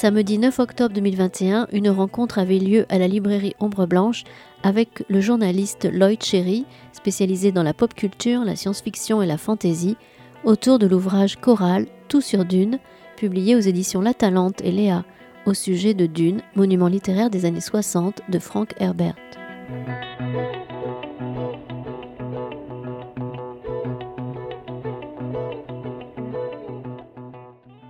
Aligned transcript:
Samedi 0.00 0.38
9 0.38 0.60
octobre 0.60 0.94
2021, 0.94 1.66
une 1.72 1.90
rencontre 1.90 2.38
avait 2.38 2.60
lieu 2.60 2.86
à 2.88 2.98
la 2.98 3.08
librairie 3.08 3.56
Ombre 3.58 3.84
Blanche 3.86 4.22
avec 4.62 5.02
le 5.08 5.20
journaliste 5.20 5.88
Lloyd 5.92 6.22
Cherry, 6.22 6.66
spécialisé 6.92 7.50
dans 7.50 7.64
la 7.64 7.74
pop 7.74 7.92
culture, 7.94 8.44
la 8.44 8.54
science-fiction 8.54 9.22
et 9.22 9.26
la 9.26 9.38
fantasy, 9.38 9.96
autour 10.44 10.78
de 10.78 10.86
l'ouvrage 10.86 11.40
choral 11.40 11.86
Tout 12.06 12.20
sur 12.20 12.44
Dune, 12.44 12.78
publié 13.16 13.56
aux 13.56 13.58
éditions 13.58 14.00
La 14.00 14.14
Talente 14.14 14.60
et 14.62 14.70
Léa, 14.70 15.04
au 15.46 15.52
sujet 15.52 15.94
de 15.94 16.06
Dune, 16.06 16.42
monument 16.54 16.86
littéraire 16.86 17.28
des 17.28 17.44
années 17.44 17.60
60 17.60 18.20
de 18.28 18.38
Frank 18.38 18.74
Herbert. 18.78 19.16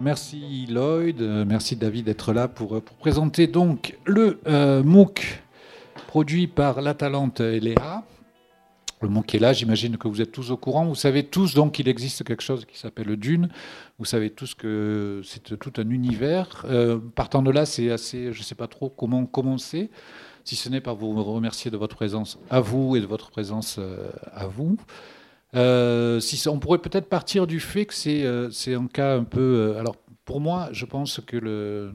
Merci 0.01 0.48
Lloyd, 0.68 1.22
euh, 1.22 1.45
merci 1.46 1.77
David 1.77 2.06
d'être 2.06 2.32
là 2.32 2.46
pour, 2.46 2.76
euh, 2.76 2.82
présenter 2.98 3.46
donc 3.46 3.96
le 4.04 4.38
euh, 4.46 4.82
MOOC 4.82 5.42
produit 6.06 6.46
par 6.46 6.82
La 6.82 6.95
Talente 6.95 7.40
et 7.40 7.60
Léa. 7.60 8.04
Le 9.00 9.09
MOOC 9.09 9.36
est 9.36 9.38
là, 9.38 9.52
j'imagine 9.52 9.96
que 9.96 10.09
vous 10.09 10.20
êtes 10.20 10.32
tous 10.32 10.50
au 10.50 10.56
courant. 10.56 10.84
Vous 10.84 10.95
savez 10.95 11.24
tous 11.24 11.54
donc 11.54 11.73
qu'il 11.73 11.88
existe 11.88 12.24
quelque 12.24 12.42
chose 12.42 12.64
qui 12.66 12.78
s'appelle 12.78 13.16
Dune. 13.16 13.48
Vous 13.98 14.04
savez 14.04 14.30
tous 14.30 14.54
que 14.54 15.23
c'est 15.24 15.56
tout 15.59 15.73
un 15.76 15.88
univers. 15.88 16.66
partant 17.14 17.42
de 17.42 17.52
là, 17.52 17.64
c'est 17.64 17.90
assez, 17.92 18.32
je 18.32 18.38
ne 18.38 18.45
sais 18.45 18.56
pas 18.56 18.66
trop 18.66 18.88
comment 18.88 19.24
commencer, 19.24 19.90
si 20.45 20.56
ce 20.56 20.68
n'est 20.68 20.80
par 20.80 20.96
vous 20.96 21.23
remercier 21.23 21.70
de 21.70 21.76
votre 21.76 21.95
présence 21.95 22.40
à 22.50 22.60
vous 22.60 22.96
et 22.96 23.00
de 23.00 23.06
votre 23.06 23.30
présence 23.30 23.78
à 24.32 24.48
vous. 24.48 24.76
On 25.54 26.59
pourrait 26.59 26.78
peut-être 26.78 27.09
partir 27.09 27.46
du 27.46 27.60
fait 27.60 27.87
que 27.87 27.95
c'est 27.95 28.74
un 28.74 28.87
cas 28.88 29.16
un 29.16 29.24
peu. 29.24 29.76
Pour 30.29 30.43
moi, 30.43 30.68
je 30.73 30.84
pense 30.84 31.23
que. 31.26 31.90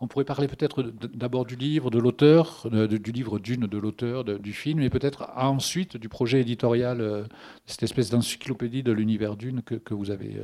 On 0.00 0.08
pourrait 0.08 0.24
parler 0.24 0.48
peut-être 0.48 0.82
d'abord 1.14 1.44
du 1.44 1.54
livre, 1.54 1.92
de 1.92 2.00
l'auteur, 2.00 2.66
du 2.68 3.12
livre 3.12 3.38
d'une 3.38 3.68
de 3.68 3.78
l'auteur 3.78 4.24
du 4.24 4.52
film, 4.52 4.80
et 4.80 4.90
peut-être 4.90 5.30
ensuite 5.36 5.96
du 5.96 6.08
projet 6.08 6.40
éditorial, 6.40 7.28
cette 7.66 7.84
espèce 7.84 8.10
d'encyclopédie 8.10 8.82
de 8.82 8.90
l'univers 8.90 9.36
d'une 9.36 9.62
que, 9.62 9.94
vous 9.94 10.10
avez 10.10 10.40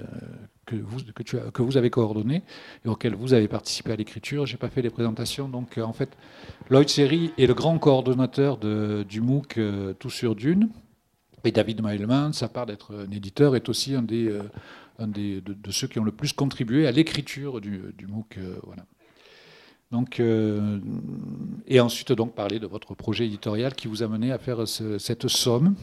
que 0.65 0.77
vous 0.77 1.01
que, 1.53 1.63
vous 1.63 1.77
avez 1.77 1.91
coordonné 1.91 2.45
et 2.85 2.89
auquel 2.89 3.17
vous 3.17 3.35
avez 3.35 3.49
participé 3.49 3.91
à 3.91 3.97
l'écriture. 3.97 4.47
J'ai 4.47 4.57
pas 4.57 4.69
fait 4.69 4.83
les 4.83 4.91
présentations, 4.91 5.49
donc 5.49 5.77
en 5.77 5.93
fait, 5.93 6.17
Lloyd 6.71 6.89
Serry 6.89 7.33
est 7.37 7.47
le 7.47 7.55
grand 7.55 7.81
coordonnateur 7.81 8.59
du 8.59 9.21
MOOC 9.21 9.59
Tout 9.99 10.11
sur 10.11 10.37
Dune. 10.37 10.69
Et 11.45 11.53
David 11.53 11.83
Meilman, 11.83 12.33
à 12.43 12.49
part 12.49 12.67
d'être 12.67 12.95
un 12.95 13.11
éditeur, 13.11 13.57
est 13.57 13.69
aussi 13.69 13.95
un 13.95 14.03
des, 14.03 14.29
euh, 14.29 14.43
un 14.99 15.09
de, 15.09 15.43
ceux 15.71 15.87
qui 15.87 15.99
ont 15.99 16.05
le 16.05 16.13
plus 16.13 16.33
contribué 16.33 16.87
à 16.87 16.93
l'écriture 16.93 17.61
du, 17.61 17.81
du, 17.97 18.07
MOOC. 18.07 18.39
Euh, 18.39 18.57
voilà. 18.65 18.85
Donc, 19.91 20.21
euh, 20.21 20.81
et 21.67 21.81
ensuite, 21.81 22.13
donc, 22.13 22.35
parler 22.35 22.59
de 22.59 22.67
votre 22.67 22.95
projet 22.95 23.27
éditorial 23.27 23.75
qui 23.75 23.89
vous 23.89 24.03
a 24.03 24.09
mené 24.09 24.33
à 24.33 24.39
faire 24.39 24.67
cette 24.67 25.29
somme. 25.29 25.77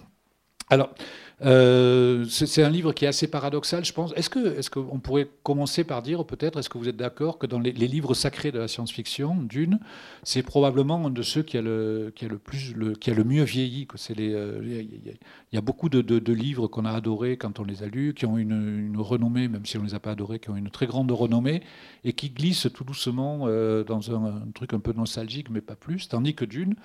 Alors, 0.70 0.94
euh, 1.42 2.24
c'est 2.30 2.64
un 2.64 2.70
livre 2.70 2.94
qui 2.94 3.04
est 3.04 3.10
assez 3.10 3.28
paradoxal, 3.28 3.84
je 3.84 3.92
pense. 3.92 4.14
Est-ce 4.16 4.30
qu'on 4.30 4.46
est 4.46 4.70
qu'on 4.70 5.00
pourrait 5.00 5.28
commencer 5.44 5.84
par 5.84 6.02
dire, 6.02 6.26
peut-être, 6.26 6.60
est-ce 6.60 6.70
que 6.70 6.78
vous 6.78 6.88
êtes 6.88 6.96
d'accord 6.96 7.38
que 7.38 7.46
dans 7.46 7.60
les, 7.60 7.72
livres 7.74 8.14
sacrés 8.14 8.52
de 8.52 8.60
la 8.60 8.68
science-fiction, 8.68 9.36
d'une, 9.42 9.80
c'est 10.24 10.44
probablement 10.44 11.08
un 11.08 11.10
de 11.10 11.22
ceux 11.22 11.44
qui 11.44 11.58
a 11.58 11.62
le, 11.62 12.14
qui 12.16 12.26
a 12.26 12.30
le, 12.30 12.38
plus, 12.38 12.74
le, 12.74 12.94
qui 12.94 13.12
a 13.12 13.14
le 13.14 13.24
mieux 13.26 13.44
vieilli. 13.44 13.86
Il 14.10 14.16
euh, 14.20 14.84
y, 15.52 15.58
a 15.58 15.62
beaucoup 15.62 15.90
de, 15.90 16.02
de, 16.02 16.34
livres 16.34 16.68
qu'on 16.68 16.86
a 16.86 16.92
adorés 16.92 17.36
quand 17.36 17.60
on 17.60 17.66
les 17.66 17.84
a 17.84 17.88
lus, 17.88 18.14
qui 18.14 18.26
ont 18.26 18.38
une, 18.38 18.88
une, 18.88 18.98
renommée, 18.98 19.50
même 19.50 19.66
si 19.66 19.78
on 19.78 19.82
ne 19.82 19.88
les 19.88 19.96
a 19.96 20.00
pas 20.00 20.12
adorés, 20.12 20.40
qui 20.40 20.50
ont 20.50 20.56
une 20.56 20.70
très 20.70 20.88
grande 20.88 21.12
renommée, 21.12 21.62
et 22.06 22.14
qui 22.14 22.30
glissent 22.30 22.68
tout 22.74 22.86
doucement 22.86 23.42
euh, 23.44 23.84
dans 23.84 24.16
un, 24.16 24.42
truc 24.54 24.74
un 24.74 24.80
peu 24.80 24.94
nostalgique, 24.94 25.50
mais 25.50 25.62
pas 25.62 25.76
plus. 25.76 26.08
Tandis 26.08 26.34
que 26.34 26.46
d'une, 26.46 26.76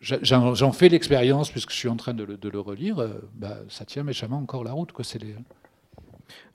J'en 0.00 0.72
fais 0.72 0.88
l'expérience 0.88 1.50
puisque 1.50 1.70
je 1.70 1.76
suis 1.76 1.88
en 1.88 1.96
train 1.96 2.14
de 2.14 2.24
le, 2.24 2.60
relire. 2.60 2.98
Euh, 2.98 3.08
bah, 3.34 3.58
ça 3.68 3.84
tient 3.84 4.02
méchamment 4.02 4.38
encore 4.38 4.62
la 4.62 4.72
route. 4.72 4.92
Quoi. 4.92 5.04
Les... 5.20 5.34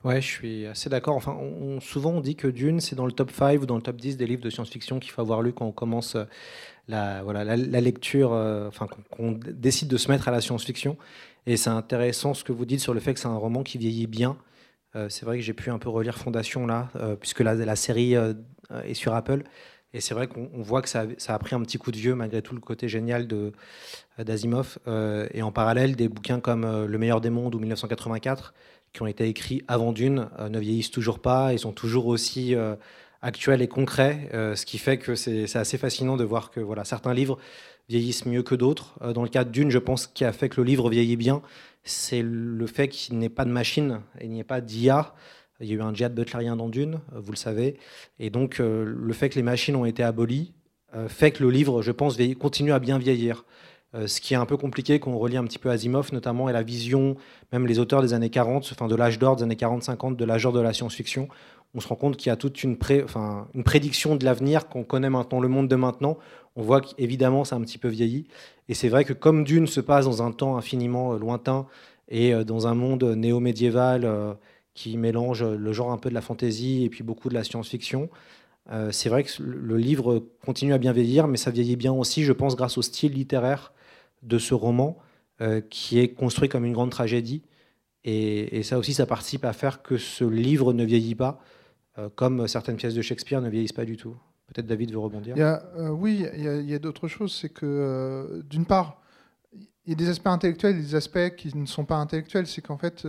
Ouais, 0.04 0.20
je 0.20 0.26
suis 0.26 0.66
assez 0.66 0.88
d'accord. 0.88 1.16
Enfin, 1.16 1.36
souvent 1.80 2.12
on 2.12 2.20
dit 2.20 2.36
que 2.36 2.48
Dune, 2.48 2.80
c'est 2.80 2.94
dans 2.94 3.06
le 3.06 3.12
top 3.12 3.30
5 3.30 3.62
ou 3.62 3.66
dans 3.66 3.76
le 3.76 3.82
top 3.82 3.96
10 3.96 4.16
des 4.16 4.26
livres 4.26 4.42
de 4.42 4.50
science-fiction 4.50 5.00
qu'il 5.00 5.10
faut 5.10 5.20
avoir 5.20 5.42
lu 5.42 5.52
quand 5.52 5.66
on 5.66 5.72
commence 5.72 6.14
euh, 6.14 6.24
la, 6.88 7.22
voilà, 7.22 7.44
la, 7.44 7.80
lecture, 7.80 8.32
euh, 8.32 8.68
enfin, 8.68 8.86
qu'on 9.10 9.32
décide 9.32 9.88
de 9.88 9.96
se 9.96 10.10
mettre 10.10 10.28
à 10.28 10.30
la 10.30 10.40
science-fiction. 10.40 10.96
Et 11.46 11.56
c'est 11.56 11.70
intéressant 11.70 12.34
ce 12.34 12.44
que 12.44 12.52
vous 12.52 12.64
dites 12.64 12.80
sur 12.80 12.94
le 12.94 13.00
fait 13.00 13.14
que 13.14 13.20
c'est 13.20 13.28
un 13.28 13.36
roman 13.36 13.62
qui 13.64 13.76
vieillit 13.78 14.06
bien. 14.06 14.36
c'est 15.08 15.24
vrai 15.24 15.38
que 15.38 15.42
j'ai 15.42 15.54
pu 15.54 15.70
un 15.70 15.78
peu 15.78 15.88
relire 15.88 16.16
Fondation 16.16 16.68
là, 16.68 16.88
puisque 17.18 17.40
la 17.40 17.74
série 17.74 18.14
est 18.14 18.94
sur 18.94 19.12
Apple. 19.12 19.42
Et 19.94 20.00
c'est 20.00 20.14
vrai 20.14 20.26
qu'on 20.26 20.48
voit 20.54 20.80
que 20.80 20.88
ça 20.88 21.04
a, 21.28 21.38
pris 21.38 21.54
un 21.54 21.60
petit 21.60 21.78
coup 21.78 21.90
de 21.90 21.96
vieux 21.96 22.14
malgré 22.14 22.40
tout 22.40 22.54
le 22.54 22.60
côté 22.60 22.88
génial 22.88 23.28
d'Asimov. 24.18 24.78
Euh, 24.88 25.28
et 25.32 25.42
en 25.42 25.52
parallèle, 25.52 25.96
des 25.96 26.08
bouquins 26.08 26.40
comme 26.40 26.64
euh, 26.64 26.86
Le 26.86 26.98
meilleur 26.98 27.20
des 27.20 27.30
mondes 27.30 27.54
ou 27.54 27.58
1984, 27.58 28.54
qui 28.92 29.02
ont 29.02 29.06
été 29.06 29.28
écrits 29.28 29.62
avant 29.68 29.92
Dune, 29.92 30.28
euh, 30.38 30.48
ne 30.48 30.58
vieillissent 30.58 30.90
toujours 30.90 31.18
pas 31.18 31.52
et 31.52 31.58
sont 31.58 31.72
toujours 31.72 32.06
aussi 32.06 32.54
actuels 33.20 33.62
et 33.62 33.68
concrets. 33.68 34.28
ce 34.32 34.66
qui 34.66 34.78
fait 34.78 34.98
que 34.98 35.14
c'est 35.14 35.56
assez 35.56 35.78
fascinant 35.78 36.16
de 36.16 36.24
voir 36.24 36.50
que 36.50 36.58
voilà, 36.58 36.84
certains 36.84 37.14
livres 37.14 37.38
vieillissent 37.88 38.26
mieux 38.26 38.42
que 38.42 38.54
d'autres. 38.54 38.98
dans 39.12 39.22
le 39.22 39.28
cas 39.28 39.44
de 39.44 39.50
Dune, 39.50 39.70
je 39.70 39.78
pense 39.78 40.08
qu'il 40.08 40.26
a 40.26 40.32
fait 40.32 40.48
que 40.48 40.60
le 40.60 40.66
livre 40.66 40.90
vieillit 40.90 41.16
bien, 41.16 41.40
c'est 41.84 42.22
le 42.22 42.66
fait 42.66 42.88
qu'il 42.88 43.18
n'y 43.18 43.26
ait 43.26 43.28
pas 43.28 43.44
de 43.44 43.50
machine 43.50 44.00
il 44.20 44.30
n'y 44.30 44.40
ait 44.40 44.44
pas 44.44 44.60
d'IA. 44.60 45.14
Il 45.62 45.68
y 45.68 45.72
a 45.72 45.76
eu 45.76 45.82
un 45.82 45.94
djihad 45.94 46.14
butlerien 46.14 46.56
dans 46.56 46.68
Dune, 46.68 47.00
euh, 47.14 47.20
vous 47.20 47.32
le 47.32 47.36
savez. 47.36 47.76
Et 48.18 48.30
donc, 48.30 48.60
euh, 48.60 48.84
le 48.84 49.12
fait 49.12 49.28
que 49.28 49.36
les 49.36 49.42
machines 49.42 49.76
ont 49.76 49.84
été 49.84 50.02
abolies 50.02 50.52
euh, 50.94 51.08
fait 51.08 51.30
que 51.30 51.42
le 51.42 51.50
livre, 51.50 51.80
je 51.80 51.92
pense, 51.92 52.18
continue 52.38 52.72
à 52.72 52.78
bien 52.78 52.98
vieillir. 52.98 53.46
ce 54.06 54.20
qui 54.22 54.32
est 54.32 54.38
un 54.38 54.46
peu 54.46 54.56
compliqué 54.56 54.98
quand 55.00 55.10
on 55.10 55.18
relit 55.18 55.36
un 55.36 55.44
petit 55.44 55.58
peu 55.58 55.70
Asimov, 55.70 56.12
notamment, 56.12 56.48
et 56.48 56.52
la 56.52 56.62
vision, 56.62 57.16
même 57.52 57.66
les 57.66 57.78
auteurs 57.78 58.02
des 58.02 58.14
années 58.14 58.30
40, 58.30 58.70
enfin 58.72 58.88
de 58.88 58.94
l'âge 58.94 59.18
d'or 59.18 59.36
des 59.36 59.42
années 59.42 59.54
40-50, 59.54 60.16
de 60.16 60.24
l'âge 60.24 60.42
d'or 60.44 60.52
de 60.52 60.60
la 60.60 60.72
science-fiction, 60.72 61.28
on 61.74 61.80
se 61.80 61.88
rend 61.88 61.96
compte 61.96 62.16
qu'il 62.16 62.28
y 62.28 62.32
a 62.32 62.36
toute 62.36 62.62
une, 62.62 62.76
une 63.54 63.64
prédiction 63.64 64.16
de 64.16 64.24
l'avenir 64.24 64.68
qu'on 64.68 64.82
connaît 64.82 65.10
maintenant, 65.10 65.40
le 65.40 65.48
monde 65.48 65.68
de 65.68 65.76
maintenant. 65.76 66.18
On 66.56 66.62
voit 66.62 66.80
qu'évidemment, 66.80 67.44
c'est 67.44 67.54
un 67.54 67.60
petit 67.60 67.78
peu 67.78 67.88
vieilli. 67.88 68.26
Et 68.68 68.74
c'est 68.74 68.88
vrai 68.88 69.04
que 69.04 69.12
comme 69.12 69.44
Dune 69.44 69.66
se 69.66 69.80
passe 69.80 70.06
dans 70.06 70.22
un 70.22 70.32
temps 70.32 70.56
infiniment 70.56 71.12
lointain 71.14 71.66
et 72.08 72.32
dans 72.44 72.66
un 72.66 72.74
monde 72.74 73.04
néo-médiéval 73.04 74.36
qui 74.74 74.96
mélange 74.96 75.44
le 75.44 75.72
genre 75.72 75.92
un 75.92 75.98
peu 75.98 76.08
de 76.08 76.14
la 76.14 76.20
fantaisie 76.20 76.84
et 76.84 76.88
puis 76.88 77.02
beaucoup 77.02 77.28
de 77.28 77.34
la 77.34 77.44
science-fiction. 77.44 78.08
Euh, 78.70 78.92
c'est 78.92 79.08
vrai 79.08 79.24
que 79.24 79.42
le 79.42 79.76
livre 79.76 80.24
continue 80.44 80.72
à 80.72 80.78
bien 80.78 80.92
vieillir, 80.92 81.26
mais 81.26 81.36
ça 81.36 81.50
vieillit 81.50 81.76
bien 81.76 81.92
aussi, 81.92 82.24
je 82.24 82.32
pense, 82.32 82.56
grâce 82.56 82.78
au 82.78 82.82
style 82.82 83.12
littéraire 83.12 83.72
de 84.22 84.38
ce 84.38 84.54
roman, 84.54 84.98
euh, 85.40 85.60
qui 85.60 85.98
est 85.98 86.08
construit 86.08 86.48
comme 86.48 86.64
une 86.64 86.72
grande 86.72 86.90
tragédie. 86.90 87.42
Et, 88.04 88.62
ça 88.64 88.78
aussi, 88.78 88.94
ça 88.94 89.06
participe 89.06 89.44
à 89.44 89.52
faire 89.52 89.82
que 89.82 89.96
ce 89.96 90.24
livre 90.24 90.72
ne 90.72 90.84
vieillit 90.84 91.14
pas, 91.14 91.40
euh, 91.98 92.08
comme 92.14 92.48
certaines 92.48 92.76
pièces 92.76 92.94
de 92.94 93.02
Shakespeare 93.02 93.40
ne 93.40 93.48
vieillissent 93.48 93.72
pas 93.72 93.84
du 93.84 93.96
tout. 93.96 94.16
Peut-être 94.46 94.66
David 94.66 94.92
veut 94.92 94.98
rebondir. 94.98 95.34
oui, 95.92 96.26
il 96.34 96.68
y 96.68 96.74
a, 96.74 96.78
d'autres 96.78 97.08
choses. 97.08 97.32
C'est 97.32 97.48
que, 97.48 98.42
d'une 98.48 98.66
part, 98.66 99.00
il 99.52 99.90
y 99.90 99.92
a 99.92 99.94
des 99.94 100.08
aspects 100.08 100.26
intellectuels 100.26 100.76
et 100.76 100.80
des 100.80 100.94
aspects 100.94 101.34
qui 101.36 101.56
ne 101.56 101.66
sont 101.66 101.84
pas 101.84 101.96
intellectuels. 101.96 102.46
C'est 102.46 102.60
qu'en 102.60 102.76
fait, 102.76 103.06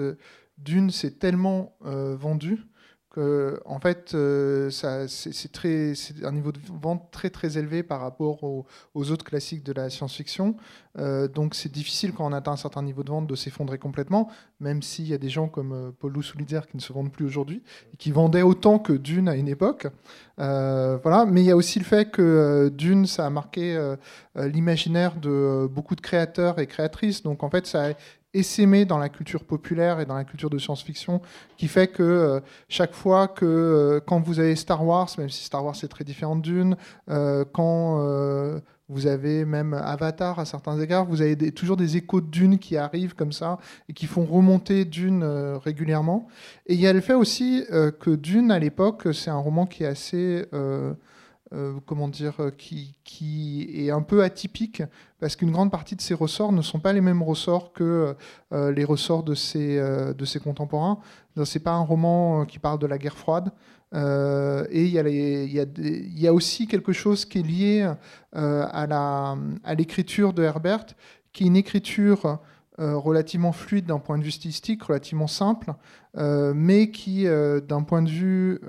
d'une, 0.57 0.91
c'est 0.91 1.19
tellement 1.19 1.75
euh, 1.85 2.15
vendu 2.15 2.65
que, 3.09 3.61
en 3.65 3.79
fait, 3.79 4.15
euh, 4.15 4.71
c'est 4.71 6.23
un 6.23 6.31
niveau 6.31 6.51
de 6.51 6.57
vente 6.81 7.11
très 7.11 7.29
très 7.29 7.59
élevé 7.59 7.83
par 7.83 8.01
rapport 8.01 8.43
aux, 8.43 8.65
autres 8.95 9.23
classiques 9.23 9.63
de 9.63 9.71
la 9.71 9.91
science-fiction. 9.91 10.55
Euh, 10.97 11.27
donc 11.27 11.53
c'est 11.53 11.71
difficile 11.71 12.11
quand 12.11 12.25
on 12.25 12.33
atteint 12.33 12.53
un 12.53 12.57
certain 12.57 12.81
niveau 12.81 13.03
de 13.03 13.11
vente 13.11 13.27
de 13.27 13.35
s'effondrer 13.35 13.77
complètement, 13.77 14.29
même 14.59 14.81
s'il 14.81 15.07
y 15.07 15.13
a 15.13 15.19
des 15.19 15.29
gens 15.29 15.47
comme 15.47 15.93
Paul 15.99 16.23
Soulider 16.23 16.61
qui 16.71 16.77
ne 16.77 16.81
se 16.81 16.91
vendent 16.91 17.11
plus 17.11 17.25
aujourd'hui 17.25 17.61
et 17.93 17.97
qui 17.97 18.11
vendaient 18.11 18.41
autant 18.41 18.79
que 18.79 18.93
Dune 18.93 19.29
à 19.29 19.35
une 19.35 19.47
époque. 19.47 19.85
voilà. 20.37 21.25
Mais 21.27 21.41
il 21.41 21.45
y 21.45 21.51
a 21.51 21.55
aussi 21.55 21.77
le 21.77 21.85
fait 21.85 22.09
que 22.09 22.69
Dune, 22.69 23.05
ça 23.05 23.27
a 23.27 23.29
marqué 23.29 23.95
l'imaginaire 24.35 25.17
de 25.17 25.69
beaucoup 25.69 25.95
de 25.95 26.01
créateurs 26.01 26.57
et 26.57 26.65
créatrices. 26.65 27.21
Donc 27.21 27.43
en 27.43 27.51
fait, 27.51 27.67
ça 27.67 27.89
a 27.89 27.93
essaimé 28.33 28.85
dans 28.85 28.97
la 28.97 29.09
culture 29.09 29.43
populaire 29.43 29.99
et 29.99 30.05
dans 30.05 30.15
la 30.15 30.23
culture 30.23 30.49
de 30.49 30.57
science-fiction, 30.57 31.21
qui 31.57 31.67
fait 31.67 31.87
que 31.87 32.03
euh, 32.03 32.39
chaque 32.67 32.93
fois 32.93 33.27
que 33.27 33.45
euh, 33.45 33.99
quand 34.05 34.19
vous 34.19 34.39
avez 34.39 34.55
Star 34.55 34.85
Wars, 34.85 35.09
même 35.17 35.29
si 35.29 35.43
Star 35.43 35.63
Wars 35.63 35.75
est 35.81 35.87
très 35.87 36.03
différent 36.03 36.35
d'une, 36.35 36.75
euh, 37.09 37.45
quand 37.53 37.73
vous 38.89 39.07
avez 39.07 39.45
même 39.45 39.73
Avatar 39.73 40.39
à 40.39 40.45
certains 40.45 40.79
égards, 40.79 41.05
vous 41.05 41.21
avez 41.21 41.51
toujours 41.51 41.77
des 41.77 41.97
échos 41.97 42.21
de 42.21 42.27
Dune 42.27 42.59
qui 42.59 42.77
arrivent 42.77 43.15
comme 43.15 43.31
ça 43.31 43.57
et 43.87 43.93
qui 43.93 44.05
font 44.05 44.25
remonter 44.25 44.85
Dune 44.85 45.23
régulièrement. 45.63 46.27
Et 46.67 46.73
il 46.73 46.79
y 46.79 46.87
a 46.87 46.93
le 46.93 47.01
fait 47.01 47.13
aussi 47.13 47.65
que 47.69 48.15
Dune, 48.15 48.51
à 48.51 48.59
l'époque, 48.59 49.07
c'est 49.13 49.29
un 49.29 49.37
roman 49.37 49.65
qui 49.65 49.83
est 49.83 49.87
assez 49.87 50.45
comment 51.85 52.07
dire, 52.07 52.35
qui, 52.57 52.95
qui, 53.03 53.69
est 53.75 53.91
un 53.91 54.01
peu 54.01 54.23
atypique 54.23 54.81
parce 55.19 55.35
qu'une 55.35 55.51
grande 55.51 55.71
partie 55.71 55.95
de 55.95 56.01
ses 56.01 56.13
ressorts 56.13 56.51
ne 56.51 56.61
sont 56.61 56.79
pas 56.79 56.93
les 56.93 57.01
mêmes 57.01 57.21
ressorts 57.21 57.73
que 57.73 58.15
les 58.51 58.83
ressorts 58.83 59.23
de 59.23 59.35
ses, 59.35 59.77
de 59.77 60.25
ses 60.25 60.39
contemporains. 60.39 60.99
Pas 61.63 61.71
un 61.71 61.81
roman 61.81 62.45
qui 62.45 62.59
parle 62.59 62.79
de 62.79 62.87
la 62.87 62.97
guerre 62.97 63.17
froide. 63.17 63.51
et 63.93 64.83
il 64.83 64.87
y, 64.87 64.97
y, 64.97 66.21
y, 66.21 66.27
a 66.27 66.33
aussi 66.33 66.67
quelque 66.67 66.93
chose 66.93 67.25
qui 67.25 67.39
est 67.39 67.43
lié 67.43 67.93
à 68.33 69.75
l'écriture 69.75 70.29
à 70.29 70.33
de 70.33 70.43
Herbert, 70.43 70.85
qui 71.31 71.43
est 71.43 71.47
une 71.47 71.57
écriture 71.57 72.39
relativement 72.77 73.51
fluide 73.51 73.85
d'un 73.85 73.99
point 73.99 74.17
de 74.17 74.23
vue 74.23 74.31
stylistique, 74.31 74.83
relativement 74.83 75.27
simple, 75.27 75.73
mais 76.15 76.89
qui, 76.91 77.25
d'un 77.25 77.83
point 77.83 78.01
de 78.01 78.09
vue 78.09 78.59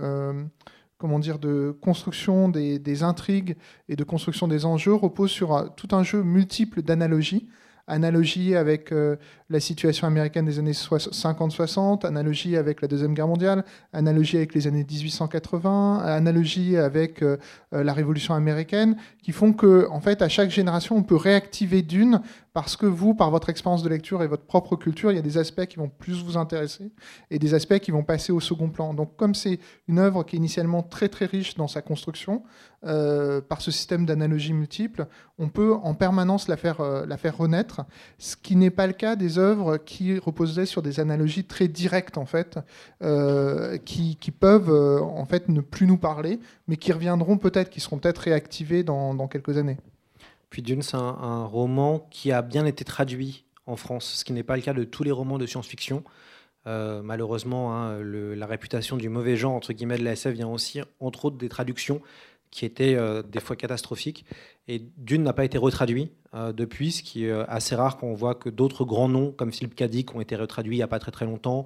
comment 1.04 1.18
dire, 1.18 1.38
de 1.38 1.76
construction 1.82 2.48
des, 2.48 3.02
intrigues 3.02 3.56
et 3.90 3.94
de 3.94 4.04
construction 4.04 4.48
des 4.48 4.64
enjeux 4.64 4.94
repose 4.94 5.30
sur 5.30 5.70
tout 5.76 5.88
un 5.92 6.02
jeu 6.02 6.22
multiple 6.22 6.80
d'analogies. 6.80 7.46
Analogie 7.86 8.56
avec 8.56 8.90
euh, 8.90 9.16
la 9.50 9.60
situation 9.60 10.06
américaine 10.06 10.46
des 10.46 10.58
années 10.58 10.72
50-60, 10.72 12.06
analogie 12.06 12.56
avec 12.56 12.80
la 12.80 12.88
Deuxième 12.88 13.12
Guerre 13.12 13.28
mondiale, 13.28 13.66
analogie 13.92 14.38
avec 14.38 14.54
les 14.54 14.66
années 14.66 14.86
1880, 14.90 15.98
analogie 15.98 16.78
avec 16.78 17.22
euh, 17.22 17.36
euh, 17.74 17.84
la 17.84 17.92
Révolution 17.92 18.32
américaine, 18.32 18.96
qui 19.22 19.32
font 19.32 19.52
que, 19.52 19.86
en 19.90 20.00
fait, 20.00 20.22
à 20.22 20.30
chaque 20.30 20.48
génération, 20.48 20.96
on 20.96 21.02
peut 21.02 21.16
réactiver 21.16 21.82
d'une 21.82 22.22
parce 22.54 22.76
que 22.76 22.86
vous, 22.86 23.14
par 23.14 23.32
votre 23.32 23.50
expérience 23.50 23.82
de 23.82 23.88
lecture 23.88 24.22
et 24.22 24.28
votre 24.28 24.44
propre 24.44 24.76
culture, 24.76 25.10
il 25.10 25.16
y 25.16 25.18
a 25.18 25.22
des 25.22 25.38
aspects 25.38 25.66
qui 25.66 25.76
vont 25.76 25.88
plus 25.88 26.22
vous 26.22 26.36
intéresser 26.36 26.92
et 27.32 27.40
des 27.40 27.52
aspects 27.52 27.80
qui 27.80 27.90
vont 27.90 28.04
passer 28.04 28.30
au 28.30 28.38
second 28.38 28.70
plan. 28.70 28.94
Donc 28.94 29.16
comme 29.16 29.34
c'est 29.34 29.58
une 29.88 29.98
œuvre 29.98 30.22
qui 30.22 30.36
est 30.36 30.38
initialement 30.38 30.84
très 30.84 31.08
très 31.08 31.26
riche 31.26 31.56
dans 31.56 31.66
sa 31.66 31.82
construction, 31.82 32.44
euh, 32.86 33.40
par 33.40 33.60
ce 33.60 33.72
système 33.72 34.06
d'analogies 34.06 34.52
multiples, 34.52 35.08
on 35.36 35.48
peut 35.48 35.74
en 35.74 35.94
permanence 35.94 36.46
la 36.46 36.56
faire, 36.56 36.80
euh, 36.80 37.04
la 37.06 37.16
faire 37.16 37.36
renaître, 37.36 37.80
ce 38.18 38.36
qui 38.36 38.54
n'est 38.54 38.70
pas 38.70 38.86
le 38.86 38.92
cas 38.92 39.16
des 39.16 39.38
œuvres 39.38 39.76
qui 39.76 40.16
reposaient 40.20 40.64
sur 40.64 40.80
des 40.80 41.00
analogies 41.00 41.46
très 41.46 41.66
directes 41.66 42.18
en 42.18 42.26
fait, 42.26 42.60
euh, 43.02 43.78
qui, 43.78 44.16
peuvent 44.30 44.70
en 45.02 45.24
fait 45.24 45.48
ne 45.48 45.60
plus 45.60 45.88
nous 45.88 45.98
parler, 45.98 46.38
mais 46.68 46.76
qui 46.76 46.92
reviendront 46.92 47.36
peut-être, 47.36 47.68
qui 47.68 47.80
seront 47.80 47.98
peut-être 47.98 48.18
réactivées 48.18 48.84
dans 48.84 49.26
quelques 49.26 49.58
années. 49.58 49.78
Puis 50.54 50.62
Dune, 50.62 50.82
c'est 50.82 50.96
un, 50.96 51.46
roman 51.46 52.06
qui 52.12 52.30
a 52.30 52.40
bien 52.40 52.64
été 52.64 52.84
traduit 52.84 53.44
en 53.66 53.74
France, 53.74 54.04
ce 54.18 54.24
qui 54.24 54.32
n'est 54.32 54.44
pas 54.44 54.54
le 54.54 54.62
cas 54.62 54.72
de 54.72 54.84
tous 54.84 55.02
les 55.02 55.10
romans 55.10 55.36
de 55.36 55.46
science-fiction. 55.46 56.04
Euh, 56.68 57.02
malheureusement, 57.02 57.74
hein, 57.74 57.98
la 58.04 58.46
réputation 58.46 58.96
du 58.96 59.08
mauvais 59.08 59.34
genre, 59.36 59.52
entre 59.52 59.72
de 59.72 60.04
la 60.04 60.12
SF 60.12 60.32
vient 60.32 60.46
aussi, 60.46 60.80
entre 61.00 61.24
autres, 61.24 61.38
des 61.38 61.48
traductions 61.48 62.00
qui 62.52 62.64
étaient 62.64 62.94
euh, 62.94 63.24
des 63.24 63.40
fois 63.40 63.56
catastrophiques. 63.56 64.26
Et 64.68 64.80
Dune 64.96 65.24
n'a 65.24 65.32
pas 65.32 65.44
été 65.44 65.58
retraduit 65.58 66.12
euh, 66.34 66.52
depuis, 66.52 66.92
ce 66.92 67.02
qui 67.02 67.24
est 67.24 67.32
assez 67.48 67.74
rare 67.74 67.96
quand 67.96 68.06
on 68.06 68.14
voit 68.14 68.36
que 68.36 68.48
d'autres 68.48 68.84
grands 68.84 69.08
noms, 69.08 69.32
comme 69.32 69.50
Philippe 69.50 69.74
Cadic, 69.74 70.14
ont 70.14 70.20
été 70.20 70.36
retraduits 70.36 70.76
il 70.76 70.78
n'y 70.78 70.84
a 70.84 70.86
pas 70.86 71.00
très 71.00 71.10
très 71.10 71.24
longtemps. 71.24 71.64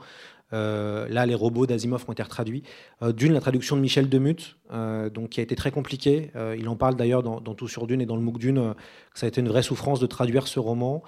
Euh, 0.52 1.06
là, 1.08 1.26
les 1.26 1.34
robots 1.34 1.66
d'Asimov 1.66 2.04
ont 2.08 2.12
été 2.12 2.22
retraduits. 2.22 2.62
Euh, 3.02 3.12
Dune, 3.12 3.32
la 3.32 3.40
traduction 3.40 3.76
de 3.76 3.80
Michel 3.80 4.08
Demut, 4.08 4.56
euh, 4.72 5.10
donc, 5.10 5.30
qui 5.30 5.40
a 5.40 5.42
été 5.42 5.54
très 5.54 5.70
compliquée. 5.70 6.30
il 6.56 6.68
en 6.68 6.76
parle 6.76 6.96
d'ailleurs 6.96 7.22
dans, 7.22 7.40
Tout 7.54 7.68
sur 7.68 7.86
Dune 7.86 8.00
et 8.00 8.06
dans 8.06 8.16
le 8.16 8.22
MOOC 8.22 8.38
Dune, 8.38 8.74
que 9.12 9.18
ça 9.18 9.26
a 9.26 9.28
été 9.28 9.40
une 9.40 9.48
vraie 9.48 9.62
souffrance 9.62 10.00
de 10.00 10.06
traduire 10.06 10.46
ce 10.46 10.60
roman. 10.60 11.02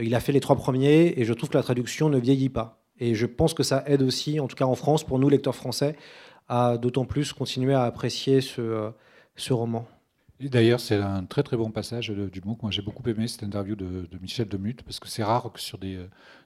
il 0.00 0.14
a 0.14 0.20
fait 0.20 0.32
les 0.32 0.40
trois 0.40 0.56
premiers 0.56 1.14
et 1.16 1.24
je 1.24 1.32
trouve 1.32 1.48
que 1.48 1.56
la 1.56 1.62
traduction 1.62 2.08
ne 2.08 2.18
vieillit 2.18 2.48
pas. 2.48 2.82
Et 2.98 3.14
je 3.14 3.26
pense 3.26 3.54
que 3.54 3.62
ça 3.62 3.82
aide 3.86 4.02
aussi, 4.02 4.40
en 4.40 4.46
tout 4.46 4.56
cas 4.56 4.64
en 4.64 4.74
France, 4.74 5.04
pour 5.04 5.18
nous, 5.18 5.28
lecteurs 5.28 5.56
français, 5.56 5.96
à 6.48 6.78
d'autant 6.78 7.04
plus 7.04 7.32
continuer 7.32 7.74
à 7.74 7.82
apprécier 7.82 8.40
ce 8.40 9.52
roman. 9.52 9.86
D'ailleurs, 10.38 10.80
c'est 10.80 10.96
un 10.96 11.24
très 11.24 11.42
très 11.42 11.56
bon 11.56 11.70
passage 11.70 12.10
du 12.10 12.40
MOOC. 12.44 12.62
Moi, 12.62 12.70
j'ai 12.70 12.82
beaucoup 12.82 13.08
aimé 13.08 13.26
cette 13.26 13.42
interview 13.42 13.74
de, 13.74 14.06
de 14.10 14.18
Michel 14.18 14.48
Demut, 14.48 14.82
parce 14.82 15.00
que 15.00 15.08
c'est 15.08 15.24
rare 15.24 15.50
que 15.52 15.60
sur 15.60 15.78
des, 15.78 15.98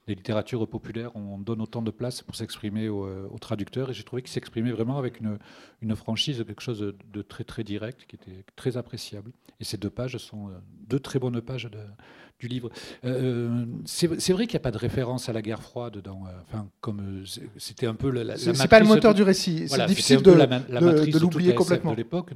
des 0.07 0.15
littératures 0.15 0.67
populaires, 0.69 1.15
on 1.15 1.39
donne 1.39 1.61
autant 1.61 1.83
de 1.83 1.91
place 1.91 2.23
pour 2.23 2.35
s'exprimer 2.35 2.89
aux, 2.89 3.05
euh, 3.05 3.29
traducteurs. 3.41 3.91
Et 3.91 3.95
j'ai 3.95 4.03
trouvé 4.03 4.23
qu'il 4.23 4.31
s'exprimait 4.31 4.73
vraiment 4.73 4.99
avec 4.99 5.21
une, 5.21 5.97
franchise, 5.97 6.45
quelque 6.47 6.63
chose 6.63 6.95
de, 7.13 7.23
très 7.23 7.45
très 7.45 7.65
direct, 7.65 8.07
qui 8.07 8.17
était 8.17 8.45
très 8.57 8.77
appréciable. 8.77 9.33
Et 9.61 9.65
ces 9.65 9.77
deux 9.77 9.91
pages 9.91 10.17
sont 10.19 10.49
euh, 10.49 10.53
deux 10.89 11.01
très 11.01 11.19
bonnes 11.19 11.41
pages 11.41 11.69
du 12.41 12.49
livre. 12.49 12.71
Euh, 13.05 13.65
c'est 13.85 14.33
vrai 14.33 14.47
qu'il 14.47 14.55
n'y 14.55 14.63
a 14.63 14.65
pas 14.65 14.71
de 14.71 14.79
référence 14.79 15.29
à 15.29 15.33
la 15.33 15.43
guerre 15.43 15.63
froide 15.63 15.99
dans, 16.03 16.23
enfin, 16.43 16.67
comme 16.81 17.25
c'était 17.59 17.87
un 17.87 17.95
peu 17.95 18.11
la, 18.11 18.25
la 18.25 18.37
C'est 18.37 18.69
pas 18.69 18.81
le 18.81 18.87
moteur 18.87 19.15
du 19.15 19.23
récit. 19.23 19.69
C'est 19.69 19.87
difficile 19.87 20.23
de, 20.23 20.33
de, 20.33 21.19
l'oublier 21.19 21.55
complètement. 21.55 21.93
De 21.93 21.97
l'époque. 21.97 22.31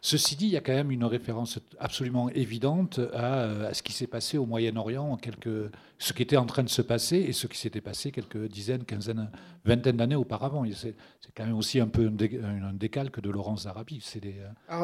Ceci 0.00 0.36
dit, 0.36 0.46
il 0.46 0.52
y 0.52 0.56
a 0.56 0.60
quand 0.60 0.72
même 0.72 0.90
une 0.90 1.04
référence 1.04 1.58
absolument 1.78 2.30
évidente 2.30 3.00
à, 3.12 3.66
à 3.66 3.74
ce 3.74 3.82
qui 3.82 3.92
s'est 3.92 4.06
passé 4.06 4.38
au 4.38 4.46
Moyen-Orient 4.46 5.04
en 5.04 5.16
quelques 5.16 5.70
ce 5.98 6.12
qui 6.12 6.22
était 6.22 6.36
en 6.36 6.44
train 6.44 6.62
de 6.62 6.68
se 6.68 6.82
passer 6.82 7.16
et 7.16 7.32
ce 7.32 7.46
qui 7.46 7.58
s'était 7.58 7.80
passé 7.80 8.10
quelques 8.10 8.48
dizaines, 8.48 8.84
quinzaines, 8.84 9.30
vingtaines 9.64 9.96
d'années 9.96 10.16
auparavant. 10.16 10.64
C'est 10.74 10.94
quand 11.34 11.46
même 11.46 11.56
aussi 11.56 11.80
un 11.80 11.88
peu 11.88 12.06
un 12.06 12.72
décalque 12.74 13.20
de 13.20 13.30
Laurence 13.30 13.64
d'Arabie. 13.64 14.04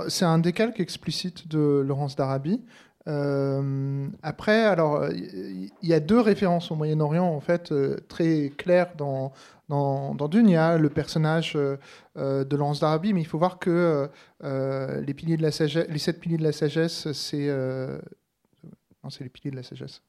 C'est 0.08 0.25
un 0.25 0.38
décalque 0.38 0.81
explicite 0.81 1.49
de 1.49 1.82
Laurence 1.87 2.17
d'Arabie. 2.17 2.62
Euh, 3.08 4.08
après, 4.23 4.64
alors, 4.64 5.08
il 5.11 5.70
y 5.82 5.94
a 5.94 6.00
deux 6.00 6.20
références 6.20 6.70
au 6.70 6.76
Moyen-Orient 6.76 7.25
en 7.25 7.41
fait 7.41 7.73
euh, 7.73 7.97
très 8.08 8.52
claires 8.56 8.94
dans, 8.97 9.32
dans, 9.69 10.29
Dune. 10.29 10.49
Il 10.49 10.52
y 10.52 10.56
a 10.56 10.76
le 10.76 10.91
personnage 10.91 11.56
euh, 11.56 12.44
de 12.44 12.56
Laurence 12.56 12.81
d'Arabie, 12.81 13.12
mais 13.12 13.23
il 13.23 13.26
faut 13.26 13.38
voir 13.38 13.58
que 13.58 14.08
les 14.43 15.14
piliers 15.14 15.37
de 15.37 15.43
la 15.43 15.52
sagesse, 15.52 15.87
les 15.88 15.99
sept 15.99 16.20
piliers 16.20 16.38
de 16.38 16.44
la 16.44 16.52
sagesse, 16.52 17.11
c'est 17.12 17.49
non, 19.02 19.08
c'est 19.08 19.25
les 19.25 19.31
piliers 19.31 19.50
de 19.50 19.56
la 19.56 19.62
sagesse. 19.62 20.02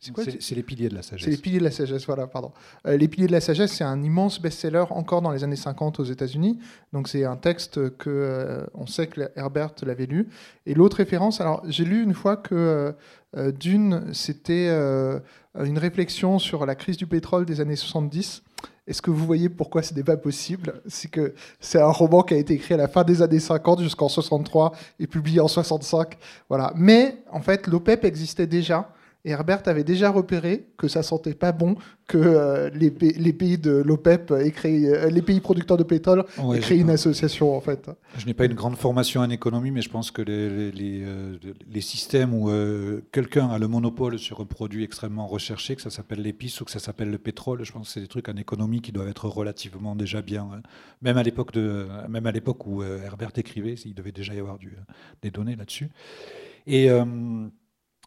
C'est 0.00 0.54
les 0.54 0.62
piliers 0.62 0.88
de 0.88 0.94
la 0.94 1.02
sagesse. 1.02 1.24
C'est 1.24 1.30
les 1.30 1.36
piliers 1.36 1.58
de 1.58 1.64
la 1.64 1.70
sagesse, 1.70 2.04
voilà, 2.06 2.26
pardon. 2.26 2.52
Euh, 2.86 2.96
les 2.96 3.08
piliers 3.08 3.26
de 3.26 3.32
la 3.32 3.40
sagesse, 3.40 3.72
c'est 3.72 3.84
un 3.84 4.02
immense 4.02 4.40
best-seller 4.40 4.84
encore 4.90 5.22
dans 5.22 5.30
les 5.30 5.44
années 5.44 5.56
50 5.56 6.00
aux 6.00 6.04
États-Unis. 6.04 6.58
Donc 6.92 7.08
c'est 7.08 7.24
un 7.24 7.36
texte 7.36 7.96
que 7.96 8.10
euh, 8.10 8.66
on 8.74 8.86
sait 8.86 9.06
que 9.06 9.22
Herbert 9.36 9.72
l'avait 9.82 10.06
lu. 10.06 10.28
Et 10.66 10.74
l'autre 10.74 10.98
référence, 10.98 11.40
alors 11.40 11.62
j'ai 11.66 11.84
lu 11.84 12.02
une 12.02 12.14
fois 12.14 12.36
que 12.36 12.94
euh, 13.36 13.52
Dune, 13.52 14.12
c'était 14.12 14.68
une 14.68 15.78
réflexion 15.78 16.38
sur 16.38 16.66
la 16.66 16.74
crise 16.74 16.96
du 16.96 17.06
pétrole 17.06 17.46
des 17.46 17.60
années 17.60 17.76
70. 17.76 18.42
Est-ce 18.86 19.00
que 19.00 19.10
vous 19.10 19.24
voyez 19.24 19.48
pourquoi 19.48 19.82
ce 19.82 19.94
n'est 19.94 20.04
pas 20.04 20.18
possible? 20.18 20.82
C'est 20.86 21.10
que 21.10 21.34
c'est 21.58 21.80
un 21.80 21.90
roman 21.90 22.22
qui 22.22 22.34
a 22.34 22.36
été 22.36 22.52
écrit 22.52 22.74
à 22.74 22.76
la 22.76 22.88
fin 22.88 23.02
des 23.02 23.22
années 23.22 23.40
50 23.40 23.80
jusqu'en 23.80 24.08
63 24.08 24.72
et 25.00 25.06
publié 25.06 25.40
en 25.40 25.48
65. 25.48 26.18
Voilà. 26.50 26.72
Mais 26.76 27.22
en 27.32 27.40
fait, 27.40 27.66
l'OPEP 27.66 28.04
existait 28.04 28.46
déjà. 28.46 28.92
Et 29.26 29.30
Herbert 29.30 29.62
avait 29.66 29.84
déjà 29.84 30.10
repéré 30.10 30.66
que 30.76 30.86
ça 30.86 31.02
sentait 31.02 31.32
pas 31.32 31.52
bon 31.52 31.76
que 32.06 32.18
euh, 32.18 32.68
les, 32.74 32.90
pays 32.90 33.56
de 33.56 33.70
l'OPEP 33.70 34.32
aient 34.32 34.50
créé, 34.50 34.86
euh, 34.86 35.08
les 35.08 35.22
pays 35.22 35.40
producteurs 35.40 35.78
de 35.78 35.82
pétrole 35.82 36.26
aient 36.54 36.60
créé 36.60 36.80
une 36.80 36.90
association 36.90 37.56
en 37.56 37.60
fait. 37.62 37.90
Je 38.18 38.26
n'ai 38.26 38.34
pas 38.34 38.44
une 38.44 38.52
grande 38.52 38.76
formation 38.76 39.22
en 39.22 39.30
économie, 39.30 39.70
mais 39.70 39.80
je 39.80 39.88
pense 39.88 40.10
que 40.10 40.20
les, 40.20 40.70
les, 40.72 41.04
euh, 41.04 41.80
systèmes 41.80 42.34
où 42.34 42.50
quelqu'un 43.12 43.48
a 43.48 43.58
le 43.58 43.66
monopole 43.66 44.18
sur 44.18 44.40
un 44.42 44.44
produit 44.44 44.84
extrêmement 44.84 45.26
recherché, 45.26 45.74
que 45.74 45.82
ça 45.82 45.90
s'appelle 45.90 46.20
l'épice 46.20 46.60
ou 46.60 46.66
que 46.66 46.70
ça 46.70 46.78
s'appelle 46.78 47.10
le 47.10 47.18
pétrole, 47.18 47.64
je 47.64 47.72
pense 47.72 47.88
que 47.88 47.92
c'est 47.94 48.00
des 48.00 48.08
trucs 48.08 48.28
en 48.28 48.36
économie 48.36 48.82
qui 48.82 48.92
doivent 48.92 49.08
être 49.08 49.28
relativement 49.28 49.96
déjà 49.96 50.20
bien. 50.20 50.48
Hein. 50.52 50.60
Même 51.00 51.16
à 51.16 51.22
l'époque 51.22 51.52
de, 51.52 51.86
même 52.10 52.26
à 52.26 52.32
l'époque 52.32 52.66
où 52.66 52.82
Herbert 52.82 53.32
écrivait, 53.36 53.74
il 53.86 53.94
devait 53.94 54.12
déjà 54.12 54.34
y 54.34 54.38
avoir 54.38 54.58
du, 54.58 54.76
des 55.22 55.30
données 55.30 55.56
là-dessus. 55.56 55.88
Et 56.66 56.88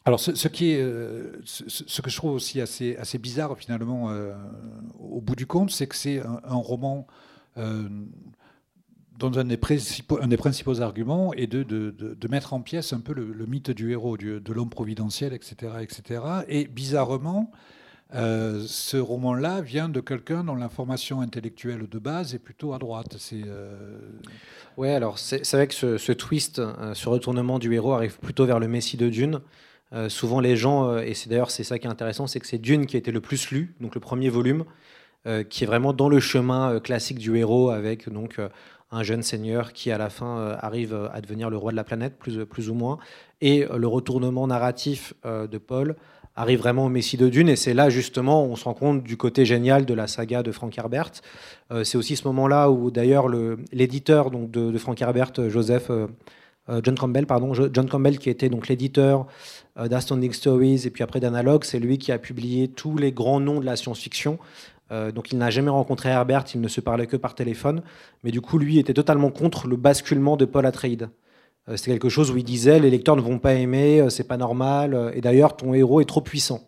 alors, 0.08 0.22
ce, 0.22 0.48
qui 0.48 0.72
est, 0.72 0.82
euh, 0.82 1.34
ce, 1.44 2.02
que 2.02 2.10
je 2.10 2.16
trouve 2.16 2.32
aussi 2.32 2.62
assez, 2.62 3.18
bizarre 3.20 3.58
finalement, 3.58 4.10
euh, 4.10 4.34
au 5.02 5.20
bout 5.20 5.36
du 5.36 5.46
compte, 5.46 5.70
c'est 5.70 5.86
que 5.86 5.98
c'est 5.98 6.22
un, 6.22 6.56
roman 6.56 7.06
euh, 7.58 7.90
dont 9.20 9.38
un 9.38 9.44
des, 9.44 9.58
principaux, 9.58 10.82
arguments 10.82 11.34
est 11.34 11.48
de, 11.48 12.28
mettre 12.30 12.54
en 12.54 12.62
pièce 12.62 12.94
un 12.94 13.02
peu 13.02 13.14
le, 13.14 13.46
mythe 13.48 13.72
du 13.72 13.92
héros, 13.92 14.16
de 14.16 14.54
l'homme 14.54 14.70
providentiel, 14.70 15.34
etc., 15.34 15.74
etc. 15.82 16.22
Et 16.48 16.68
bizarrement, 16.68 17.52
ce 18.14 18.96
roman-là 18.96 19.60
vient 19.60 19.90
de 19.90 20.00
quelqu'un 20.00 20.46
dont 20.46 20.56
l'information 20.56 21.20
intellectuelle 21.20 21.86
de 21.90 22.00
base 22.00 22.34
est 22.34 22.40
plutôt 22.40 22.72
à 22.72 22.80
droite. 22.80 23.18
C'est 23.20 23.44
ouais, 24.78 24.94
alors 24.94 25.20
c'est 25.20 25.52
vrai 25.52 25.68
que 25.68 25.74
ce 25.74 26.12
twist, 26.14 26.62
ce 26.94 27.10
retournement 27.10 27.60
du 27.60 27.74
héros 27.74 27.92
arrive 27.92 28.20
plutôt 28.20 28.46
vers 28.46 28.62
le 28.62 28.70
Messie 28.70 28.96
de 28.96 29.10
Dune. 29.10 29.42
Euh, 29.94 30.10
souvent, 30.10 30.39
les 30.39 30.58
gens, 30.58 30.89
euh, 30.89 31.00
et 31.00 31.13
c'est 31.13 31.29
d'ailleurs 31.29 31.51
c'est 31.51 31.63
ça 31.63 31.79
qui 31.79 31.88
est 31.88 31.89
intéressant, 31.89 32.27
c'est 32.27 32.39
que 32.39 32.48
c'est 32.48 32.58
Dune 32.58 32.86
qui 32.86 32.98
a 32.98 33.00
été 33.00 33.12
le 33.12 33.22
plus 33.22 33.51
lu, 33.51 33.75
donc 33.79 33.96
le 33.96 34.01
premier 34.01 34.29
volume, 34.29 34.65
euh, 35.27 35.44
qui 35.44 35.63
est 35.63 35.67
vraiment 35.67 35.94
dans 35.94 36.10
le 36.10 36.20
chemin 36.20 36.79
classique 36.79 37.20
du 37.20 37.38
héros, 37.38 37.70
avec 37.70 38.10
donc 38.10 38.39
un 38.91 39.03
jeune 39.03 39.24
seigneur 39.24 39.74
qui 39.74 39.91
à 39.91 39.98
la 39.98 40.10
fin 40.10 40.58
arrive 40.62 41.10
à 41.13 41.22
devenir 41.22 41.50
le 41.50 41.58
roi 41.58 41.72
de 41.72 41.77
la 41.77 41.84
planète, 41.84 42.17
plus, 42.17 42.46
plus 42.46 42.70
ou 42.70 42.74
moins, 42.74 42.98
et 43.41 43.65
le 43.74 43.88
retournement 43.88 44.48
narratif 44.48 45.13
de 45.25 45.58
Paul 45.58 45.96
arrive 46.36 46.60
vraiment 46.60 46.86
au 46.86 46.89
Messie 46.89 47.17
de 47.17 47.27
Dune, 47.27 47.50
et 47.50 47.58
c'est 47.58 47.74
là 47.74 47.89
justement 47.89 48.46
on 48.46 48.56
se 48.56 48.63
rend 48.63 48.74
compte 48.74 49.03
du 49.03 49.17
côté 49.17 49.44
génial 49.44 49.86
de 49.86 49.94
la 49.94 50.08
saga 50.08 50.41
de 50.41 50.51
Frank 50.53 50.77
Herbert. 50.77 51.12
c'est 51.84 51.98
aussi 51.98 52.15
ce 52.15 52.25
moment-là 52.29 52.72
où 52.72 52.89
d'ailleurs 52.89 53.27
l'éditeur 53.74 54.32
de, 54.32 54.72
de, 54.72 54.77
Frank 54.77 55.01
Herbert, 55.01 55.50
Joseph 55.50 55.91
John 56.83 56.97
Campbell, 56.97 57.25
pardon, 57.25 57.53
John 57.53 57.89
Campbell 57.89 58.19
qui 58.19 58.29
était 58.29 58.50
donc 58.50 58.67
l'éditeur 58.67 59.27
d'Astounding 59.77 60.33
Stories 60.33 60.86
et 60.86 60.89
puis 60.89 61.03
après 61.03 61.19
d'Analog, 61.19 61.63
c'est 61.63 61.79
lui 61.79 61.97
qui 61.97 62.12
a 62.12 62.19
publié 62.19 62.67
tous 62.67 62.97
les 62.97 63.12
grands 63.12 63.39
noms 63.39 63.59
de 63.59 63.65
la 63.65 63.75
science-fiction. 63.75 64.38
donc 64.89 65.31
il 65.31 65.38
n'a 65.38 65.50
jamais 65.50 65.69
rencontré 65.69 66.09
Herbert, 66.09 66.45
il 66.53 66.62
ne 66.62 66.67
se 66.67 66.81
parlait 66.81 67.07
que 67.07 67.17
par 67.17 67.36
téléphone, 67.36 67.81
mais 68.24 68.31
du 68.31 68.41
coup 68.41 68.57
lui 68.57 68.79
était 68.79 68.93
totalement 68.93 69.31
contre 69.31 69.67
le 69.67 69.77
basculement 69.77 70.36
de 70.36 70.45
Paul 70.45 70.65
Atreides. 70.65 71.09
C'était 71.75 71.91
quelque 71.91 72.09
chose 72.09 72.31
où 72.31 72.38
il 72.38 72.43
disait 72.43 72.79
les 72.79 72.89
lecteurs 72.89 73.15
ne 73.15 73.21
vont 73.21 73.39
pas 73.39 73.53
aimer, 73.53 74.05
c'est 74.09 74.27
pas 74.27 74.38
normal, 74.38 75.12
et 75.13 75.21
d'ailleurs 75.21 75.55
ton 75.55 75.74
héros 75.74 76.01
est 76.01 76.05
trop 76.05 76.21
puissant. 76.21 76.62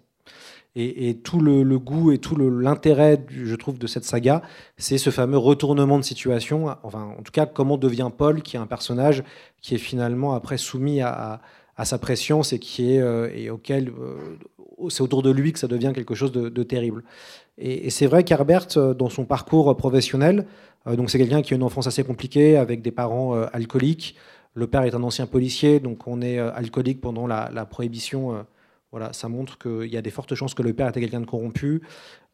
Et, 0.76 1.18
tout 1.24 1.42
le, 1.42 1.80
goût 1.80 2.12
et 2.12 2.20
tout 2.20 2.36
l'intérêt, 2.38 3.26
je 3.30 3.56
trouve, 3.56 3.80
de 3.80 3.88
cette 3.88 4.04
saga, 4.04 4.44
c'est 4.78 5.00
ce 5.00 5.10
fameux 5.10 5.38
retournement 5.38 5.98
de 5.98 6.04
situation. 6.04 6.68
Enfin, 6.84 7.16
en 7.18 7.24
tout 7.24 7.32
cas, 7.32 7.48
comment 7.48 7.78
devient 7.78 8.10
Paul, 8.16 8.44
qui 8.44 8.56
est 8.56 8.60
un 8.60 8.68
personnage 8.68 9.24
qui 9.62 9.76
est 9.76 9.80
finalement 9.80 10.36
après 10.36 10.58
soumis 10.58 11.02
à, 11.02 11.42
sa 11.84 11.98
préscience 11.98 12.54
et 12.54 12.60
qui 12.60 12.94
est 12.94 13.00
euh, 13.00 13.30
et 13.34 13.50
auquel 13.50 13.90
euh, 13.90 14.38
c'est 14.90 15.02
autour 15.02 15.24
de 15.24 15.32
lui 15.32 15.54
que 15.54 15.60
ça 15.60 15.68
devient 15.68 15.92
quelque 15.96 16.14
chose 16.14 16.32
de, 16.34 16.64
terrible. 16.64 17.04
Et, 17.58 17.90
c'est 17.90 18.06
vrai 18.06 18.24
qu'Herbert, 18.24 18.68
euh, 18.78 18.94
dans 18.94 19.10
son 19.10 19.26
parcours 19.26 19.76
professionnel, 19.76 20.46
donc 20.86 21.10
c'est 21.10 21.18
quelqu'un 21.18 21.42
qui 21.42 21.54
a 21.54 21.58
une 21.58 21.64
enfance 21.64 21.88
assez 21.88 22.04
compliquée 22.04 22.58
avec 22.58 22.82
des 22.82 22.92
parents 22.92 23.34
alcooliques. 23.54 24.16
Le 24.54 24.66
père 24.68 24.84
est 24.84 24.96
un 24.96 25.04
ancien 25.04 25.26
policier, 25.26 25.80
donc 25.80 26.08
on 26.08 26.22
est 26.22 26.40
alcoolique 26.40 27.02
pendant 27.02 27.28
la 27.28 27.66
prohibition 27.66 28.46
voilà, 28.92 29.14
ça 29.14 29.30
montre 29.30 29.58
qu'il 29.60 29.92
y 29.92 29.98
a 29.98 30.02
des 30.02 30.10
fortes 30.10 30.34
chances 30.34 30.56
que 30.56 30.64
le 30.64 30.74
père 30.74 30.88
était 30.88 31.00
quelqu'un 31.00 31.22
de 31.22 31.26
corrompu. 31.26 31.82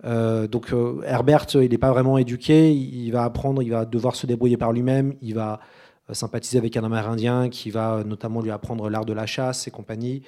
Euh, 0.06 0.48
donc 0.48 0.72
euh, 0.72 1.02
Herbert, 1.06 1.48
il 1.56 1.70
n'est 1.70 1.78
pas 1.78 1.92
vraiment 1.92 2.18
éduqué, 2.18 2.74
il 2.74 3.12
va 3.12 3.24
apprendre, 3.24 3.62
il 3.62 3.72
va 3.72 3.86
devoir 3.86 4.16
se 4.16 4.26
débrouiller 4.26 4.56
par 4.56 4.72
lui-même, 4.72 5.16
il 5.22 5.36
va 5.36 5.60
euh, 6.10 6.14
sympathiser 6.14 6.58
avec 6.58 6.78
un 6.78 6.84
Amérindien 6.86 7.50
qui 7.50 7.72
va 7.72 8.04
notamment 8.06 8.42
lui 8.42 8.52
apprendre 8.52 8.90
l'art 8.90 9.06
de 9.06 9.14
la 9.14 9.26
chasse 9.26 9.68
et 9.68 9.72
compagnie. 9.72 10.24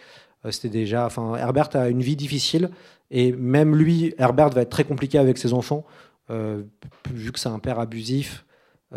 C'était 0.50 0.70
déjà, 0.70 1.06
enfin, 1.06 1.36
Herbert 1.36 1.76
a 1.76 1.90
une 1.90 2.02
vie 2.02 2.16
difficile 2.16 2.70
et 3.10 3.32
même 3.32 3.76
lui, 3.76 4.14
Herbert 4.18 4.50
va 4.50 4.62
être 4.62 4.70
très 4.70 4.84
compliqué 4.84 5.18
avec 5.18 5.38
ses 5.38 5.52
enfants, 5.52 5.84
vu 6.30 7.32
que 7.32 7.40
c'est 7.40 7.50
un 7.50 7.60
père 7.60 7.80
abusif. 7.80 8.46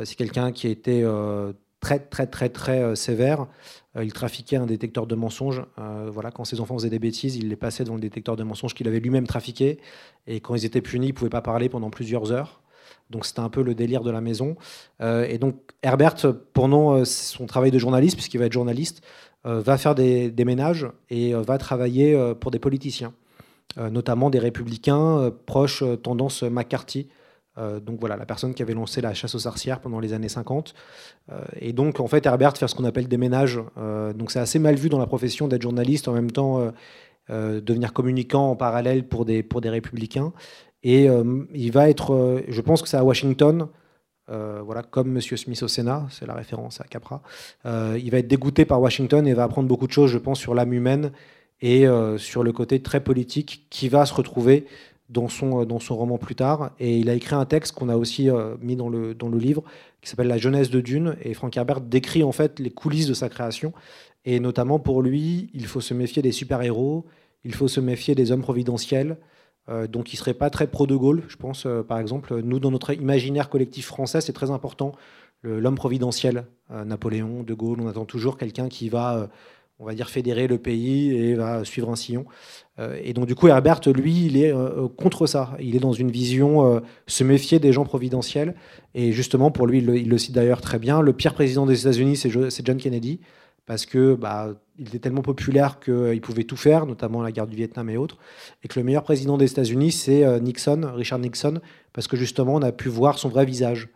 c'est 0.04 0.14
quelqu'un 0.14 0.52
qui 0.52 0.68
a 0.68 0.70
été 0.70 1.04
très 1.80 1.98
très 1.98 2.26
très 2.26 2.50
très 2.50 2.94
sévère. 2.94 3.46
Euh, 3.96 4.04
il 4.04 4.12
trafiquait 4.12 4.56
un 4.56 4.66
détecteur 4.66 5.06
de 5.06 5.14
mensonges. 5.14 5.62
Euh, 5.78 6.10
voilà, 6.12 6.30
quand 6.30 6.44
ses 6.44 6.60
enfants 6.60 6.76
faisaient 6.76 6.90
des 6.90 6.98
bêtises, 6.98 7.36
il 7.36 7.48
les 7.48 7.56
passait 7.56 7.84
devant 7.84 7.96
le 7.96 8.00
détecteur 8.00 8.36
de 8.36 8.42
mensonges 8.42 8.74
qu'il 8.74 8.86
avait 8.88 9.00
lui-même 9.00 9.26
trafiqué. 9.26 9.78
Et 10.26 10.40
quand 10.40 10.54
ils 10.54 10.64
étaient 10.64 10.80
punis, 10.80 11.08
ils 11.08 11.10
ne 11.10 11.14
pouvaient 11.14 11.30
pas 11.30 11.42
parler 11.42 11.68
pendant 11.68 11.90
plusieurs 11.90 12.32
heures. 12.32 12.60
Donc 13.10 13.26
c'était 13.26 13.40
un 13.40 13.48
peu 13.48 13.62
le 13.62 13.74
délire 13.74 14.02
de 14.02 14.10
la 14.10 14.20
maison. 14.20 14.56
Euh, 15.00 15.26
et 15.28 15.38
donc 15.38 15.56
Herbert, 15.82 16.16
pendant 16.52 17.04
son 17.04 17.46
travail 17.46 17.72
de 17.72 17.78
journaliste, 17.78 18.16
puisqu'il 18.16 18.38
va 18.38 18.46
être 18.46 18.52
journaliste, 18.52 19.02
va 19.44 19.78
faire 19.78 19.94
des, 19.94 20.30
des, 20.30 20.44
ménages 20.44 20.86
et 21.08 21.32
va 21.32 21.56
travailler 21.56 22.34
pour 22.40 22.50
des 22.50 22.58
politiciens, 22.58 23.14
notamment 23.78 24.28
des 24.28 24.38
républicains 24.38 25.32
proches 25.46 25.82
tendance 26.02 26.42
McCarthy. 26.42 27.08
Euh, 27.60 27.80
donc 27.80 28.00
voilà, 28.00 28.16
la 28.16 28.26
personne 28.26 28.54
qui 28.54 28.62
avait 28.62 28.74
lancé 28.74 29.00
la 29.00 29.14
chasse 29.14 29.34
aux 29.34 29.40
sorcières 29.40 29.80
pendant 29.80 30.00
les 30.00 30.12
années 30.12 30.28
50. 30.28 30.74
Euh, 31.30 31.40
et 31.60 31.72
donc 31.72 32.00
en 32.00 32.06
fait, 32.06 32.24
Herbert 32.26 32.56
fait 32.56 32.66
ce 32.66 32.74
qu'on 32.74 32.84
appelle 32.84 33.08
des 33.08 33.18
ménages. 33.18 33.60
Euh, 33.78 34.12
donc 34.12 34.30
c'est 34.30 34.38
assez 34.38 34.58
mal 34.58 34.76
vu 34.76 34.88
dans 34.88 34.98
la 34.98 35.06
profession 35.06 35.48
d'être 35.48 35.62
journaliste, 35.62 36.08
en 36.08 36.12
même 36.12 36.30
temps 36.30 36.72
devenir 37.28 37.92
communicant 37.92 38.50
en 38.50 38.56
parallèle 38.56 39.06
pour 39.06 39.24
des, 39.24 39.44
pour 39.44 39.60
des 39.60 39.70
républicains. 39.70 40.32
Et 40.82 41.06
il 41.54 41.70
va 41.70 41.88
être, 41.88 42.42
je 42.48 42.60
pense 42.60 42.82
que 42.82 42.88
c'est 42.88 42.96
à 42.96 43.04
Washington, 43.04 43.68
voilà, 44.26 44.82
comme 44.82 45.12
Monsieur 45.12 45.36
Smith 45.36 45.62
au 45.62 45.68
Sénat, 45.68 46.08
c'est 46.10 46.26
la 46.26 46.34
référence 46.34 46.80
à 46.80 46.84
Capra. 46.84 47.22
il 47.64 48.10
va 48.10 48.18
être 48.18 48.26
dégoûté 48.26 48.64
par 48.64 48.80
Washington 48.80 49.28
et 49.28 49.34
va 49.34 49.44
apprendre 49.44 49.68
beaucoup 49.68 49.86
de 49.86 49.92
choses, 49.92 50.10
je 50.10 50.18
pense, 50.18 50.40
sur 50.40 50.56
l'âme 50.56 50.72
humaine 50.72 51.12
et 51.60 51.86
sur 52.16 52.42
le 52.42 52.50
côté 52.50 52.82
très 52.82 52.98
politique 52.98 53.68
qui 53.70 53.88
va 53.88 54.06
se 54.06 54.14
retrouver 54.14 54.66
dans 55.10 55.28
son, 55.28 55.60
euh, 55.60 55.64
dans 55.66 55.80
son 55.80 55.96
roman 55.96 56.16
plus 56.16 56.34
tard. 56.34 56.70
Et 56.78 56.98
il 56.98 57.10
a 57.10 57.14
écrit 57.14 57.34
un 57.34 57.44
texte 57.44 57.74
qu'on 57.74 57.88
a 57.88 57.96
aussi 57.96 58.30
euh, 58.30 58.56
mis 58.60 58.76
dans 58.76 58.88
le, 58.88 59.14
dans 59.14 59.28
le 59.28 59.38
livre, 59.38 59.62
qui 60.00 60.08
s'appelle 60.08 60.28
La 60.28 60.38
jeunesse 60.38 60.70
de 60.70 60.80
Dune. 60.80 61.16
Et 61.22 61.34
Frank 61.34 61.54
Herbert 61.56 61.80
décrit 61.80 62.22
en 62.22 62.32
fait 62.32 62.58
les 62.58 62.70
coulisses 62.70 63.06
de 63.06 63.14
sa 63.14 63.28
création. 63.28 63.72
Et 64.24 64.40
notamment 64.40 64.78
pour 64.78 65.02
lui, 65.02 65.50
il 65.52 65.66
faut 65.66 65.80
se 65.80 65.94
méfier 65.94 66.22
des 66.22 66.32
super-héros, 66.32 67.06
il 67.44 67.54
faut 67.54 67.68
se 67.68 67.80
méfier 67.80 68.14
des 68.14 68.32
hommes 68.32 68.42
providentiels. 68.42 69.18
Euh, 69.68 69.86
donc 69.86 70.12
il 70.12 70.16
ne 70.16 70.18
serait 70.18 70.34
pas 70.34 70.50
très 70.50 70.66
pro-De 70.66 70.96
Gaulle, 70.96 71.22
je 71.28 71.36
pense. 71.36 71.66
par 71.88 71.98
exemple, 71.98 72.40
nous, 72.42 72.60
dans 72.60 72.70
notre 72.70 72.92
imaginaire 72.94 73.48
collectif 73.48 73.86
français, 73.86 74.20
c'est 74.20 74.32
très 74.32 74.50
important. 74.50 74.92
L'homme 75.42 75.74
providentiel, 75.74 76.44
Napoléon, 76.68 77.42
De 77.42 77.54
Gaulle, 77.54 77.80
on 77.80 77.88
attend 77.88 78.04
toujours 78.04 78.36
quelqu'un 78.36 78.68
qui 78.68 78.90
va 78.90 79.30
on 79.80 79.86
va 79.86 79.94
dire, 79.94 80.10
fédérer 80.10 80.46
le 80.46 80.58
pays 80.58 81.16
et 81.16 81.34
va 81.34 81.64
suivre 81.64 81.90
un 81.90 81.96
sillon. 81.96 82.26
Euh, 82.78 82.98
et 83.02 83.14
donc, 83.14 83.26
du 83.26 83.34
coup, 83.34 83.48
Herbert, 83.48 83.80
lui, 83.86 84.26
il 84.26 84.36
est 84.36 84.52
euh, 84.52 84.88
contre 84.88 85.26
ça. 85.26 85.56
Il 85.58 85.74
est 85.74 85.80
dans 85.80 85.94
une 85.94 86.10
vision 86.10 86.66
euh, 86.66 86.80
se 87.06 87.24
méfier 87.24 87.58
des 87.58 87.72
gens 87.72 87.84
providentiels. 87.84 88.54
Et 88.94 89.12
justement, 89.12 89.50
pour 89.50 89.66
lui, 89.66 89.78
il 89.78 90.08
le, 90.08 90.18
cite 90.18 90.34
d'ailleurs 90.34 90.60
très 90.60 90.78
bien, 90.78 91.00
le 91.00 91.14
pire 91.14 91.32
président 91.32 91.64
des 91.64 91.80
États-Unis, 91.80 92.16
c'est 92.16 92.66
John 92.66 92.76
Kennedy, 92.76 93.20
parce 93.64 93.86
que 93.86 94.14
bah, 94.14 94.54
il 94.78 94.88
était 94.88 94.98
tellement 94.98 95.22
populaire 95.22 95.80
qu'il 95.80 96.20
pouvait 96.20 96.44
tout 96.44 96.56
faire, 96.56 96.84
notamment 96.84 97.22
la 97.22 97.32
guerre 97.32 97.46
du 97.46 97.56
Vietnam 97.56 97.88
et 97.88 97.96
autres. 97.96 98.18
Et 98.62 98.68
que 98.68 98.78
le 98.78 98.84
meilleur 98.84 99.02
président 99.02 99.38
des 99.38 99.50
États-Unis, 99.50 99.92
c'est 99.92 100.40
Nixon, 100.40 100.90
Richard 100.94 101.20
Nixon, 101.20 101.60
parce 101.94 102.06
que 102.06 102.16
justement, 102.16 102.56
on 102.56 102.62
a 102.62 102.72
pu 102.72 102.88
voir 102.88 103.18
son 103.18 103.30
vrai 103.30 103.46
visage. 103.46 103.88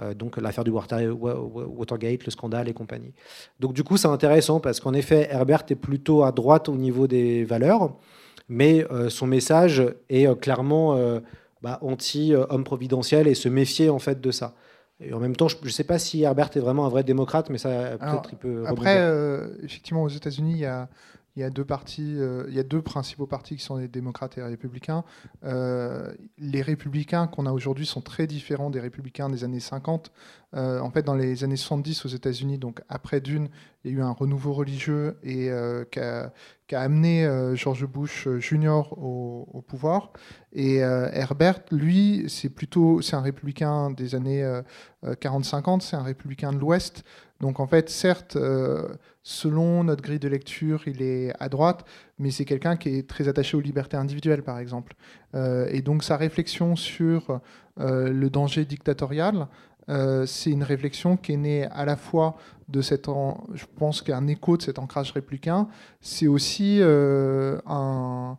Euh, 0.00 0.14
donc 0.14 0.36
l'affaire 0.36 0.64
du 0.64 0.70
Watergate, 0.70 2.24
le 2.24 2.30
scandale 2.30 2.68
et 2.68 2.72
compagnie. 2.72 3.12
Donc 3.58 3.72
du 3.72 3.82
coup, 3.82 3.96
c'est 3.96 4.08
intéressant 4.08 4.60
parce 4.60 4.80
qu'en 4.80 4.94
effet, 4.94 5.28
Herbert 5.30 5.64
est 5.68 5.74
plutôt 5.74 6.22
à 6.22 6.32
droite 6.32 6.68
au 6.68 6.76
niveau 6.76 7.06
des 7.06 7.44
valeurs, 7.44 7.96
mais 8.48 8.86
euh, 8.90 9.08
son 9.08 9.26
message 9.26 9.82
est 10.08 10.26
euh, 10.26 10.34
clairement 10.34 10.98
bah, 11.62 11.78
anti-homme 11.82 12.64
providentiel 12.64 13.26
et 13.26 13.34
se 13.34 13.48
méfier 13.48 13.90
en 13.90 13.98
fait 13.98 14.20
de 14.20 14.30
ça. 14.30 14.54
Et 15.00 15.12
en 15.12 15.20
même 15.20 15.36
temps, 15.36 15.48
je 15.48 15.56
ne 15.62 15.68
sais 15.68 15.84
pas 15.84 15.98
si 15.98 16.22
Herbert 16.22 16.50
est 16.54 16.60
vraiment 16.60 16.84
un 16.84 16.88
vrai 16.88 17.04
démocrate, 17.04 17.50
mais 17.50 17.58
ça 17.58 17.96
peut-être 17.98 18.30
il 18.32 18.38
peut. 18.38 18.64
Après, 18.66 19.00
effectivement, 19.62 20.02
aux 20.04 20.08
États-Unis, 20.08 20.52
il 20.52 20.58
y 20.58 20.66
a 20.66 20.88
il 21.38 21.42
y 21.42 21.44
a 21.44 21.50
deux 21.50 21.64
partis, 21.64 22.16
euh, 22.18 22.46
il 22.48 22.54
y 22.54 22.58
a 22.58 22.64
deux 22.64 22.82
principaux 22.82 23.28
partis 23.28 23.54
qui 23.54 23.62
sont 23.62 23.76
les 23.76 23.86
démocrates 23.86 24.36
et 24.38 24.40
les 24.40 24.46
républicains. 24.48 25.04
Euh, 25.44 26.12
les 26.36 26.62
républicains 26.62 27.28
qu'on 27.28 27.46
a 27.46 27.52
aujourd'hui 27.52 27.86
sont 27.86 28.00
très 28.00 28.26
différents 28.26 28.70
des 28.70 28.80
républicains 28.80 29.28
des 29.28 29.44
années 29.44 29.60
50. 29.60 30.10
Euh, 30.56 30.80
en 30.80 30.90
fait, 30.90 31.04
dans 31.04 31.14
les 31.14 31.44
années 31.44 31.54
70 31.54 32.06
aux 32.06 32.08
États-Unis, 32.08 32.58
donc 32.58 32.82
après 32.88 33.20
Dune, 33.20 33.50
il 33.84 33.92
y 33.92 33.94
a 33.94 33.98
eu 33.98 34.02
un 34.02 34.10
renouveau 34.10 34.52
religieux 34.52 35.16
et 35.22 35.48
qui 35.92 36.00
a, 36.00 36.32
amené 36.72 37.24
George 37.54 37.86
Bush 37.86 38.28
Jr. 38.40 38.82
Au, 38.96 39.62
pouvoir. 39.66 40.12
Et 40.52 40.78
Herbert, 40.78 41.60
lui, 41.70 42.24
c'est 42.28 42.48
plutôt, 42.48 43.00
c'est 43.00 43.14
un 43.14 43.20
républicain 43.20 43.90
des 43.92 44.16
années 44.16 44.44
40-50, 45.04 45.82
c'est 45.82 45.96
un 45.96 46.02
républicain 46.02 46.52
de 46.52 46.58
l'Ouest. 46.58 47.04
Donc 47.40 47.60
en 47.60 47.66
fait, 47.66 47.88
certes, 47.88 48.36
euh, 48.36 48.88
selon 49.22 49.84
notre 49.84 50.02
grille 50.02 50.18
de 50.18 50.28
lecture, 50.28 50.88
il 50.88 51.02
est 51.02 51.32
à 51.38 51.48
droite, 51.48 51.84
mais 52.18 52.30
c'est 52.30 52.44
quelqu'un 52.44 52.76
qui 52.76 52.88
est 52.90 53.08
très 53.08 53.28
attaché 53.28 53.56
aux 53.56 53.60
libertés 53.60 53.96
individuelles, 53.96 54.42
par 54.42 54.58
exemple. 54.58 54.94
Euh, 55.34 55.68
et 55.70 55.80
donc 55.80 56.02
sa 56.02 56.16
réflexion 56.16 56.74
sur 56.74 57.40
euh, 57.78 58.10
le 58.10 58.30
danger 58.30 58.64
dictatorial, 58.64 59.48
c'est 60.26 60.50
une 60.50 60.64
réflexion 60.64 61.16
qui 61.16 61.32
est 61.32 61.38
née 61.38 61.64
à 61.64 61.86
la 61.86 61.96
fois 61.96 62.36
de 62.68 62.82
cette, 62.82 63.06
je 63.06 63.64
pense 63.78 64.02
qu'un 64.02 64.26
écho 64.26 64.58
de 64.58 64.62
cet 64.62 64.78
ancrage 64.78 65.12
républicain, 65.12 65.66
c'est 66.02 66.26
aussi 66.26 66.82
un, 66.82 68.36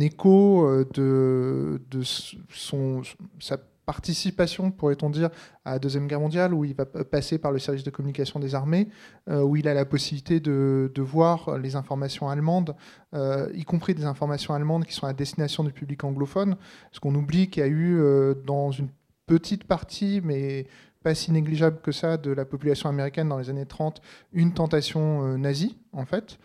écho 0.00 0.84
de, 0.92 1.80
de 1.88 2.02
son, 2.02 3.02
sa 3.38 3.58
participation, 3.92 4.70
pourrait-on 4.70 5.10
dire, 5.10 5.28
à 5.66 5.72
la 5.72 5.78
Deuxième 5.78 6.06
Guerre 6.06 6.20
mondiale, 6.20 6.54
où 6.54 6.64
il 6.64 6.74
va 6.74 6.86
passer 6.86 7.36
par 7.36 7.52
le 7.52 7.58
service 7.58 7.84
de 7.84 7.90
communication 7.90 8.40
des 8.40 8.54
armées, 8.54 8.88
euh, 9.28 9.42
où 9.42 9.54
il 9.56 9.68
a 9.68 9.74
la 9.74 9.84
possibilité 9.84 10.40
de, 10.40 10.90
voir 10.96 11.58
les 11.58 11.76
informations 11.76 12.30
allemandes, 12.30 12.74
euh, 13.12 13.50
y 13.54 13.64
compris 13.64 13.94
des 13.94 14.06
informations 14.06 14.54
allemandes 14.54 14.86
qui 14.86 14.94
sont 14.94 15.06
à 15.06 15.12
destination 15.12 15.62
du 15.62 15.72
public 15.72 16.02
anglophone. 16.04 16.56
Parce 16.88 17.00
qu'on 17.00 17.14
oublie 17.14 17.50
qu'il 17.50 17.62
y 17.62 17.66
a 17.66 17.68
eu, 17.68 18.00
euh, 18.00 18.34
dans 18.46 18.70
une 18.70 18.88
petite 19.26 19.64
partie, 19.64 20.22
mais 20.24 20.66
pas 21.02 21.14
si 21.14 21.30
négligeable 21.30 21.80
que 21.82 21.92
ça, 21.92 22.16
de 22.16 22.30
la 22.30 22.46
population 22.46 22.88
américaine 22.88 23.28
dans 23.28 23.38
les 23.38 23.50
années 23.50 23.66
30, 23.66 24.00
une 24.32 24.54
tentation 24.54 25.36
nazie, 25.36 25.76
en 25.92 26.06
fait. 26.06 26.38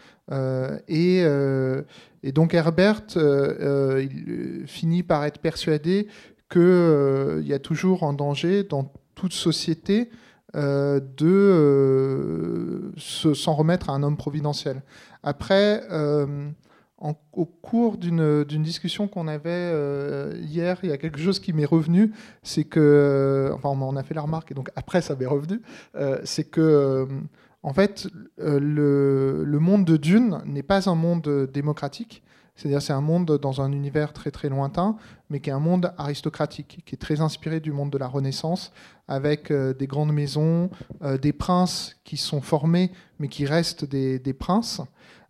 Et, 0.88 1.24
donc 2.34 2.54
Herbert 2.56 3.04
finit 4.66 5.04
par 5.04 5.26
être 5.26 5.40
persuadé 5.40 6.08
qu'il 6.50 6.62
euh, 6.62 7.42
y 7.44 7.54
a 7.54 7.60
toujours 7.60 8.04
un 8.04 8.14
danger 8.14 8.64
dans 8.64 8.92
toute 9.16 9.34
société 9.34 10.10
euh, 10.56 11.00
de 11.00 11.28
euh, 11.28 12.92
s'en 12.98 13.54
remettre 13.54 13.90
à 13.90 13.94
un 13.94 14.04
homme 14.04 14.18
providentiel. 14.18 14.82
Après, 15.24 15.84
au 17.34 17.46
cours 17.46 17.98
d'une 17.98 18.64
discussion 18.64 19.08
qu'on 19.08 19.28
avait 19.28 19.74
hier, 20.38 20.80
il 20.84 20.90
y 20.90 20.94
a 20.94 20.98
quelque 20.98 21.20
chose 21.20 21.40
qui 21.40 21.52
m'est 21.52 21.66
revenu, 21.66 22.14
c'est 22.44 22.64
que, 22.64 23.52
enfin 23.54 23.70
on 23.70 23.82
en 23.82 23.98
a 23.98 24.04
fait 24.04 24.14
la 24.14 24.22
remarque 24.22 24.52
et 24.52 24.56
donc 24.56 24.70
après 24.76 25.02
ça 25.02 25.16
m'est 25.16 25.26
revenu, 25.26 25.62
c'est 26.24 26.46
que 26.46 27.08
en 27.64 27.74
fait, 27.74 28.08
le, 28.38 29.58
monde 29.60 29.84
de 29.84 29.98
Dune 29.98 30.42
n'est 30.46 30.64
pas 30.64 30.90
un 30.90 30.96
monde 30.96 31.50
démocratique, 31.52 32.24
c'est-à-dire 32.58 32.82
c'est 32.82 32.94
un 32.94 33.02
monde 33.02 33.38
dans 33.40 33.62
un 33.62 33.72
univers 33.72 34.12
très 34.12 34.32
très 34.32 34.50
lointain, 34.50 34.98
mais 35.30 35.40
qui 35.40 35.50
est 35.50 35.54
un 35.54 35.60
monde 35.60 35.94
aristocratique, 35.98 36.84
qui 36.86 36.96
est 36.96 36.98
très 36.98 37.22
inspiré 37.22 37.60
du 37.60 37.72
monde 37.72 37.92
de 37.92 37.98
la 37.98 38.08
Renaissance, 38.08 38.74
avec 39.08 39.52
euh, 39.52 39.74
des 39.74 39.88
grandes 39.88 40.12
maisons, 40.12 40.70
euh, 41.04 41.18
des 41.18 41.34
princes 41.34 41.96
qui 42.04 42.18
sont 42.18 42.42
formés, 42.42 42.92
mais 43.20 43.28
qui 43.28 43.46
restent 43.46 43.86
des, 43.86 44.20
princes. 44.34 44.82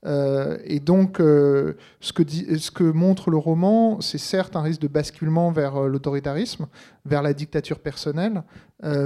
Euh, 0.05 0.57
et 0.63 0.79
donc, 0.79 1.17
ce, 1.17 2.13
que 2.13 2.23
ce 2.57 2.71
que 2.71 2.83
montre 2.83 3.29
le 3.29 3.37
roman, 3.37 3.99
c'est 3.99 4.17
certes 4.17 4.55
un 4.55 4.61
risque 4.61 4.81
de 4.81 4.87
basculement 4.87 5.51
vers 5.51 5.81
l'autoritarisme, 5.81 6.67
vers 7.05 7.21
la 7.21 7.33
dictature 7.33 7.79
personnelle, 7.79 8.43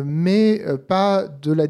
mais 0.05 0.61
pas 0.87 1.27
de 1.27 1.53
la 1.53 1.67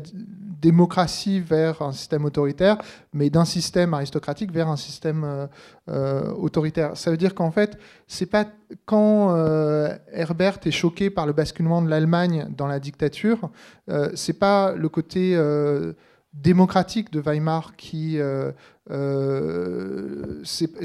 démocratie 0.62 1.40
vers 1.40 1.82
un 1.82 1.92
système 1.92 2.26
autoritaire, 2.26 2.78
mais 3.14 3.30
d'un 3.30 3.46
système 3.46 3.94
aristocratique 3.94 4.52
vers 4.52 4.70
un 4.70 4.78
système 4.78 5.24
euh, 5.24 5.48
euh, 5.90 6.32
autoritaire. 6.34 6.96
Ça 6.96 7.12
veut 7.12 7.18
dire 7.18 7.34
qu'en 7.34 7.52
fait, 7.52 7.78
c'est 8.08 8.28
pas 8.28 8.46
quand 8.86 9.36
euh, 9.36 9.96
Herbert 10.14 10.60
est 10.66 10.72
choqué 10.72 11.10
par 11.10 11.26
le 11.26 11.34
basculement 11.34 11.82
de 11.82 11.90
l'Allemagne 11.90 12.48
dans 12.56 12.68
la 12.68 12.80
dictature, 12.80 13.50
c'est 14.14 14.40
pas 14.40 14.74
le 14.74 14.88
côté 14.88 15.36
démocratique 16.34 17.12
de 17.12 17.20
Weimar 17.20 17.76
qui 17.76 18.18
euh, 18.18 18.52
euh, 18.90 20.42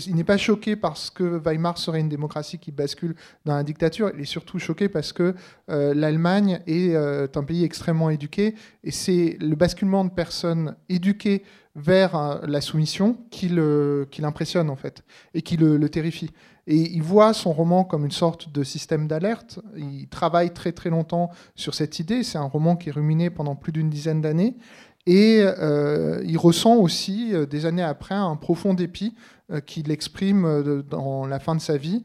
il 0.07 0.17
n'est 0.17 0.25
pas 0.25 0.37
choqué 0.37 0.75
parce 0.75 1.09
que 1.09 1.23
Weimar 1.23 1.79
serait 1.79 2.01
une 2.01 2.09
démocratie 2.09 2.59
qui 2.59 2.73
bascule 2.73 3.15
dans 3.45 3.55
la 3.55 3.63
dictature, 3.63 4.11
il 4.15 4.21
est 4.21 4.25
surtout 4.25 4.59
choqué 4.59 4.89
parce 4.89 5.13
que 5.13 5.35
euh, 5.71 5.95
l'Allemagne 5.95 6.61
est 6.67 6.97
un 6.97 7.45
pays 7.45 7.65
extrêmement 7.65 8.11
éduqué 8.11 8.55
et 8.83 8.91
c'est 8.91 9.37
le 9.41 9.55
basculement 9.55 10.05
de 10.05 10.11
personnes 10.11 10.75
éduquées 10.89 11.45
vers 11.77 12.41
la 12.47 12.61
soumission 12.61 13.19
qui 13.31 13.49
l'impressionne 13.49 14.71
en 14.71 14.77
fait 14.77 15.05
et 15.35 15.43
qui 15.43 15.57
le, 15.57 15.77
le 15.77 15.89
terrifie. 15.89 16.31
Et 16.69 16.95
il 16.95 17.03
voit 17.03 17.33
son 17.33 17.53
roman 17.53 17.85
comme 17.85 18.05
une 18.05 18.11
sorte 18.11 18.51
de 18.51 18.65
système 18.65 19.07
d'alerte. 19.07 19.61
Il 19.77 20.09
travaille 20.09 20.53
très 20.53 20.73
très 20.73 20.91
longtemps 20.91 21.31
sur 21.55 21.75
cette 21.75 22.01
idée. 22.01 22.25
C'est 22.25 22.39
un 22.39 22.45
roman 22.45 22.75
qui 22.75 22.89
est 22.89 22.93
ruminé 22.93 23.31
pendant 23.31 23.55
plus 23.55 23.71
d'une 23.71 23.89
dizaine 23.89 24.21
d'années. 24.21 24.57
Et 25.07 25.41
euh, 25.43 26.21
il 26.25 26.37
ressent 26.37 26.77
aussi, 26.77 27.33
euh, 27.33 27.47
des 27.47 27.65
années 27.65 27.83
après, 27.83 28.15
un 28.15 28.35
profond 28.37 28.75
dépit 28.75 29.15
euh, 29.53 29.61
qu'il 29.61 29.91
exprime 29.93 30.83
dans 30.91 31.27
la 31.27 31.39
fin 31.39 31.55
de 31.55 31.61
sa 31.61 31.77
vie 31.77 32.05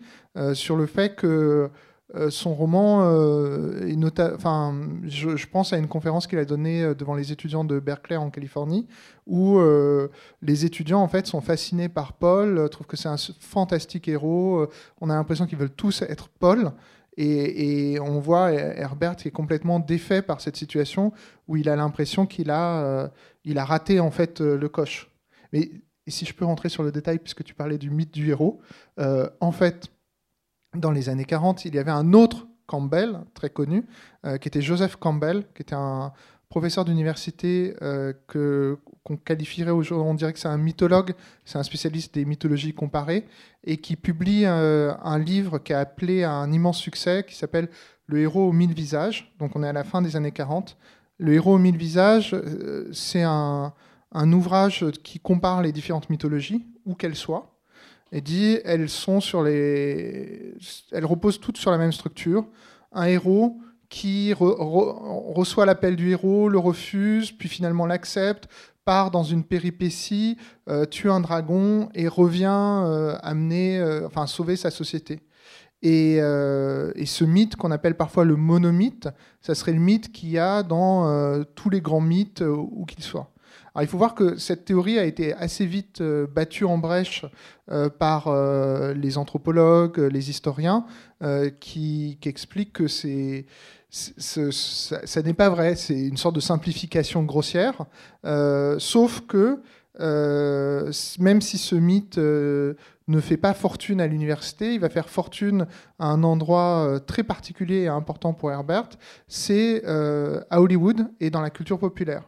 sur 0.53 0.77
le 0.77 0.85
fait 0.85 1.15
que 1.15 1.69
son 2.29 2.53
roman 2.53 3.01
est 3.85 4.19
enfin, 4.19 4.73
je, 5.03 5.45
pense 5.45 5.73
à 5.73 5.77
une 5.77 5.89
conférence 5.89 6.25
qu'il 6.25 6.39
a 6.39 6.45
donnée 6.45 6.95
devant 6.95 7.15
les 7.15 7.33
étudiants 7.33 7.65
de 7.65 7.81
Berkeley 7.81 8.15
en 8.15 8.29
Californie, 8.29 8.87
où 9.27 9.59
les 10.41 10.65
étudiants 10.65 11.01
en 11.01 11.09
fait 11.09 11.27
sont 11.27 11.41
fascinés 11.41 11.89
par 11.89 12.13
Paul, 12.13 12.69
trouvent 12.69 12.87
que 12.87 12.95
c'est 12.95 13.09
un 13.09 13.17
fantastique 13.41 14.07
héros. 14.07 14.67
on 15.01 15.09
a 15.09 15.15
l'impression 15.15 15.45
qu'ils 15.45 15.57
veulent 15.57 15.69
tous 15.69 16.01
être 16.03 16.29
Paul. 16.29 16.71
Et, 17.17 17.99
on 17.99 18.19
voit 18.19 18.51
Herbert 18.51 19.15
qui 19.15 19.27
est 19.27 19.31
complètement 19.31 19.79
défait 19.79 20.21
par 20.21 20.41
cette 20.41 20.55
situation 20.55 21.11
où 21.47 21.57
il 21.57 21.69
a 21.69 21.75
l'impression 21.75 22.25
qu'il 22.25 22.49
a, 22.49 22.83
euh, 22.83 23.07
il 23.43 23.57
a 23.57 23.65
raté 23.65 23.99
en 23.99 24.11
fait 24.11 24.41
euh, 24.41 24.57
le 24.57 24.69
coche. 24.69 25.11
Mais 25.51 25.69
si 26.07 26.25
je 26.25 26.33
peux 26.33 26.45
rentrer 26.45 26.69
sur 26.69 26.83
le 26.83 26.91
détail, 26.91 27.19
puisque 27.19 27.43
tu 27.43 27.53
parlais 27.53 27.77
du 27.77 27.89
mythe 27.89 28.13
du 28.13 28.29
héros, 28.29 28.61
euh, 28.99 29.29
en 29.39 29.51
fait, 29.51 29.89
dans 30.75 30.91
les 30.91 31.09
années 31.09 31.25
40, 31.25 31.65
il 31.65 31.75
y 31.75 31.79
avait 31.79 31.91
un 31.91 32.13
autre 32.13 32.47
Campbell, 32.65 33.19
très 33.33 33.49
connu, 33.49 33.85
qui 34.39 34.47
était 34.47 34.61
Joseph 34.61 34.95
Campbell, 34.95 35.43
qui 35.53 35.61
était 35.61 35.75
un, 35.75 36.13
professeur 36.51 36.83
d'université 36.83 37.75
euh, 37.81 38.13
que 38.27 38.77
qu'on 39.03 39.15
qualifierait 39.17 39.71
aujourd'hui, 39.71 40.07
on 40.07 40.13
dirait 40.13 40.33
que 40.33 40.37
c'est 40.37 40.49
un 40.49 40.57
mythologue, 40.57 41.13
c'est 41.45 41.57
un 41.57 41.63
spécialiste 41.63 42.13
des 42.13 42.25
mythologies 42.25 42.73
comparées, 42.73 43.25
et 43.63 43.77
qui 43.77 43.95
publie 43.95 44.43
euh, 44.45 44.93
un 45.01 45.17
livre 45.17 45.57
qui 45.57 45.73
a 45.73 45.79
appelé 45.79 46.23
à 46.23 46.33
un 46.33 46.51
immense 46.51 46.77
succès, 46.77 47.25
qui 47.27 47.35
s'appelle 47.35 47.69
Le 48.05 48.19
héros 48.19 48.49
aux 48.49 48.51
mille 48.51 48.73
visages. 48.73 49.33
Donc 49.39 49.55
on 49.55 49.63
est 49.63 49.67
à 49.67 49.73
la 49.73 49.83
fin 49.83 50.03
des 50.03 50.17
années 50.17 50.33
40. 50.33 50.77
Le 51.17 51.33
héros 51.33 51.55
aux 51.55 51.57
mille 51.57 51.77
visages, 51.77 52.33
euh, 52.33 52.89
c'est 52.91 53.23
un, 53.23 53.73
un, 54.11 54.33
ouvrage 54.33 54.85
qui 55.03 55.19
compare 55.19 55.63
les 55.63 55.71
différentes 55.71 56.09
mythologies, 56.09 56.67
où 56.85 56.95
qu'elles 56.95 57.15
soient, 57.15 57.55
et 58.11 58.19
dit 58.19 58.59
elles 58.65 58.89
sont 58.89 59.21
sur 59.21 59.41
les, 59.41 60.53
elles 60.91 61.05
reposent 61.05 61.39
toutes 61.39 61.57
sur 61.57 61.71
la 61.71 61.77
même 61.77 61.93
structure. 61.93 62.45
Un 62.91 63.05
héros 63.05 63.57
qui 63.91 64.33
reçoit 64.33 65.65
l'appel 65.65 65.97
du 65.97 66.11
héros, 66.11 66.47
le 66.47 66.57
refuse, 66.57 67.33
puis 67.33 67.49
finalement 67.49 67.85
l'accepte, 67.85 68.47
part 68.85 69.11
dans 69.11 69.23
une 69.23 69.43
péripétie, 69.43 70.37
euh, 70.69 70.85
tue 70.85 71.11
un 71.11 71.19
dragon 71.19 71.89
et 71.93 72.07
revient 72.07 72.47
euh, 72.85 73.17
amener, 73.21 73.79
euh, 73.79 74.07
enfin 74.07 74.27
sauver 74.27 74.55
sa 74.55 74.71
société. 74.71 75.19
Et, 75.83 76.19
ce 76.19 77.23
mythe 77.25 77.57
qu'on 77.57 77.71
appelle 77.71 77.97
parfois 77.97 78.23
le 78.23 78.37
monomythe, 78.37 79.09
ça 79.41 79.55
serait 79.55 79.73
le 79.73 79.79
mythe 79.79 80.11
qu'il 80.11 80.29
y 80.29 80.37
a 80.37 80.63
dans 80.63 81.43
tous 81.55 81.71
les 81.71 81.81
grands 81.81 82.01
mythes, 82.01 82.43
où 82.45 82.85
qu'ils 82.85 83.03
soient. 83.03 83.31
Alors, 83.73 83.83
il 83.83 83.87
faut 83.87 83.97
voir 83.97 84.13
que 84.13 84.37
cette 84.37 84.65
théorie 84.65 84.99
a 84.99 85.05
été 85.05 85.33
assez 85.33 85.65
vite 85.65 86.03
battue 86.03 86.65
en 86.65 86.77
brèche 86.77 87.25
par 87.97 88.29
les 88.93 89.17
anthropologues, 89.17 89.97
les 89.97 90.29
historiens, 90.29 90.85
qui, 91.59 92.19
expliquent 92.25 92.73
que 92.73 92.87
c'est 92.87 93.47
ça, 93.91 95.21
n'est 95.21 95.33
pas 95.33 95.49
vrai, 95.49 95.75
c'est 95.75 95.99
une 95.99 96.17
sorte 96.17 96.35
de 96.35 96.39
simplification 96.39 97.23
grossière, 97.23 97.85
euh, 98.25 98.77
sauf 98.79 99.21
que 99.27 99.61
euh, 99.99 100.91
même 101.19 101.41
si 101.41 101.57
ce 101.57 101.75
mythe 101.75 102.17
euh, 102.17 102.75
ne 103.09 103.19
fait 103.19 103.35
pas 103.35 103.53
fortune 103.53 103.99
à 103.99 104.07
l'université, 104.07 104.73
il 104.73 104.79
va 104.79 104.89
faire 104.89 105.09
fortune 105.09 105.67
à 105.99 106.07
un 106.07 106.23
endroit 106.23 107.01
très 107.05 107.23
particulier 107.23 107.81
et 107.81 107.87
important 107.89 108.33
pour 108.33 108.49
Herbert, 108.51 108.89
c'est 109.27 109.85
à 109.85 110.61
Hollywood 110.61 111.07
et 111.19 111.29
dans 111.29 111.41
la 111.41 111.49
culture 111.49 111.77
populaire. 111.77 112.23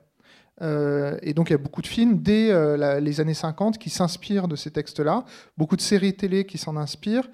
et 0.62 1.34
donc 1.34 1.50
il 1.50 1.54
y 1.54 1.56
a 1.56 1.58
beaucoup 1.58 1.82
de 1.82 1.88
films 1.88 2.22
dès 2.22 2.52
les 3.00 3.22
années 3.22 3.34
50 3.34 3.78
qui 3.78 3.90
s'inspirent 3.90 4.50
de 4.50 4.58
ces 4.58 4.72
textes-là, 4.72 5.24
beaucoup 5.58 5.78
de 5.78 5.82
séries 5.82 6.18
télé 6.18 6.46
qui 6.46 6.58
s'en 6.58 6.76
inspirent, 6.76 7.30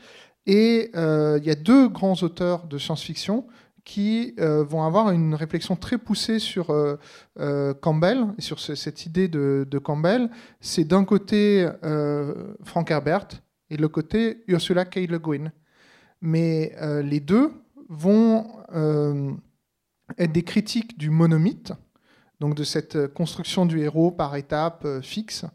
et 0.46 0.92
il 0.94 1.44
y 1.44 1.50
a 1.50 1.56
deux 1.56 1.90
grands 1.90 2.22
auteurs 2.22 2.68
de 2.68 2.78
science-fiction 2.78 3.48
qui 3.90 4.36
euh, 4.38 4.64
vont 4.64 4.84
avoir 4.84 5.10
une 5.10 5.34
réflexion 5.34 5.76
très 5.76 5.98
poussée 5.98 6.38
sur 6.38 6.70
euh, 6.70 6.98
euh, 7.40 7.74
Campbell 7.74 8.28
sur 8.38 8.60
cette 8.60 9.08
idée 9.08 9.28
de, 9.28 9.80
Campbell. 9.84 10.30
C'est 10.62 10.84
d'un 10.84 11.06
côté 11.06 11.68
Frank 12.64 12.92
Herbert 12.92 13.30
et 13.72 13.78
de 13.78 13.82
l'autre 13.82 13.96
côté 13.96 14.44
Ursula 14.48 14.86
K. 14.86 15.08
Le 15.10 15.18
Guin. 15.18 15.52
Mais 16.22 16.76
les 17.04 17.20
deux 17.20 17.52
vont 17.88 18.46
être 20.20 20.32
des 20.32 20.44
critiques 20.44 21.00
du 21.00 21.10
monomythe, 21.10 21.74
donc 22.40 22.54
de 22.54 22.64
cette 22.64 23.08
construction 23.08 23.66
du 23.66 23.80
héros 23.80 24.12
par 24.12 24.36
étapes 24.36 24.86
fixes, 25.02 25.46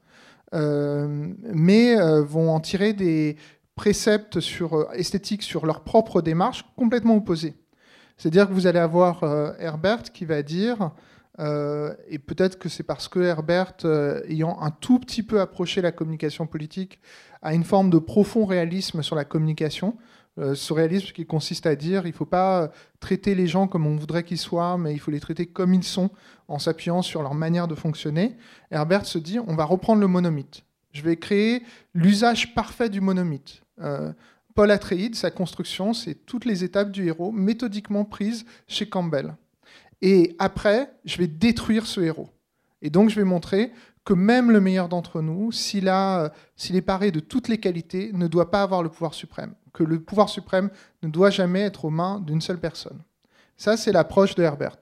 mais 0.53 1.95
vont 2.23 2.51
en 2.51 2.59
tirer 2.59 2.95
des 2.95 3.37
préceptes 3.77 4.41
sur, 4.41 4.93
esthétiques 4.93 5.43
sur 5.45 5.67
leur 5.67 5.85
propre 5.85 6.21
démarche 6.21 6.65
complètement 6.77 7.17
opposés. 7.17 7.55
C'est-à-dire 8.17 8.49
que 8.49 8.53
vous 8.53 8.67
allez 8.67 8.79
avoir 8.79 9.25
euh, 9.25 9.53
Herbert 9.59 10.03
qui 10.13 10.25
va 10.25 10.43
dire, 10.43 10.91
euh, 11.41 11.95
et 12.09 12.19
peut-être 12.19 12.59
que 12.59 12.69
c'est 12.69 12.83
parce 12.83 13.09
que 13.09 13.21
Herbert, 13.21 13.75
euh, 13.85 14.23
ayant 14.29 14.61
un 14.61 14.71
tout 14.71 14.99
petit 14.99 15.23
peu 15.23 15.41
approché 15.41 15.81
la 15.81 15.93
communication 15.93 16.47
politique, 16.47 17.01
a 17.43 17.55
une 17.55 17.65
forme 17.65 17.91
de 17.91 17.99
profond 17.99 18.47
réalisme 18.47 19.03
sur 19.03 19.17
la 19.17 19.25
communication. 19.25 19.97
ce 20.37 20.73
réalisme 20.73 21.13
qui 21.13 21.27
consiste 21.27 21.67
à 21.67 21.77
dire 21.77 22.07
il 22.07 22.11
ne 22.11 22.17
faut 22.17 22.27
pas 22.27 22.73
traiter 22.99 23.37
les 23.37 23.47
gens 23.47 23.69
comme 23.69 23.87
on 23.87 23.97
voudrait 23.97 24.25
qu'ils 24.25 24.39
soient, 24.39 24.79
mais 24.79 24.93
il 24.93 24.99
faut 24.99 25.13
les 25.13 25.21
traiter 25.21 25.47
comme 25.47 25.75
ils 25.75 25.85
sont, 25.85 26.11
en 26.49 26.59
s'appuyant 26.59 27.03
sur 27.03 27.23
leur 27.23 27.35
manière 27.35 27.69
de 27.69 27.75
fonctionner. 27.75 28.37
Herbert 28.71 29.07
se 29.07 29.19
dit 29.19 29.39
on 29.39 29.55
va 29.55 29.65
reprendre 29.65 30.01
le 30.01 30.09
monomythe. 30.09 30.65
Je 30.93 31.03
vais 31.03 31.17
créer 31.17 31.63
l'usage 31.93 32.55
parfait 32.55 32.89
du 32.89 33.01
monomythe. 33.01 33.63
Paul 34.55 34.71
Atreides, 34.71 35.17
sa 35.17 35.31
construction, 35.31 35.93
c'est 35.93 36.15
toutes 36.27 36.45
les 36.45 36.63
étapes 36.63 36.93
du 36.93 37.07
héros 37.07 37.33
méthodiquement 37.33 38.05
prises 38.05 38.45
chez 38.69 38.89
Campbell. 38.89 39.35
Et 40.01 40.37
après, 40.39 40.93
je 41.05 41.19
vais 41.19 41.27
détruire 41.27 41.87
ce 41.87 42.01
héros. 42.01 42.29
Et 42.83 42.91
donc, 42.91 43.11
je 43.11 43.17
vais 43.17 43.25
montrer 43.25 43.73
que 44.05 44.15
même 44.15 44.51
le 44.51 44.61
meilleur 44.61 44.89
d'entre 44.89 45.23
nous, 45.23 45.51
s'il 45.51 45.89
est 45.89 46.83
paré 46.83 47.11
de 47.11 47.21
toutes 47.21 47.49
les 47.49 47.59
qualités, 47.59 48.11
ne 48.13 48.29
doit 48.29 48.51
pas 48.51 48.63
avoir 48.63 48.83
le 48.83 48.91
pouvoir 48.91 49.15
suprême. 49.15 49.55
Que 49.73 49.83
le 49.83 49.99
pouvoir 50.01 50.29
suprême 50.29 50.71
ne 51.03 51.09
doit 51.09 51.31
jamais 51.31 51.63
être 51.63 51.87
aux 51.87 51.91
mains 51.91 52.21
d'une 52.21 52.41
seule 52.41 52.61
personne. 52.61 53.01
Ça, 53.57 53.77
c'est 53.77 53.93
l'approche 53.93 54.35
de 54.35 54.43
Herbert. 54.43 54.79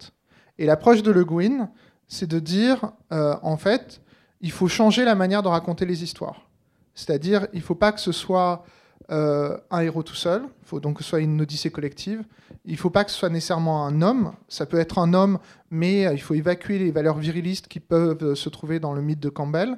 Et 0.58 0.66
l'approche 0.66 1.02
de 1.02 1.10
Le 1.10 1.24
Guin, 1.24 1.70
c'est 2.08 2.28
de 2.28 2.40
dire, 2.40 2.92
euh, 3.12 3.36
en 3.42 3.56
fait, 3.56 4.02
il 4.40 4.50
faut 4.50 4.68
changer 4.68 5.04
la 5.04 5.14
manière 5.14 5.42
de 5.42 5.48
raconter 5.48 5.86
les 5.86 6.02
histoires. 6.02 6.48
C'est-à-dire, 6.94 7.46
il 7.52 7.60
ne 7.60 7.64
faut 7.64 7.74
pas 7.74 7.92
que 7.92 8.00
ce 8.00 8.12
soit 8.12 8.64
euh, 9.12 9.56
un 9.70 9.80
héros 9.80 10.02
tout 10.02 10.14
seul. 10.14 10.42
Il 10.62 10.66
faut 10.66 10.80
donc 10.80 10.98
que 10.98 11.04
ce 11.04 11.10
soit 11.10 11.20
une 11.20 11.40
odyssée 11.40 11.70
collective. 11.70 12.24
Il 12.64 12.72
ne 12.72 12.78
faut 12.78 12.90
pas 12.90 13.04
que 13.04 13.10
ce 13.10 13.18
soit 13.18 13.28
nécessairement 13.28 13.86
un 13.86 14.02
homme. 14.02 14.32
Ça 14.48 14.66
peut 14.66 14.78
être 14.78 14.98
un 14.98 15.14
homme, 15.14 15.38
mais 15.70 16.02
il 16.12 16.20
faut 16.20 16.34
évacuer 16.34 16.78
les 16.78 16.90
valeurs 16.90 17.18
virilistes 17.18 17.68
qui 17.68 17.80
peuvent 17.80 18.34
se 18.34 18.48
trouver 18.48 18.80
dans 18.80 18.92
le 18.92 19.02
mythe 19.02 19.20
de 19.20 19.28
Campbell. 19.28 19.76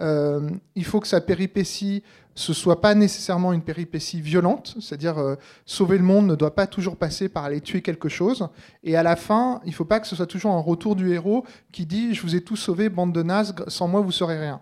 il 0.00 0.84
faut 0.84 1.00
que 1.00 1.08
sa 1.08 1.20
péripétie 1.20 2.02
ce 2.34 2.52
soit 2.52 2.80
pas 2.80 2.94
nécessairement 2.94 3.52
une 3.52 3.62
péripétie 3.62 4.20
violente, 4.20 4.74
c'est-à-dire 4.80 5.18
euh, 5.18 5.36
sauver 5.66 5.98
le 5.98 6.04
monde 6.04 6.26
ne 6.26 6.34
doit 6.34 6.54
pas 6.54 6.66
toujours 6.66 6.96
passer 6.96 7.28
par 7.28 7.44
aller 7.44 7.60
tuer 7.60 7.80
quelque 7.80 8.08
chose. 8.08 8.48
Et 8.82 8.96
à 8.96 9.02
la 9.02 9.16
fin, 9.16 9.60
il 9.64 9.74
faut 9.74 9.84
pas 9.84 10.00
que 10.00 10.06
ce 10.06 10.16
soit 10.16 10.26
toujours 10.26 10.52
un 10.52 10.60
retour 10.60 10.96
du 10.96 11.12
héros 11.12 11.44
qui 11.72 11.86
dit 11.86 12.14
je 12.14 12.22
vous 12.22 12.34
ai 12.34 12.40
tous 12.40 12.56
sauvé, 12.56 12.88
bande 12.88 13.12
de 13.12 13.22
nazes, 13.22 13.54
sans 13.68 13.86
moi 13.86 14.00
vous 14.00 14.12
serez 14.12 14.38
rien. 14.38 14.60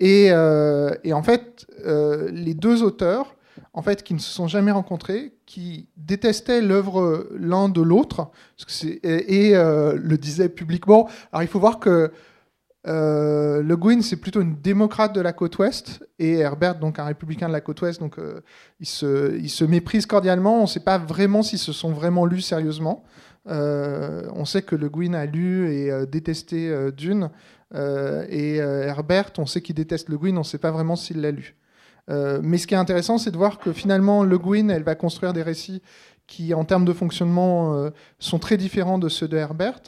Et, 0.00 0.28
euh, 0.30 0.94
en 1.10 1.22
fait, 1.22 1.66
euh, 1.84 2.30
les 2.30 2.54
deux 2.54 2.82
auteurs, 2.82 3.34
en 3.78 3.82
fait, 3.82 4.02
qui 4.02 4.12
ne 4.12 4.18
se 4.18 4.28
sont 4.28 4.48
jamais 4.48 4.72
rencontrés, 4.72 5.34
qui 5.46 5.88
détestaient 5.96 6.60
l'œuvre 6.60 7.28
l'un 7.38 7.68
de 7.68 7.80
l'autre, 7.80 8.30
et, 8.82 9.50
et 9.50 9.54
le 9.54 10.16
disaient 10.16 10.48
publiquement. 10.48 11.08
Alors 11.30 11.44
il 11.44 11.48
faut 11.48 11.60
voir 11.60 11.78
que 11.78 12.10
euh, 12.86 13.62
le 13.62 13.76
Guin, 13.76 14.00
c'est 14.02 14.16
plutôt 14.16 14.40
une 14.40 14.54
démocrate 14.60 15.14
de 15.14 15.20
la 15.20 15.32
côte 15.32 15.58
ouest, 15.58 16.06
et 16.18 16.38
Herbert, 16.38 16.78
donc 16.78 16.98
un 16.98 17.04
républicain 17.04 17.48
de 17.48 17.52
la 17.52 17.60
côte 17.60 17.80
ouest, 17.82 18.00
donc 18.00 18.18
euh, 18.18 18.40
ils, 18.80 18.86
se, 18.86 19.36
ils, 19.36 19.50
se, 19.50 19.64
méprisent 19.64 20.06
cordialement. 20.06 20.58
On 20.58 20.62
ne 20.62 20.66
sait 20.66 20.80
pas 20.80 20.98
vraiment 20.98 21.42
s'ils 21.42 21.58
se 21.58 21.72
sont 21.72 21.92
vraiment 21.92 22.24
lus 22.24 22.40
sérieusement. 22.40 23.04
Euh, 23.48 24.28
on 24.34 24.44
sait 24.44 24.62
que 24.62 24.76
Le 24.76 24.88
Guin 24.88 25.14
a 25.14 25.26
lu 25.26 25.70
et 25.70 26.06
détesté 26.06 26.90
Dune, 26.96 27.30
et 27.74 28.56
Herbert, 28.56 29.32
on 29.38 29.46
sait 29.46 29.60
qu'il 29.60 29.74
déteste 29.74 30.08
Le 30.08 30.18
Guin, 30.18 30.36
on 30.36 30.40
ne 30.40 30.44
sait 30.44 30.58
pas 30.58 30.70
vraiment 30.70 30.96
s'il 30.96 31.20
l'a 31.20 31.30
lu. 31.30 31.56
Mais 32.08 32.58
ce 32.58 32.66
qui 32.66 32.74
est 32.74 32.78
intéressant, 32.78 33.18
c'est 33.18 33.30
de 33.30 33.36
voir 33.36 33.58
que 33.58 33.72
finalement, 33.72 34.24
Le 34.24 34.38
Guin, 34.38 34.70
elle 34.70 34.82
va 34.82 34.94
construire 34.94 35.32
des 35.32 35.42
récits 35.42 35.82
qui, 36.26 36.54
en 36.54 36.64
termes 36.64 36.84
de 36.84 36.92
fonctionnement, 36.92 37.90
sont 38.18 38.38
très 38.38 38.56
différents 38.56 38.98
de 38.98 39.08
ceux 39.08 39.28
de 39.28 39.36
Herbert, 39.36 39.82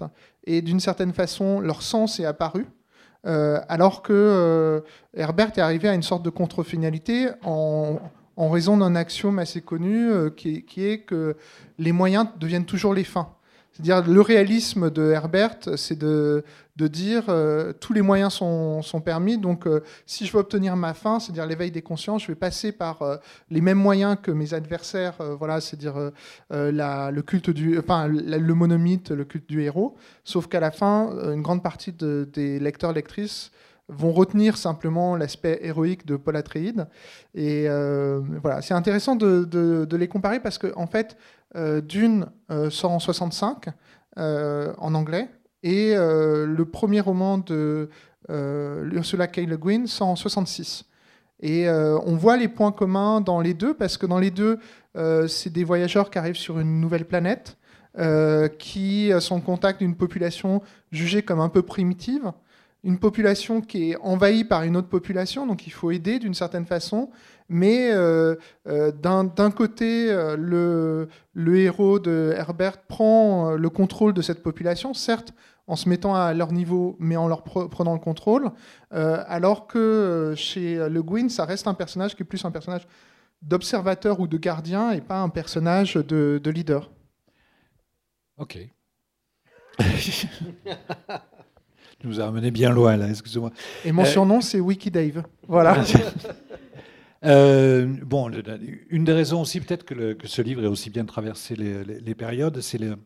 et 0.45 0.63
d'une 0.63 0.81
certaine 0.81 1.13
façon, 1.13 1.61
leur 1.61 1.83
sens 1.83 2.21
est 2.21 2.25
apparu. 2.25 2.67
Euh, 3.27 3.61
alors 3.69 4.03
que 4.03 4.13
euh, 4.15 4.81
Herbert 5.15 5.51
est 5.57 5.61
arrivé 5.61 5.89
à 5.89 5.95
une 5.95 6.03
sorte 6.03 6.23
de 6.23 6.31
contre-finalité 6.31 7.29
en, 7.45 7.99
raison 8.39 8.79
d'un 8.79 8.97
axiome 8.97 9.39
assez 9.39 9.61
connu 9.61 10.11
euh, 10.11 10.31
qui, 10.31 10.65
est, 10.79 11.01
que 11.01 11.37
les 11.79 11.93
moyens 11.93 12.27
deviennent 12.39 12.65
toujours 12.65 12.95
les 12.95 13.05
fins. 13.05 13.35
C'est-à-dire 13.73 14.11
le 14.11 14.21
réalisme 14.23 14.91
de 14.91 15.11
Herbert, 15.11 15.59
c'est 15.77 15.99
de, 15.99 16.43
de 16.81 16.87
dire 16.87 17.25
euh, 17.29 17.75
tous 17.79 17.93
les 17.93 18.01
moyens 18.01 18.33
sont, 18.33 19.03
permis. 19.05 19.37
Donc, 19.37 19.67
euh, 19.67 19.83
si 20.07 20.25
je 20.25 20.33
veux 20.33 20.39
obtenir 20.39 20.77
ma 20.77 20.95
fin, 20.95 21.21
c'est-à-dire 21.21 21.45
l'éveil 21.45 21.71
des 21.71 21.83
consciences, 21.83 22.23
je 22.23 22.29
vais 22.29 22.35
passer 22.35 22.73
par 22.73 23.03
euh, 23.03 23.17
les 23.51 23.61
mêmes 23.61 23.79
moyens 23.79 24.17
que 24.21 24.31
mes 24.31 24.55
adversaires. 24.55 25.17
voilà, 25.39 25.61
c'est-à-dire 25.61 26.11
le 26.51 27.21
culte 27.21 27.51
du, 27.51 27.79
enfin, 27.79 28.09
le 28.09 28.55
monomythe, 28.55 29.11
le 29.11 29.25
culte 29.25 29.49
du 29.49 29.63
héros. 29.63 29.95
Sauf 30.25 30.47
qu'à 30.47 30.61
la 30.61 30.71
fin, 30.71 31.11
une 31.33 31.43
grande 31.43 31.63
partie 31.63 31.93
des 31.93 32.59
lecteurs 32.59 32.93
lectrices 32.93 33.51
vont 33.89 34.13
retenir 34.13 34.57
simplement 34.57 35.17
l'aspect 35.17 35.59
héroïque 35.63 36.07
de 36.07 36.17
Paul 36.17 36.37
Atreides. 36.37 36.87
Et 37.35 37.67
voilà, 38.43 38.63
c'est 38.63 38.75
intéressant 38.75 39.17
de, 39.17 39.97
les 39.97 40.09
comparer 40.09 40.41
parce 40.41 40.57
que 40.57 40.73
fait, 40.87 41.17
Dune 41.83 42.27
sort 42.71 42.93
en 42.93 43.01
65 43.01 43.67
en 44.17 44.95
anglais 44.95 45.29
et 45.63 45.95
euh, 45.95 46.47
le 46.47 46.65
premier 46.65 47.01
roman 47.01 47.39
de 47.39 47.89
euh, 48.31 48.91
Ursula 48.93 49.27
K. 49.27 49.39
Le 49.39 49.57
Guin 49.57 49.87
sort 49.87 50.09
en 50.09 50.17
66. 50.17 50.85
Et 51.41 51.69
euh, 51.69 51.99
on 52.05 52.17
voit 52.17 52.37
les 52.37 52.49
points 52.49 52.73
communs 52.73 53.21
dans 53.21 53.41
les 53.41 53.55
deux, 53.55 53.75
parce 53.75 53.97
que 53.97 54.07
dans 54.07 54.19
les 54.19 54.31
deux, 54.31 54.59
c'est 55.29 55.53
des 55.53 55.65
voyageurs 55.65 56.11
qui 56.11 56.19
arrivent 56.19 56.37
sur 56.37 56.59
une 56.59 56.81
nouvelle 56.81 57.07
planète, 57.07 57.57
qui 58.59 59.11
sont 59.21 59.37
en 59.37 59.41
contact 59.41 59.79
d'une 59.79 59.95
population 59.95 60.63
jugée 60.91 61.23
comme 61.23 61.41
un 61.41 61.49
peu 61.49 61.63
primitive, 61.63 62.33
une 62.83 62.99
population 62.99 63.61
qui 63.61 63.93
est 63.93 63.97
envahie 63.99 64.43
par 64.43 64.65
une 64.65 64.77
autre 64.77 64.89
population, 64.89 65.47
donc 65.47 65.67
il 65.67 65.71
faut 65.71 65.93
aider 65.93 66.19
d'une 66.19 66.35
certaine 66.35 66.67
façon. 66.67 67.11
Mais 67.49 67.91
d'un 68.67 69.51
côté, 69.57 70.13
le, 70.37 71.09
le, 71.33 71.57
héros 71.59 72.01
de 72.01 72.35
Herbert 72.37 72.79
prend 72.83 73.53
le 73.53 73.71
contrôle 73.71 74.13
de 74.13 74.23
cette 74.23 74.43
population, 74.43 74.93
certes 74.93 75.33
en 75.71 75.77
se 75.77 75.89
mettant 75.89 76.15
à 76.15 76.35
leur 76.35 76.53
niveau, 76.53 76.97
mais 76.99 77.17
en 77.17 77.29
leur 77.29 77.43
prenant 77.43 77.95
le 77.95 78.01
contrôle, 78.01 78.51
alors 78.91 79.67
que 79.67 80.35
chez 80.37 80.89
Le 80.89 81.03
Guin, 81.03 81.29
ça 81.29 81.45
reste 81.45 81.67
un 81.67 81.75
personnage 81.75 82.17
qui 82.17 82.23
est 82.23 82.27
plus 82.27 82.45
un 82.45 82.51
personnage 82.51 82.87
d'observateur 83.43 84.21
ou 84.21 84.27
de 84.27 84.37
gardien 84.37 84.91
et 84.91 85.01
pas 85.01 85.21
un 85.21 85.29
personnage 85.29 85.95
de, 85.95 86.41
de 86.43 86.51
leader. 86.51 86.91
Ok. 88.37 88.59
Tu 89.79 90.29
nous 92.05 92.21
a 92.21 92.27
amené 92.27 92.51
bien 92.51 92.71
loin, 92.71 92.97
là, 92.97 93.09
excusez-moi. 93.09 93.51
Et 93.85 93.93
mon 93.93 94.05
surnom, 94.05 94.41
c'est 94.41 94.61
Wiki 94.61 94.91
Dave. 94.91 95.23
Voilà. 95.47 95.77
Euh, 97.23 97.87
bon, 98.03 98.31
une 98.89 99.05
des 99.05 99.13
raisons 99.13 99.43
aussi 99.43 99.61
peut-être 99.61 99.85
que, 99.85 100.17
ce 100.25 100.41
livre 100.41 100.65
ait 100.65 100.69
aussi 100.69 100.89
bien 100.89 101.05
traversé 101.05 101.55
les, 101.55 102.15
périodes, 102.15 102.63
c'est 102.63 102.79
le, 102.79 102.97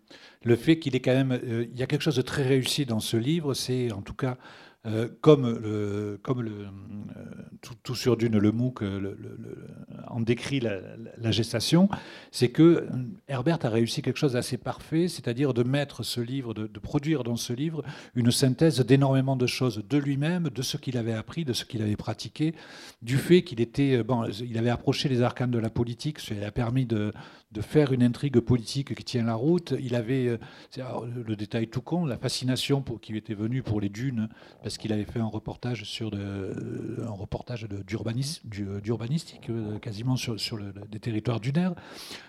fait 0.56 0.78
qu'il 0.78 0.94
est 0.94 1.00
quand 1.00 1.14
même, 1.14 1.32
euh, 1.32 1.66
il 1.72 1.78
y 1.78 1.82
a 1.82 1.86
quelque 1.86 2.02
chose 2.02 2.16
de 2.16 2.22
très 2.22 2.42
réussi 2.42 2.86
dans 2.86 3.00
ce 3.00 3.16
livre, 3.16 3.54
c'est 3.54 3.92
en 3.92 4.02
tout 4.02 4.14
cas 4.14 4.36
euh, 4.86 5.08
comme 5.22 5.48
le, 5.48 6.20
le, 6.42 6.50
euh, 6.50 6.66
tout, 7.82 7.94
sur 7.94 8.18
Dune, 8.18 8.36
le 8.36 8.52
MOOC 8.52 8.82
le, 8.82 9.16
en 10.08 10.20
décrit 10.20 10.60
la, 10.60 11.30
gestation, 11.30 11.88
c'est 12.30 12.50
que 12.50 12.86
Herbert 13.26 13.60
a 13.62 13.70
réussi 13.70 14.02
quelque 14.02 14.18
chose 14.18 14.34
d'assez 14.34 14.58
parfait, 14.58 15.08
c'est-à-dire 15.08 15.54
de 15.54 15.62
mettre 15.62 16.02
ce 16.02 16.20
livre, 16.20 16.52
de, 16.52 16.66
produire 16.78 17.24
dans 17.24 17.36
ce 17.36 17.54
livre 17.54 17.82
une 18.14 18.30
synthèse 18.30 18.78
d'énormément 18.80 19.36
de 19.36 19.46
choses 19.46 19.82
de 19.88 19.96
lui-même, 19.96 20.50
de 20.50 20.60
ce 20.60 20.76
qu'il 20.76 20.98
avait 20.98 21.14
appris, 21.14 21.46
de 21.46 21.54
ce 21.54 21.64
qu'il 21.64 21.80
avait 21.80 21.96
pratiqué, 21.96 22.54
du 23.00 23.16
fait 23.16 23.42
qu'il 23.42 23.62
était, 23.62 24.02
bon, 24.02 24.26
il 24.26 24.58
avait 24.58 24.68
approché 24.68 25.08
les 25.08 25.22
arcanes 25.22 25.50
de 25.50 25.58
la 25.58 25.70
politique, 25.70 26.18
ce 26.18 26.34
qui 26.34 26.44
a 26.44 26.50
permis 26.50 26.84
de, 26.84 27.10
de 27.54 27.62
faire 27.62 27.92
une 27.92 28.02
intrigue 28.02 28.40
politique 28.40 28.94
qui 28.96 29.04
tient 29.04 29.24
la 29.24 29.36
route. 29.36 29.74
Il 29.80 29.94
avait, 29.94 30.26
euh, 30.26 30.38
le 31.24 31.36
détail 31.36 31.68
tout 31.68 31.80
con, 31.80 32.04
la 32.04 32.18
fascination 32.18 32.82
pour, 32.82 33.00
qui 33.00 33.16
était 33.16 33.34
venue 33.34 33.62
pour 33.62 33.80
les 33.80 33.88
dunes, 33.88 34.28
parce 34.62 34.76
qu'il 34.76 34.92
avait 34.92 35.04
fait 35.04 35.20
un 35.20 35.26
reportage 35.26 35.84
sur 35.84 36.10
euh, 36.14 37.06
un 37.06 37.12
reportage 37.12 37.68
d'urbanistique, 37.68 39.50
euh, 39.50 39.78
quasiment 39.78 40.16
sur, 40.16 40.38
sur 40.38 40.56
le, 40.56 40.74
des 40.90 40.98
territoires 40.98 41.38
dunaires. 41.38 41.74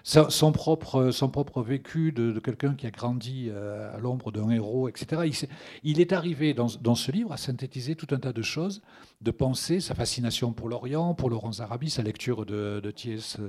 Son, 0.03 0.51
propre, 0.51 1.09
son 1.09 1.29
propre 1.29 1.63
vécu 1.63 2.11
de, 2.11 2.39
quelqu'un 2.39 2.75
qui 2.75 2.85
a 2.85 2.91
grandi 2.91 3.49
à 3.49 3.97
l'ombre 3.97 4.31
d'un 4.31 4.51
héros, 4.51 4.87
etc. 4.87 5.47
Il, 5.83 5.99
est 5.99 6.13
arrivé 6.13 6.53
dans, 6.53 6.67
dans, 6.81 6.93
ce 6.93 7.11
livre 7.11 7.31
à 7.31 7.37
synthétiser 7.37 7.95
tout 7.95 8.07
un 8.11 8.19
tas 8.19 8.33
de 8.33 8.43
choses, 8.43 8.83
de 9.21 9.31
pensées, 9.31 9.79
sa 9.79 9.95
fascination 9.95 10.53
pour 10.53 10.69
l'Orient, 10.69 11.15
pour 11.15 11.31
Laurence 11.31 11.59
Arabi, 11.59 11.89
sa 11.89 12.03
lecture 12.03 12.45
de, 12.45 12.79
de 12.83 12.91
T.S 12.91 13.39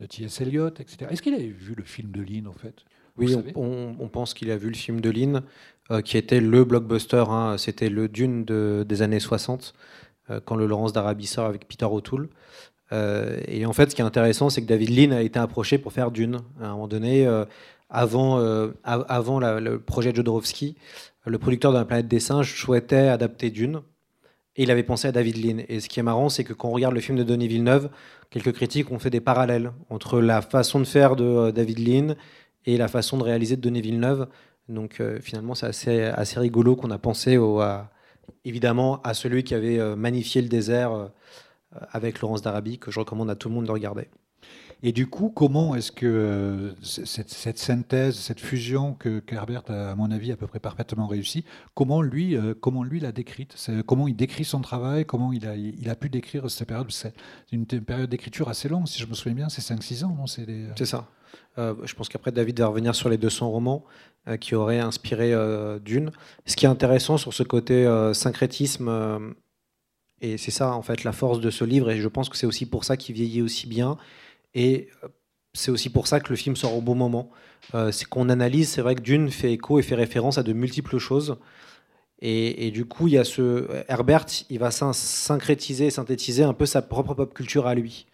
de 0.00 0.06
T.S. 0.06 0.40
Eliot, 0.40 0.68
etc. 0.68 1.06
Est-ce 1.10 1.22
qu'il 1.22 1.34
avait 1.34 1.46
vu 1.46 1.74
le 1.74 1.84
film 1.84 2.10
de 2.10 2.22
Lynn, 2.22 2.46
en 2.46 2.52
fait? 2.52 2.84
Oui, 3.18 3.34
on, 3.54 4.08
pense 4.08 4.34
qu'il 4.34 4.50
a 4.50 4.56
vu 4.56 4.68
le 4.68 4.76
film 4.76 5.00
de 5.00 5.10
Lynn, 5.10 5.42
euh, 5.90 6.02
qui 6.02 6.18
était 6.18 6.40
le 6.40 6.64
blockbuster. 6.64 7.24
Hein. 7.28 7.56
C'était 7.58 7.88
le 7.88 8.08
Dune 8.08 8.44
des 8.44 9.02
années 9.02 9.20
60, 9.20 9.72
euh, 10.30 10.40
quand 10.44 10.56
le 10.56 10.66
Laurence 10.66 10.92
d'Arabie 10.92 11.26
sort 11.26 11.46
avec 11.46 11.66
Peter 11.66 11.86
O'Toole. 11.86 12.28
Euh, 12.92 13.40
et 13.48 13.64
en 13.64 13.72
fait, 13.72 13.90
ce 13.90 13.94
qui 13.94 14.02
est 14.02 14.04
intéressant, 14.04 14.50
c'est 14.50 14.60
que 14.60 14.66
David 14.66 14.90
Lynn 14.90 15.12
a 15.12 15.22
été 15.22 15.38
approché 15.38 15.78
pour 15.78 15.92
faire 15.92 16.10
Dune. 16.10 16.40
À 16.60 16.66
un 16.66 16.72
moment 16.72 16.88
donné, 16.88 17.26
avant, 17.88 18.38
avant 18.84 19.40
le 19.40 19.78
projet 19.78 20.14
Jodorowsky, 20.14 20.76
le 21.24 21.38
producteur 21.38 21.72
de 21.72 21.78
la 21.78 21.84
planète 21.84 22.08
des 22.08 22.20
singes 22.20 22.54
souhaitait 22.54 23.08
adapter 23.08 23.50
Dune. 23.50 23.80
Et 24.56 24.62
il 24.62 24.70
avait 24.70 24.82
pensé 24.82 25.08
à 25.08 25.12
David 25.12 25.44
Lynn. 25.44 25.64
Et 25.68 25.80
ce 25.80 25.88
qui 25.88 26.00
est 26.00 26.02
marrant, 26.02 26.28
c'est 26.28 26.44
que 26.44 26.52
quand 26.52 26.68
on 26.68 26.72
regarde 26.72 26.94
le 26.94 27.00
film 27.00 27.18
de 27.18 27.22
Denis 27.22 27.48
Villeneuve, 27.48 27.90
quelques 28.30 28.52
critiques 28.52 28.90
ont 28.90 28.98
fait 28.98 29.10
des 29.10 29.20
parallèles 29.20 29.72
entre 29.90 30.20
la 30.20 30.42
façon 30.42 30.80
de 30.80 30.84
faire 30.84 31.16
de 31.16 31.24
euh, 31.24 31.52
David 31.52 31.78
Lean 31.78 32.14
et 32.64 32.76
la 32.76 32.88
façon 32.88 33.18
de 33.18 33.22
réaliser 33.22 33.56
de 33.56 33.60
Denis 33.60 33.80
Villeneuve. 33.80 34.28
Donc 34.68 35.00
euh, 35.00 35.20
finalement, 35.20 35.54
c'est 35.54 35.66
assez, 36.04 36.40
rigolo 36.40 36.76
qu'on 36.76 36.90
a 36.90 36.98
pensé 36.98 37.38
évidemment 38.44 39.00
à 39.02 39.14
celui 39.14 39.44
qui 39.44 39.54
avait 39.54 39.78
euh, 39.78 39.96
magnifié 39.96 40.42
le 40.42 40.48
désert 40.48 41.10
avec 41.90 42.20
Laurence 42.20 42.42
d'Arabie, 42.42 42.78
que 42.78 42.90
je 42.90 42.98
recommande 42.98 43.30
à 43.30 43.36
tout 43.36 43.48
le 43.48 43.54
monde 43.54 43.66
de 43.66 43.70
regarder. 43.70 44.08
Et 44.82 44.92
du 44.92 45.06
coup, 45.06 45.30
comment 45.34 45.74
est-ce 45.74 45.90
que 45.90 46.06
euh, 46.06 46.74
cette, 46.82 47.58
synthèse, 47.58 48.16
cette 48.16 48.40
fusion 48.40 48.92
que 48.94 49.22
Herbert 49.28 49.62
a, 49.68 49.92
à 49.92 49.94
mon 49.94 50.10
avis, 50.10 50.32
à 50.32 50.36
peu 50.36 50.46
près 50.46 50.60
parfaitement 50.60 51.06
réussi, 51.06 51.44
comment 51.74 52.02
lui, 52.02 52.36
euh, 52.36 52.54
comment 52.58 52.84
lui 52.84 53.00
l'a 53.00 53.10
décrite? 53.10 53.56
Comment 53.86 54.06
il 54.06 54.16
décrit 54.16 54.44
son 54.44 54.60
travail? 54.60 55.06
Comment 55.06 55.32
il 55.32 55.48
a, 55.88 55.94
pu 55.94 56.10
décrire 56.10 56.50
cette 56.50 56.68
période? 56.68 56.90
C'est 56.90 57.14
une, 57.52 57.64
période 57.66 58.10
d'écriture 58.10 58.48
assez 58.48 58.68
longue, 58.68 58.86
si 58.86 59.00
je 59.00 59.06
me 59.06 59.14
souviens 59.14 59.34
bien, 59.34 59.48
c'est 59.48 59.62
5-6 59.62 60.04
ans, 60.04 60.26
C'est 60.26 60.84
ça. 60.84 61.08
Euh, 61.58 61.74
je 61.84 61.94
pense 61.94 62.08
qu'après, 62.10 62.30
David 62.30 62.60
va 62.60 62.66
revenir 62.66 62.94
sur 62.94 63.08
les 63.08 63.18
200 63.18 63.50
romans 63.50 63.84
qui 64.40 64.56
auraient 64.56 64.80
inspiré 64.80 65.32
Dune. 65.84 66.10
Ce 66.46 66.56
qui 66.56 66.66
est 66.66 66.68
intéressant 66.68 67.16
sur 67.16 67.32
ce 67.32 67.44
côté 67.44 67.88
syncrétisme 68.12 69.34
Et 70.20 70.36
c'est 70.36 70.50
ça, 70.50 70.74
en 70.74 70.82
fait, 70.82 71.04
la 71.04 71.12
force 71.12 71.40
de 71.40 71.48
ce 71.48 71.64
livre. 71.64 71.90
Et 71.90 72.00
je 72.00 72.08
pense 72.08 72.28
que 72.28 72.36
c'est 72.36 72.46
aussi 72.46 72.66
pour 72.66 72.84
ça 72.84 72.96
qu'il 72.96 73.14
vieillit 73.14 73.40
aussi 73.40 73.68
bien. 73.68 73.96
Et 74.56 74.88
euh, 75.04 75.08
c'est 75.52 75.70
aussi 75.70 75.90
pour 75.90 76.08
ça 76.08 76.18
que 76.18 76.30
le 76.30 76.36
film 76.36 76.56
sort 76.56 76.74
au 76.74 76.80
bon 76.80 76.96
moment. 76.96 77.30
Euh, 77.74 77.92
c'est 77.92 78.06
qu'on 78.06 78.28
analyse, 78.28 78.70
c'est 78.70 78.82
vrai 78.82 78.96
que 78.96 79.02
Dune 79.02 79.30
fait 79.30 79.52
écho 79.52 79.78
et 79.78 79.82
fait 79.82 79.94
référence 79.94 80.38
à 80.38 80.42
de 80.42 80.52
multiples 80.52 80.98
choses. 80.98 81.36
Et, 82.22 82.70
du 82.70 82.86
coup, 82.86 83.08
il 83.08 83.12
y 83.12 83.18
a 83.18 83.24
ce 83.24 83.68
Herbert, 83.88 84.24
il 84.48 84.58
va 84.58 84.70
syncrétiser, 84.70 85.90
synthétiser 85.90 86.44
un 86.44 86.54
peu 86.54 86.64
sa 86.64 86.80
propre 86.80 87.12
pop 87.12 87.34
culture 87.34 87.66
à 87.66 87.74
lui 87.74 88.06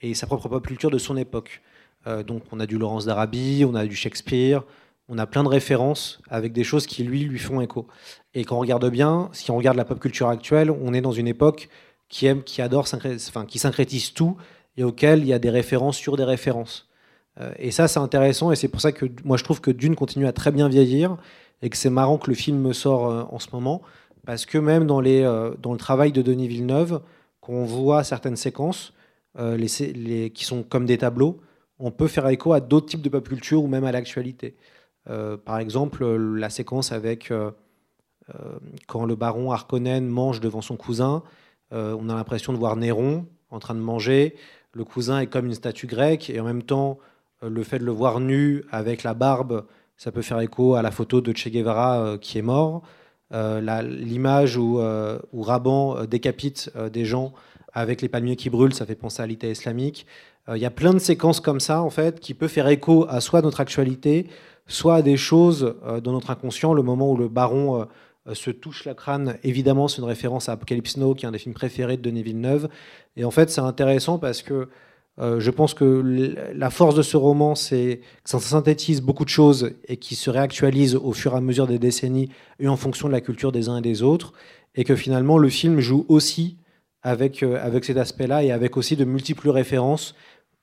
et 0.00 0.14
sa 0.14 0.28
propre 0.28 0.48
pop 0.48 0.64
culture 0.64 0.92
de 0.92 0.98
son 0.98 1.16
époque. 1.16 1.60
Euh, 2.06 2.22
donc, 2.22 2.44
on 2.52 2.60
a 2.60 2.66
du 2.66 2.78
Laurence 2.78 3.04
d'Arabie, 3.06 3.64
on 3.68 3.74
a 3.74 3.84
du 3.84 3.96
Shakespeare, 3.96 4.62
on 5.08 5.18
a 5.18 5.26
plein 5.26 5.42
de 5.42 5.48
références 5.48 6.22
avec 6.30 6.52
des 6.52 6.62
choses 6.62 6.86
qui 6.86 7.02
lui 7.02 7.24
lui 7.24 7.40
font 7.40 7.60
écho. 7.60 7.88
Et 8.32 8.44
quand 8.44 8.56
on 8.56 8.60
regarde 8.60 8.88
bien, 8.90 9.28
si 9.32 9.50
on 9.50 9.56
regarde 9.56 9.76
la 9.76 9.84
pop 9.84 9.98
culture 9.98 10.28
actuelle, 10.28 10.70
on 10.70 10.94
est 10.94 11.00
dans 11.00 11.10
une 11.12 11.26
époque 11.26 11.68
qui 12.08 12.26
aime, 12.26 12.44
qui 12.44 12.62
adore, 12.62 12.86
enfin, 12.94 13.44
qui 13.44 13.58
syncrétise 13.58 14.12
tout 14.12 14.36
et 14.78 14.84
auquel 14.84 15.18
il 15.18 15.26
y 15.26 15.32
a 15.32 15.38
des 15.38 15.50
références 15.50 15.96
sur 15.96 16.16
des 16.16 16.24
références. 16.24 16.88
Euh, 17.40 17.52
et 17.58 17.72
ça, 17.72 17.88
c'est 17.88 17.98
intéressant 17.98 18.52
et 18.52 18.56
c'est 18.56 18.68
pour 18.68 18.80
ça 18.80 18.92
que 18.92 19.06
moi 19.24 19.36
je 19.36 19.44
trouve 19.44 19.60
que 19.60 19.72
Dune 19.72 19.96
continue 19.96 20.26
à 20.26 20.32
très 20.32 20.52
bien 20.52 20.68
vieillir 20.68 21.16
et 21.60 21.68
que 21.68 21.76
c'est 21.76 21.90
marrant 21.90 22.16
que 22.16 22.30
le 22.30 22.36
film 22.36 22.72
sort 22.72 23.10
euh, 23.10 23.24
en 23.30 23.40
ce 23.40 23.48
moment 23.52 23.82
parce 24.24 24.46
que 24.46 24.56
même 24.56 24.86
dans, 24.86 25.00
les, 25.00 25.22
euh, 25.22 25.50
dans 25.60 25.72
le 25.72 25.78
travail 25.78 26.12
de 26.12 26.22
Denis 26.22 26.46
Villeneuve, 26.46 27.02
qu'on 27.40 27.64
voit 27.64 28.04
certaines 28.04 28.36
séquences 28.36 28.94
les, 29.38 29.68
les, 29.94 30.30
qui 30.30 30.44
sont 30.44 30.64
comme 30.64 30.84
des 30.84 30.98
tableaux, 30.98 31.40
on 31.78 31.92
peut 31.92 32.08
faire 32.08 32.26
écho 32.26 32.52
à 32.52 32.60
d'autres 32.60 32.86
types 32.86 33.02
de 33.02 33.08
pop 33.08 33.28
culture 33.28 33.62
ou 33.62 33.68
même 33.68 33.84
à 33.84 33.92
l'actualité. 33.92 34.56
par 35.44 35.60
exemple, 35.60 36.04
la 36.04 36.50
séquence 36.50 36.90
avec 36.90 37.32
quand 38.88 39.06
le 39.06 39.14
baron 39.14 39.52
Harkonnen 39.52 40.08
mange 40.08 40.40
devant 40.40 40.60
son 40.60 40.76
cousin, 40.76 41.22
on 41.70 42.08
a 42.08 42.14
l'impression 42.14 42.52
de 42.52 42.58
voir 42.58 42.74
Néron 42.74 43.26
en 43.50 43.58
train 43.58 43.74
de 43.74 43.80
manger. 43.80 44.34
Le 44.72 44.84
cousin 44.84 45.20
est 45.20 45.26
comme 45.26 45.46
une 45.46 45.54
statue 45.54 45.86
grecque 45.86 46.30
et 46.30 46.40
en 46.40 46.44
même 46.44 46.62
temps, 46.62 46.98
le 47.42 47.62
fait 47.62 47.78
de 47.78 47.84
le 47.84 47.92
voir 47.92 48.20
nu 48.20 48.64
avec 48.70 49.02
la 49.02 49.14
barbe 49.14 49.64
ça 49.98 50.12
peut 50.12 50.22
faire 50.22 50.40
écho 50.40 50.76
à 50.76 50.82
la 50.82 50.92
photo 50.92 51.20
de 51.20 51.36
Che 51.36 51.48
Guevara 51.48 52.00
euh, 52.00 52.18
qui 52.18 52.38
est 52.38 52.42
mort. 52.42 52.82
Euh, 53.34 53.82
l'image 53.82 54.56
où, 54.56 54.78
euh, 54.78 55.18
où, 55.34 55.42
Raban 55.42 56.04
décapite 56.06 56.72
des 56.90 57.04
gens 57.04 57.34
avec 57.74 58.00
les 58.00 58.08
palmiers 58.08 58.36
qui 58.36 58.48
brûlent, 58.48 58.72
ça 58.72 58.86
fait 58.86 58.94
penser 58.94 59.22
à 59.22 59.26
l'État 59.26 59.48
islamique. 59.48 60.06
Il 60.50 60.56
y 60.56 60.64
a 60.64 60.70
plein 60.70 60.94
de 60.94 60.98
séquences 60.98 61.40
comme 61.40 61.60
ça, 61.60 61.82
en 61.82 61.90
fait, 61.90 62.20
qui 62.20 62.32
peuvent 62.32 62.48
faire 62.48 62.68
écho 62.68 63.04
à 63.10 63.20
soit 63.20 63.42
notre 63.42 63.60
actualité, 63.60 64.26
soit 64.66 64.94
à 64.94 65.02
des 65.02 65.18
choses 65.18 65.74
dans 66.02 66.12
notre 66.12 66.30
inconscient. 66.30 66.72
Le 66.72 66.82
moment 66.82 67.12
où 67.12 67.18
le 67.18 67.28
baron 67.28 67.86
se 68.34 68.50
touche 68.50 68.84
la 68.84 68.94
crâne, 68.94 69.36
évidemment, 69.42 69.88
c'est 69.88 69.98
une 69.98 70.08
référence 70.08 70.48
à 70.48 70.52
Apocalypse 70.52 70.96
Now, 70.96 71.14
qui 71.14 71.24
est 71.24 71.28
un 71.28 71.32
des 71.32 71.38
films 71.38 71.54
préférés 71.54 71.96
de 71.96 72.02
Denis 72.02 72.22
Villeneuve. 72.22 72.68
Et 73.16 73.24
en 73.24 73.30
fait, 73.30 73.50
c'est 73.50 73.60
intéressant 73.60 74.18
parce 74.18 74.42
que 74.42 74.68
euh, 75.20 75.40
je 75.40 75.50
pense 75.50 75.74
que 75.74 76.34
la 76.54 76.70
force 76.70 76.94
de 76.94 77.02
ce 77.02 77.16
roman, 77.16 77.54
c'est 77.54 78.00
que 78.22 78.30
ça 78.30 78.38
synthétise 78.38 79.00
beaucoup 79.00 79.24
de 79.24 79.30
choses 79.30 79.72
et 79.88 79.96
qui 79.96 80.14
se 80.14 80.30
réactualise 80.30 80.94
au 80.94 81.12
fur 81.12 81.34
et 81.34 81.36
à 81.36 81.40
mesure 81.40 81.66
des 81.66 81.78
décennies 81.78 82.28
et 82.60 82.68
en 82.68 82.76
fonction 82.76 83.08
de 83.08 83.12
la 83.12 83.20
culture 83.20 83.50
des 83.50 83.68
uns 83.68 83.78
et 83.78 83.82
des 83.82 84.02
autres. 84.02 84.32
Et 84.74 84.84
que 84.84 84.94
finalement, 84.94 85.38
le 85.38 85.48
film 85.48 85.80
joue 85.80 86.06
aussi 86.08 86.56
avec, 87.02 87.42
euh, 87.42 87.58
avec 87.60 87.84
cet 87.84 87.96
aspect-là 87.96 88.44
et 88.44 88.52
avec 88.52 88.76
aussi 88.76 88.96
de 88.96 89.04
multiples 89.04 89.50
références 89.50 90.14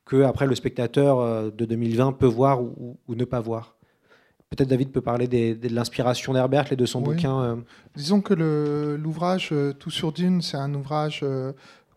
que 0.06 0.22
après 0.22 0.46
le 0.46 0.54
spectateur 0.54 1.20
euh, 1.20 1.50
de 1.50 1.64
2020 1.64 2.12
peut 2.12 2.26
voir 2.26 2.62
ou, 2.62 2.96
ne 3.08 3.24
pas 3.24 3.40
voir. 3.40 3.75
Peut-être 4.50 4.68
David 4.68 4.92
peut 4.92 5.00
parler 5.00 5.26
de 5.26 5.74
l'inspiration 5.74 6.32
d'Herbert 6.32 6.72
et 6.72 6.76
de 6.76 6.86
son 6.86 7.00
bouquin. 7.00 7.58
Disons 7.96 8.20
que 8.20 8.34
l'ouvrage 8.94 9.52
Tout 9.78 9.90
sur 9.90 10.12
Dune, 10.12 10.40
c'est 10.40 10.56
un 10.56 10.72
ouvrage 10.74 11.24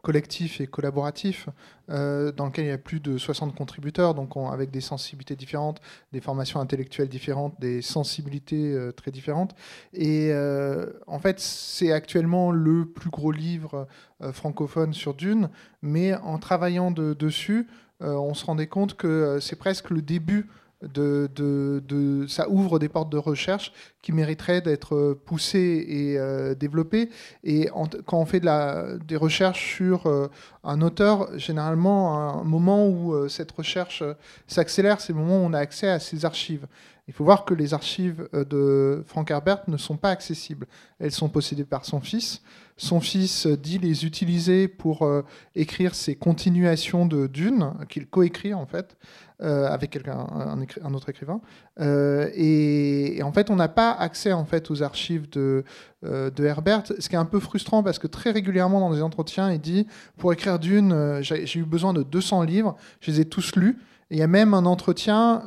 collectif 0.01 0.61
et 0.61 0.67
collaboratif 0.67 1.49
euh, 1.89 2.31
dans 2.31 2.45
lequel 2.45 2.65
il 2.65 2.67
y 2.69 2.71
a 2.71 2.77
plus 2.77 2.99
de 2.99 3.17
60 3.17 3.55
contributeurs, 3.55 4.13
donc 4.13 4.31
avec 4.51 4.71
des 4.71 4.81
sensibilités 4.81 5.35
différentes, 5.35 5.81
des 6.13 6.21
formations 6.21 6.59
intellectuelles 6.59 7.09
différentes, 7.09 7.59
des 7.59 7.81
sensibilités 7.81 8.73
euh, 8.73 8.91
très 8.91 9.11
différentes. 9.11 9.55
Et 9.93 10.29
euh, 10.31 10.87
en 11.07 11.19
fait, 11.19 11.39
c'est 11.39 11.91
actuellement 11.91 12.51
le 12.51 12.85
plus 12.85 13.09
gros 13.09 13.31
livre 13.31 13.87
francophone 14.33 14.93
sur 14.93 15.13
Dune, 15.13 15.49
mais 15.81 16.13
en 16.15 16.39
travaillant 16.39 16.91
dessus, 16.91 17.67
on 18.01 18.33
se 18.33 18.45
rendait 18.45 18.67
compte 18.67 18.95
que 18.95 19.39
c'est 19.41 19.55
presque 19.55 19.89
le 19.89 20.01
début 20.01 20.49
de, 20.81 22.25
ça 22.27 22.49
ouvre 22.49 22.79
des 22.79 22.89
portes 22.89 23.11
de 23.11 23.17
recherche 23.17 23.73
qui 24.01 24.13
mériteraient 24.13 24.61
d'être 24.61 25.13
poussées 25.25 25.85
et 25.87 26.17
euh, 26.17 26.55
développées. 26.55 27.09
Et 27.43 27.69
quand 28.05 28.19
on 28.19 28.25
fait 28.25 28.43
la, 28.43 28.97
des 28.97 29.17
recherches 29.17 29.75
sur 29.75 30.07
euh, 30.07 30.29
un 30.63 30.81
auteur, 30.81 31.37
généralement, 31.37 32.39
un 32.39 32.43
moment 32.43 32.87
où 32.87 33.13
euh, 33.13 33.27
cette 33.27 33.51
recherche 33.51 34.03
s'accélère, 34.47 35.01
c'est 35.01 35.11
le 35.11 35.19
moment 35.19 35.43
où 35.43 35.45
on 35.45 35.53
a 35.53 35.59
accès 35.59 35.89
à 35.89 35.99
ses 35.99 36.23
archives. 36.23 36.65
Il 37.07 37.13
faut 37.13 37.25
voir 37.25 37.43
que 37.43 37.55
les 37.55 37.73
archives 37.73 38.29
de 38.33 39.03
Frank 39.07 39.31
Herbert 39.31 39.63
ne 39.67 39.77
sont 39.77 39.97
pas 39.97 40.11
accessibles. 40.11 40.67
Elles 40.99 41.11
sont 41.11 41.27
possédées 41.27 41.63
par 41.63 41.83
son 41.83 42.01
fils. 42.01 42.43
Son 42.77 43.01
fils 43.01 43.47
dit 43.47 43.79
les 43.79 44.05
utiliser 44.05 44.67
pour 44.67 45.09
écrire 45.55 45.95
ses 45.95 46.13
continuations 46.15 47.07
de 47.07 47.25
Dune, 47.25 47.73
qu'il 47.89 48.05
coécrit 48.05 48.53
en 48.53 48.67
fait. 48.67 48.95
Euh, 49.41 49.69
avec 49.69 49.97
un, 50.05 50.93
autre 50.93 51.07
écrivain. 51.07 51.39
Euh, 51.79 52.29
et, 52.35 53.21
en 53.23 53.31
fait, 53.31 53.49
on 53.49 53.55
n'a 53.55 53.69
pas 53.69 53.91
accès 53.91 54.33
en 54.33 54.43
fait 54.43 54.69
aux 54.69 54.83
archives 54.83 55.29
de, 55.29 55.63
euh, 56.03 56.29
de 56.29 56.43
Herbert, 56.43 56.83
ce 56.85 57.07
qui 57.07 57.15
est 57.15 57.19
un 57.19 57.23
peu 57.23 57.39
frustrant 57.39 57.81
parce 57.81 57.99
que 57.99 58.07
très 58.07 58.31
régulièrement 58.31 58.81
dans 58.81 58.91
des 58.93 59.01
entretiens, 59.01 59.49
il 59.49 59.61
dit 59.61 59.87
pour 60.17 60.33
écrire 60.33 60.59
Dune, 60.59 61.19
j'ai 61.21 61.57
eu 61.57 61.63
besoin 61.63 61.93
de 61.93 62.03
200 62.03 62.43
livres, 62.43 62.75
je 62.99 63.11
les 63.11 63.21
ai 63.21 63.25
tous 63.25 63.55
lus. 63.55 63.77
Il 64.09 64.17
y 64.17 64.21
a 64.21 64.27
même 64.27 64.53
un 64.53 64.65
entretien 64.65 65.43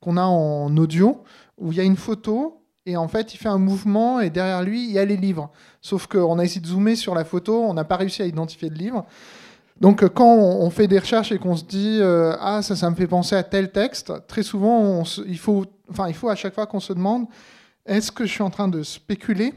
qu'on 0.00 0.16
a 0.16 0.22
en 0.22 0.76
audio 0.76 1.24
où 1.56 1.72
il 1.72 1.78
y 1.78 1.80
a 1.80 1.84
une 1.84 1.96
photo 1.96 2.58
et 2.86 2.96
en 2.96 3.08
fait, 3.08 3.34
il 3.34 3.36
fait 3.36 3.48
un 3.48 3.58
mouvement 3.58 4.20
et 4.20 4.30
derrière 4.30 4.62
lui, 4.62 4.84
il 4.84 4.92
y 4.92 4.98
a 4.98 5.04
les 5.04 5.16
livres. 5.16 5.50
Sauf 5.82 6.06
qu'on 6.06 6.38
a 6.38 6.44
essayé 6.44 6.60
de 6.60 6.66
zoomer 6.66 6.94
sur 6.94 7.14
la 7.14 7.24
photo, 7.24 7.64
on 7.64 7.74
n'a 7.74 7.84
pas 7.84 7.96
réussi 7.96 8.22
à 8.22 8.26
identifier 8.26 8.70
le 8.70 8.76
livre. 8.76 9.04
Donc 9.80 10.02
euh, 10.02 10.08
quand 10.08 10.34
on 10.34 10.70
fait 10.70 10.88
des 10.88 10.98
recherches 10.98 11.32
et 11.32 11.38
qu'on 11.38 11.56
se 11.56 11.64
dit 11.64 11.98
euh, 12.00 12.34
ah 12.40 12.62
ça 12.62 12.74
ça 12.76 12.90
me 12.90 12.96
fait 12.96 13.06
penser 13.06 13.36
à 13.36 13.42
tel 13.42 13.70
texte, 13.70 14.12
très 14.26 14.42
souvent 14.42 15.02
il 15.26 15.38
faut 15.38 15.66
enfin 15.90 16.08
il 16.08 16.14
faut 16.14 16.28
à 16.28 16.34
chaque 16.34 16.54
fois 16.54 16.66
qu'on 16.66 16.80
se 16.80 16.92
demande 16.92 17.26
est-ce 17.86 18.12
que 18.12 18.24
je 18.24 18.32
suis 18.32 18.42
en 18.42 18.50
train 18.50 18.68
de 18.68 18.82
spéculer 18.82 19.54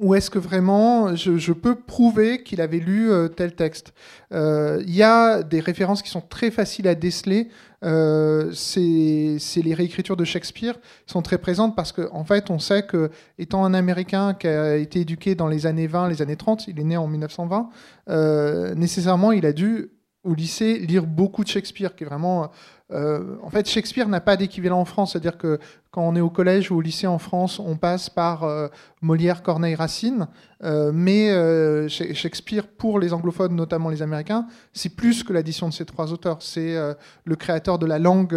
ou 0.00 0.16
est-ce 0.16 0.28
que 0.28 0.40
vraiment 0.40 1.14
je, 1.14 1.52
peux 1.52 1.76
prouver 1.76 2.42
qu'il 2.42 2.60
avait 2.60 2.80
lu 2.80 3.12
euh, 3.12 3.28
tel 3.28 3.54
texte? 3.54 3.94
Il 4.32 4.94
y 4.94 5.04
a 5.04 5.44
des 5.44 5.60
références 5.60 6.02
qui 6.02 6.10
sont 6.10 6.20
très 6.20 6.50
faciles 6.50 6.88
à 6.88 6.96
déceler. 6.96 7.48
Euh, 7.84 8.52
les 8.76 9.74
réécritures 9.74 10.16
de 10.16 10.24
Shakespeare 10.24 10.74
sont 11.06 11.22
très 11.22 11.38
présentes 11.38 11.76
parce 11.76 11.92
qu'en 11.92 12.08
en 12.12 12.24
fait, 12.24 12.50
on 12.50 12.58
sait 12.58 12.84
que 12.84 13.10
étant 13.38 13.64
un 13.64 13.74
Américain 13.74 14.34
qui 14.34 14.46
a 14.46 14.76
été 14.76 15.00
éduqué 15.00 15.34
dans 15.34 15.48
les 15.48 15.66
années 15.66 15.86
20, 15.86 16.08
les 16.08 16.22
années 16.22 16.36
30, 16.36 16.68
il 16.68 16.80
est 16.80 16.84
né 16.84 16.96
en 16.96 17.06
1920, 17.06 18.74
nécessairement, 18.74 19.32
il 19.32 19.46
a 19.46 19.52
dû 19.52 19.90
au 20.24 20.34
lycée 20.34 20.78
lire 20.78 21.06
beaucoup 21.06 21.44
de 21.44 21.48
Shakespeare, 21.48 21.94
qui 21.94 22.04
est 22.04 22.06
vraiment 22.06 22.50
euh, 22.92 23.36
en 23.42 23.48
fait, 23.48 23.66
Shakespeare 23.66 24.08
n'a 24.08 24.20
pas 24.20 24.36
d'équivalent 24.36 24.78
en 24.78 24.84
France, 24.84 25.12
c'est-à-dire 25.12 25.38
que 25.38 25.58
quand 25.90 26.02
on 26.02 26.14
est 26.16 26.20
au 26.20 26.28
collège 26.28 26.70
ou 26.70 26.76
au 26.76 26.80
lycée 26.82 27.06
en 27.06 27.18
France, 27.18 27.58
on 27.58 27.76
passe 27.76 28.10
par 28.10 28.44
euh, 28.44 28.68
Molière, 29.00 29.42
Corneille, 29.42 29.74
Racine, 29.74 30.28
euh, 30.64 30.92
mais 30.92 31.30
Shakespeare, 31.88 32.66
pour 32.66 32.98
les 32.98 33.14
anglophones, 33.14 33.56
notamment 33.56 33.88
les 33.88 34.02
Américains, 34.02 34.46
c'est 34.74 34.94
plus 34.94 35.22
que 35.22 35.32
l'addition 35.32 35.68
de 35.68 35.72
ces 35.72 35.86
trois 35.86 36.12
auteurs. 36.12 36.42
C'est 36.42 36.76
le 37.24 37.36
créateur 37.36 37.78
de 37.78 37.86
la 37.86 37.98
langue 37.98 38.34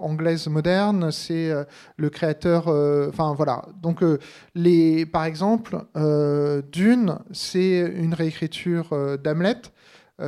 anglaise 0.00 0.48
moderne, 0.48 1.10
c'est 1.10 1.52
le 1.96 2.10
créateur... 2.10 2.68
Enfin, 3.08 3.34
voilà. 3.34 3.64
Donc, 3.82 4.02
les, 4.54 5.06
par 5.06 5.24
exemple, 5.24 5.78
Dune, 6.72 7.18
c'est 7.32 7.80
une 7.96 8.14
réécriture 8.14 9.18
d'Hamlet. 9.22 9.62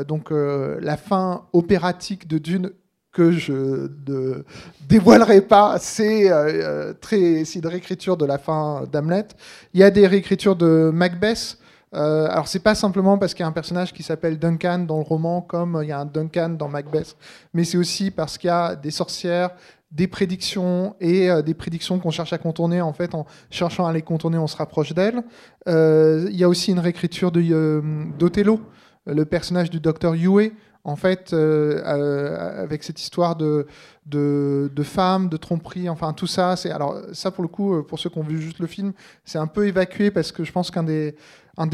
donc 0.07 0.31
la 0.31 0.97
fin 0.97 1.47
opératique 1.53 2.29
de 2.29 2.39
Dune 2.39 2.71
que 3.13 3.33
je 3.33 3.89
ne 4.09 4.45
dévoilerai 4.89 5.41
pas, 5.41 5.79
c'est 5.79 6.31
euh, 6.31 6.93
très, 7.01 7.43
une 7.43 7.67
réécriture 7.67 8.17
de 8.17 8.25
la 8.25 8.39
fin 8.39 8.85
d'Hamlet. 8.91 9.27
Il 9.75 9.81
y 9.81 9.83
a 9.83 9.91
des 9.91 10.07
réécritures 10.07 10.57
de 10.57 10.91
Macbeth. 10.93 11.59
Euh, 11.93 12.29
alors 12.31 12.47
c'est 12.47 12.61
pas 12.61 12.77
simplement 12.77 13.19
parce 13.19 13.35
qu'il 13.35 13.43
y 13.43 13.45
a 13.45 13.49
un 13.49 13.53
personnage 13.53 13.93
qui 13.93 14.05
s'appelle 14.05 14.39
Duncan 14.39 14.81
dans 14.81 14.99
le 14.99 15.03
roman, 15.03 15.41
comme 15.41 15.81
il 15.83 15.89
y 15.89 15.93
a 15.93 15.99
un 15.99 16.05
Duncan 16.05 16.51
dans 16.51 16.69
Macbeth, 16.69 17.17
mais 17.53 17.65
c'est 17.65 17.79
aussi 17.79 18.13
parce 18.13 18.39
qu'il 18.39 18.47
y 18.47 18.53
a 18.53 18.77
des 18.77 18.93
sorcières, 18.93 19.51
des 19.91 20.07
prédictions 20.07 20.95
et 21.01 21.29
euh, 21.29 21.43
des 21.43 21.55
prédictions 21.55 21.99
qu'on 21.99 22.13
cherche 22.13 22.33
à 22.33 22.39
contourner. 22.39 22.81
En 22.81 22.93
fait, 22.93 23.15
en 23.15 23.27
cherchant 23.51 23.87
à 23.87 23.93
les 23.93 24.03
contourner, 24.03 24.39
on 24.39 24.47
se 24.47 24.57
rapproche 24.57 24.93
d'elles. 24.95 25.23
Euh, 25.67 26.29
il 26.31 26.37
y 26.37 26.45
a 26.45 26.49
aussi 26.49 26.71
une 26.71 26.79
réécriture 26.79 27.33
d'Othello, 27.33 28.61
le 29.07 29.25
personnage 29.25 29.69
du 29.69 29.81
docteur 29.81 30.15
Yue, 30.15 30.53
en 30.85 30.97
fait, 30.97 31.33
euh, 31.33 31.83
euh, 31.85 32.63
avec 32.63 32.83
cette 32.83 33.01
histoire 33.01 33.37
de, 33.37 33.67
de, 34.07 34.71
de, 34.75 34.83
femmes, 34.83 35.29
de 35.29 35.37
tromperie, 35.37 35.89
enfin 35.89 36.13
tout 36.13 36.27
ça, 36.27 36.57
c'est 36.57 36.71
alors 36.71 36.97
ça 37.13 37.31
pour 37.31 37.43
le 37.43 37.49
coup, 37.49 37.75
euh, 37.75 37.83
pour 37.83 37.99
ceux 37.99 38.09
qui 38.09 38.19
ont 38.19 38.23
vu 38.23 38.41
juste 38.41 38.61
le 38.61 38.67
film, 38.67 38.93
c'est 39.25 39.39
un 39.39 39.47
peu 39.47 39.67
évacué 39.67 40.11
parce 40.11 40.33
que 40.33 40.43
je 40.43 40.53
pense 40.53 40.71
qu'un 40.71 40.85
des, 40.85 41.15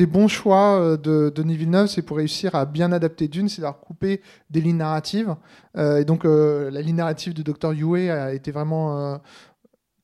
bons 0.06 0.28
choix 0.28 0.96
de 0.96 1.32
Denis 1.34 1.56
Villeneuve, 1.56 1.86
c'est 1.86 2.02
pour 2.02 2.16
réussir 2.16 2.54
à 2.56 2.64
bien 2.66 2.90
adapter 2.90 3.28
Dune, 3.28 3.48
c'est 3.48 3.64
à 3.64 3.72
couper 3.72 4.20
des 4.50 4.60
lignes 4.60 4.78
narratives. 4.78 5.36
et 5.76 6.04
donc, 6.04 6.24
la 6.24 6.80
ligne 6.80 6.96
narrative 6.96 7.32
du 7.34 7.44
Dr. 7.44 7.72
Yue 7.72 8.10
a 8.10 8.34
été 8.34 8.50
vraiment 8.50 9.20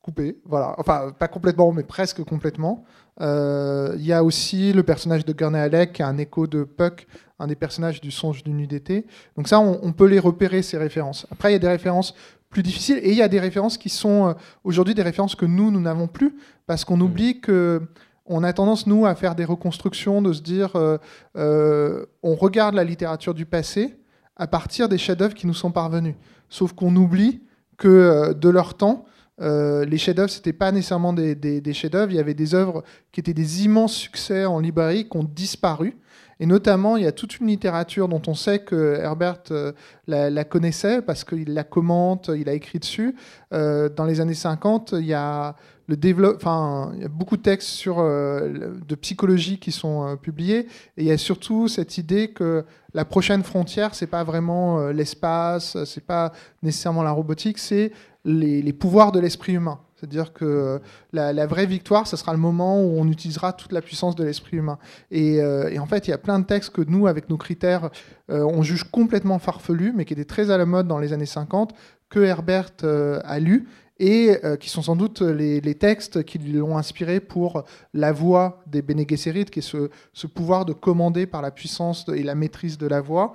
coupée. 0.03 0.39
Voilà. 0.45 0.75
Enfin, 0.79 1.13
pas 1.19 1.29
complètement, 1.29 1.73
mais 1.73 1.83
presque 1.85 2.23
complètement. 2.23 2.85
Il 3.21 4.05
y 4.05 4.13
a 4.13 4.25
aussi 4.25 4.73
le 4.73 4.83
personnage 4.83 5.25
de 5.25 5.33
Gurney 5.33 5.59
Halleck, 5.59 5.93
qui 5.93 6.03
a 6.03 6.09
un 6.09 6.19
écho 6.19 6.47
de 6.47 6.65
Puck, 6.65 7.07
un 7.39 7.47
des 7.47 7.57
personnages 7.57 8.01
du 8.01 8.11
Songe 8.11 8.43
d'une 8.43 8.57
nuit 8.57 8.69
d'été. 8.69 9.07
Donc 9.37 9.49
ça, 9.49 9.61
on, 9.61 9.79
on, 9.83 9.93
peut 9.93 10.07
les 10.07 10.19
repérer, 10.19 10.63
ces 10.63 10.79
références. 10.79 11.27
Après, 11.31 11.51
il 11.51 11.53
y 11.53 11.57
a 11.57 11.61
des 11.61 11.69
références 11.69 12.15
plus 12.53 12.63
difficiles. 12.63 13.01
Et 13.03 13.11
il 13.11 13.17
y 13.17 13.23
a 13.23 13.29
des 13.29 13.41
références 13.41 13.77
qui 13.77 13.89
sont 13.89 14.29
euh, 14.29 14.33
aujourd'hui 14.63 14.95
des 14.95 15.03
références 15.03 15.35
que 15.35 15.47
nous, 15.47 15.73
nous 15.73 15.81
n'avons 15.81 16.07
plus, 16.07 16.37
parce 16.67 16.85
qu'on 16.85 17.01
oublie 17.01 17.41
que 17.41 17.83
on 18.25 18.45
a 18.45 18.53
tendance, 18.53 18.87
nous, 18.87 19.05
à 19.05 19.17
faire 19.17 19.35
des 19.35 19.45
reconstructions, 19.45 20.23
de 20.23 20.33
se 20.33 20.43
dire, 20.43 20.77
euh, 20.77 20.97
euh, 21.37 22.07
on 22.23 22.37
regarde 22.37 22.77
la 22.77 22.85
littérature 22.85 23.35
du 23.35 23.47
passé 23.47 23.97
à 24.37 24.47
partir 24.47 24.89
des 24.89 24.97
chefs-d'œuvre 24.97 25.35
qui 25.35 25.49
nous 25.49 25.55
sont 25.55 25.73
parvenus. 25.73 26.15
Sauf 26.49 26.73
qu'on 26.73 26.95
oublie 26.95 27.43
que 27.79 28.33
de 28.33 28.49
leur 28.49 28.75
temps, 28.75 29.07
les 29.39 29.99
chefs-d'œuvre, 29.99 30.31
ce 30.31 30.39
n'était 30.39 30.53
pas 30.53 30.71
nécessairement 30.73 31.13
des, 31.13 31.35
des 31.35 31.73
chefs-d'œuvre, 31.73 32.13
il 32.13 32.17
y 32.17 32.21
avait 32.21 32.35
des 32.35 32.55
œuvres 32.55 32.85
qui 33.11 33.21
étaient 33.21 33.35
des 33.35 33.65
immenses 33.65 33.95
succès 33.95 34.45
en 34.45 34.61
librairie, 34.61 35.09
qui 35.09 35.17
ont 35.17 35.25
disparu. 35.25 35.97
Et 36.43 36.47
notamment, 36.47 36.97
il 36.97 37.05
y 37.05 37.07
a 37.07 37.13
toute 37.13 37.39
une 37.39 37.47
littérature 37.47 38.09
dont 38.09 38.21
on 38.27 38.35
sait 38.35 38.59
que 38.59 38.99
Herbert 39.01 39.45
euh, 39.53 39.71
la, 40.09 40.43
connaissait 40.43 41.01
parce 41.01 41.23
qu'il 41.23 41.55
la 41.55 41.63
commente, 41.63 42.33
il 42.37 42.49
a 42.49 42.53
écrit 42.53 42.81
dessus. 42.81 43.15
Euh, 43.53 43.89
dans 43.89 44.05
les 44.05 44.21
années 44.21 44.35
50, 44.35 44.97
il 44.99 45.07
y 45.07 45.15
a 45.15 45.55
le 45.89 46.37
enfin, 46.37 46.93
il 46.95 47.03
y 47.03 47.05
a 47.05 47.09
beaucoup 47.09 47.37
de 47.37 47.43
textes 47.43 47.69
sur, 47.69 47.99
euh, 47.99 48.75
de 48.87 48.95
psychologie 48.95 49.59
qui 49.59 49.73
sont 49.73 50.17
publiés. 50.17 50.67
Et 50.97 51.03
il 51.03 51.05
y 51.05 51.13
a 51.13 51.19
surtout 51.19 51.69
cette 51.69 51.99
idée 51.99 52.29
que 52.29 52.65
la 52.95 53.05
prochaine 53.05 53.43
frontière, 53.43 53.95
c'est 53.95 54.07
pas 54.07 54.25
vraiment 54.25 54.89
l'espace, 54.89 55.83
c'est 55.85 56.05
pas 56.05 56.33
nécessairement 56.63 57.03
la 57.03 57.13
robotique, 57.13 57.59
c'est 57.59 57.93
les 58.25 58.73
pouvoirs 58.73 59.13
de 59.13 59.21
l'esprit 59.21 59.55
humain. 59.55 59.81
C'est-à-dire 60.03 60.33
que 60.33 60.45
euh, 60.45 60.79
la, 61.13 61.47
vraie 61.47 61.65
victoire, 61.65 62.09
ce 62.09 62.17
sera 62.17 62.33
le 62.33 62.39
moment 62.39 62.83
où 62.83 62.99
on 62.99 63.07
utilisera 63.07 63.53
toute 63.53 63.71
la 63.71 63.81
puissance 63.81 64.17
de 64.17 64.25
l'esprit 64.25 64.57
humain. 64.57 64.79
Euh, 65.13 65.69
et, 65.69 65.79
en 65.79 65.87
fait, 65.87 66.09
il 66.09 66.11
y 66.11 66.13
a 66.13 66.19
plein 66.19 66.41
de 66.41 66.45
textes 66.45 66.71
que 66.71 66.83
nous, 66.83 67.07
avec 67.07 67.31
nos 67.31 67.37
critères, 67.37 67.89
euh, 68.29 68.43
on 68.43 68.65
juge 68.65 68.83
complètement 68.83 69.39
farfelus, 69.39 69.93
mais 69.95 70.05
qui 70.05 70.15
étaient 70.15 70.25
très 70.25 70.51
à 70.51 70.59
la 70.59 70.67
mode 70.67 70.89
dans 70.89 70.99
les 70.99 71.13
années 71.13 71.25
50, 71.25 71.73
que 72.11 72.19
Herbert 72.19 72.73
a 72.83 73.39
lu 73.39 73.69
et 73.99 74.37
qui 74.59 74.69
sont 74.69 74.83
sans 74.83 74.97
doute 74.97 75.21
les, 75.21 75.75
textes 75.75 76.25
qui 76.25 76.39
l'ont 76.39 76.77
inspiré 76.77 77.21
pour 77.21 77.65
la 77.95 78.13
voix 78.13 78.63
des 78.67 78.83
Bene 78.83 79.05
Gesserit, 79.09 79.45
qui 79.45 79.61
est 79.61 79.63
ce, 79.63 80.27
pouvoir 80.27 80.65
de 80.65 80.73
commander 80.73 81.27
par 81.27 81.43
la 81.43 81.51
puissance 81.51 82.07
et 82.09 82.23
la 82.23 82.35
maîtrise 82.35 82.79
de 82.79 82.87
la 82.87 83.01
voix. 83.01 83.35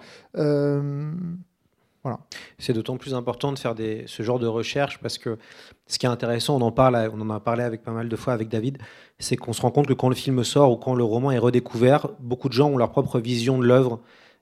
C'est 2.58 2.74
d'autant 2.74 2.98
plus 2.98 3.14
important 3.14 3.52
de 3.52 3.60
faire 3.60 3.76
ce 3.78 4.24
genre 4.24 4.40
de 4.40 4.48
recherche 4.48 5.00
parce 5.00 5.18
que 5.18 5.38
ce 5.88 6.00
qui 6.00 6.06
est 6.06 6.10
intéressant, 6.10 6.58
on 6.58 6.62
en, 6.62 7.30
a 7.30 7.40
parlé 7.40 7.64
avec 7.64 7.84
pas 7.84 7.92
mal 7.92 8.10
de 8.10 8.16
fois 8.16 8.34
avec 8.34 8.50
David, 8.50 8.78
c'est 9.20 9.36
qu'on 9.36 9.54
se 9.54 9.62
rend 9.62 9.72
compte 9.72 9.88
que 9.88 9.94
quand 9.94 10.10
le 10.10 10.16
film 10.16 10.44
sort 10.44 10.72
ou 10.72 10.78
quand 10.78 10.96
le 10.96 11.04
roman 11.04 11.32
est 11.32 11.38
redécouvert, 11.38 12.10
beaucoup 12.20 12.50
de 12.50 12.54
gens 12.54 12.70
ont 12.70 12.78
leur 12.78 12.92
propre 12.92 13.20
vision 13.20 13.58
de 13.58 13.66
l'œuvre. 13.66 14.00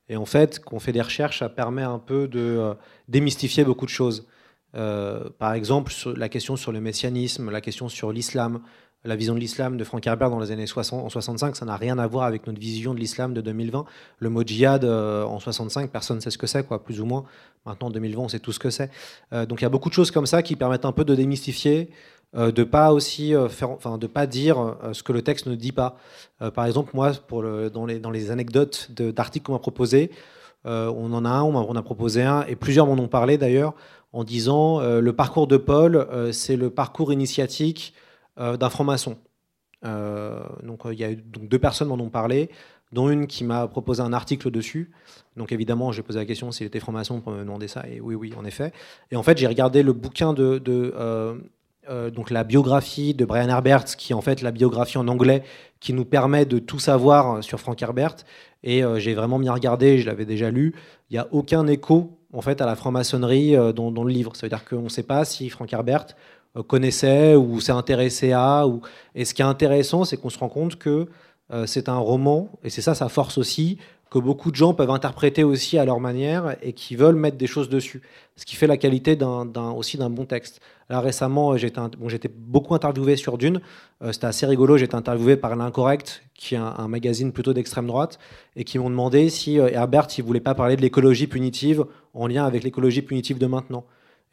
Et 0.09 0.17
en 0.17 0.25
fait, 0.25 0.59
quand 0.59 0.75
on 0.75 0.79
fait 0.79 0.91
des 0.91 1.01
recherches, 1.01 1.39
ça 1.39 1.49
permet 1.49 1.81
un 1.81 1.99
peu 1.99 2.27
de 2.27 2.39
euh, 2.39 2.73
démystifier 3.07 3.63
beaucoup 3.63 3.85
de 3.85 3.91
choses. 3.91 4.27
Euh, 4.75 5.29
par 5.39 5.53
exemple, 5.53 5.91
la 6.15 6.29
question 6.29 6.55
sur 6.55 6.71
le 6.71 6.81
messianisme, 6.81 7.49
la 7.49 7.61
question 7.61 7.87
sur 7.89 8.11
l'islam, 8.11 8.59
la 9.03 9.15
vision 9.15 9.35
de 9.35 9.39
l'islam 9.39 9.77
de 9.77 9.83
Frank 9.83 10.05
Herbert 10.05 10.29
dans 10.29 10.39
les 10.39 10.51
années 10.51 10.65
60, 10.65 11.05
en 11.05 11.09
65, 11.09 11.55
ça 11.55 11.65
n'a 11.65 11.77
rien 11.77 11.99
à 11.99 12.07
voir 12.07 12.25
avec 12.25 12.47
notre 12.47 12.59
vision 12.59 12.93
de 12.93 12.99
l'islam 12.99 13.33
de 13.33 13.41
2020. 13.41 13.85
Le 14.19 14.29
mot 14.29 14.43
djihad 14.43 14.83
euh, 14.83 15.23
en 15.23 15.39
65, 15.39 15.91
personne 15.91 16.17
ne 16.17 16.21
sait 16.21 16.31
ce 16.31 16.37
que 16.37 16.47
c'est, 16.47 16.65
quoi, 16.65 16.83
plus 16.83 16.99
ou 17.01 17.05
moins. 17.05 17.23
Maintenant, 17.65 17.87
en 17.87 17.91
2020, 17.91 18.21
on 18.23 18.27
sait 18.27 18.39
tout 18.39 18.51
ce 18.51 18.59
que 18.59 18.69
c'est. 18.69 18.89
Euh, 19.31 19.45
donc 19.45 19.61
il 19.61 19.63
y 19.63 19.67
a 19.67 19.69
beaucoup 19.69 19.89
de 19.89 19.93
choses 19.93 20.11
comme 20.11 20.25
ça 20.25 20.41
qui 20.41 20.55
permettent 20.55 20.85
un 20.85 20.91
peu 20.91 21.05
de 21.05 21.15
démystifier, 21.15 21.89
de 22.33 22.65
pas 22.65 22.91
aussi 22.91 23.33
faire, 23.47 23.69
enfin, 23.69 23.97
de 23.97 24.07
pas 24.07 24.27
dire 24.27 24.75
ce 24.91 25.03
que 25.03 25.13
le 25.13 25.21
texte 25.21 25.45
ne 25.45 25.55
dit 25.55 25.71
pas. 25.71 25.95
par 26.53 26.65
exemple, 26.65 26.91
moi, 26.93 27.13
dans, 27.29 27.85
les, 27.85 27.99
dans 27.99 28.11
les 28.11 28.29
anecdotes 28.29 28.91
d'articles 28.91 29.45
qu'on 29.45 29.53
m'a 29.53 29.59
proposés, 29.59 30.11
on 30.65 31.13
en 31.13 31.23
a 31.23 31.29
un, 31.29 31.43
on 31.43 31.75
a, 31.75 31.79
a 31.79 31.81
proposé 31.81 32.23
un, 32.23 32.43
et 32.47 32.57
plusieurs 32.57 32.87
m'en 32.87 33.01
ont 33.01 33.07
parlé 33.07 33.37
d'ailleurs, 33.37 33.73
en 34.15 34.23
disant 34.23 34.79
le 34.79 35.13
parcours 35.13 35.45
de 35.45 35.57
Paul, 35.57 36.07
c'est 36.31 36.55
le 36.55 36.69
parcours 36.69 37.11
initiatique 37.11 37.93
euh, 38.37 38.57
d'un 38.57 38.69
franc-maçon. 38.69 39.15
Euh, 39.85 40.43
donc 40.61 40.81
il 40.91 40.99
y 40.99 41.05
a 41.05 41.15
donc, 41.15 41.47
deux 41.47 41.59
personnes 41.59 41.87
m'en 41.87 41.95
ont 41.95 42.09
parlé, 42.09 42.49
dont 42.91 43.09
une 43.09 43.27
qui 43.27 43.45
m'a 43.45 43.65
proposé 43.69 44.01
un 44.01 44.11
article 44.11 44.51
dessus. 44.51 44.91
Donc 45.37 45.53
évidemment, 45.53 45.93
j'ai 45.93 46.01
posé 46.01 46.19
la 46.19 46.25
question 46.25 46.51
s'il 46.51 46.67
était 46.67 46.81
franc-maçon 46.81 47.21
pour 47.21 47.31
me 47.31 47.39
demander 47.39 47.69
ça, 47.69 47.87
et 47.87 48.01
oui, 48.01 48.13
oui, 48.13 48.33
en 48.37 48.43
effet. 48.43 48.73
Et 49.09 49.15
en 49.15 49.23
fait, 49.23 49.37
j'ai 49.37 49.47
regardé 49.47 49.83
le 49.83 49.93
bouquin 49.93 50.33
de, 50.33 50.61
euh, 50.67 52.09
donc 52.09 52.29
la 52.29 52.43
biographie 52.43 53.13
de 53.13 53.23
Brian 53.23 53.47
Herbert, 53.47 53.85
qui 53.85 54.11
est 54.11 54.15
en 54.15 54.21
fait 54.21 54.41
la 54.41 54.51
biographie 54.51 54.97
en 54.97 55.07
anglais 55.07 55.43
qui 55.79 55.93
nous 55.93 56.05
permet 56.05 56.45
de 56.45 56.59
tout 56.59 56.79
savoir 56.79 57.41
sur 57.41 57.61
Frank 57.61 57.81
Herbert. 57.81 58.17
Et 58.63 58.81
j'ai 58.97 59.13
vraiment 59.13 59.39
bien 59.39 59.53
regardé, 59.53 59.99
je 59.99 60.07
l'avais 60.07 60.25
déjà 60.25 60.49
lu. 60.49 60.73
Il 61.09 61.13
n'y 61.13 61.19
a 61.19 61.27
aucun 61.31 61.67
écho 61.67 62.17
en 62.35 62.41
fait 62.41 62.61
à 62.61 62.65
la 62.65 62.75
franc-maçonnerie 62.75 63.55
dans, 63.73 63.91
dans, 63.91 64.03
le 64.03 64.11
livre. 64.11 64.35
Ça 64.35 64.45
veut 64.45 64.49
dire 64.49 64.65
qu'on 64.65 64.83
ne 64.83 64.89
sait 64.89 65.03
pas 65.03 65.25
si 65.25 65.49
Frank 65.49 65.71
Herbert 65.71 66.07
euh, 66.57 66.63
connaissait 66.63 67.35
ou 67.35 67.59
s'est 67.59 67.71
intéressé 67.71 68.31
à. 68.31 68.67
Ou... 68.67 68.81
Et 69.13 69.25
ce 69.25 69.33
qui 69.33 69.41
est 69.41 69.45
intéressant, 69.45 70.05
c'est 70.05 70.17
qu'on 70.17 70.29
se 70.29 70.39
rend 70.39 70.49
compte 70.49 70.77
que 70.77 71.07
euh, 71.51 71.65
c'est 71.65 71.89
un 71.89 71.97
roman, 71.97 72.49
et 72.63 72.69
c'est 72.69 72.81
ça 72.81 72.95
sa 72.95 73.09
force 73.09 73.37
aussi, 73.37 73.77
que 74.15 74.19
beaucoup 74.19 74.49
de 74.49 74.55
gens 74.55 74.73
peuvent 74.73 74.91
interpréter 74.91 75.43
aussi 75.43 75.77
à 75.77 75.83
leur 75.83 75.99
manière 75.99 76.55
et 76.61 76.71
qui 76.71 76.95
veulent 76.95 77.17
mettre 77.17 77.35
des 77.35 77.47
choses 77.47 77.67
dessus. 77.67 78.01
Ce 78.37 78.45
qui 78.45 78.55
fait 78.55 78.65
la 78.65 78.77
qualité 78.77 79.17
aussi 79.75 79.97
d'un 79.97 80.09
bon 80.09 80.23
texte. 80.23 80.61
Là 80.89 81.01
récemment, 81.01 81.57
j'étais, 81.57 81.81
bon, 81.97 82.07
beaucoup 82.37 82.75
interviewé 82.75 83.17
sur 83.17 83.37
Dune. 83.37 83.59
Euh, 84.01 84.13
c'était 84.13 84.27
assez 84.27 84.45
rigolo. 84.45 84.77
J'étais 84.77 84.95
interviewé 84.95 85.35
par 85.35 85.57
l'Incorrect, 85.57 86.23
qui 86.33 86.55
est 86.55 86.59
un, 86.59 86.87
magazine 86.87 87.33
plutôt 87.33 87.51
d'extrême 87.51 87.87
droite, 87.87 88.17
et 88.55 88.63
qui 88.63 88.79
m'ont 88.79 88.89
demandé 88.89 89.29
si 89.29 89.57
Herbert 89.57 90.07
ne 90.17 90.23
voulait 90.23 90.39
pas 90.39 90.55
parler 90.55 90.77
de 90.77 90.81
l'écologie 90.81 91.27
punitive 91.27 91.83
en 92.13 92.27
lien 92.27 92.45
avec 92.45 92.63
l'écologie 92.63 93.01
punitive 93.01 93.37
de 93.37 93.47
maintenant. 93.47 93.83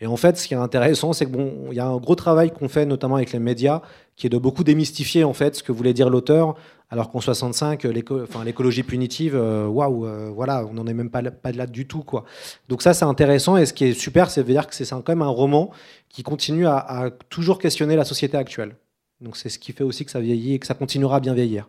Et 0.02 0.06
en 0.08 0.16
fait, 0.16 0.36
ce 0.36 0.48
qui 0.48 0.54
est 0.54 0.56
intéressant, 0.56 1.12
c'est 1.12 1.26
que 1.26 1.30
bon, 1.30 1.68
il 1.70 1.76
y 1.76 1.80
a 1.80 1.86
un 1.86 1.96
gros 1.98 2.16
travail 2.16 2.50
qu'on 2.50 2.68
fait 2.68 2.84
notamment 2.84 3.14
avec 3.14 3.32
les 3.32 3.38
médias, 3.38 3.82
qui 4.16 4.26
est 4.26 4.30
de 4.30 4.36
beaucoup 4.36 4.64
démystifier 4.64 5.22
en 5.22 5.32
fait 5.32 5.54
ce 5.54 5.62
que 5.62 5.70
voulait 5.70 5.94
dire 5.94 6.10
l'auteur, 6.10 6.56
alors 6.90 7.08
qu'en 7.08 7.20
65, 7.20 7.84
l'écologie 7.84 8.82
punitive, 8.82 9.36
euh, 9.36 9.68
waouh, 9.68 10.04
euh, 10.04 10.28
voilà, 10.34 10.66
on 10.66 10.74
n'en 10.74 10.88
est 10.88 10.92
même 10.92 11.08
pas, 11.08 11.22
là 11.22 11.66
du 11.68 11.86
tout 11.86 12.02
quoi. 12.02 12.24
Donc 12.68 12.82
ça, 12.82 12.94
c'est 12.94 13.04
intéressant 13.04 13.56
et 13.56 13.64
ce 13.64 13.72
qui 13.72 13.84
est 13.84 13.92
super, 13.92 14.28
c'est 14.28 14.42
de 14.42 14.48
dire 14.48 14.66
que 14.66 14.74
c'est 14.74 14.90
quand 14.90 15.08
même 15.08 15.22
un 15.22 15.28
roman 15.28 15.70
qui 16.08 16.24
continue 16.24 16.66
à, 16.66 17.10
toujours 17.28 17.60
questionner 17.60 17.94
la 17.94 18.04
société 18.04 18.36
actuelle. 18.36 18.74
Donc 19.20 19.36
c'est 19.36 19.50
ce 19.50 19.60
qui 19.60 19.70
fait 19.70 19.84
aussi 19.84 20.04
que 20.04 20.10
ça 20.10 20.20
vieillit 20.20 20.54
et 20.54 20.58
que 20.58 20.66
ça 20.66 20.74
continuera 20.74 21.18
à 21.18 21.20
bien 21.20 21.32
vieillir. 21.32 21.68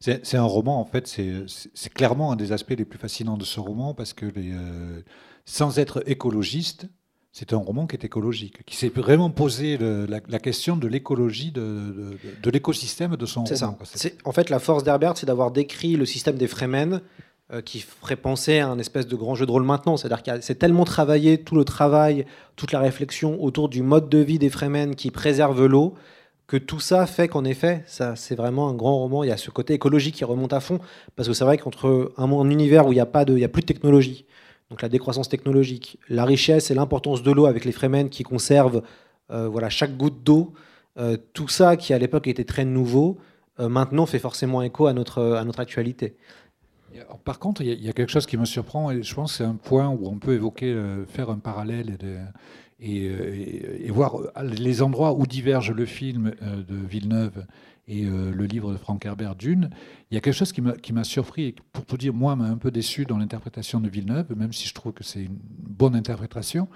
C'est 0.00 0.36
un 0.36 0.44
roman, 0.44 0.78
en 0.78 0.84
fait, 0.84 1.06
c'est 1.06 1.94
clairement 1.94 2.30
un 2.32 2.36
des 2.36 2.52
aspects 2.52 2.74
les 2.76 2.84
plus 2.84 2.98
fascinants 2.98 3.38
de 3.38 3.44
ce 3.44 3.58
roman 3.58 3.94
parce 3.94 4.12
que 4.12 4.26
euh, 4.26 5.00
sans 5.46 5.78
être 5.78 6.02
écologiste, 6.06 6.86
c'est 7.32 7.52
un 7.52 7.58
roman 7.58 7.86
qui 7.86 7.94
est 7.94 8.04
écologique, 8.04 8.64
qui 8.66 8.76
s'est 8.76 8.88
vraiment 8.88 9.30
posé 9.30 9.78
la, 9.78 10.38
question 10.40 10.76
de 10.76 10.88
l'écologie, 10.88 11.52
de, 11.52 12.16
l'écosystème 12.50 13.16
de 13.16 13.26
son 13.26 13.44
roman. 13.44 13.78
C'est 13.84 14.16
En 14.24 14.32
fait, 14.32 14.50
la 14.50 14.58
force 14.58 14.82
d'Herbert, 14.82 15.16
c'est 15.16 15.26
d'avoir 15.26 15.52
décrit 15.52 15.96
le 15.96 16.06
système 16.06 16.36
des 16.36 16.48
Fremen 16.48 17.00
euh, 17.52 17.62
qui 17.62 17.80
ferait 17.80 18.16
penser 18.16 18.60
à 18.60 18.68
un 18.68 18.78
espèce 18.78 19.08
de 19.08 19.16
grand 19.16 19.34
jeu 19.34 19.44
de 19.44 19.50
rôle 19.50 19.64
maintenant. 19.64 19.96
C'est-à-dire 19.96 20.22
qu'il 20.22 20.38
c'est 20.40 20.56
tellement 20.56 20.84
travaillé, 20.84 21.38
tout 21.38 21.56
le 21.56 21.64
travail, 21.64 22.24
toute 22.54 22.70
la 22.70 22.78
réflexion 22.78 23.42
autour 23.42 23.68
du 23.68 23.82
mode 23.82 24.08
de 24.08 24.18
vie 24.18 24.38
des 24.38 24.50
Fremen 24.50 24.94
qui 24.94 25.10
préserve 25.10 25.66
l'eau, 25.66 25.94
que 26.46 26.56
tout 26.56 26.80
ça 26.80 27.06
fait 27.06 27.28
qu'en 27.28 27.44
effet, 27.44 27.82
ça, 27.86 28.16
c'est 28.16 28.34
vraiment 28.34 28.68
un 28.68 28.74
grand 28.74 28.98
roman. 28.98 29.24
Il 29.24 29.28
y 29.28 29.32
a 29.32 29.36
ce 29.36 29.50
côté 29.50 29.74
écologique 29.74 30.16
qui 30.16 30.24
remonte 30.24 30.52
à 30.52 30.60
fond, 30.60 30.80
parce 31.14 31.28
que 31.28 31.34
c'est 31.34 31.44
vrai 31.44 31.58
qu'entre 31.58 32.12
un, 32.16 32.24
un 32.24 32.50
univers 32.50 32.86
où 32.86 32.92
il 32.92 32.96
n'y 32.96 33.00
a, 33.00 33.06
pas 33.06 33.24
de, 33.24 33.34
il 33.34 33.40
y 33.40 33.44
a 33.44 33.48
plus 33.48 33.62
de 33.62 33.66
technologie, 33.66 34.26
donc 34.70 34.82
la 34.82 34.88
décroissance 34.88 35.28
technologique, 35.28 35.98
la 36.08 36.24
richesse 36.24 36.70
et 36.70 36.74
l'importance 36.74 37.22
de 37.22 37.32
l'eau 37.32 37.46
avec 37.46 37.64
les 37.64 37.72
Fremen 37.72 38.08
qui 38.08 38.22
conservent 38.22 38.82
euh, 39.30 39.48
voilà, 39.48 39.68
chaque 39.68 39.96
goutte 39.96 40.22
d'eau, 40.22 40.52
euh, 40.98 41.16
tout 41.34 41.48
ça 41.48 41.76
qui 41.76 41.92
à 41.92 41.98
l'époque 41.98 42.26
était 42.28 42.44
très 42.44 42.64
nouveau, 42.64 43.18
euh, 43.58 43.68
maintenant 43.68 44.06
fait 44.06 44.18
forcément 44.18 44.62
écho 44.62 44.86
à 44.86 44.92
notre, 44.92 45.22
à 45.34 45.44
notre 45.44 45.60
actualité. 45.60 46.16
Par 47.24 47.38
contre, 47.38 47.62
il 47.62 47.84
y, 47.84 47.88
a 47.88 47.92
quelque 47.92 48.10
chose 48.10 48.26
qui 48.26 48.36
me 48.36 48.44
surprend, 48.44 48.90
et 48.90 49.04
je 49.04 49.14
pense 49.14 49.32
que 49.32 49.38
c'est 49.38 49.44
un 49.44 49.54
point 49.54 49.88
où 49.88 50.08
on 50.08 50.18
peut 50.18 50.34
évoquer, 50.34 50.76
faire 51.06 51.30
un 51.30 51.38
parallèle 51.38 51.96
et, 52.80 53.90
voir 53.90 54.16
les 54.42 54.82
endroits 54.82 55.12
où 55.12 55.24
diverge 55.24 55.70
le 55.70 55.86
film 55.86 56.32
de 56.42 56.74
Villeneuve 56.74 57.46
et 57.86 58.02
le 58.02 58.44
livre 58.44 58.72
de 58.72 58.76
Frank 58.76 59.06
Herbert, 59.06 59.36
Dune, 59.36 59.70
il 60.10 60.16
y 60.16 60.18
a 60.18 60.20
quelque 60.20 60.34
chose 60.34 60.52
qui 60.52 60.92
m'a 60.92 61.04
surpris 61.04 61.44
et 61.44 61.54
pour 61.72 61.84
tout 61.84 61.96
dire, 61.96 62.12
moi, 62.12 62.34
m'a 62.34 62.46
un 62.46 62.56
peu 62.56 62.72
déçu 62.72 63.04
dans 63.04 63.16
l'interprétation 63.16 63.80
de 63.80 63.88
Villeneuve, 63.88 64.34
même 64.36 64.52
si 64.52 64.66
je 64.66 64.74
trouve 64.74 64.92
que 64.92 65.04
c'est 65.04 65.22
une 65.22 65.38
bonne 65.80 65.94
interprétation, 65.94 66.66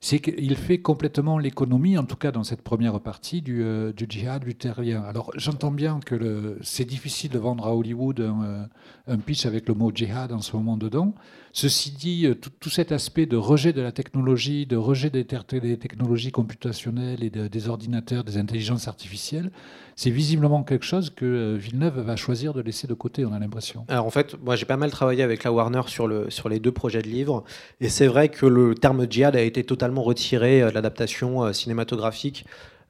c'est 0.00 0.20
qu'il 0.20 0.54
fait 0.54 0.78
complètement 0.78 1.38
l'économie, 1.38 1.98
en 1.98 2.04
tout 2.04 2.14
cas 2.14 2.30
dans 2.30 2.44
cette 2.44 2.62
première 2.62 3.00
partie, 3.00 3.42
du, 3.42 3.64
euh, 3.64 3.92
djihad 4.08 4.44
luthérien. 4.44 5.02
Alors 5.02 5.32
j'entends 5.34 5.72
bien 5.72 5.98
que 5.98 6.56
c'est 6.62 6.84
difficile 6.84 7.30
de 7.32 7.38
vendre 7.38 7.66
à 7.66 7.74
Hollywood 7.74 8.20
un, 8.20 8.68
un, 9.08 9.18
pitch 9.18 9.44
avec 9.44 9.66
le 9.66 9.74
mot 9.74 9.90
djihad 9.92 10.30
en 10.30 10.40
ce 10.40 10.54
moment 10.56 10.76
dedans. 10.76 11.14
Ceci 11.52 11.90
dit, 11.92 12.26
tout, 12.60 12.70
cet 12.70 12.92
aspect 12.92 13.26
de 13.26 13.36
rejet 13.36 13.72
de 13.72 13.80
la 13.80 13.92
technologie, 13.92 14.66
de 14.66 14.76
rejet 14.76 15.10
des, 15.10 15.24
des 15.24 15.78
technologies 15.78 16.32
computationnelles 16.32 17.22
et 17.22 17.30
des 17.30 17.68
ordinateurs, 17.68 18.24
des 18.24 18.38
intelligences 18.38 18.88
artificielles, 18.88 19.50
c'est 19.96 20.10
visiblement 20.10 20.64
quelque 20.64 20.84
chose 20.84 21.10
que 21.10 21.56
Villeneuve 21.56 22.00
va 22.00 22.16
choisir 22.16 22.54
de 22.54 22.60
laisser 22.60 22.83
de 22.86 22.94
côté, 22.94 23.24
on 23.24 23.32
a 23.32 23.38
l'impression. 23.38 23.84
Alors 23.88 24.06
en 24.06 24.10
fait, 24.10 24.36
moi 24.42 24.56
j'ai 24.56 24.66
pas 24.66 24.76
mal 24.76 24.90
travaillé 24.90 25.22
avec 25.22 25.44
la 25.44 25.52
Warner 25.52 25.82
sur, 25.86 26.06
le, 26.06 26.30
sur 26.30 26.48
les 26.48 26.60
deux 26.60 26.72
projets 26.72 27.02
de 27.02 27.08
livres, 27.08 27.44
et 27.80 27.88
c'est 27.88 28.06
vrai 28.06 28.28
que 28.28 28.46
le 28.46 28.74
terme 28.74 29.06
djihad 29.08 29.36
a 29.36 29.42
été 29.42 29.64
totalement 29.64 30.02
retiré 30.02 30.60
de 30.60 30.70
l'adaptation 30.70 31.52
cinématographique. 31.52 32.44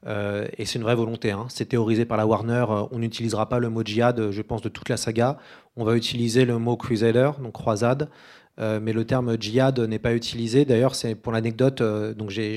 Euh, 0.07 0.47
et 0.59 0.66
c'est 0.66 0.78
une 0.78 0.84
vraie 0.84 0.95
volonté. 0.95 1.30
Hein. 1.30 1.47
C'est 1.49 1.66
théorisé 1.66 2.05
par 2.05 2.18
la 2.18 2.26
Warner. 2.26 2.66
On 2.90 2.99
n'utilisera 2.99 3.49
pas 3.49 3.59
le 3.59 3.70
mot 3.70 3.82
djihad, 3.82 4.30
je 4.30 4.42
pense, 4.42 4.62
de 4.62 4.68
toute 4.68 4.88
la 4.88 4.97
saga. 4.97 5.38
On 5.76 5.84
va 5.84 5.97
utiliser 5.97 6.45
le 6.45 6.59
mot 6.59 6.76
crusader, 6.76 7.30
donc 7.40 7.53
croisade. 7.53 8.09
Euh, 8.61 8.78
mais 8.80 8.92
le 8.92 9.05
terme 9.05 9.36
djihad 9.40 9.78
n'est 9.80 9.99
pas 9.99 10.14
utilisé. 10.14 10.64
D'ailleurs, 10.64 10.95
c'est 10.95 11.14
pour 11.14 11.32
l'anecdote, 11.32 11.80
euh, 11.80 12.14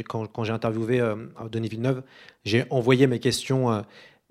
quand, 0.08 0.28
quand 0.28 0.44
j'ai 0.44 0.54
interviewé 0.54 1.00
euh, 1.00 1.16
Denis 1.52 1.70
Villeneuve, 1.70 2.04
j'ai 2.46 2.66
envoyé 2.70 3.08
mes 3.08 3.20
questions 3.20 3.84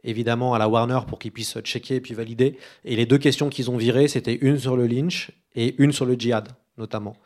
évidemment 0.07 0.55
à 0.55 0.59
la 0.59 0.69
Warner 0.69 1.01
pour 1.07 1.19
qu'ils 1.19 1.33
puissent 1.33 1.59
checker 1.63 1.97
et 1.97 2.01
puis 2.01 2.15
valider. 2.15 2.59
Et 2.85 2.97
les 2.97 3.07
deux 3.07 3.19
questions 3.19 3.49
qu'ils 3.49 3.71
ont 3.71 3.77
virées, 3.77 4.09
c'était 4.09 4.39
une 4.41 4.59
sur 4.59 4.77
le 4.77 4.87
lynch 4.87 5.31
et 5.55 5.75
une 5.79 5.93
sur 5.93 6.07
le 6.07 6.15
djihad, 6.15 6.49
notamment. 6.79 7.17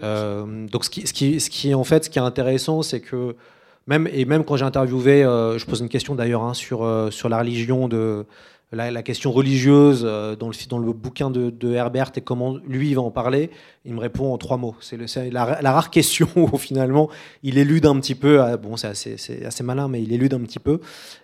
donc, 0.00 0.84
ce 0.84 0.90
qui, 0.90 1.06
ce, 1.06 1.12
qui, 1.12 1.40
ce 1.40 1.50
qui, 1.50 1.74
en 1.74 1.84
fait, 1.84 2.04
ce 2.04 2.10
qui 2.10 2.18
est 2.18 2.22
intéressant, 2.22 2.82
c'est 2.82 3.00
que 3.00 3.36
même, 3.86 4.08
et 4.12 4.24
même 4.24 4.44
quand 4.44 4.56
j'ai 4.56 4.64
interviewé, 4.64 5.22
je 5.22 5.64
pose 5.64 5.80
une 5.80 5.88
question 5.88 6.14
d'ailleurs 6.14 6.42
hein, 6.42 6.54
sur, 6.54 7.08
sur 7.10 7.28
la 7.28 7.38
religion 7.38 7.88
de 7.88 8.26
la, 8.72 9.02
question 9.02 9.30
religieuse 9.30 10.02
euh, 10.04 10.34
dans, 10.34 10.48
le, 10.48 10.54
dans 10.68 10.78
le 10.78 10.92
bouquin 10.92 11.30
de, 11.30 11.72
Herbert 11.72 12.12
et 12.16 12.20
comment 12.20 12.56
lui 12.66 12.94
va 12.94 13.02
en 13.02 13.10
parler, 13.10 13.50
il 13.84 13.94
me 13.94 14.00
répond 14.00 14.32
en 14.32 14.38
trois 14.38 14.56
mots. 14.56 14.74
C'est 14.80 15.30
la, 15.30 15.44
rare 15.44 15.90
question 15.90 16.28
où 16.36 16.58
finalement 16.58 17.08
il 17.42 17.58
élude 17.58 17.86
un 17.86 17.98
petit 18.00 18.14
peu. 18.14 18.40
Ah, 18.42 18.56
bon, 18.56 18.76
c'est 18.76 18.88
assez, 18.88 19.62
malin, 19.62 19.88
mais 19.88 20.02
il 20.02 20.12
élude 20.12 20.34
un 20.34 20.40
petit 20.40 20.58
peu. 20.58 20.80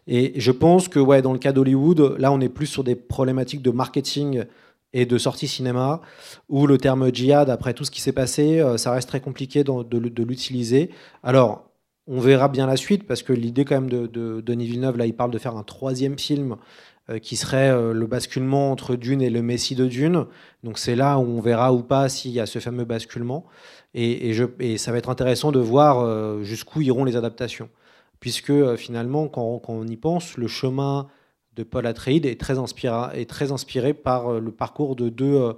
Et 0.06 0.32
je 0.36 0.52
pense 0.52 0.88
que 0.88 0.98
ouais, 0.98 1.22
dans 1.22 1.32
le 1.32 1.38
cas 1.38 1.52
d'Hollywood, 1.52 2.16
là 2.18 2.32
on 2.32 2.40
est 2.40 2.48
plus 2.48 2.66
sur 2.66 2.84
des 2.84 2.94
problématiques 2.94 3.62
de 3.62 3.70
marketing 3.70 4.44
et 4.92 5.06
de 5.06 5.18
sortie 5.18 5.48
cinéma, 5.48 6.00
où 6.48 6.66
le 6.66 6.78
terme 6.78 7.12
djihad, 7.12 7.48
après 7.50 7.74
tout 7.74 7.84
ce 7.84 7.90
qui 7.90 8.00
s'est 8.00 8.12
passé, 8.12 8.60
euh, 8.60 8.76
ça 8.76 8.92
reste 8.92 9.08
très 9.08 9.20
compliqué 9.20 9.64
de, 9.64 10.22
l'utiliser. 10.22 10.90
Alors, 11.22 11.64
on 12.06 12.20
verra 12.20 12.48
bien 12.48 12.66
la 12.66 12.76
suite, 12.76 13.06
parce 13.06 13.22
que 13.22 13.32
l'idée 13.32 13.64
quand 13.64 13.76
même 13.76 13.88
de, 13.88 14.06
de, 14.06 14.40
Denis 14.40 14.66
Villeneuve, 14.66 14.98
là 14.98 15.06
il 15.06 15.14
parle 15.14 15.30
de 15.30 15.38
faire 15.38 15.56
un 15.56 15.62
troisième 15.62 16.18
film 16.18 16.52
euh, 16.52 16.56
qui 17.18 17.36
serait 17.36 17.70
euh, 17.70 17.92
le 17.92 18.06
basculement 18.06 18.70
entre 18.70 18.94
Dune 18.96 19.22
et 19.22 19.30
le 19.30 19.42
Messie 19.42 19.74
de 19.74 19.86
Dune. 19.86 20.26
Donc 20.62 20.78
c'est 20.78 20.94
là 20.94 21.18
où 21.18 21.22
on 21.22 21.40
verra 21.40 21.72
ou 21.72 21.82
pas 21.82 22.08
s'il 22.08 22.30
y 22.30 22.40
a 22.40 22.46
ce 22.46 22.58
fameux 22.58 22.84
basculement. 22.84 23.44
Et, 23.94 24.32
ça 24.78 24.92
va 24.92 24.98
être 24.98 25.10
intéressant 25.10 25.52
de 25.52 25.58
voir 25.58 26.00
euh, 26.00 26.42
jusqu'où 26.42 26.80
iront 26.80 27.04
les 27.04 27.16
adaptations. 27.16 27.68
Puisque 28.20 28.76
finalement, 28.76 29.26
quand, 29.28 29.60
on 29.66 29.86
y 29.86 29.96
pense, 29.96 30.36
le 30.36 30.46
chemin 30.46 31.08
de 31.56 31.64
Paul 31.64 31.86
Atreides 31.86 32.24
est 32.24 32.40
très 32.40 32.54
est 33.14 33.28
très 33.28 33.52
inspiré 33.52 33.94
par 33.94 34.40
le 34.40 34.52
parcours 34.52 34.94
de 34.94 35.08
deux 35.08 35.54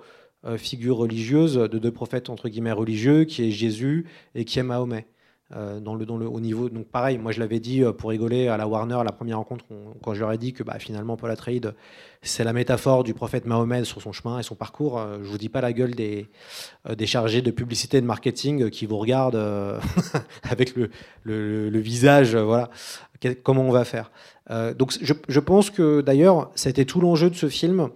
figures 0.56 0.96
religieuses, 0.96 1.56
de 1.56 1.78
deux 1.78 1.92
prophètes 1.92 2.30
entre 2.30 2.48
guillemets 2.48 2.72
religieux, 2.72 3.24
qui 3.24 3.46
est 3.46 3.50
Jésus 3.50 4.06
et 4.34 4.46
qui 4.46 4.58
est 4.58 4.62
Mahomet. 4.62 5.06
Euh, 5.52 5.78
haut 5.78 6.40
niveau. 6.40 6.70
Donc 6.70 6.86
pareil, 6.86 7.18
moi 7.18 7.30
je 7.30 7.38
l'avais 7.38 7.60
dit 7.60 7.82
euh, 7.82 7.92
pour 7.92 8.08
rigoler 8.08 8.48
à 8.48 8.56
la 8.56 8.66
Warner 8.66 8.96
la 9.04 9.12
première 9.12 9.36
rencontre 9.36 9.66
quand 10.02 10.14
je 10.14 10.20
leur 10.20 10.32
ai 10.32 10.38
dit 10.38 10.54
que 10.54 10.62
bah, 10.62 10.78
finalement 10.78 11.18
Paul 11.18 11.30
Atreides 11.30 11.74
c'est 12.22 12.44
la 12.44 12.54
métaphore 12.54 13.04
du 13.04 13.12
prophète 13.12 13.44
Mahomet 13.44 13.84
sur 13.84 14.00
son 14.00 14.10
chemin 14.10 14.38
et 14.38 14.42
son 14.42 14.54
parcours. 14.54 14.98
Euh, 14.98 15.18
je 15.22 15.28
vous 15.28 15.36
dis 15.36 15.50
pas 15.50 15.60
la 15.60 15.74
gueule 15.74 15.94
des, 15.94 16.28
chargés 17.04 17.42
de 17.42 17.50
publicité 17.50 17.98
et 17.98 18.00
de 18.00 18.06
marketing 18.06 18.70
qui 18.70 18.86
vous 18.86 18.96
regardent 18.96 19.36
avec 20.50 20.74
le, 20.76 20.88
le, 21.24 21.78
visage, 21.78 22.34
voilà, 22.34 22.70
comment 23.42 23.62
on 23.62 23.70
va 23.70 23.84
faire. 23.84 24.10
donc 24.78 24.94
je, 24.98 25.12
je, 25.28 25.40
pense 25.40 25.68
que 25.68 26.00
d'ailleurs 26.00 26.50
c'était 26.54 26.86
tout 26.86 27.00
l'enjeu 27.00 27.28
de 27.28 27.36
ce 27.36 27.48
film. 27.48 27.90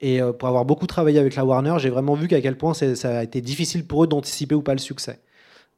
Et 0.00 0.20
pour 0.38 0.48
avoir 0.48 0.64
beaucoup 0.64 0.86
travaillé 0.86 1.18
avec 1.18 1.36
la 1.36 1.44
Warner, 1.44 1.74
j'ai 1.78 1.90
vraiment 1.90 2.14
vu 2.14 2.26
qu'à 2.28 2.40
quel 2.40 2.56
point 2.56 2.74
ça 2.74 3.18
a 3.18 3.22
été 3.22 3.42
difficile 3.42 3.86
pour 3.86 4.04
eux 4.04 4.06
d'anticiper 4.06 4.54
ou 4.54 4.62
pas 4.62 4.72
le 4.72 4.78
succès. 4.78 5.20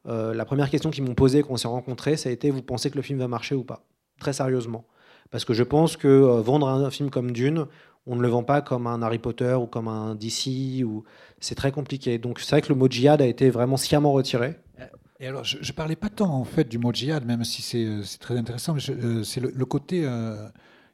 Euh, 0.07 0.33
la 0.33 0.45
première 0.45 0.69
question 0.69 0.89
qu'ils 0.89 1.03
m'ont 1.03 1.15
posée 1.15 1.43
quand 1.43 1.51
on 1.51 1.57
s'est 1.57 1.67
rencontrés, 1.67 2.17
ça 2.17 2.29
a 2.29 2.31
été 2.31 2.51
vous 2.51 2.61
pensez 2.61 2.89
que 2.89 2.95
le 2.95 3.01
film 3.01 3.19
va 3.19 3.27
marcher 3.27 3.55
ou 3.55 3.63
pas? 3.63 3.85
Très 4.19 4.33
sérieusement. 4.33 4.85
Parce 5.31 5.45
que 5.45 5.53
je 5.53 5.63
pense 5.63 5.97
que 5.97 6.07
euh, 6.07 6.41
vendre 6.41 6.67
un 6.67 6.89
film 6.89 7.09
comme 7.09 7.31
Dune, 7.31 7.65
on 8.07 8.15
ne 8.15 8.21
le 8.21 8.27
vend 8.27 8.43
pas 8.43 8.61
comme 8.61 8.87
un 8.87 9.01
Harry 9.01 9.19
Potter 9.19 9.53
ou 9.53 9.67
comme 9.67 9.87
un 9.87 10.15
DC. 10.15 10.83
Ou... 10.83 11.03
C'est 11.39 11.55
très 11.55 11.71
compliqué. 11.71 12.17
Donc 12.17 12.39
c'est 12.39 12.51
vrai 12.51 12.61
que 12.61 12.69
le 12.69 12.75
mot 12.75 12.87
djihad 12.89 13.21
a 13.21 13.27
été 13.27 13.49
vraiment 13.49 13.77
sciemment 13.77 14.13
retiré. 14.13 14.55
Et 15.21 15.27
alors, 15.27 15.43
je 15.43 15.57
ne 15.57 15.75
parlais 15.75 15.97
pas 15.97 16.07
tant 16.07 16.33
en 16.33 16.45
fait 16.45 16.69
du 16.69 16.77
mot 16.77 16.93
djihad, 16.93 17.25
même 17.25 17.43
si 17.43 17.61
c'est 17.61 17.83
euh, 17.83 18.01
très 18.21 18.37
intéressant, 18.37 18.73
mais 18.73 19.23
c'est 19.25 19.41
le, 19.41 19.65
côté. 19.65 20.07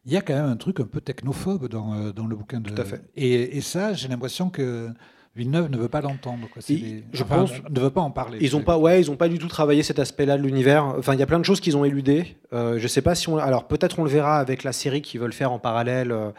il 0.05 0.11
y 0.11 0.17
a 0.17 0.21
quand 0.21 0.33
même 0.33 0.47
un 0.47 0.57
truc 0.57 0.79
un 0.79 0.85
peu 0.85 0.99
technophobe 0.99 1.67
dans, 1.67 2.09
dans 2.11 2.25
le 2.25 2.35
bouquin 2.35 2.59
de. 2.59 2.71
Tout 2.71 2.81
à 2.81 2.85
fait. 2.85 3.03
Et, 3.15 3.57
et 3.57 3.61
ça, 3.61 3.93
j'ai 3.93 4.07
l'impression 4.07 4.49
que 4.49 4.89
Villeneuve 5.35 5.69
ne 5.69 5.77
veut 5.77 5.89
pas 5.89 5.99
l'entendre. 5.99 6.47
Je 6.57 7.23
pense, 7.23 7.51
ne 7.69 7.79
veut 7.79 7.89
pas 7.89 8.01
en 8.01 8.11
parler. 8.11 8.37
Ils 8.39 8.53
n'ont 8.53 8.63
pas, 8.63 8.77
ouais, 8.77 9.01
ils 9.01 9.11
ont 9.11 9.17
pas 9.17 9.27
du 9.27 9.37
tout 9.37 9.49
travaillé 9.49 9.83
cet 9.83 9.99
aspect-là 9.99 10.37
de 10.37 10.43
l'univers. 10.43 10.85
Enfin, 10.85 11.13
il 11.13 11.19
y 11.19 11.23
a 11.23 11.25
plein 11.25 11.39
de 11.39 11.43
choses 11.45 11.59
qu'ils 11.59 11.75
ont 11.75 11.83
éludées. 11.83 12.37
Euh, 12.53 12.79
je 12.79 12.87
sais 12.87 13.01
pas 13.01 13.15
si 13.15 13.27
on, 13.27 13.37
alors 13.37 13.67
peut-être 13.67 13.99
on 13.99 14.05
le 14.05 14.09
verra 14.09 14.39
avec 14.39 14.63
la 14.63 14.71
série 14.71 15.01
qu'ils 15.01 15.19
veulent 15.19 15.33
faire 15.33 15.51
en 15.51 15.59
parallèle 15.59 16.13
euh, 16.13 16.31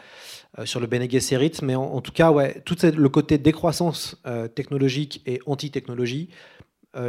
euh, 0.57 0.65
sur 0.65 0.79
le 0.79 0.87
Bene 0.87 1.07
Gesserit, 1.09 1.51
mais 1.61 1.75
en, 1.75 2.01
tout 2.01 2.11
cas, 2.11 2.31
ouais, 2.31 2.61
tout 2.65 2.75
le 2.81 3.09
côté 3.09 3.37
décroissance 3.37 4.19
euh, 4.25 4.47
technologique 4.47 5.21
et 5.25 5.39
anti-technologie, 5.45 6.29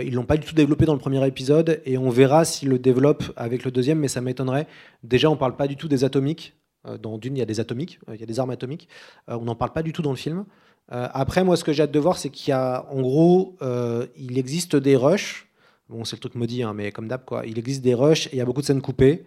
ils 0.03 0.13
l'ont 0.13 0.27
pas 0.27 0.37
du 0.37 0.47
tout 0.47 0.55
développé 0.55 0.85
dans 0.85 0.93
le 0.93 0.99
premier 0.99 1.27
épisode, 1.27 1.81
et 1.87 1.97
on 1.97 2.11
verra 2.11 2.45
s'ils 2.45 2.69
le 2.69 2.79
développent 2.79 3.33
avec 3.37 3.65
le 3.65 3.71
deuxième, 3.71 3.99
mais 3.99 4.09
ça 4.09 4.21
m'étonnerait. 4.21 4.67
Déjà, 5.03 5.31
on 5.31 5.37
parle 5.37 5.57
pas 5.57 5.67
du 5.67 5.77
tout 5.77 5.89
des 5.89 6.05
atomiques. 6.05 6.55
Dans 7.01 7.17
Dune, 7.17 7.37
il 7.37 7.39
y 7.39 7.43
a 7.43 7.47
des 7.47 7.59
atomiques, 7.59 7.99
il 8.13 8.21
y 8.21 8.23
a 8.23 8.27
des 8.27 8.39
armes 8.39 8.51
atomiques. 8.51 8.87
on 9.29 9.47
n'en 9.47 9.55
parle 9.55 9.73
pas 9.73 9.83
du 9.83 9.95
tout 9.95 10.03
dans 10.03 10.11
le 10.11 10.17
film. 10.17 10.45
Euh, 10.93 11.09
après, 11.13 11.45
moi, 11.45 11.57
ce 11.57 11.65
que 11.65 11.73
j'ai 11.73 11.83
hâte 11.83 11.91
de 11.91 11.99
voir, 11.99 12.17
c'est 12.17 12.31
qu'il 12.31 12.51
y 12.51 12.53
a, 12.53 12.87
en 12.91 13.01
gros, 13.01 13.57
euh, 13.63 14.07
il 14.17 14.39
existe 14.39 14.77
des 14.77 14.97
rushs. 14.97 15.47
Bon, 15.89 16.05
c'est 16.05 16.17
le 16.17 16.21
truc 16.21 16.35
maudit, 16.35 16.63
hein, 16.63 16.73
mais 16.75 16.93
comme 16.93 17.09
d'hab, 17.09 17.25
quoi. 17.25 17.45
Il 17.47 17.59
existe 17.59 17.83
des 17.83 17.95
rushs 17.95 18.27
et 18.29 18.31
il 18.35 18.39
y 18.39 18.41
a 18.41 18.45
beaucoup 18.45 18.61
de 18.61 18.67
scènes 18.67 18.83
coupées 18.83 19.25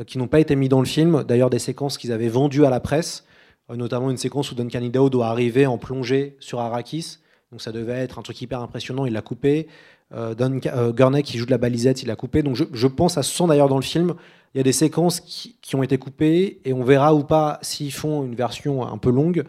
euh, 0.00 0.04
qui 0.04 0.18
n'ont 0.18 0.28
pas 0.28 0.40
été 0.40 0.56
mis 0.56 0.68
dans 0.68 0.80
le 0.80 0.86
film. 0.86 1.24
D'ailleurs, 1.24 1.50
des 1.50 1.58
séquences 1.58 1.98
qu'ils 1.98 2.12
avaient 2.12 2.28
vendues 2.28 2.64
à 2.64 2.70
la 2.70 2.80
presse, 2.80 3.24
notamment 3.68 4.10
une 4.10 4.16
séquence 4.16 4.52
où 4.52 4.54
Duncan 4.54 4.82
Idaho 4.82 5.10
doit 5.10 5.28
arriver 5.28 5.66
en 5.66 5.78
plongée 5.78 6.36
sur 6.40 6.60
Arrakis. 6.60 7.18
Donc 7.50 7.62
ça 7.62 7.72
devait 7.72 7.98
être 7.98 8.18
un 8.18 8.22
truc 8.22 8.40
hyper 8.40 8.60
impressionnant, 8.60 9.06
il 9.06 9.12
l'a 9.12 9.22
coupé. 9.22 9.68
Don 10.10 10.60
Gurney 10.94 11.22
qui 11.22 11.38
joue 11.38 11.46
de 11.46 11.50
la 11.50 11.56
balisette, 11.56 12.02
il 12.02 12.08
l'a 12.08 12.16
coupé. 12.16 12.42
Donc 12.42 12.54
je, 12.54 12.86
pense 12.86 13.16
à 13.16 13.22
ce 13.22 13.32
son 13.32 13.46
d'ailleurs 13.46 13.68
dans 13.68 13.76
le 13.76 13.82
film. 13.82 14.14
Il 14.54 14.58
y 14.58 14.60
a 14.60 14.64
des 14.64 14.72
séquences 14.72 15.20
qui, 15.20 15.74
ont 15.74 15.82
été 15.82 15.96
coupées 15.96 16.60
et 16.66 16.74
on 16.74 16.84
verra 16.84 17.14
ou 17.14 17.24
pas 17.24 17.58
s'ils 17.62 17.92
font 17.92 18.24
une 18.24 18.34
version 18.34 18.86
un 18.86 18.98
peu 18.98 19.10
longue. 19.10 19.44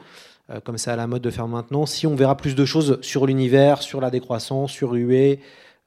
Euh, 0.49 0.59
comme 0.59 0.77
c'est 0.77 0.91
à 0.91 0.95
la 0.95 1.07
mode 1.07 1.21
de 1.21 1.29
faire 1.29 1.47
maintenant, 1.47 1.85
si 1.85 2.05
on 2.05 2.15
verra 2.15 2.35
plus 2.35 2.55
de 2.55 2.65
choses 2.65 2.99
sur 3.01 3.25
l'univers, 3.25 3.81
sur 3.81 4.01
la 4.01 4.09
décroissance, 4.09 4.71
sur 4.71 4.93
UE 4.95 5.39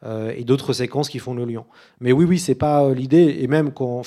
euh, 0.04 0.32
et 0.34 0.44
d'autres 0.44 0.72
séquences 0.72 1.08
qui 1.08 1.18
font 1.18 1.34
le 1.34 1.44
lien. 1.44 1.64
Mais 2.00 2.12
oui, 2.12 2.24
oui, 2.24 2.38
c'est 2.38 2.54
pas 2.54 2.84
euh, 2.84 2.94
l'idée. 2.94 3.38
Et 3.40 3.48
même 3.48 3.72
quand, 3.72 4.02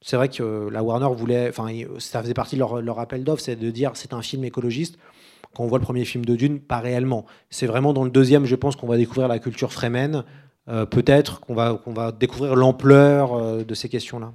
c'est 0.00 0.16
vrai 0.16 0.28
que 0.28 0.68
la 0.70 0.82
Warner 0.82 1.14
voulait, 1.14 1.48
enfin, 1.50 1.68
ça 1.98 2.22
faisait 2.22 2.34
partie 2.34 2.56
de 2.56 2.60
leur, 2.60 2.80
leur 2.80 2.98
appel 2.98 3.24
d'offres, 3.24 3.42
c'est 3.42 3.56
de 3.56 3.70
dire 3.70 3.92
c'est 3.94 4.14
un 4.14 4.22
film 4.22 4.44
écologiste. 4.44 4.96
Quand 5.54 5.64
on 5.64 5.66
voit 5.66 5.78
le 5.78 5.84
premier 5.84 6.04
film 6.04 6.24
de 6.24 6.34
Dune, 6.34 6.60
pas 6.60 6.80
réellement. 6.80 7.26
C'est 7.50 7.66
vraiment 7.66 7.92
dans 7.92 8.04
le 8.04 8.10
deuxième, 8.10 8.44
je 8.44 8.56
pense 8.56 8.74
qu'on 8.76 8.88
va 8.88 8.96
découvrir 8.96 9.28
la 9.28 9.38
culture 9.38 9.72
fremen. 9.72 10.24
Peut-être 10.66 11.40
qu'on 11.40 11.54
va, 11.54 11.74
qu'on 11.74 11.92
va 11.92 12.10
découvrir 12.10 12.56
l'ampleur 12.56 13.64
de 13.64 13.74
ces 13.74 13.88
questions-là. 13.88 14.32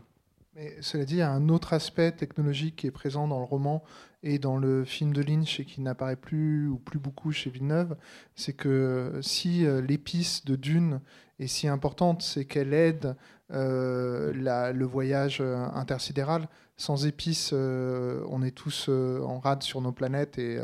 Cela 0.81 1.05
dit, 1.05 1.15
il 1.15 1.19
y 1.19 1.21
a 1.21 1.31
un 1.31 1.49
autre 1.49 1.73
aspect 1.73 2.11
technologique 2.11 2.77
qui 2.77 2.87
est 2.87 2.91
présent 2.91 3.27
dans 3.27 3.39
le 3.39 3.45
roman 3.45 3.83
et 4.23 4.39
dans 4.39 4.57
le 4.57 4.83
film 4.83 5.13
de 5.13 5.21
Lynch 5.21 5.59
et 5.59 5.65
qui 5.65 5.81
n'apparaît 5.81 6.17
plus 6.17 6.67
ou 6.67 6.77
plus 6.77 6.99
beaucoup 6.99 7.31
chez 7.31 7.49
Villeneuve, 7.49 7.95
c'est 8.35 8.53
que 8.53 9.19
si 9.21 9.65
euh, 9.65 9.81
l'épice 9.81 10.43
de 10.45 10.55
Dune 10.55 10.99
est 11.39 11.47
si 11.47 11.67
importante, 11.67 12.21
c'est 12.21 12.43
qu'elle 12.43 12.73
aide 12.73 13.15
euh, 13.51 14.33
le 14.73 14.85
voyage 14.85 15.39
euh, 15.39 15.65
intersidéral. 15.73 16.47
Sans 16.75 17.05
épices, 17.05 17.51
on 17.51 18.41
est 18.41 18.55
tous 18.55 18.87
en 18.87 19.39
rade 19.39 19.63
sur 19.63 19.81
nos 19.81 19.91
planètes 19.91 20.39
et 20.39 20.57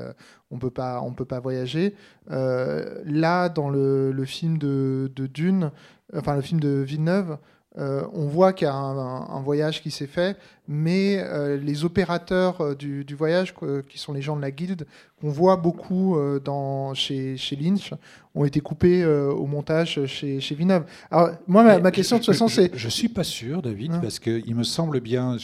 on 0.50 0.58
peut 0.58 0.70
pas, 0.70 1.02
on 1.02 1.12
peut 1.12 1.26
pas 1.26 1.42
voyager. 1.42 1.94
là, 2.30 3.50
dans 3.50 3.70
le, 3.70 4.24
film 4.26 4.58
de, 4.58 5.12
Dune, 5.14 5.72
enfin 6.16 6.36
le 6.36 6.42
film 6.42 6.62
de 6.62 6.70
Villeneuve, 6.70 7.38
on 7.78 8.28
voit 8.28 8.54
qu'il 8.54 8.68
y 8.68 8.70
a 8.70 8.74
un, 8.74 9.42
voyage 9.42 9.82
qui 9.82 9.92
s'est 9.92 10.08
fait, 10.08 10.38
mais 10.68 11.24
les 11.58 11.86
opérateurs 11.86 12.76
du, 12.76 13.06
voyage, 13.16 13.54
qui 13.90 13.98
sont 13.98 14.14
les 14.14 14.22
gens 14.22 14.36
de 14.36 14.42
la 14.42 14.52
guilde, 14.52 14.88
qu'on 15.20 15.30
voit 15.30 15.58
beaucoup 15.58 16.18
dans, 16.44 16.94
chez, 16.94 17.38
chez, 17.38 17.56
Lynch, 17.56 17.94
ont 18.34 18.46
été 18.46 18.62
coupés 18.62 19.06
au 19.06 19.46
montage 19.46 20.06
chez, 20.06 20.40
chez 20.40 20.56
Villeneuve. 20.56 20.86
Alors, 21.12 21.32
moi, 21.48 21.80
ma, 21.80 21.92
question, 21.92 22.18
de 22.18 22.24
toute 22.24 22.34
façon, 22.34 22.48
c'est... 22.48 22.72
Je 22.76 22.86
ne 22.86 22.92
suis 22.92 23.10
pas 23.10 23.24
sûr, 23.24 23.62
David, 23.62 23.94
hein 23.94 24.00
parce 24.02 24.20
qu'il 24.20 24.56
me 24.56 24.64
semble 24.64 25.00
bien 25.00 25.38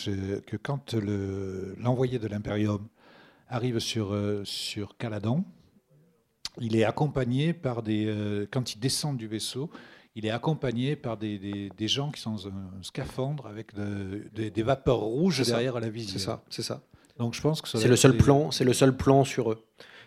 que 0.48 0.58
quand 0.58 0.96
l'envoyé 1.78 2.20
de 2.20 2.28
l'Imperium 2.28 2.88
arrive 3.50 3.80
sur, 3.80 4.16
sur 4.44 4.96
Caladan, 4.98 5.44
il 6.60 6.76
est 6.76 6.84
accompagné 6.84 7.54
par 7.54 7.82
des. 7.84 8.06
Euh, 8.08 8.46
quand 8.52 8.74
il 8.74 8.80
descend 8.80 9.16
du 9.18 9.28
vaisseau, 9.28 9.70
il 10.16 10.26
est 10.26 10.32
accompagné 10.32 10.96
par 10.96 11.18
des, 11.18 11.70
des, 11.76 11.88
gens 11.88 12.12
qui 12.12 12.22
sont 12.22 12.32
dans 12.32 12.48
un 12.48 12.84
scaphandre 12.84 13.48
avec 13.48 13.72
des, 13.76 14.64
vapeurs 14.64 15.00
rouges 15.00 15.42
derrière 15.46 15.80
la 15.80 15.90
visière. 15.90 16.14
C'est 16.14 16.26
ça, 16.26 16.44
c'est 16.50 16.64
ça. 16.64 16.82
Donc 17.18 17.34
je 17.34 17.42
pense 17.42 17.62
que 17.62 17.68
c'est 17.68 17.88
le 17.88 17.96
seul 17.96 18.18
plan, 18.18 18.52
c'est 18.52 18.64
le 18.64 18.74
seul 18.74 18.96
plan 18.96 19.24
sur 19.24 19.52
eux. 19.52 19.64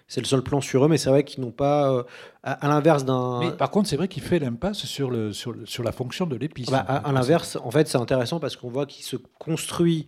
C'est 0.06 0.20
le 0.20 0.26
seul 0.26 0.42
plan 0.42 0.60
sur 0.60 0.84
eux, 0.84 0.88
mais 0.88 0.98
c'est 0.98 1.08
vrai 1.08 1.24
qu'ils 1.24 1.42
n'ont 1.42 1.50
pas, 1.50 1.90
euh, 1.90 2.02
à, 2.42 2.68
l'inverse 2.68 3.06
d'un. 3.06 3.40
Mais 3.40 3.52
par 3.52 3.70
contre, 3.70 3.88
c'est 3.88 3.96
vrai 3.96 4.06
qu'il 4.06 4.22
fait 4.22 4.38
l'impasse 4.38 4.84
sur, 4.84 5.10
le, 5.10 5.32
sur, 5.32 5.54
sur, 5.64 5.82
la 5.82 5.92
fonction 5.92 6.26
de 6.26 6.36
l'épice. 6.36 6.68
Bah, 6.68 6.80
à, 6.80 7.10
l'inverse, 7.10 7.56
en 7.56 7.70
fait, 7.70 7.88
c'est 7.88 7.96
intéressant 7.96 8.38
parce 8.38 8.56
qu'on 8.56 8.68
voit 8.68 8.84
qu'il 8.84 9.02
se 9.02 9.16
construit 9.38 10.06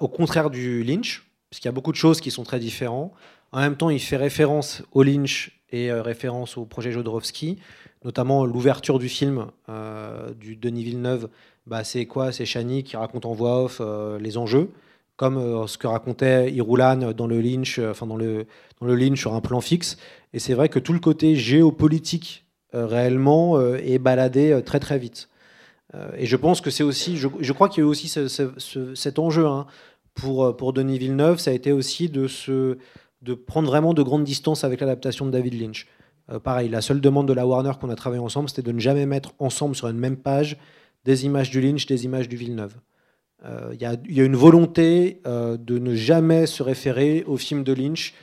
au 0.00 0.06
contraire 0.06 0.50
du 0.50 0.84
Lynch, 0.84 1.25
puisqu'il 1.56 1.68
y 1.68 1.70
a 1.70 1.72
beaucoup 1.72 1.92
de 1.92 1.96
choses 1.96 2.20
qui 2.20 2.30
sont 2.30 2.42
très 2.42 2.58
différentes. 2.58 3.12
En 3.50 3.60
même 3.60 3.76
temps, 3.76 3.88
il 3.88 3.98
fait 3.98 4.18
référence 4.18 4.82
au 4.92 5.02
Lynch 5.02 5.58
et 5.72 5.90
euh, 5.90 6.02
référence 6.02 6.58
au 6.58 6.66
projet 6.66 6.92
Jodorowsky, 6.92 7.56
notamment 8.04 8.44
l'ouverture 8.44 8.98
du 8.98 9.08
film 9.08 9.46
euh, 9.70 10.34
du 10.34 10.56
Denis 10.56 10.84
Villeneuve. 10.84 11.30
Bah, 11.66 11.82
c'est 11.82 12.04
quoi? 12.04 12.30
C'est 12.30 12.44
Chani 12.44 12.82
qui 12.82 12.98
raconte 12.98 13.24
en 13.24 13.32
voix 13.32 13.64
off 13.64 13.78
euh, 13.80 14.18
les 14.18 14.36
enjeux, 14.36 14.68
comme 15.16 15.66
ce 15.66 15.78
que 15.78 15.86
racontait 15.86 16.52
Iroulan 16.52 17.12
dans 17.14 17.26
le 17.26 17.40
Lynch, 17.40 17.78
enfin 17.78 18.06
dans 18.06 18.18
le, 18.18 18.44
dans 18.78 18.86
le 18.86 18.94
Lynch 18.94 19.18
sur 19.18 19.32
un 19.32 19.40
plan 19.40 19.62
fixe. 19.62 19.96
Et 20.34 20.38
c'est 20.38 20.52
vrai 20.52 20.68
que 20.68 20.78
tout 20.78 20.92
le 20.92 21.00
côté 21.00 21.36
géopolitique 21.36 22.44
réellement 22.74 23.58
est 23.76 23.98
baladé 23.98 24.60
très 24.66 24.78
très 24.78 24.98
vite. 24.98 25.30
et 26.18 26.26
je 26.26 26.36
pense 26.36 26.60
que 26.60 26.68
c'est 26.68 26.82
aussi, 26.82 27.16
je, 27.16 27.52
crois 27.54 27.70
qu'il 27.70 27.82
y 27.82 27.86
a 27.86 27.88
eu 27.88 27.90
aussi 27.90 28.12
cet 28.94 29.18
enjeu 29.18 29.46
hein, 29.46 29.66
pour, 30.16 30.56
pour 30.56 30.72
Denis 30.72 30.98
Villeneuve, 30.98 31.38
ça 31.38 31.52
a 31.52 31.54
été 31.54 31.70
aussi 31.70 32.08
de 32.08 32.26
se 32.26 32.78
de 33.22 33.34
prendre 33.34 33.68
vraiment 33.68 33.94
de 33.94 34.02
grandes 34.02 34.24
distances 34.24 34.64
avec 34.64 34.80
l'adaptation 34.80 35.26
de 35.26 35.30
David 35.30 35.60
Lynch. 35.60 35.86
Euh, 36.30 36.38
pareil, 36.38 36.68
la 36.68 36.80
seule 36.80 37.00
demande 37.00 37.28
de 37.28 37.32
la 37.32 37.46
Warner 37.46 37.72
qu'on 37.80 37.90
a 37.90 37.96
travaillé 37.96 38.22
ensemble, 38.22 38.48
c'était 38.48 38.62
de 38.62 38.72
ne 38.72 38.80
jamais 38.80 39.06
mettre 39.06 39.32
ensemble 39.38 39.74
sur 39.74 39.88
une 39.88 39.98
même 39.98 40.16
page 40.16 40.56
des 41.04 41.24
images 41.24 41.50
du 41.50 41.60
Lynch, 41.60 41.86
des 41.86 42.04
images 42.04 42.28
du 42.28 42.36
Villeneuve. 42.36 42.74
Euh, 43.44 43.74
il 43.74 43.80
y, 43.80 44.20
a 44.20 44.24
une 44.24 44.34
volonté 44.34 45.20
euh, 45.26 45.56
de 45.56 45.78
ne 45.78 45.94
jamais 45.94 46.46
se 46.46 46.62
référer 46.62 47.22
au 47.26 47.36
film 47.36 47.62
de 47.64 47.72
Lynch 47.72 48.14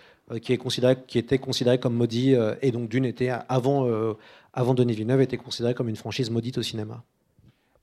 qui, 0.42 0.54
est 0.54 1.06
qui 1.06 1.18
était 1.20 1.38
considéré 1.38 1.80
comme 1.80 1.94
maudit, 1.96 2.34
et 2.62 2.72
donc 2.72 2.90
d'une 2.90 3.04
était 3.04 3.30
avant, 3.50 3.88
avant 4.54 4.74
Denis 4.74 4.94
Villeneuve 4.94 5.22
était 5.22 5.38
considéré 5.38 5.74
comme 5.74 5.90
une 5.90 5.98
franchise 5.98 6.32
maudite 6.32 6.58
au 6.58 6.64
cinéma. 6.64 7.04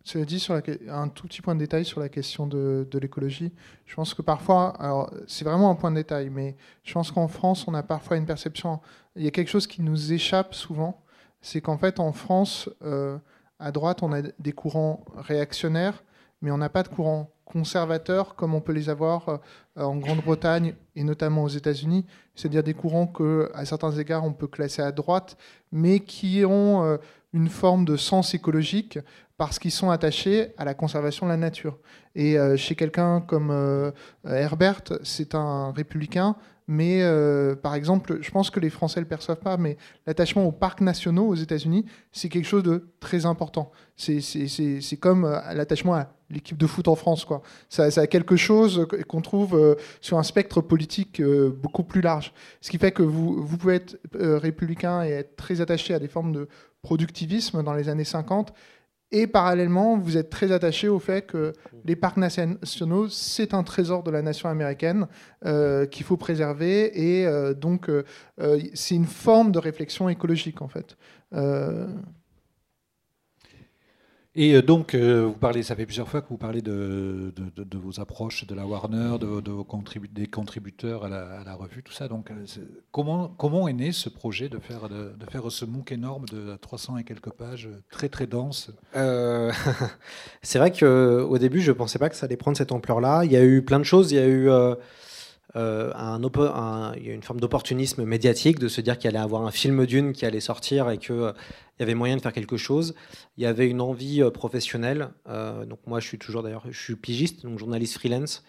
Cela 0.03 0.25
dit, 0.25 0.41
sur 0.41 0.59
un 0.89 1.09
tout 1.09 1.27
petit 1.27 1.43
point 1.43 1.55
de 1.55 1.61
détail 1.61 1.85
sur 1.85 2.01
la 2.01 2.09
question 2.09 2.47
de, 2.47 2.87
l'écologie, 3.01 3.53
je 3.85 3.95
pense 3.95 4.15
que 4.15 4.23
parfois, 4.23 4.71
alors 4.81 5.13
c'est 5.27 5.45
vraiment 5.45 5.71
un 5.71 5.75
point 5.75 5.91
de 5.91 5.97
détail, 5.97 6.31
mais 6.31 6.57
je 6.85 6.95
pense 6.95 7.11
qu'en 7.13 7.29
France, 7.29 7.69
on 7.69 7.75
a 7.75 7.83
parfois 7.83 8.17
une 8.17 8.27
perception, 8.27 8.81
il 9.15 9.25
y 9.25 9.29
a 9.29 9.31
quelque 9.31 9.51
chose 9.51 9.67
qui 9.67 9.83
nous 9.83 10.13
échappe 10.13 10.55
souvent, 10.55 11.03
c'est 11.43 11.61
qu'en 11.61 11.77
fait, 11.77 12.01
en 12.01 12.13
France, 12.13 12.71
euh, 12.83 13.19
à 13.59 13.73
droite, 13.73 14.03
on 14.03 14.13
a 14.13 14.23
des 14.23 14.53
courants 14.53 15.05
réactionnaires, 15.17 16.03
mais 16.41 16.51
on 16.51 16.59
n'a 16.59 16.71
pas 16.71 16.83
de 16.83 16.89
courants 16.89 17.31
conservateurs 17.45 18.37
comme 18.37 18.55
on 18.55 18.61
peut 18.61 18.73
les 18.73 18.89
avoir 18.89 19.29
euh, 19.29 19.39
en 19.77 19.97
Grande-Bretagne 19.97 20.75
et 20.97 21.05
notamment 21.05 21.43
aux 21.43 21.49
États-Unis, 21.49 22.07
c'est-à-dire 22.35 22.63
des 22.63 22.75
courants 22.75 23.07
que, 23.07 23.51
à 23.55 23.65
certains 23.65 23.93
égards, 23.93 24.25
on 24.25 24.33
peut 24.33 24.47
classer 24.47 24.83
à 24.83 24.93
droite, 24.93 25.37
mais 25.73 26.01
qui 26.01 26.45
ont 26.45 26.85
euh, 26.85 26.97
une 27.33 27.49
forme 27.49 27.85
de 27.85 27.97
sens 27.97 28.35
écologique 28.35 28.99
parce 29.41 29.59
qu'ils 29.59 29.70
sont 29.70 29.89
attachés 29.89 30.49
à 30.59 30.66
la 30.66 30.74
conservation 30.74 31.24
de 31.24 31.31
la 31.31 31.39
nature. 31.39 31.78
Et 32.14 32.39
euh, 32.39 32.59
chez 32.59 32.74
quelqu'un 32.74 33.22
comme 33.22 33.51
euh, 33.51 33.91
Herbert, 34.26 34.83
c'est 35.03 35.35
un 35.35 35.72
républicain, 35.72 36.37
mais 36.68 37.03
euh, 37.03 37.57
par 37.57 37.74
exemple, 37.74 38.18
je 38.20 38.31
pense 38.31 38.51
que 38.51 38.61
les 38.61 38.68
Français 38.68 39.01
ne 39.01 39.05
le 39.05 39.09
perçoivent 39.09 39.41
pas, 39.41 39.57
mais 39.57 39.78
l'attachement 40.07 40.45
aux 40.45 40.53
parcs 40.53 40.83
nationaux 40.83 41.26
aux 41.26 41.37
États-Unis, 41.37 41.87
c'est 42.12 42.28
quelque 42.28 42.45
chose 42.45 42.64
de 42.64 42.91
très 43.01 43.24
important. 43.24 43.72
C'est 43.97 44.97
comme 45.01 45.22
l'attachement 45.55 45.95
à 45.95 46.12
l'équipe 46.28 46.59
de 46.59 46.66
foot 46.66 46.87
en 46.87 46.95
France. 46.95 47.24
Quoi. 47.24 47.41
Ça, 47.70 47.91
ça 47.91 48.03
a 48.03 48.07
quelque 48.07 48.37
chose 48.37 48.87
qu'on 49.09 49.20
trouve 49.22 49.76
sur 50.01 50.18
un 50.18 50.22
spectre 50.22 50.61
politique 50.61 51.20
beaucoup 51.22 51.83
plus 51.83 52.03
large. 52.03 52.33
Ce 52.61 52.70
qui 52.70 52.78
fait 52.78 52.93
que 52.93 53.03
vous, 53.03 53.43
vous 53.43 53.57
pouvez 53.57 53.76
être 53.76 53.99
républicain 54.14 55.03
et 55.03 55.11
être 55.11 55.35
très 55.37 55.61
attaché 55.61 55.93
à 55.93 55.99
des 55.99 56.09
formes 56.09 56.33
de 56.33 56.49
productivisme 56.83 57.62
dans 57.62 57.74
les 57.74 57.89
années 57.89 58.05
50 58.05 58.53
et 59.12 59.26
parallèlement, 59.26 59.99
vous 59.99 60.16
êtes 60.16 60.31
très 60.31 60.53
attaché 60.53 60.89
au 60.89 61.01
fait 61.01 61.26
que 61.26 61.53
les 61.85 61.97
parcs 61.97 62.16
nationaux, 62.16 63.09
c'est 63.09 63.55
un 63.55 63.64
trésor 63.64 64.05
de 64.05 64.11
la 64.11 64.22
nation 64.22 64.49
américaine 64.49 65.09
euh, 65.47 65.87
qu'il 65.87 66.05
faut 66.05 66.16
préserver. 66.16 67.18
Et 67.18 67.26
euh, 67.26 67.53
donc, 67.53 67.91
euh, 67.91 68.05
c'est 68.74 68.95
une 68.95 69.07
forme 69.07 69.51
de 69.51 69.59
réflexion 69.59 70.09
écologique, 70.09 70.62
en 70.62 70.68
fait. 70.68 70.97
Et 74.37 74.55
euh, 74.55 74.62
donc, 74.62 74.95
euh, 74.95 75.26
vous 75.26 75.33
parlez, 75.33 75.64
ça 75.64 75.74
fait 75.74 75.87
plusieurs 75.87 76.09
fois 76.09 76.22
que 76.22 76.28
vous 76.28 76.37
parlez 76.37 76.62
de, 76.62 77.33
vos 77.74 78.01
approches 78.01 78.47
de 78.47 78.55
la 78.55 78.64
Warner, 78.64 79.18
de, 79.18 79.26
vos 79.51 79.66
des 80.12 80.26
contributeurs 80.28 81.05
à 81.05 81.09
la, 81.09 81.55
revue, 81.55 81.83
tout 81.83 81.93
ça. 81.93 82.07
Donc, 82.07 82.31
euh, 82.31 82.45
comment, 82.93 83.28
comment 83.28 83.66
est 83.66 83.72
né 83.72 83.91
ce 83.91 84.09
projet 84.09 84.49
de 84.49 84.59
faire, 84.61 84.89
de, 84.89 85.12
faire 85.28 85.51
ce 85.51 85.64
MOOC 85.64 85.93
énorme 85.93 86.26
de 86.26 86.57
300 86.57 86.99
et 86.99 87.05
quelques 87.05 87.31
pages, 87.31 87.68
très 87.91 88.09
très 88.09 88.28
dense? 88.28 88.70
C'est 90.43 90.59
vrai 90.59 90.70
qu'au 90.70 91.39
début, 91.39 91.61
je 91.61 91.72
ne 91.72 91.76
pensais 91.76 91.99
pas 91.99 92.09
que 92.09 92.16
ça 92.16 92.26
allait 92.26 92.37
prendre 92.37 92.57
cette 92.57 92.72
ampleur-là. 92.72 93.24
Il 93.24 93.33
y 93.33 93.37
a 93.37 93.45
eu 93.45 93.62
plein 93.62 93.81
de 93.81 93.85
choses. 93.85 94.12
Il 94.12 94.16
y 94.16 94.20
a 94.20 94.28
eu 94.28 94.49
un, 95.55 96.93
il 96.97 97.07
y 97.07 97.11
a 97.11 97.15
une 97.15 97.23
forme 97.23 97.41
d'opportunisme 97.41 98.05
médiatique, 98.05 98.59
de 98.59 98.69
se 98.69 98.81
dire 98.81 98.99
qu'il 98.99 99.09
allait 99.09 99.19
avoir 99.19 99.43
un 99.43 99.51
film 99.51 99.87
d'une 99.87 100.13
qui 100.13 100.25
allait 100.27 100.41
sortir 100.41 100.91
et 100.91 100.99
qu'il 100.99 101.15
euh, 101.15 101.33
y 101.79 101.83
avait 101.83 101.95
moyen 101.95 102.17
de 102.17 102.23
faire 102.23 102.33
quelque 102.33 102.57
chose. 102.57 102.95
Il 103.37 103.43
y 103.43 103.47
avait 103.47 103.69
une 103.69 103.81
envie 103.81 104.23
euh, 104.23 104.31
professionnelle. 104.31 105.11
donc 105.27 105.81
moi, 105.87 106.01
je 106.01 106.07
suis 106.07 106.19
toujours 106.19 106.43
d'ailleurs, 106.43 106.65
je 106.71 106.79
suis 106.79 106.97
pigiste, 106.97 107.43
donc 107.45 107.59
journaliste 107.59 107.95
freelance. 107.95 108.45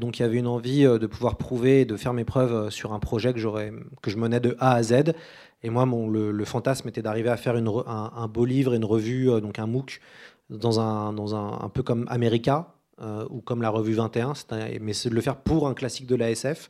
donc 0.00 0.18
il 0.18 0.22
y 0.22 0.24
avait 0.24 0.38
une 0.38 0.46
envie 0.46 0.84
de 0.84 1.06
pouvoir 1.06 1.36
prouver, 1.36 1.84
de 1.84 1.96
faire 1.96 2.12
mes 2.12 2.24
preuves 2.24 2.70
sur 2.70 2.92
un 2.92 3.00
projet 3.00 3.32
que, 3.32 3.40
que 4.00 4.10
je 4.10 4.16
menais 4.16 4.40
de 4.40 4.56
A 4.60 4.74
à 4.74 4.82
Z. 4.82 5.14
Et 5.64 5.70
moi, 5.70 5.86
mon, 5.86 6.08
le, 6.08 6.44
fantasme 6.44 6.88
était 6.88 7.02
d'arriver 7.02 7.30
à 7.30 7.36
faire 7.36 7.56
une, 7.56 7.68
un, 7.86 8.28
beau 8.28 8.44
livre, 8.44 8.74
une 8.74 8.84
revue, 8.84 9.26
donc 9.40 9.58
un 9.58 9.66
MOOC, 9.66 10.00
dans 10.50 10.80
un, 10.80 11.12
dans 11.12 11.34
un, 11.34 11.60
un 11.62 11.68
peu 11.68 11.82
comme 11.82 12.06
America, 12.08 12.74
euh, 13.00 13.24
ou 13.30 13.40
comme 13.40 13.62
la 13.62 13.70
revue 13.70 13.94
21, 13.94 14.34
mais 14.82 14.92
c'est 14.92 15.08
de 15.08 15.14
le 15.14 15.22
faire 15.22 15.36
pour 15.36 15.66
un 15.66 15.72
classique 15.72 16.06
de 16.06 16.14
l'ASF. 16.14 16.68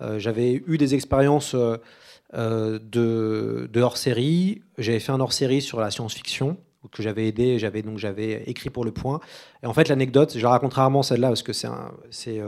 Euh, 0.00 0.20
j'avais 0.20 0.62
eu 0.64 0.78
des 0.78 0.94
expériences 0.94 1.56
euh, 1.56 2.78
de, 2.78 3.68
de 3.70 3.80
hors-série. 3.80 4.62
J'avais 4.78 5.00
fait 5.00 5.10
un 5.10 5.18
hors-série 5.18 5.60
sur 5.60 5.80
la 5.80 5.90
science-fiction 5.90 6.56
que 6.92 7.02
j'avais 7.02 7.26
aidé, 7.26 7.58
j'avais 7.58 7.82
donc 7.82 7.98
j'avais 7.98 8.44
écrit 8.46 8.70
pour 8.70 8.84
le 8.84 8.92
point. 8.92 9.18
Et 9.64 9.66
en 9.66 9.72
fait, 9.74 9.88
l'anecdote, 9.88 10.34
je 10.36 10.42
la 10.42 10.50
raconte 10.50 10.74
rarement 10.74 11.02
celle-là 11.02 11.28
parce 11.28 11.42
que 11.42 11.52
c'est, 11.52 11.66
c'est, 12.10 12.40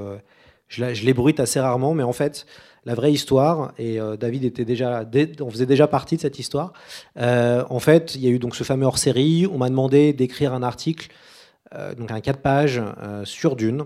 je, 0.69 0.95
je 0.95 1.05
l'ébruite 1.05 1.41
assez 1.41 1.59
rarement, 1.59 1.93
mais 1.93 2.05
en 2.05 2.13
fait, 2.13 2.47
la 2.85 2.95
vraie 2.95 3.11
histoire, 3.11 3.73
et 3.79 3.99
David 4.21 4.45
était 4.45 4.65
déjà, 4.65 5.05
on 5.41 5.51
faisait 5.51 5.67
déjà 5.67 5.89
partie 5.89 6.15
de 6.15 6.21
cette 6.21 6.39
histoire. 6.39 6.73
en 7.17 7.81
fait, 7.81 8.15
il 8.15 8.21
y 8.21 8.29
a 8.29 8.31
eu 8.31 8.39
donc 8.39 8.55
ce 8.55 8.63
fameux 8.63 8.87
hors-série. 8.87 9.49
On 9.53 9.59
m'a 9.59 9.71
demandé 9.71 10.13
d'écrire 10.13 10.55
un 10.55 10.63
article 10.63 11.11
euh, 11.11 11.15
donc 11.97 12.11
un 12.11 12.21
4 12.21 12.41
pages 12.41 12.83
euh, 13.03 13.25
sur 13.25 13.57
Dune 13.57 13.85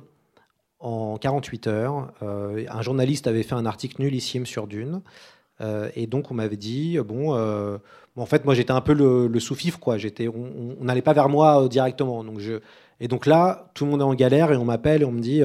en 0.80 1.16
48 1.16 1.66
heures. 1.66 2.12
Euh, 2.22 2.64
un 2.68 2.82
journaliste 2.82 3.26
avait 3.26 3.42
fait 3.42 3.54
un 3.54 3.66
article 3.66 4.00
nullissime 4.02 4.46
sur 4.46 4.66
Dune. 4.66 5.00
et 5.94 6.08
donc 6.08 6.30
on 6.32 6.34
m'avait 6.34 6.56
dit 6.56 6.98
bon, 6.98 7.34
en 8.16 8.26
fait 8.26 8.44
moi 8.44 8.54
j'étais 8.54 8.72
un 8.72 8.80
peu 8.80 8.94
le, 8.94 9.40
sous-fifre 9.40 9.78
quoi. 9.78 9.96
J'étais, 9.96 10.28
on 10.28 10.84
n'allait 10.84 11.02
pas 11.02 11.12
vers 11.12 11.28
moi 11.28 11.68
directement. 11.68 12.24
Donc 12.24 12.40
je, 12.40 12.60
et 12.98 13.06
donc 13.06 13.26
là 13.26 13.70
tout 13.74 13.84
le 13.84 13.92
monde 13.92 14.00
est 14.00 14.04
en 14.04 14.14
galère 14.14 14.50
et 14.50 14.56
on 14.56 14.64
m'appelle 14.64 15.02
et 15.02 15.04
on 15.04 15.12
me 15.12 15.20
dit 15.20 15.40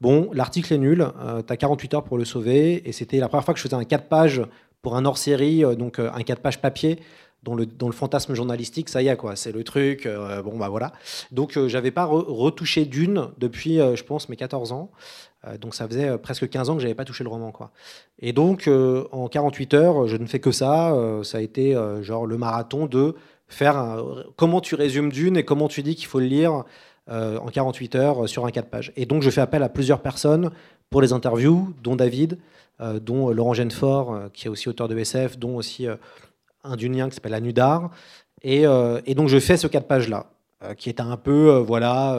bon 0.00 0.30
l'article 0.32 0.72
est 0.72 0.78
nul, 0.78 1.04
tu 1.46 1.52
as 1.52 1.56
48 1.56 1.94
heures 1.94 2.04
pour 2.04 2.16
le 2.16 2.24
sauver. 2.24 2.88
Et 2.88 2.92
c'était 2.92 3.18
la 3.18 3.28
première 3.28 3.44
fois 3.44 3.54
que 3.54 3.58
je 3.58 3.64
faisais 3.64 3.74
un 3.74 3.84
4 3.84 4.04
pages 4.08 4.42
pour 4.82 4.94
un 4.94 5.04
hors-série, 5.04 5.64
donc 5.76 5.98
un 5.98 6.22
4 6.22 6.40
pages 6.40 6.60
papier 6.60 7.00
dans 7.42 7.54
le, 7.54 7.66
dans 7.66 7.86
le 7.86 7.92
fantasme 7.92 8.34
journalistique, 8.34 8.88
ça 8.88 9.02
y 9.02 9.08
est, 9.08 9.16
quoi. 9.16 9.36
C'est 9.36 9.52
le 9.52 9.62
truc. 9.64 10.06
Euh, 10.06 10.42
bon, 10.42 10.56
bah 10.58 10.68
voilà. 10.68 10.92
Donc, 11.30 11.56
euh, 11.56 11.68
j'avais 11.68 11.90
pas 11.90 12.04
retouché 12.04 12.84
d'une 12.84 13.28
depuis, 13.38 13.80
euh, 13.80 13.96
je 13.96 14.04
pense, 14.04 14.28
mes 14.28 14.36
14 14.36 14.72
ans. 14.72 14.90
donc, 15.60 15.74
ça 15.74 15.86
faisait 15.86 16.18
presque 16.18 16.48
15 16.48 16.68
ans 16.68 16.74
que 16.74 16.82
j'avais 16.82 16.96
pas 16.96 17.04
touché 17.04 17.22
le 17.22 17.30
roman, 17.30 17.52
quoi. 17.52 17.70
Et 18.18 18.32
donc, 18.32 18.68
en 19.12 19.28
48 19.28 19.74
heures, 19.74 20.08
je 20.08 20.16
ne 20.16 20.26
fais 20.26 20.40
que 20.40 20.50
ça. 20.50 20.92
ça 21.22 21.38
a 21.38 21.40
été 21.40 21.76
genre 22.02 22.26
le 22.26 22.36
marathon 22.36 22.86
de 22.86 23.14
faire 23.46 24.02
comment 24.36 24.60
tu 24.60 24.74
résumes 24.74 25.10
Dune 25.12 25.36
et 25.36 25.44
comment 25.44 25.68
tu 25.68 25.82
dis 25.82 25.94
qu'il 25.94 26.06
faut 26.06 26.18
le 26.18 26.26
lire 26.26 26.64
en 27.08 27.46
48 27.46 27.94
heures 27.94 28.28
sur 28.28 28.46
un 28.46 28.50
4 28.50 28.68
pages. 28.68 28.92
Et 28.96 29.06
donc 29.06 29.22
je 29.22 29.30
fais 29.30 29.40
appel 29.40 29.62
à 29.62 29.68
plusieurs 29.68 30.00
personnes 30.00 30.50
pour 30.90 31.00
les 31.02 31.12
interviews, 31.12 31.72
dont 31.84 31.94
David, 31.94 32.38
dont 32.80 33.30
Laurent 33.30 33.54
Genefort, 33.54 34.32
qui 34.32 34.48
est 34.48 34.50
aussi 34.50 34.68
auteur 34.68 34.88
de 34.88 34.98
SF, 34.98 35.38
dont 35.38 35.56
aussi 35.56 35.86
un 36.64 36.76
Dunien 36.76 37.08
qui 37.08 37.14
s'appelle 37.14 37.34
Anudar. 37.34 37.90
Et, 38.42 38.62
et, 38.62 39.14
donc 39.14 39.28
je 39.28 39.38
fais 39.40 39.56
ce 39.56 39.66
4 39.66 39.86
pages-là, 39.86 40.26
qui 40.76 40.88
est 40.88 41.00
un 41.00 41.16
peu, 41.16 41.58
voilà 41.58 42.16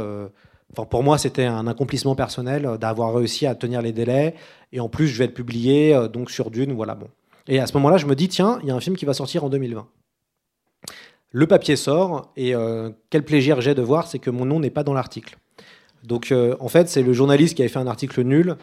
Enfin, 0.71 0.85
pour 0.85 1.03
moi, 1.03 1.17
c'était 1.17 1.45
un 1.45 1.67
accomplissement 1.67 2.15
personnel 2.15 2.65
euh, 2.65 2.77
d'avoir 2.77 3.13
réussi 3.13 3.45
à 3.45 3.55
tenir 3.55 3.81
les 3.81 3.91
délais. 3.91 4.35
Et 4.71 4.79
en 4.79 4.89
plus, 4.89 5.07
je 5.07 5.17
vais 5.17 5.25
être 5.25 5.33
publié 5.33 5.93
euh, 5.93 6.07
donc 6.07 6.29
sur 6.29 6.51
Dune. 6.51 6.73
Voilà, 6.73 6.95
bon. 6.95 7.07
Et 7.47 7.59
à 7.59 7.67
ce 7.67 7.73
moment-là, 7.73 7.97
je 7.97 8.05
me 8.05 8.15
dis, 8.15 8.27
tiens, 8.27 8.59
il 8.61 8.67
y 8.67 8.71
a 8.71 8.75
un 8.75 8.79
film 8.79 8.95
qui 8.95 9.05
va 9.05 9.13
sortir 9.13 9.43
en 9.43 9.49
2020. 9.49 9.87
Le 11.31 11.47
papier 11.47 11.75
sort, 11.75 12.31
et 12.35 12.55
euh, 12.55 12.89
quel 13.09 13.23
plaisir 13.23 13.61
j'ai 13.61 13.75
de 13.75 13.81
voir, 13.81 14.07
c'est 14.07 14.19
que 14.19 14.29
mon 14.29 14.45
nom 14.45 14.59
n'est 14.59 14.69
pas 14.69 14.83
dans 14.83 14.93
l'article. 14.93 15.37
Donc, 16.03 16.33
en 16.61 16.69
fait, 16.69 16.87
c'est 16.87 17.03
le 17.03 17.11
journaliste 17.11 17.55
qui 17.55 17.61
avait 17.61 17.67
fait 17.67 17.79
un 17.79 17.87
article 17.87 18.21
nul 18.21 18.55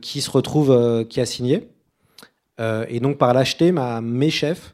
qui 0.00 0.20
se 0.20 0.30
retrouve, 0.30 1.04
qui 1.08 1.20
a 1.20 1.26
signé. 1.26 1.68
et 2.60 3.00
donc, 3.00 3.18
par 3.18 3.34
lâcheté, 3.34 3.72
ma, 3.72 4.00
mes 4.00 4.30
chefs, 4.30 4.72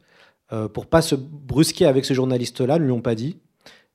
pour 0.73 0.87
pas 0.87 1.03
se 1.03 1.15
brusquer 1.15 1.87
avec 1.87 2.05
ce 2.05 2.15
journaliste-là, 2.15 2.79
ne 2.79 2.85
lui 2.85 2.93
ont 2.93 3.01
pas 3.01 3.15
dit. 3.15 3.37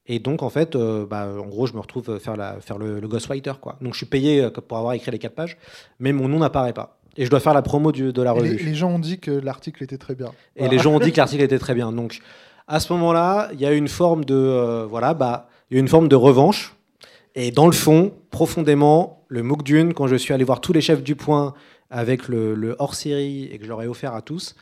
Et 0.07 0.19
donc, 0.19 0.43
en 0.43 0.49
fait, 0.49 0.75
euh, 0.75 1.05
bah, 1.05 1.27
en 1.27 1.47
gros, 1.47 1.67
je 1.67 1.73
me 1.73 1.79
retrouve 1.79 2.19
faire, 2.19 2.35
la, 2.35 2.59
faire 2.59 2.77
le, 2.77 2.99
ghostwriter. 3.01 3.53
Quoi. 3.61 3.77
Donc, 3.81 3.93
je 3.93 3.97
suis 3.97 4.05
payé 4.05 4.43
euh, 4.43 4.49
pour 4.49 4.77
avoir 4.77 4.93
écrit 4.93 5.11
les 5.11 5.19
quatre 5.19 5.35
pages, 5.35 5.57
mais 5.99 6.11
mon 6.11 6.27
nom 6.27 6.39
n'apparaît 6.39 6.73
pas. 6.73 6.97
Et 7.17 7.25
je 7.25 7.29
dois 7.29 7.39
faire 7.39 7.53
la 7.53 7.61
promo 7.61 7.91
du, 7.91 8.11
de 8.11 8.21
la 8.21 8.31
revue. 8.31 8.57
Les, 8.57 8.63
les, 8.63 8.73
gens 8.73 8.89
ont 8.89 8.99
dit 8.99 9.19
que 9.19 9.31
l'article 9.31 9.83
était 9.83 9.97
très 9.97 10.15
bien. 10.15 10.31
Et 10.55 10.67
les 10.67 10.79
gens 10.79 10.93
ont 10.93 10.99
dit 10.99 11.11
que 11.11 11.17
l'article 11.21 11.43
était 11.43 11.59
très 11.59 11.75
bien. 11.75 11.91
Donc, 11.91 12.19
à 12.67 12.79
ce 12.79 12.91
moment-là, 12.93 13.49
il 13.53 13.59
y 13.59 13.65
a 13.65 13.71
une 13.71 13.89
forme 13.89 14.25
de 14.25 14.35
euh, 14.35 14.85
voilà, 14.85 15.13
bah, 15.13 15.47
il 15.69 15.75
y 15.75 15.77
a 15.77 15.79
une 15.79 15.89
forme 15.89 16.07
de 16.07 16.15
revanche. 16.15 16.75
Et 17.35 17.51
dans 17.51 17.65
le 17.65 17.73
fond, 17.73 18.13
profondément, 18.31 19.23
le 19.27 19.43
MOOC 19.43 19.63
Dune, 19.63 19.93
quand 19.93 20.07
je 20.07 20.15
suis 20.15 20.33
allé 20.33 20.43
voir 20.43 20.61
tous 20.61 20.73
les 20.73 20.81
chefs 20.81 21.03
du 21.03 21.15
point 21.15 21.53
avec 21.89 22.27
le, 22.27 22.75
hors-série 22.79 23.45
et 23.51 23.57
que 23.57 23.63
je 23.63 23.69
leur 23.69 23.81
ai 23.81 23.87
offert 23.87 24.13
à 24.13 24.21
tous, 24.21 24.55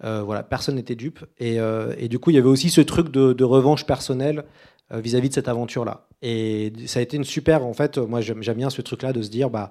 voilà, 0.00 0.42
personne 0.42 0.74
n'était 0.74 0.96
dupe. 0.96 1.24
Et, 1.38 1.56
et, 1.98 2.08
du 2.08 2.18
coup, 2.18 2.30
il 2.30 2.34
y 2.36 2.38
avait 2.38 2.48
aussi 2.48 2.70
ce 2.70 2.80
truc 2.80 3.10
de, 3.10 3.44
revanche 3.44 3.86
personnelle 3.86 4.44
euh, 4.92 5.00
vis-à-vis 5.00 5.30
de 5.30 5.34
cette 5.34 5.48
aventure-là. 5.48 6.06
Et 6.20 6.74
ça 6.86 6.98
a 6.98 7.02
été 7.02 7.16
une 7.16 7.24
super, 7.24 7.64
en 7.64 7.72
fait, 7.72 7.96
moi 7.96 8.20
j'aime 8.20 8.40
bien 8.40 8.68
ce 8.68 8.82
truc-là 8.82 9.14
de 9.14 9.22
se 9.22 9.30
dire, 9.30 9.48
bah, 9.48 9.70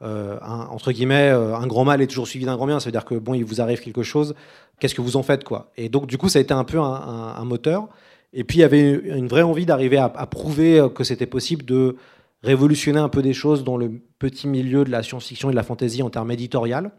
euh, 0.00 0.38
entre 0.40 0.90
guillemets, 0.90 1.28
euh, 1.28 1.54
un 1.54 1.66
grand 1.66 1.84
mal 1.84 2.00
est 2.00 2.06
toujours 2.06 2.26
suivi 2.26 2.46
d'un 2.46 2.56
grand 2.56 2.66
bien. 2.66 2.80
Ça 2.80 2.86
veut 2.86 2.92
dire 2.92 3.04
que 3.04 3.14
bon, 3.14 3.34
il 3.34 3.44
vous 3.44 3.60
arrive 3.60 3.80
quelque 3.80 4.02
chose, 4.02 4.34
qu'est-ce 4.80 4.94
que 4.94 5.02
vous 5.02 5.16
en 5.16 5.22
faites, 5.22 5.44
quoi? 5.44 5.70
Et 5.76 5.90
donc, 5.90 6.06
du 6.06 6.16
coup, 6.16 6.30
ça 6.30 6.38
a 6.38 6.42
été 6.42 6.54
un 6.54 6.64
peu 6.64 6.78
un, 6.78 7.44
moteur. 7.44 7.88
Et 8.32 8.42
puis, 8.42 8.58
il 8.58 8.60
y 8.62 8.64
avait 8.64 8.90
une 8.90 9.28
vraie 9.28 9.42
envie 9.42 9.66
d'arriver 9.66 9.98
à, 9.98 10.06
à, 10.06 10.26
prouver 10.26 10.88
que 10.94 11.04
c'était 11.04 11.26
possible 11.26 11.66
de 11.66 11.96
révolutionner 12.42 13.00
un 13.00 13.10
peu 13.10 13.20
des 13.20 13.34
choses 13.34 13.64
dans 13.64 13.76
le 13.76 14.00
petit 14.18 14.48
milieu 14.48 14.84
de 14.84 14.90
la 14.90 15.02
science-fiction 15.02 15.50
et 15.50 15.52
de 15.52 15.56
la 15.56 15.62
fantasy 15.62 16.02
en 16.02 16.08
termes 16.08 16.30
éditorial. 16.30 16.90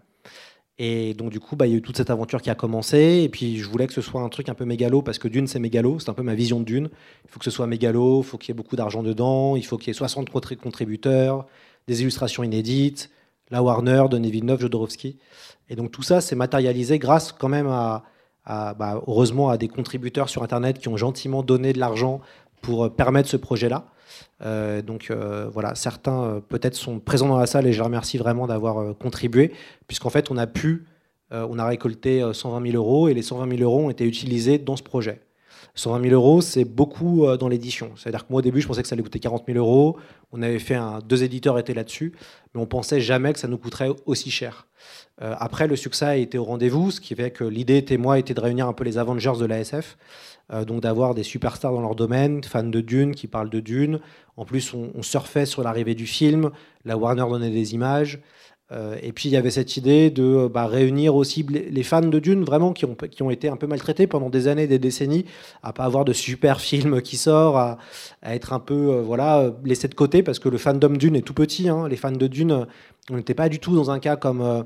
Et 0.78 1.14
donc, 1.14 1.32
du 1.32 1.40
coup, 1.40 1.56
bah, 1.56 1.68
il 1.68 1.72
y 1.72 1.74
a 1.74 1.78
eu 1.78 1.82
toute 1.82 1.96
cette 1.96 2.10
aventure 2.10 2.42
qui 2.42 2.50
a 2.50 2.56
commencé. 2.56 3.22
Et 3.24 3.30
puis, 3.30 3.58
je 3.58 3.70
voulais 3.70 3.88
que 3.88 3.94
ce 3.94 4.02
soit 4.02 4.22
un 4.22 4.30
truc 4.30 4.50
un 4.50 4.54
peu 4.54 4.66
mégalo, 4.66 5.02
parce 5.02 5.20
que 5.20 5.28
Dune, 5.28 5.48
c'est 5.48 5.60
mégalo. 5.60 6.00
C'est 6.00 6.10
un 6.10 6.14
peu 6.14 6.24
ma 6.24 6.36
vision 6.36 6.60
de 6.60 6.66
Dune. 6.66 6.90
Il 7.24 7.32
faut 7.32 7.40
que 7.40 7.46
ce 7.46 7.52
soit 7.52 7.68
mégalo, 7.68 8.22
il 8.22 8.26
faut 8.26 8.38
qu'il 8.38 8.50
y 8.50 8.52
ait 8.52 8.58
beaucoup 8.58 8.76
d'argent 8.76 9.02
dedans, 9.02 9.56
il 9.56 9.66
faut 9.66 9.78
qu'il 9.78 9.88
y 9.88 9.92
ait 9.92 9.94
60 9.94 10.30
contributeurs, 10.30 11.46
des 11.88 12.02
illustrations 12.02 12.44
inédites, 12.44 13.10
la 13.52 13.64
Warner, 13.64 14.06
Denis 14.10 14.32
Villeneuve, 14.32 14.60
Jodorowsky. 14.60 15.18
Et 15.70 15.76
donc, 15.76 15.92
tout 15.92 16.04
ça, 16.04 16.20
c'est 16.20 16.36
matérialisé 16.36 17.00
grâce 17.00 17.32
quand 17.32 17.50
même 17.50 17.68
à, 17.68 18.04
bah, 18.46 19.02
heureusement, 19.08 19.50
à 19.50 19.58
des 19.58 19.70
contributeurs 19.70 20.28
sur 20.28 20.44
Internet 20.44 20.80
qui 20.80 20.90
ont 20.90 20.98
gentiment 20.98 21.42
donné 21.42 21.72
de 21.72 21.80
l'argent 21.80 22.20
pour 22.62 22.94
permettre 22.94 23.30
ce 23.30 23.38
projet-là. 23.38 23.88
Euh, 24.42 24.82
donc 24.82 25.08
euh, 25.10 25.48
voilà, 25.52 25.76
certains 25.76 26.24
euh, 26.24 26.40
peut-être 26.42 26.76
sont 26.76 27.00
présents 27.00 27.30
dans 27.30 27.38
la 27.38 27.46
salle 27.46 27.68
et 27.68 27.74
je 27.74 27.78
les 27.78 27.84
remercie 27.84 28.18
vraiment 28.18 28.48
d'avoir 28.48 28.98
contribué, 28.98 29.54
puisqu'en 29.88 30.10
fait 30.10 30.30
on 30.32 30.38
a 30.38 30.48
pu, 30.48 30.86
on 31.32 31.60
a 31.60 31.66
récolté 31.66 32.24
120 32.32 32.72
000 32.72 32.78
euros 32.78 33.10
et 33.10 33.14
les 33.14 33.22
120 33.22 33.58
000 33.58 33.62
euros 33.62 33.88
ont 33.88 33.90
été 33.90 34.06
utilisés 34.06 34.58
dans 34.58 34.78
ce 34.78 34.84
projet. 34.84 35.22
120 35.74 36.10
000 36.10 36.14
euros, 36.14 36.40
c'est 36.40 36.64
beaucoup 36.64 37.26
dans 37.38 37.50
l'édition. 37.50 37.92
C'est-à-dire 37.98 38.26
que 38.26 38.32
moi, 38.32 38.40
au 38.40 38.42
début, 38.42 38.62
je 38.62 38.68
pensais 38.68 38.82
que 38.82 38.88
ça 38.88 38.94
allait 38.94 39.04
coûter 39.04 39.20
40 39.20 39.44
000 39.46 39.58
euros. 39.58 39.98
On 40.32 40.42
avait 40.42 40.60
fait 40.60 40.76
un, 40.76 41.00
deux 41.00 41.24
éditeurs 41.24 41.60
étaient 41.60 41.74
là-dessus, 41.74 42.14
mais 42.54 42.62
on 42.62 42.66
pensait 42.66 43.02
jamais 43.02 43.34
que 43.34 43.40
ça 43.40 43.50
nous 43.50 43.58
coûterait 43.58 43.90
aussi 44.06 44.32
cher. 44.32 44.68
après, 45.20 45.68
le 45.68 45.76
succès 45.76 46.06
a 46.06 46.16
été 46.16 46.38
au 46.38 46.46
rendez-vous, 46.46 46.92
ce 46.92 47.02
qui 47.02 47.16
fait 47.16 47.32
que 47.32 47.44
l'idée 47.44 47.78
était, 47.78 47.98
moi, 47.98 48.18
était 48.18 48.34
de 48.34 48.40
réunir 48.40 48.68
un 48.68 48.74
peu 48.74 48.86
les 48.86 48.98
Avengers 48.98 49.34
de 49.38 49.46
l'ASF, 49.46 49.98
donc 50.68 50.82
d'avoir 50.82 51.16
des 51.16 51.24
superstars 51.24 51.74
dans 51.74 51.82
leur 51.82 51.96
domaine, 51.96 52.44
fans 52.44 52.64
de 52.64 52.82
Dune 52.82 53.16
qui 53.16 53.28
parlent 53.28 53.50
de 53.50 53.60
Dune, 53.60 54.00
en 54.38 54.46
plus, 54.46 54.74
on, 54.74 55.02
surfait 55.02 55.46
sur 55.46 55.64
l'arrivée 55.64 55.96
du 55.96 56.06
film, 56.06 56.52
la 56.84 56.98
Warner 56.98 57.26
donnait 57.30 57.52
des 57.52 57.74
images. 57.74 58.20
Euh, 58.72 58.98
et 59.04 59.12
puis 59.12 59.30
il 59.30 59.32
y 59.32 59.38
avait 59.38 59.52
cette 59.52 59.78
idée 59.78 60.10
de 60.10 60.50
bah, 60.52 60.66
réunir 60.66 61.16
aussi 61.16 61.44
les 61.44 61.84
fans 61.84 62.02
de 62.02 62.20
Dune, 62.20 62.44
vraiment 62.44 62.74
qui 62.74 62.86
ont, 62.86 63.30
été 63.30 63.48
un 63.48 63.58
peu 63.58 63.68
maltraités 63.68 64.08
pendant 64.08 64.30
des 64.30 64.48
années, 64.48 64.66
des 64.66 64.80
décennies, 64.80 65.26
à 65.62 65.72
pas 65.72 65.84
avoir 65.84 66.04
de 66.04 66.14
super 66.14 66.60
film 66.60 67.02
qui 67.02 67.16
sort, 67.16 67.58
à, 67.58 67.78
être 68.24 68.54
un 68.54 68.60
peu 68.60 68.74
euh, 68.74 69.02
voilà 69.04 69.54
laissé 69.64 69.88
de 69.88 69.94
côté 69.94 70.24
parce 70.24 70.40
que 70.40 70.50
le 70.50 70.58
fandom 70.58 70.98
Dune 70.98 71.16
est 71.16 71.22
tout 71.22 71.36
petit. 71.36 71.70
Hein. 71.70 71.88
Les 71.88 71.96
fans 71.96 72.12
de 72.12 72.28
Dune, 72.28 72.66
on 73.12 73.18
n'était 73.18 73.36
pas 73.36 73.50
du 73.50 73.60
tout 73.60 73.76
dans 73.76 73.92
un 73.92 74.00
cas 74.00 74.16
comme 74.16 74.42
euh, 74.42 74.64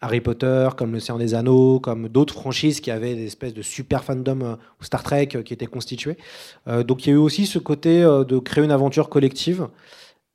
Harry 0.00 0.20
Potter, 0.20 0.68
comme 0.76 0.92
Le 0.92 1.00
Seigneur 1.00 1.18
des 1.18 1.34
Anneaux, 1.34 1.80
comme 1.80 2.08
d'autres 2.08 2.34
franchises 2.34 2.80
qui 2.80 2.90
avaient 2.90 3.14
des 3.14 3.26
espèces 3.26 3.54
de 3.54 3.62
super 3.62 4.04
fandom 4.04 4.42
euh, 4.42 4.56
Star 4.80 5.02
Trek 5.02 5.28
euh, 5.34 5.42
qui 5.42 5.54
étaient 5.54 5.66
constitués. 5.66 6.16
Euh, 6.68 6.82
donc 6.82 7.06
il 7.06 7.10
y 7.10 7.12
a 7.12 7.14
eu 7.14 7.18
aussi 7.18 7.46
ce 7.46 7.58
côté 7.58 8.02
de 8.02 8.38
créer 8.38 8.64
une 8.64 8.70
aventure 8.70 9.08
collective. 9.08 9.68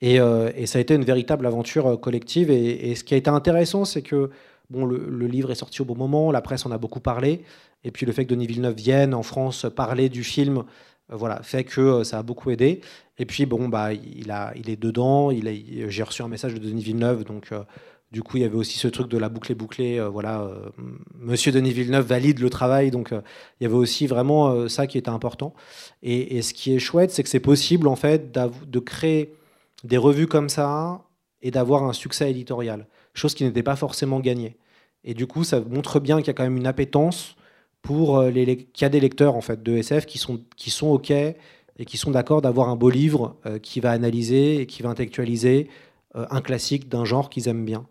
Et, 0.01 0.17
ça 0.65 0.79
a 0.79 0.81
été 0.81 0.95
une 0.95 1.03
véritable 1.03 1.45
aventure 1.45 1.99
collective. 1.99 2.49
Et, 2.49 2.95
ce 2.95 3.03
qui 3.03 3.13
a 3.13 3.17
été 3.17 3.29
intéressant, 3.29 3.85
c'est 3.85 4.01
que 4.01 4.31
bon, 4.71 4.85
le, 4.85 5.27
livre 5.27 5.51
est 5.51 5.55
sorti 5.55 5.81
au 5.81 5.85
bon 5.85 5.95
moment, 5.95 6.31
la 6.31 6.41
presse 6.41 6.65
en 6.65 6.71
a 6.71 6.79
beaucoup 6.79 6.99
parlé. 6.99 7.43
Et 7.83 7.91
puis 7.91 8.07
le 8.07 8.11
fait 8.11 8.25
que 8.25 8.29
Denis 8.29 8.47
Villeneuve 8.47 8.75
vienne 8.75 9.13
en 9.13 9.21
France 9.21 9.67
parler 9.75 10.09
du 10.09 10.23
film, 10.23 10.63
voilà, 11.09 11.43
fait 11.43 11.63
que 11.63 12.03
ça 12.03 12.19
a 12.19 12.23
beaucoup 12.23 12.49
aidé. 12.49 12.81
Et 13.19 13.25
puis 13.25 13.45
bon, 13.45 13.69
bah, 13.69 13.93
il 13.93 14.31
est 14.69 14.81
dedans. 14.81 15.29
Il 15.29 15.47
j'ai 15.89 16.03
reçu 16.03 16.23
un 16.23 16.27
message 16.27 16.55
de 16.55 16.59
Denis 16.59 16.81
Villeneuve, 16.81 17.23
donc 17.23 17.51
du 18.11 18.23
coup, 18.23 18.37
il 18.37 18.41
y 18.41 18.43
avait 18.43 18.57
aussi 18.57 18.77
ce 18.77 18.89
truc 18.89 19.07
de 19.07 19.17
la 19.17 19.29
boucle 19.29 19.55
bouclée. 19.55 19.97
Euh, 19.97 20.09
voilà, 20.09 20.41
euh, 20.41 20.69
Monsieur 21.17 21.51
Denis 21.51 21.71
Villeneuve 21.71 22.05
valide 22.05 22.39
le 22.39 22.49
travail, 22.49 22.91
donc 22.91 23.13
euh, 23.13 23.21
il 23.59 23.63
y 23.63 23.65
avait 23.65 23.75
aussi 23.75 24.05
vraiment 24.05 24.67
ça 24.67 24.85
qui 24.85 24.97
était 24.97 25.09
important. 25.09 25.53
Et, 26.03 26.41
ce 26.41 26.53
qui 26.53 26.73
est 26.75 26.79
chouette, 26.79 27.11
c'est 27.11 27.23
que 27.23 27.29
c'est 27.29 27.39
possible 27.39 27.87
en 27.87 27.95
fait 27.95 28.31
de 28.31 28.79
créer 28.79 29.33
des 29.83 29.97
revues 29.97 30.27
comme 30.27 30.49
ça 30.49 31.01
et 31.41 31.51
d'avoir 31.51 31.83
un 31.83 31.93
succès 31.93 32.29
éditorial, 32.29 32.87
chose 33.13 33.33
qui 33.33 33.43
n'était 33.43 33.63
pas 33.63 33.75
forcément 33.75 34.19
gagnée. 34.19 34.57
Et 35.03 35.13
du 35.13 35.25
coup, 35.25 35.43
ça 35.43 35.61
montre 35.61 35.99
bien 35.99 36.17
qu'il 36.17 36.27
y 36.27 36.29
a 36.31 36.33
quand 36.33 36.43
même 36.43 36.57
une 36.57 36.67
appétence 36.67 37.35
pour 37.81 38.21
les 38.23 38.57
qu'il 38.57 38.83
y 38.83 38.85
a 38.85 38.89
des 38.89 38.99
lecteurs 38.99 39.35
en 39.35 39.41
fait 39.41 39.63
de 39.63 39.75
SF 39.77 40.05
qui 40.05 40.19
sont 40.19 40.41
qui 40.55 40.69
sont 40.69 40.89
ok 40.89 41.11
et 41.11 41.35
qui 41.85 41.97
sont 41.97 42.11
d'accord 42.11 42.41
d'avoir 42.41 42.69
un 42.69 42.75
beau 42.75 42.89
livre 42.89 43.37
qui 43.63 43.79
va 43.79 43.91
analyser 43.91 44.61
et 44.61 44.65
qui 44.67 44.83
va 44.83 44.89
intellectualiser 44.89 45.69
un 46.13 46.41
classique 46.41 46.89
d'un 46.89 47.05
genre 47.05 47.29
qu'ils 47.29 47.47
aiment 47.47 47.65
bien. 47.65 47.87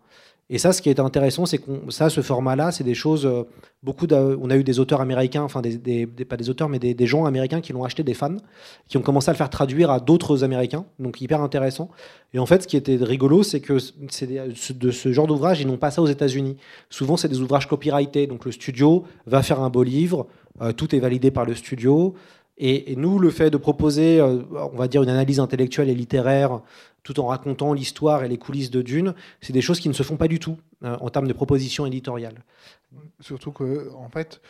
Et 0.53 0.57
ça, 0.57 0.73
ce 0.73 0.81
qui 0.81 0.89
est 0.89 0.99
intéressant, 0.99 1.45
c'est 1.45 1.59
que 1.59 1.71
ça, 1.87 2.09
ce 2.09 2.19
format-là, 2.19 2.73
c'est 2.73 2.83
des 2.83 2.93
choses. 2.93 3.25
Euh, 3.25 3.43
beaucoup, 3.83 4.05
on 4.11 4.49
a 4.49 4.57
eu 4.57 4.65
des 4.65 4.79
auteurs 4.79 4.99
américains, 4.99 5.43
enfin 5.43 5.61
pas 5.61 6.37
des 6.37 6.49
auteurs, 6.49 6.67
mais 6.67 6.77
des, 6.77 7.07
gens 7.07 7.23
américains 7.23 7.61
qui 7.61 7.71
l'ont 7.71 7.85
acheté, 7.85 8.03
des 8.03 8.13
fans, 8.13 8.35
qui 8.89 8.97
ont 8.97 9.01
commencé 9.01 9.29
à 9.29 9.31
le 9.31 9.37
faire 9.37 9.49
traduire 9.49 9.89
à 9.89 10.01
d'autres 10.01 10.43
Américains, 10.43 10.83
donc 10.99 11.21
hyper 11.21 11.39
intéressant. 11.39 11.89
Et 12.33 12.39
en 12.39 12.45
fait, 12.45 12.63
ce 12.63 12.67
qui 12.67 12.75
était 12.75 12.97
rigolo, 12.97 13.43
c'est 13.43 13.61
que 13.61 13.77
de 14.73 14.91
ce 14.91 15.13
genre 15.13 15.25
d'ouvrage, 15.25 15.61
ils 15.61 15.67
n'ont 15.67 15.77
pas 15.77 15.89
ça 15.89 16.01
aux 16.01 16.07
États-Unis. 16.07 16.57
Souvent, 16.89 17.15
c'est 17.15 17.29
des 17.29 17.39
ouvrages 17.39 17.69
copyrightés, 17.69 18.27
donc 18.27 18.43
le 18.43 18.51
studio 18.51 19.05
va 19.27 19.43
faire 19.43 19.61
un 19.61 19.69
beau 19.69 19.83
livre, 19.83 20.27
euh, 20.61 20.73
tout 20.73 20.93
est 20.93 20.99
validé 20.99 21.31
par 21.31 21.45
le 21.45 21.55
studio. 21.55 22.13
Et, 22.63 22.95
nous, 22.95 23.17
le 23.17 23.31
fait 23.31 23.49
de 23.49 23.57
proposer, 23.57 24.19
euh, 24.19 24.43
on 24.51 24.77
va 24.77 24.87
dire, 24.87 25.01
une 25.01 25.09
analyse 25.09 25.39
intellectuelle 25.39 25.89
et 25.89 25.95
littéraire 25.95 26.61
tout 27.01 27.19
en 27.19 27.25
racontant 27.25 27.73
l'histoire 27.73 28.23
et 28.23 28.27
les 28.27 28.37
coulisses 28.37 28.69
de 28.69 28.83
Dune, 28.83 29.15
c'est 29.41 29.51
des 29.51 29.61
choses 29.61 29.79
qui 29.79 29.89
ne 29.89 29.93
se 29.93 30.03
font 30.03 30.17
pas 30.17 30.27
du 30.27 30.37
tout 30.37 30.57
euh, 30.83 30.95
en 31.01 31.09
termes 31.09 31.27
de 31.27 31.33
propositions 31.33 31.87
éditoriales. 31.87 32.43
Surtout 33.19 33.51
que, 33.51 33.91
en 33.95 34.09
fait, 34.09 34.41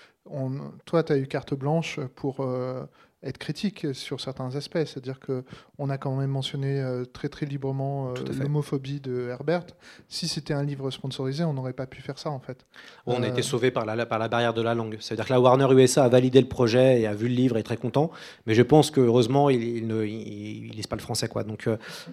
toi, 0.86 1.04
tu 1.04 1.14
as 1.14 1.18
eu 1.18 1.26
carte 1.26 1.54
blanche 1.54 2.02
pour 2.16 2.42
euh, 2.42 2.84
être 3.24 3.38
critique 3.38 3.88
sur 3.94 4.20
certains 4.20 4.56
aspects. 4.56 4.84
C'est-à-dire 4.86 5.20
qu'on 5.20 5.90
a 5.90 5.98
quand 5.98 6.16
même 6.16 6.30
mentionné 6.30 6.80
euh, 6.82 7.06
très 7.06 7.30
très 7.30 7.46
librement 7.46 8.10
euh, 8.10 8.14
l'homophobie 8.40 9.00
de 9.00 9.30
Herbert. 9.30 9.66
Si 10.08 10.28
c'était 10.28 10.54
un 10.54 10.64
livre 10.64 10.90
sponsorisé, 10.92 11.44
on 11.44 11.54
n'aurait 11.54 11.74
pas 11.74 11.86
pu 11.86 12.02
faire 12.02 12.18
ça 12.18 12.30
en 12.30 12.40
fait. 12.40 12.66
On 13.06 13.22
a 13.22 13.28
été 13.28 13.42
sauvé 13.42 13.72
par 13.72 13.86
la, 13.86 14.06
par 14.06 14.20
la 14.20 14.28
barrière 14.28 14.54
de 14.54 14.62
la 14.62 14.74
langue. 14.74 14.98
C'est-à-dire 15.00 15.26
que 15.26 15.34
la 15.34 15.40
Warner 15.40 15.68
USA 15.74 16.06
a 16.06 16.10
validé 16.10 16.42
le 16.42 16.48
projet 16.48 17.02
et 17.02 17.08
a 17.08 17.14
vu 17.14 17.28
le 17.28 17.36
livre 17.36 17.58
et 17.58 17.60
est 17.60 17.64
très 17.64 17.78
content. 17.78 18.12
Mais 18.48 18.56
je 18.56 18.62
pense 18.64 18.92
que 18.92 19.02
heureusement, 19.02 19.50
il, 19.50 19.88
ne 19.88 20.04
il, 20.04 20.72
lise 20.72 20.88
pas 20.88 20.96
le 20.96 21.02
français. 21.02 21.28
Quoi. 21.28 21.44
Donc, 21.44 21.68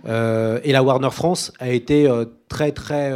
et 0.05 0.73
la 0.73 0.83
Warner 0.83 1.11
France 1.11 1.53
a 1.59 1.71
été 1.71 2.11
très 2.49 2.73
très 2.73 3.13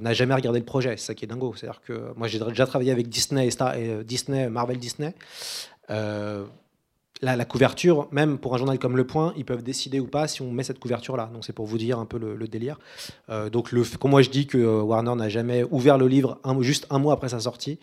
n'a 0.00 0.12
jamais 0.12 0.34
regardé 0.34 0.58
le 0.58 0.64
projet. 0.64 0.96
C'est 0.96 1.06
ça 1.06 1.14
qui 1.14 1.24
est 1.24 1.28
dingo. 1.28 1.54
C'est-à-dire 1.56 1.80
que 1.80 2.12
moi, 2.16 2.26
j'ai 2.28 2.38
déjà 2.38 2.66
travaillé 2.66 2.90
avec 2.90 3.08
Disney, 3.08 3.48
et 3.48 4.04
Disney, 4.04 4.48
Marvel 4.48 4.78
Disney. 4.78 5.14
Euh, 5.90 6.44
la, 7.22 7.44
couverture, 7.44 8.08
même 8.10 8.38
pour 8.38 8.54
un 8.54 8.58
journal 8.58 8.78
comme 8.78 8.96
Le 8.96 9.06
Point, 9.06 9.32
ils 9.36 9.44
peuvent 9.44 9.62
décider 9.62 10.00
ou 10.00 10.06
pas 10.06 10.28
si 10.28 10.42
on 10.42 10.50
met 10.50 10.64
cette 10.64 10.78
couverture-là. 10.78 11.30
Donc 11.32 11.44
c'est 11.44 11.52
pour 11.52 11.66
vous 11.66 11.78
dire 11.78 11.98
un 11.98 12.04
peu 12.04 12.18
le, 12.18 12.48
délire. 12.48 12.78
Euh, 13.30 13.48
donc 13.48 13.72
le, 13.72 13.82
quand 13.98 14.08
moi 14.08 14.22
je 14.22 14.30
dis 14.30 14.46
que 14.46 14.58
Warner 14.58 15.14
n'a 15.14 15.28
jamais 15.28 15.64
ouvert 15.70 15.98
le 15.98 16.08
livre 16.08 16.38
juste 16.60 16.86
un 16.90 16.98
mois 16.98 17.14
après 17.14 17.28
sa 17.30 17.40
sortie, 17.40 17.78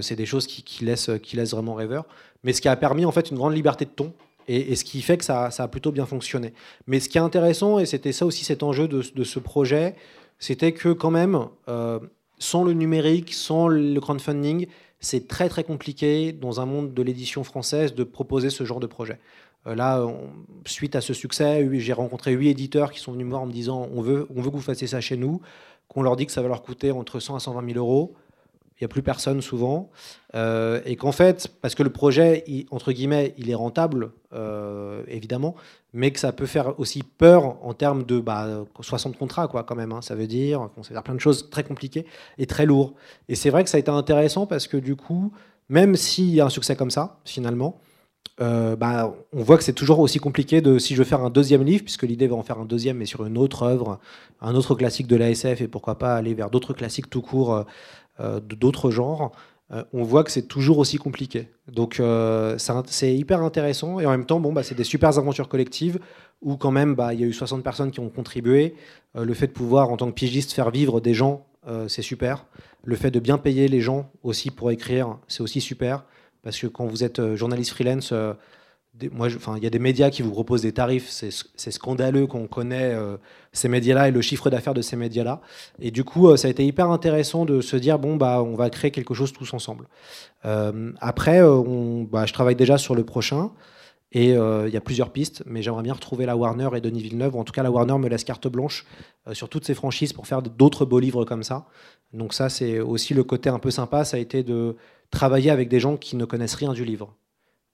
c'est 0.00 0.14
des 0.14 0.26
choses 0.26 0.46
qui, 0.46 0.84
laissent, 0.84 1.10
qui 1.22 1.36
laissent 1.36 1.50
vraiment 1.50 1.74
rêveur. 1.74 2.04
Mais 2.44 2.52
ce 2.52 2.60
qui 2.60 2.68
a 2.68 2.76
permis 2.76 3.04
en 3.04 3.10
fait 3.10 3.30
une 3.30 3.36
grande 3.36 3.54
liberté 3.54 3.84
de 3.84 3.90
ton 3.90 4.12
et, 4.48 4.76
ce 4.76 4.84
qui 4.84 5.02
fait 5.02 5.18
que 5.18 5.24
ça, 5.24 5.48
a 5.56 5.68
plutôt 5.68 5.92
bien 5.92 6.06
fonctionné. 6.06 6.52
Mais 6.86 7.00
ce 7.00 7.08
qui 7.08 7.18
est 7.18 7.20
intéressant, 7.20 7.78
et 7.78 7.86
c'était 7.86 8.12
ça 8.12 8.26
aussi 8.26 8.44
cet 8.44 8.62
enjeu 8.62 8.88
de, 8.88 9.24
ce 9.24 9.38
projet, 9.38 9.94
c'était 10.38 10.72
que 10.72 10.90
quand 10.90 11.10
même, 11.10 11.46
euh, 11.68 11.98
sans 12.38 12.62
le 12.64 12.72
numérique, 12.72 13.32
sans 13.34 13.68
le 13.68 13.98
crowdfunding, 14.00 14.66
c'est 15.06 15.28
très 15.28 15.48
très 15.48 15.62
compliqué 15.62 16.32
dans 16.32 16.60
un 16.60 16.66
monde 16.66 16.92
de 16.92 17.02
l'édition 17.02 17.44
française 17.44 17.94
de 17.94 18.02
proposer 18.02 18.50
ce 18.50 18.64
genre 18.64 18.80
de 18.80 18.88
projet. 18.88 19.20
Euh, 19.68 19.76
là, 19.76 20.04
suite 20.64 20.96
à 20.96 21.00
ce 21.00 21.14
succès, 21.14 21.68
j'ai 21.78 21.92
rencontré 21.92 22.32
huit 22.32 22.50
éditeurs 22.50 22.90
qui 22.90 22.98
sont 22.98 23.12
venus 23.12 23.24
me 23.26 23.30
voir 23.30 23.42
en 23.42 23.46
me 23.46 23.52
disant 23.52 23.88
on 23.94 24.02
veut, 24.02 24.26
on 24.34 24.42
veut 24.42 24.50
que 24.50 24.56
vous 24.56 24.62
fassiez 24.62 24.88
ça 24.88 25.00
chez 25.00 25.16
nous, 25.16 25.40
qu'on 25.88 26.02
leur 26.02 26.16
dit 26.16 26.26
que 26.26 26.32
ça 26.32 26.42
va 26.42 26.48
leur 26.48 26.62
coûter 26.62 26.90
entre 26.90 27.20
100 27.20 27.36
à 27.36 27.40
120 27.40 27.72
000 27.72 27.78
euros 27.78 28.14
il 28.78 28.84
n'y 28.84 28.84
a 28.84 28.88
plus 28.88 29.02
personne 29.02 29.40
souvent, 29.40 29.90
euh, 30.34 30.80
et 30.84 30.96
qu'en 30.96 31.12
fait, 31.12 31.48
parce 31.62 31.74
que 31.74 31.82
le 31.82 31.90
projet, 31.90 32.44
entre 32.70 32.92
guillemets, 32.92 33.34
il 33.38 33.48
est 33.48 33.54
rentable, 33.54 34.10
euh, 34.34 35.02
évidemment, 35.08 35.54
mais 35.94 36.10
que 36.10 36.18
ça 36.18 36.32
peut 36.32 36.44
faire 36.46 36.78
aussi 36.78 37.02
peur 37.02 37.56
en 37.64 37.72
termes 37.72 38.04
de 38.04 38.20
bah, 38.20 38.64
60 38.80 39.16
contrats, 39.16 39.48
quoi, 39.48 39.64
quand 39.64 39.76
même. 39.76 39.92
Hein. 39.92 40.02
ça 40.02 40.14
veut 40.14 40.26
dire, 40.26 40.68
ça 40.82 40.88
veut 40.88 40.94
dire 40.94 41.02
plein 41.02 41.14
de 41.14 41.20
choses 41.20 41.48
très 41.48 41.64
compliquées 41.64 42.04
et 42.36 42.46
très 42.46 42.66
lourdes. 42.66 42.92
Et 43.28 43.34
c'est 43.34 43.48
vrai 43.48 43.64
que 43.64 43.70
ça 43.70 43.78
a 43.78 43.80
été 43.80 43.90
intéressant 43.90 44.46
parce 44.46 44.66
que 44.66 44.76
du 44.76 44.94
coup, 44.94 45.32
même 45.70 45.96
s'il 45.96 46.34
y 46.34 46.40
a 46.42 46.44
un 46.44 46.50
succès 46.50 46.76
comme 46.76 46.90
ça, 46.90 47.18
finalement, 47.24 47.80
euh, 48.42 48.76
bah, 48.76 49.14
on 49.32 49.42
voit 49.42 49.56
que 49.56 49.64
c'est 49.64 49.72
toujours 49.72 50.00
aussi 50.00 50.18
compliqué 50.18 50.60
de 50.60 50.78
si 50.78 50.94
je 50.94 50.98
veux 50.98 51.04
faire 51.04 51.22
un 51.22 51.30
deuxième 51.30 51.64
livre, 51.64 51.82
puisque 51.84 52.02
l'idée 52.02 52.26
va 52.26 52.36
en 52.36 52.42
faire 52.42 52.58
un 52.58 52.66
deuxième, 52.66 52.98
mais 52.98 53.06
sur 53.06 53.24
une 53.24 53.38
autre 53.38 53.62
œuvre, 53.62 53.98
un 54.42 54.54
autre 54.54 54.74
classique 54.74 55.06
de 55.06 55.16
l'ASF, 55.16 55.62
et 55.62 55.68
pourquoi 55.68 55.98
pas 55.98 56.14
aller 56.14 56.34
vers 56.34 56.50
d'autres 56.50 56.74
classiques 56.74 57.08
tout 57.08 57.22
court 57.22 57.64
d'autres 58.18 58.90
genres, 58.90 59.32
euh, 59.72 59.82
on 59.92 60.04
voit 60.04 60.22
que 60.22 60.30
c'est 60.30 60.46
toujours 60.46 60.78
aussi 60.78 60.96
compliqué. 60.96 61.48
Donc 61.72 61.98
euh, 61.98 62.56
c'est 62.86 63.14
hyper 63.14 63.42
intéressant 63.42 63.98
et 63.98 64.06
en 64.06 64.10
même 64.10 64.24
temps, 64.24 64.38
bon, 64.38 64.52
bah, 64.52 64.62
c'est 64.62 64.76
des 64.76 64.84
super 64.84 65.16
aventures 65.18 65.48
collectives 65.48 65.98
où 66.40 66.56
quand 66.56 66.70
même, 66.70 66.94
bah, 66.94 67.14
il 67.14 67.20
y 67.20 67.24
a 67.24 67.26
eu 67.26 67.32
60 67.32 67.64
personnes 67.64 67.90
qui 67.90 68.00
ont 68.00 68.08
contribué. 68.08 68.74
le 69.14 69.34
fait 69.34 69.48
de 69.48 69.52
pouvoir, 69.52 69.90
en 69.90 69.96
tant 69.96 70.06
que 70.06 70.14
pigiste, 70.14 70.52
faire 70.52 70.70
vivre 70.70 71.00
des 71.00 71.14
gens, 71.14 71.46
c'est 71.88 72.02
super. 72.02 72.44
Le 72.84 72.94
fait 72.94 73.10
de 73.10 73.18
bien 73.18 73.38
payer 73.38 73.66
les 73.66 73.80
gens 73.80 74.10
aussi 74.22 74.50
pour 74.50 74.70
écrire, 74.70 75.18
c'est 75.26 75.42
aussi 75.42 75.60
super. 75.60 76.04
Parce 76.42 76.58
que 76.58 76.66
quand 76.66 76.86
vous 76.86 77.02
êtes 77.02 77.34
journaliste 77.34 77.72
freelance, 77.72 78.12
il 79.00 79.62
y 79.62 79.66
a 79.66 79.70
des 79.70 79.78
médias 79.78 80.10
qui 80.10 80.22
vous 80.22 80.30
proposent 80.30 80.62
des 80.62 80.72
tarifs, 80.72 81.08
c'est 81.08 81.70
scandaleux 81.70 82.26
qu'on 82.26 82.46
connaît 82.46 82.94
euh, 82.94 83.16
ces 83.52 83.68
médias-là 83.68 84.08
et 84.08 84.10
le 84.10 84.20
chiffre 84.22 84.50
d'affaires 84.50 84.74
de 84.74 84.82
ces 84.82 84.96
médias-là. 84.96 85.40
Et 85.80 85.90
du 85.90 86.04
coup, 86.04 86.28
euh, 86.28 86.36
ça 86.36 86.48
a 86.48 86.50
été 86.50 86.64
hyper 86.64 86.90
intéressant 86.90 87.44
de 87.44 87.60
se 87.60 87.76
dire 87.76 87.98
bon 87.98 88.16
bah, 88.16 88.42
on 88.42 88.54
va 88.54 88.70
créer 88.70 88.90
quelque 88.90 89.14
chose 89.14 89.32
tous 89.32 89.52
ensemble. 89.52 89.88
Euh, 90.44 90.92
après, 91.00 91.42
on, 91.42 92.04
bah, 92.04 92.26
je 92.26 92.32
travaille 92.32 92.56
déjà 92.56 92.78
sur 92.78 92.94
le 92.94 93.04
prochain 93.04 93.50
et 94.12 94.30
il 94.30 94.70
y 94.72 94.76
a 94.76 94.80
plusieurs 94.80 95.10
pistes, 95.10 95.42
mais 95.44 95.60
j'aimerais 95.60 95.82
bien 95.82 95.92
retrouver 95.92 96.24
la 96.24 96.36
Warner 96.36 96.70
et 96.74 96.80
Denis 96.80 97.02
Villeneuve. 97.02 97.36
En 97.36 97.44
tout 97.44 97.52
cas, 97.52 97.62
la 97.62 97.70
Warner 97.70 97.98
me 97.98 98.08
laisse 98.08 98.24
carte 98.24 98.48
blanche 98.48 98.86
sur 99.32 99.50
toutes 99.50 99.66
ces 99.66 99.74
franchises 99.74 100.14
pour 100.14 100.26
faire 100.26 100.40
d'autres 100.40 100.86
beaux 100.86 101.00
livres 101.00 101.26
comme 101.26 101.42
ça. 101.42 101.66
Donc 102.14 102.32
ça, 102.32 102.48
c'est 102.48 102.80
aussi 102.80 103.12
le 103.12 103.24
côté 103.24 103.50
un 103.50 103.58
peu 103.58 103.70
sympa. 103.70 104.04
Ça 104.04 104.16
a 104.16 104.20
été 104.20 104.42
de 104.42 104.76
travailler 105.10 105.50
avec 105.50 105.68
des 105.68 105.80
gens 105.80 105.98
qui 105.98 106.16
ne 106.16 106.24
connaissent 106.24 106.54
rien 106.54 106.72
du 106.72 106.84
livre. 106.84 107.14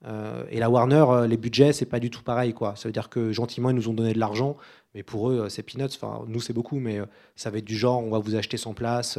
Euh, 0.04 0.44
et 0.50 0.58
la 0.58 0.68
Warner, 0.68 1.04
euh, 1.08 1.26
les 1.26 1.36
budgets, 1.36 1.72
c'est 1.72 1.86
pas 1.86 2.00
du 2.00 2.10
tout 2.10 2.22
pareil. 2.22 2.52
Quoi. 2.52 2.74
Ça 2.76 2.88
veut 2.88 2.92
dire 2.92 3.08
que 3.08 3.32
gentiment, 3.32 3.70
ils 3.70 3.76
nous 3.76 3.88
ont 3.88 3.94
donné 3.94 4.12
de 4.12 4.18
l'argent, 4.18 4.56
mais 4.94 5.02
pour 5.02 5.30
eux, 5.30 5.42
euh, 5.42 5.48
c'est 5.48 5.62
peanuts. 5.62 5.94
Enfin, 5.94 6.24
nous, 6.26 6.40
c'est 6.40 6.52
beaucoup, 6.52 6.78
mais 6.78 7.00
ça 7.36 7.50
va 7.50 7.58
être 7.58 7.64
du 7.64 7.76
genre, 7.76 8.02
on 8.02 8.10
va 8.10 8.18
vous 8.18 8.34
acheter 8.34 8.56
sans 8.56 8.74
place, 8.74 9.18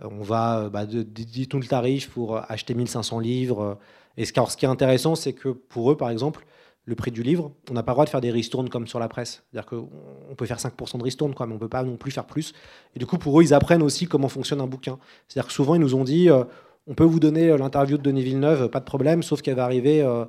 on 0.00 0.22
va, 0.22 0.68
bah, 0.68 0.86
tout 0.86 1.58
le 1.58 1.66
tarif 1.66 2.10
pour 2.10 2.38
acheter 2.50 2.74
1500 2.74 3.20
livres. 3.20 3.78
Et 4.16 4.24
ce, 4.24 4.32
qui 4.32 4.64
est 4.64 4.68
intéressant, 4.68 5.14
c'est 5.14 5.32
que 5.32 5.48
pour 5.48 5.90
eux, 5.92 5.96
par 5.96 6.10
exemple, 6.10 6.44
le 6.84 6.96
prix 6.96 7.12
du 7.12 7.22
livre, 7.22 7.52
on 7.70 7.74
n'a 7.74 7.84
pas 7.84 7.92
le 7.92 7.94
droit 7.94 8.04
de 8.04 8.10
faire 8.10 8.20
des 8.20 8.32
ristournes 8.32 8.68
comme 8.68 8.88
sur 8.88 8.98
la 8.98 9.08
presse. 9.08 9.44
C'est-à-dire 9.50 9.68
qu'on 9.68 10.34
peut 10.36 10.46
faire 10.46 10.58
5% 10.58 10.98
de 10.98 11.04
ristournes, 11.04 11.34
quoi, 11.34 11.46
mais 11.46 11.52
on 11.52 11.56
ne 11.56 11.60
peut 11.60 11.68
pas 11.68 11.84
non 11.84 11.96
plus 11.96 12.10
faire 12.10 12.26
plus. 12.26 12.52
Et 12.96 12.98
du 12.98 13.06
coup, 13.06 13.18
pour 13.18 13.38
eux, 13.38 13.44
ils 13.44 13.54
apprennent 13.54 13.82
aussi 13.82 14.06
comment 14.06 14.28
fonctionne 14.28 14.60
un 14.60 14.66
bouquin. 14.66 14.98
C'est-à-dire 15.28 15.46
que 15.46 15.52
souvent, 15.52 15.76
ils 15.76 15.80
nous 15.80 15.94
ont 15.94 16.04
dit 16.04 16.28
on 16.86 16.94
peut 16.94 17.04
vous 17.04 17.20
donner 17.20 17.48
euh, 17.48 17.56
l'interview 17.56 17.96
de 17.96 18.02
Denis 18.02 18.22
Villeneuve, 18.22 18.68
pas 18.68 18.80
de 18.80 18.84
problème, 18.84 19.22
sauf 19.22 19.42
qu'elle 19.42 19.56
va 19.56 19.64
arriver 19.64 20.02
euh, 20.02 20.24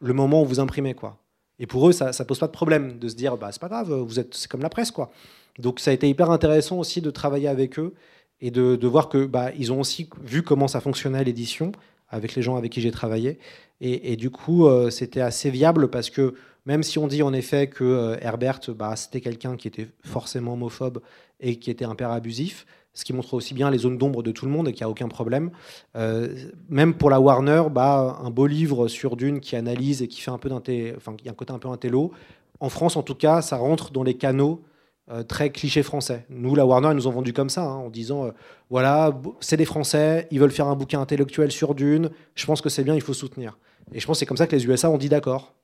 le 0.00 0.12
moment 0.12 0.42
où 0.42 0.44
vous 0.44 0.60
imprimez. 0.60 0.94
quoi. 0.94 1.18
Et 1.58 1.66
pour 1.66 1.88
eux, 1.88 1.92
ça 1.92 2.10
ne 2.10 2.24
pose 2.24 2.38
pas 2.38 2.46
de 2.46 2.52
problème 2.52 2.98
de 2.98 3.08
se 3.08 3.14
dire, 3.14 3.36
bah, 3.36 3.48
c'est 3.50 3.60
pas 3.60 3.68
grave, 3.68 3.92
vous 3.92 4.20
êtes, 4.20 4.34
c'est 4.34 4.50
comme 4.50 4.62
la 4.62 4.68
presse. 4.68 4.90
quoi. 4.90 5.10
Donc 5.58 5.80
ça 5.80 5.90
a 5.90 5.94
été 5.94 6.08
hyper 6.08 6.30
intéressant 6.30 6.78
aussi 6.78 7.00
de 7.00 7.10
travailler 7.10 7.48
avec 7.48 7.78
eux 7.78 7.94
et 8.42 8.50
de, 8.50 8.86
voir 8.86 9.08
que 9.08 9.24
bah, 9.24 9.50
ils 9.58 9.72
ont 9.72 9.80
aussi 9.80 10.10
vu 10.22 10.42
comment 10.42 10.68
ça 10.68 10.80
fonctionnait 10.80 11.24
l'édition 11.24 11.72
avec 12.08 12.34
les 12.34 12.42
gens 12.42 12.56
avec 12.56 12.72
qui 12.72 12.82
j'ai 12.82 12.90
travaillé. 12.90 13.38
Et, 13.80 14.16
du 14.16 14.30
coup, 14.30 14.66
euh, 14.66 14.88
c'était 14.88 15.20
assez 15.20 15.50
viable 15.50 15.88
parce 15.88 16.08
que 16.08 16.34
même 16.64 16.82
si 16.82 16.98
on 16.98 17.06
dit 17.08 17.22
en 17.22 17.32
effet 17.34 17.68
que 17.68 18.16
Herbert, 18.20 18.60
bah, 18.70 18.96
c'était 18.96 19.20
quelqu'un 19.20 19.56
qui 19.56 19.68
était 19.68 19.88
forcément 20.02 20.54
homophobe 20.54 21.00
et 21.40 21.58
qui 21.58 21.70
était 21.70 21.84
un 21.84 21.94
père 21.94 22.10
abusif, 22.10 22.66
ce 22.96 23.04
qui 23.04 23.12
montre 23.12 23.34
aussi 23.34 23.54
bien 23.54 23.70
les 23.70 23.78
zones 23.78 23.98
d'ombre 23.98 24.22
de 24.22 24.32
tout 24.32 24.46
le 24.46 24.50
monde 24.50 24.66
et 24.68 24.72
qu'il 24.72 24.82
n'y 24.84 24.88
a 24.88 24.90
aucun 24.90 25.08
problème. 25.08 25.50
Euh, 25.96 26.34
même 26.68 26.94
pour 26.94 27.10
la 27.10 27.20
Warner, 27.20 27.64
bah, 27.70 28.18
un 28.24 28.30
beau 28.30 28.46
livre 28.46 28.88
sur 28.88 29.16
Dune 29.16 29.38
qui 29.40 29.54
analyse 29.54 30.02
et 30.02 30.08
qui 30.08 30.22
fait 30.22 30.30
un 30.30 30.38
peu 30.38 30.50
enfin, 30.50 31.14
qui 31.14 31.28
a 31.28 31.30
un 31.30 31.34
côté 31.34 31.52
un 31.52 31.58
peu 31.58 31.68
intello. 31.68 32.10
En 32.58 32.70
France, 32.70 32.96
en 32.96 33.02
tout 33.02 33.14
cas, 33.14 33.42
ça 33.42 33.58
rentre 33.58 33.92
dans 33.92 34.02
les 34.02 34.14
canaux 34.14 34.62
euh, 35.10 35.22
très 35.22 35.50
clichés 35.50 35.82
français. 35.82 36.24
Nous, 36.30 36.54
la 36.54 36.64
Warner, 36.64 36.88
ils 36.92 36.96
nous 36.96 37.06
ont 37.06 37.12
vendu 37.12 37.34
comme 37.34 37.50
ça, 37.50 37.64
hein, 37.64 37.76
en 37.76 37.90
disant 37.90 38.24
euh, 38.24 38.30
voilà, 38.70 39.12
c'est 39.40 39.58
des 39.58 39.66
Français, 39.66 40.26
ils 40.30 40.40
veulent 40.40 40.50
faire 40.50 40.66
un 40.66 40.74
bouquin 40.74 41.00
intellectuel 41.00 41.52
sur 41.52 41.74
Dune, 41.74 42.10
je 42.34 42.46
pense 42.46 42.62
que 42.62 42.70
c'est 42.70 42.82
bien, 42.82 42.94
il 42.94 43.02
faut 43.02 43.12
soutenir. 43.12 43.58
Et 43.92 44.00
je 44.00 44.06
pense 44.06 44.16
que 44.16 44.20
c'est 44.20 44.26
comme 44.26 44.38
ça 44.38 44.46
que 44.46 44.56
les 44.56 44.66
USA 44.66 44.90
ont 44.90 44.98
dit 44.98 45.10
d'accord. 45.10 45.54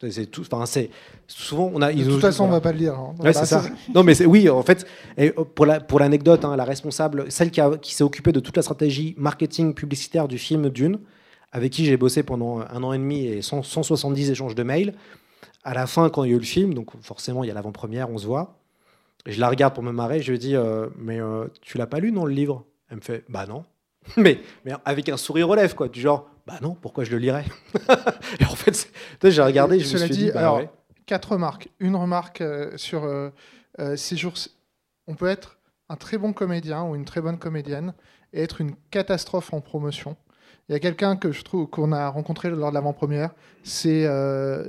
C'est 0.00 0.26
tout. 0.26 0.42
Enfin, 0.42 0.66
c'est 0.66 0.90
souvent 1.26 1.70
on 1.72 1.80
a. 1.80 1.92
De 1.92 2.04
toute 2.04 2.20
façon, 2.20 2.44
on 2.44 2.48
va 2.48 2.60
pas 2.60 2.72
le 2.72 2.78
lire. 2.78 2.94
Hein. 2.94 3.14
Ouais, 3.18 3.32
c'est 3.32 3.46
ça. 3.46 3.64
non, 3.94 4.02
mais 4.02 4.24
oui, 4.26 4.48
en 4.50 4.62
fait, 4.62 4.86
et 5.16 5.32
euh, 5.38 5.44
pour 5.44 5.64
la 5.64 5.80
pour 5.80 5.98
l'anecdote, 5.98 6.44
hein, 6.44 6.54
la 6.54 6.64
responsable, 6.64 7.30
celle 7.30 7.50
qui, 7.50 7.60
qui 7.80 7.94
s'est 7.94 8.04
occupée 8.04 8.32
de 8.32 8.40
toute 8.40 8.56
la 8.56 8.62
stratégie 8.62 9.14
marketing 9.16 9.72
publicitaire 9.72 10.28
du 10.28 10.36
film 10.36 10.68
Dune, 10.68 10.98
avec 11.50 11.72
qui 11.72 11.86
j'ai 11.86 11.96
bossé 11.96 12.22
pendant 12.22 12.60
un 12.60 12.82
an 12.82 12.92
et 12.92 12.98
demi 12.98 13.24
et 13.24 13.40
170 13.40 14.30
échanges 14.30 14.54
de 14.54 14.62
mails. 14.62 14.94
À 15.64 15.74
la 15.74 15.86
fin, 15.86 16.10
quand 16.10 16.24
il 16.24 16.30
y 16.30 16.32
a 16.32 16.36
eu 16.36 16.38
le 16.38 16.44
film, 16.44 16.74
donc 16.74 16.90
forcément, 17.00 17.42
il 17.42 17.48
y 17.48 17.50
a 17.50 17.54
l'avant-première, 17.54 18.10
on 18.10 18.18
se 18.18 18.26
voit. 18.26 18.60
je 19.24 19.40
la 19.40 19.48
regarde 19.48 19.74
pour 19.74 19.82
me 19.82 19.92
marrer. 19.92 20.20
Je 20.20 20.30
lui 20.30 20.38
dis, 20.38 20.54
euh, 20.54 20.88
mais 20.98 21.20
euh, 21.20 21.46
tu 21.62 21.78
l'as 21.78 21.86
pas 21.86 21.98
lu 21.98 22.12
dans 22.12 22.26
le 22.26 22.32
livre? 22.32 22.64
Elle 22.90 22.98
me 22.98 23.02
fait, 23.02 23.24
bah 23.28 23.46
non. 23.46 23.64
mais, 24.16 24.40
mais 24.64 24.72
avec 24.84 25.08
un 25.08 25.16
sourire 25.16 25.48
relève, 25.48 25.74
quoi, 25.74 25.88
du 25.88 26.00
genre, 26.00 26.28
bah 26.46 26.58
non, 26.62 26.74
pourquoi 26.74 27.04
je 27.04 27.10
le 27.10 27.18
lirais? 27.18 27.44
Et 28.40 28.44
en 28.44 28.54
fait, 28.54 28.90
j'ai 29.24 29.42
regardé, 29.42 29.80
je 29.80 29.92
me 29.92 29.98
suis 29.98 30.16
dit, 30.16 30.30
bah 30.32 30.40
alors, 30.40 30.60
quatre 31.06 31.32
remarques. 31.32 31.68
Une 31.78 31.96
remarque 31.96 32.40
euh, 32.40 32.76
sur 32.76 33.04
euh, 33.04 33.30
euh, 33.80 33.96
ces 33.96 34.16
jours. 34.16 34.34
On 35.06 35.14
peut 35.14 35.28
être 35.28 35.58
un 35.88 35.96
très 35.96 36.18
bon 36.18 36.32
comédien 36.32 36.84
ou 36.84 36.94
une 36.94 37.04
très 37.04 37.20
bonne 37.20 37.38
comédienne 37.38 37.94
et 38.32 38.42
être 38.42 38.60
une 38.60 38.74
catastrophe 38.90 39.52
en 39.52 39.60
promotion. 39.60 40.16
Il 40.68 40.72
y 40.72 40.74
a 40.74 40.80
quelqu'un 40.80 41.14
que 41.14 41.30
je 41.30 41.42
trouve 41.42 41.68
qu'on 41.68 41.92
a 41.92 42.08
rencontré 42.08 42.50
lors 42.50 42.70
de 42.70 42.74
l'avant-première. 42.74 43.30
C'est 43.62 44.04
euh, 44.04 44.64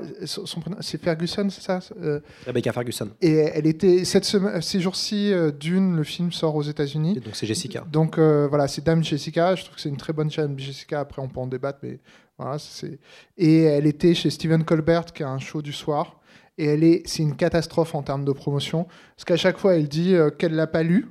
Ferguson, 1.02 1.50
c'est 1.50 1.62
ça 1.62 1.80
euh, 2.00 2.20
Rebecca 2.46 2.72
Ferguson. 2.72 3.10
Et 3.20 3.34
elle 3.34 3.66
était 3.66 4.06
cette 4.06 4.26
semaine, 4.26 4.62
ces 4.62 4.80
jours-ci, 4.80 5.34
euh, 5.34 5.52
Dune, 5.52 5.96
le 5.96 6.04
film 6.04 6.32
sort 6.32 6.56
aux 6.56 6.62
États-Unis. 6.62 7.16
Donc 7.16 7.36
c'est 7.36 7.48
Jessica. 7.48 7.84
Donc 7.92 8.20
voilà, 8.20 8.68
c'est 8.68 8.84
Dame 8.84 9.04
Jessica. 9.04 9.56
Je 9.56 9.64
trouve 9.64 9.76
que 9.76 9.82
c'est 9.82 9.90
une 9.90 9.98
très 9.98 10.14
bonne 10.14 10.30
chaîne 10.30 10.58
Jessica. 10.60 11.00
Après, 11.00 11.20
on 11.20 11.30
peut 11.30 11.40
en 11.40 11.48
débattre, 11.48 11.80
mais 11.82 12.00
voilà, 12.38 12.60
c'est. 12.60 13.00
Et 13.36 13.64
elle 13.64 13.88
était 13.88 14.14
chez 14.14 14.30
Stephen 14.30 14.64
Colbert, 14.64 15.06
qui 15.06 15.24
a 15.24 15.30
un 15.30 15.40
show 15.40 15.64
du 15.64 15.74
soir. 15.74 16.20
Et 16.60 16.66
elle 16.66 16.84
est, 16.84 17.08
c'est 17.08 17.24
une 17.24 17.36
catastrophe 17.36 17.96
en 17.96 18.04
termes 18.04 18.26
de 18.26 18.32
promotion, 18.32 18.86
parce 19.16 19.26
qu'à 19.26 19.38
chaque 19.38 19.58
fois, 19.58 19.76
elle 19.76 19.88
dit 19.88 20.16
qu'elle 20.38 20.54
l'a 20.54 20.68
pas 20.68 20.84
lu, 20.84 21.08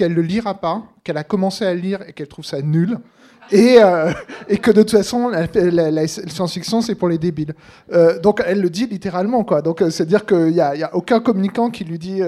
qu'elle 0.00 0.14
le 0.14 0.22
lira 0.22 0.54
pas, 0.54 0.82
qu'elle 1.04 1.18
a 1.18 1.24
commencé 1.24 1.66
à 1.66 1.74
le 1.74 1.80
lire 1.80 2.00
et 2.08 2.14
qu'elle 2.14 2.26
trouve 2.26 2.46
ça 2.46 2.62
nul 2.62 2.96
et, 3.52 3.78
euh, 3.80 4.12
que 4.62 4.70
de 4.70 4.82
toute 4.82 4.92
façon, 4.92 5.28
la, 5.28 6.06
science-fiction, 6.06 6.80
c'est 6.80 6.94
pour 6.94 7.08
les 7.08 7.18
débiles. 7.18 7.54
Euh, 7.92 8.18
donc 8.20 8.42
elle 8.46 8.62
le 8.62 8.70
dit 8.70 8.86
littéralement, 8.86 9.44
quoi. 9.44 9.60
Donc 9.60 9.82
euh, 9.82 9.90
c'est-à-dire 9.90 10.24
qu'il 10.24 10.52
n'y 10.52 10.60
a, 10.60 10.94
aucun 10.94 11.20
communicant 11.20 11.68
qui 11.68 11.84
lui 11.84 11.98
dit, 11.98 12.22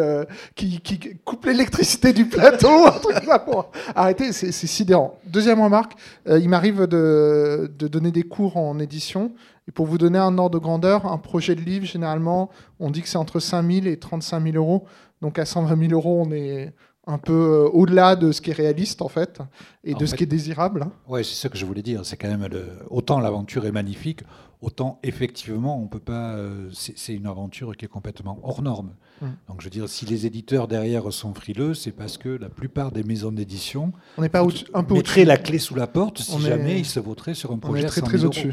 qui, 0.55 0.81
coupe 1.25 1.47
l'électricité 1.47 2.13
du 2.13 2.27
plateau, 2.27 2.69
un 3.97 4.13
c'est 4.33 4.53
sidérant. 4.53 5.19
Deuxième 5.25 5.63
remarque, 5.63 5.93
il 6.29 6.49
m'arrive 6.51 6.87
de, 6.87 7.71
de, 7.79 7.89
donner 7.89 8.11
des 8.11 8.25
cours 8.25 8.59
en 8.59 8.79
édition. 8.81 9.33
Et 9.69 9.71
pour 9.71 9.87
vous 9.87 9.97
donner 9.97 10.19
un 10.19 10.37
ordre 10.37 10.59
de 10.59 10.63
grandeur, 10.63 11.07
un 11.07 11.19
projet 11.19 11.55
de 11.55 11.61
livre, 11.61 11.87
généralement, 11.87 12.51
on 12.81 12.91
dit 12.91 13.01
que 13.01 13.09
c'est 13.09 13.17
entre 13.17 13.39
5 13.39 13.65
000 13.71 13.87
et 13.87 13.97
35 13.97 14.43
000 14.43 14.57
euros. 14.57 14.85
Donc 15.23 15.39
à 15.39 15.45
120 15.45 15.89
000 15.89 15.93
euros, 15.93 16.21
on 16.27 16.33
est 16.33 16.75
un 17.07 17.19
peu 17.19 17.33
euh, 17.33 17.69
au-delà 17.73 18.15
de 18.17 18.31
ce 18.33 18.41
qui 18.41 18.51
est 18.51 18.55
réaliste 18.55 19.03
en 19.03 19.09
fait 19.09 19.41
et 19.85 19.95
En 19.95 19.99
de 19.99 20.07
ce 20.07 20.15
qui 20.15 20.23
est 20.23 20.27
désirable. 20.27 20.87
Ouais, 21.09 21.25
c'est 21.25 21.35
ça 21.35 21.49
que 21.49 21.59
je 21.59 21.67
voulais 21.67 21.83
dire. 21.83 22.05
C'est 22.07 22.17
quand 22.17 22.29
même 22.29 22.47
le- 22.51 22.69
autant 22.91 23.19
l'aventure 23.19 23.67
est 23.67 23.73
magnifique, 23.73 24.21
autant 24.63 24.99
effectivement 25.03 25.79
on 25.79 25.87
peut 25.89 25.99
pas. 25.99 26.33
euh, 26.37 26.69
c'est 26.73 27.13
une 27.15 27.27
aventure 27.27 27.77
qui 27.77 27.85
est 27.85 27.89
complètement 27.89 28.39
hors 28.43 28.63
norme. 28.63 28.95
Mm. 29.21 29.27
Donc 29.49 29.61
je 29.61 29.65
veux 29.67 29.71
dire, 29.71 29.89
si 29.89 30.07
les 30.07 30.25
éditeurs 30.27 30.67
derrière 30.69 31.13
sont 31.13 31.35
frileux, 31.35 31.75
c'est 31.75 31.91
parce 31.93 32.17
que 32.17 32.29
la 32.31 32.49
plupart 32.49 32.91
des 32.93 33.03
maisons 33.03 33.31
d'édition 33.33 33.93
On 34.17 34.23
n'est 34.23 34.29
pas 34.29 34.43
au- 34.45 34.51
un 34.75 34.83
peu 34.85 34.95
mettraient 34.95 35.25
la 35.25 35.37
clé 35.37 35.59
sous 35.59 35.75
la 35.75 35.87
porte 35.87 36.19
si 36.19 36.33
On 36.35 36.39
est- 36.41 36.49
jamais 36.49 36.79
ils 36.81 36.85
se 36.87 36.99
voteraient 37.01 37.35
sur 37.35 37.51
un 37.51 37.55
On 37.55 37.59
projet 37.59 37.83
est 37.83 37.87
à 37.87 37.89
très 37.89 38.01
100 38.01 38.07
très 38.07 38.19
000 38.19 38.29
au-dessus. 38.29 38.53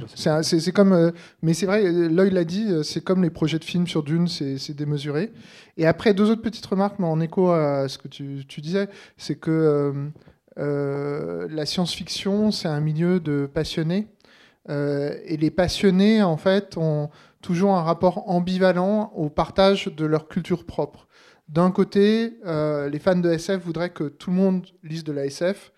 C'est 0.59 0.71
comme, 0.71 0.93
euh, 0.93 1.11
mais 1.41 1.53
c'est 1.53 1.65
vrai, 1.65 1.83
Lloyd 1.91 2.33
l'a 2.33 2.43
dit, 2.43 2.65
euh, 2.69 2.83
c'est 2.83 3.01
comme 3.01 3.23
les 3.23 3.29
projets 3.29 3.59
de 3.59 3.63
films 3.63 3.87
sur 3.87 4.03
Dune, 4.03 4.27
c'est 4.27 4.73
démesuré. 4.75 5.31
Et 5.77 5.85
après 5.87 6.13
deux 6.13 6.29
autres 6.29 6.41
petites 6.41 6.65
remarques, 6.65 6.99
mais 6.99 7.07
en 7.07 7.19
écho 7.21 7.51
à 7.51 7.87
ce 7.87 7.97
que 7.97 8.07
tu, 8.07 8.43
tu 8.47 8.59
disais, 8.61 8.89
c'est 9.17 9.35
que 9.35 10.09
euh, 10.57 11.47
la 11.49 11.65
science-fiction, 11.65 12.51
c'est 12.51 12.67
un 12.67 12.81
milieu 12.81 13.19
de 13.19 13.49
passionnés. 13.51 14.07
Euh, 14.69 15.15
et 15.25 15.37
les 15.37 15.51
passionnés, 15.51 16.23
en 16.23 16.37
fait, 16.37 16.77
ont 16.77 17.09
toujours 17.41 17.75
un 17.75 17.83
rapport 17.83 18.29
ambivalent 18.29 19.11
au 19.15 19.29
partage 19.29 19.85
de 19.85 20.05
leur 20.05 20.27
culture 20.27 20.65
propre. 20.65 21.07
D'un 21.47 21.71
côté, 21.71 22.37
euh, 22.45 22.89
les 22.89 22.99
fans 22.99 23.15
de 23.15 23.29
SF 23.29 23.63
voudraient 23.63 23.89
que 23.89 24.03
tout 24.03 24.29
le 24.29 24.35
monde 24.35 24.67
lise 24.83 25.03
de 25.03 25.11
la 25.11 25.25
SF, 25.25 25.71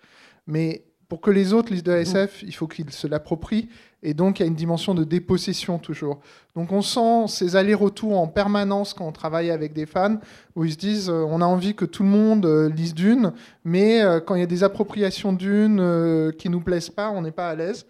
mais 0.46 0.84
pour 1.12 1.20
que 1.20 1.30
les 1.30 1.52
autres 1.52 1.70
lisent 1.70 1.82
de 1.82 1.92
la 1.92 2.00
SF, 2.00 2.42
il 2.42 2.54
faut 2.54 2.66
qu'ils 2.66 2.88
se 2.88 3.06
l'approprient, 3.06 3.68
et 4.02 4.14
donc 4.14 4.38
il 4.38 4.44
y 4.44 4.46
a 4.46 4.46
une 4.46 4.54
dimension 4.54 4.94
de 4.94 5.04
dépossession 5.04 5.78
toujours. 5.78 6.20
Donc 6.56 6.72
on 6.72 6.80
sent 6.80 7.28
ces 7.28 7.54
allers-retours 7.54 8.18
en 8.18 8.28
permanence 8.28 8.94
quand 8.94 9.06
on 9.06 9.12
travaille 9.12 9.50
avec 9.50 9.74
des 9.74 9.84
fans, 9.84 10.16
où 10.56 10.64
ils 10.64 10.72
se 10.72 10.78
disent 10.78 11.10
euh, 11.10 11.22
on 11.28 11.42
a 11.42 11.44
envie 11.44 11.74
que 11.74 11.84
tout 11.84 12.02
le 12.02 12.08
monde 12.08 12.46
euh, 12.46 12.70
lise 12.70 12.94
Dune, 12.94 13.34
mais 13.62 14.02
euh, 14.02 14.20
quand 14.20 14.36
il 14.36 14.40
y 14.40 14.42
a 14.42 14.46
des 14.46 14.64
appropriations 14.64 15.34
Dune 15.34 16.32
qui 16.38 16.48
nous 16.48 16.62
plaisent 16.62 16.88
pas, 16.88 17.10
on 17.10 17.20
n'est 17.20 17.30
pas 17.30 17.50
à 17.50 17.54
l'aise. 17.56 17.84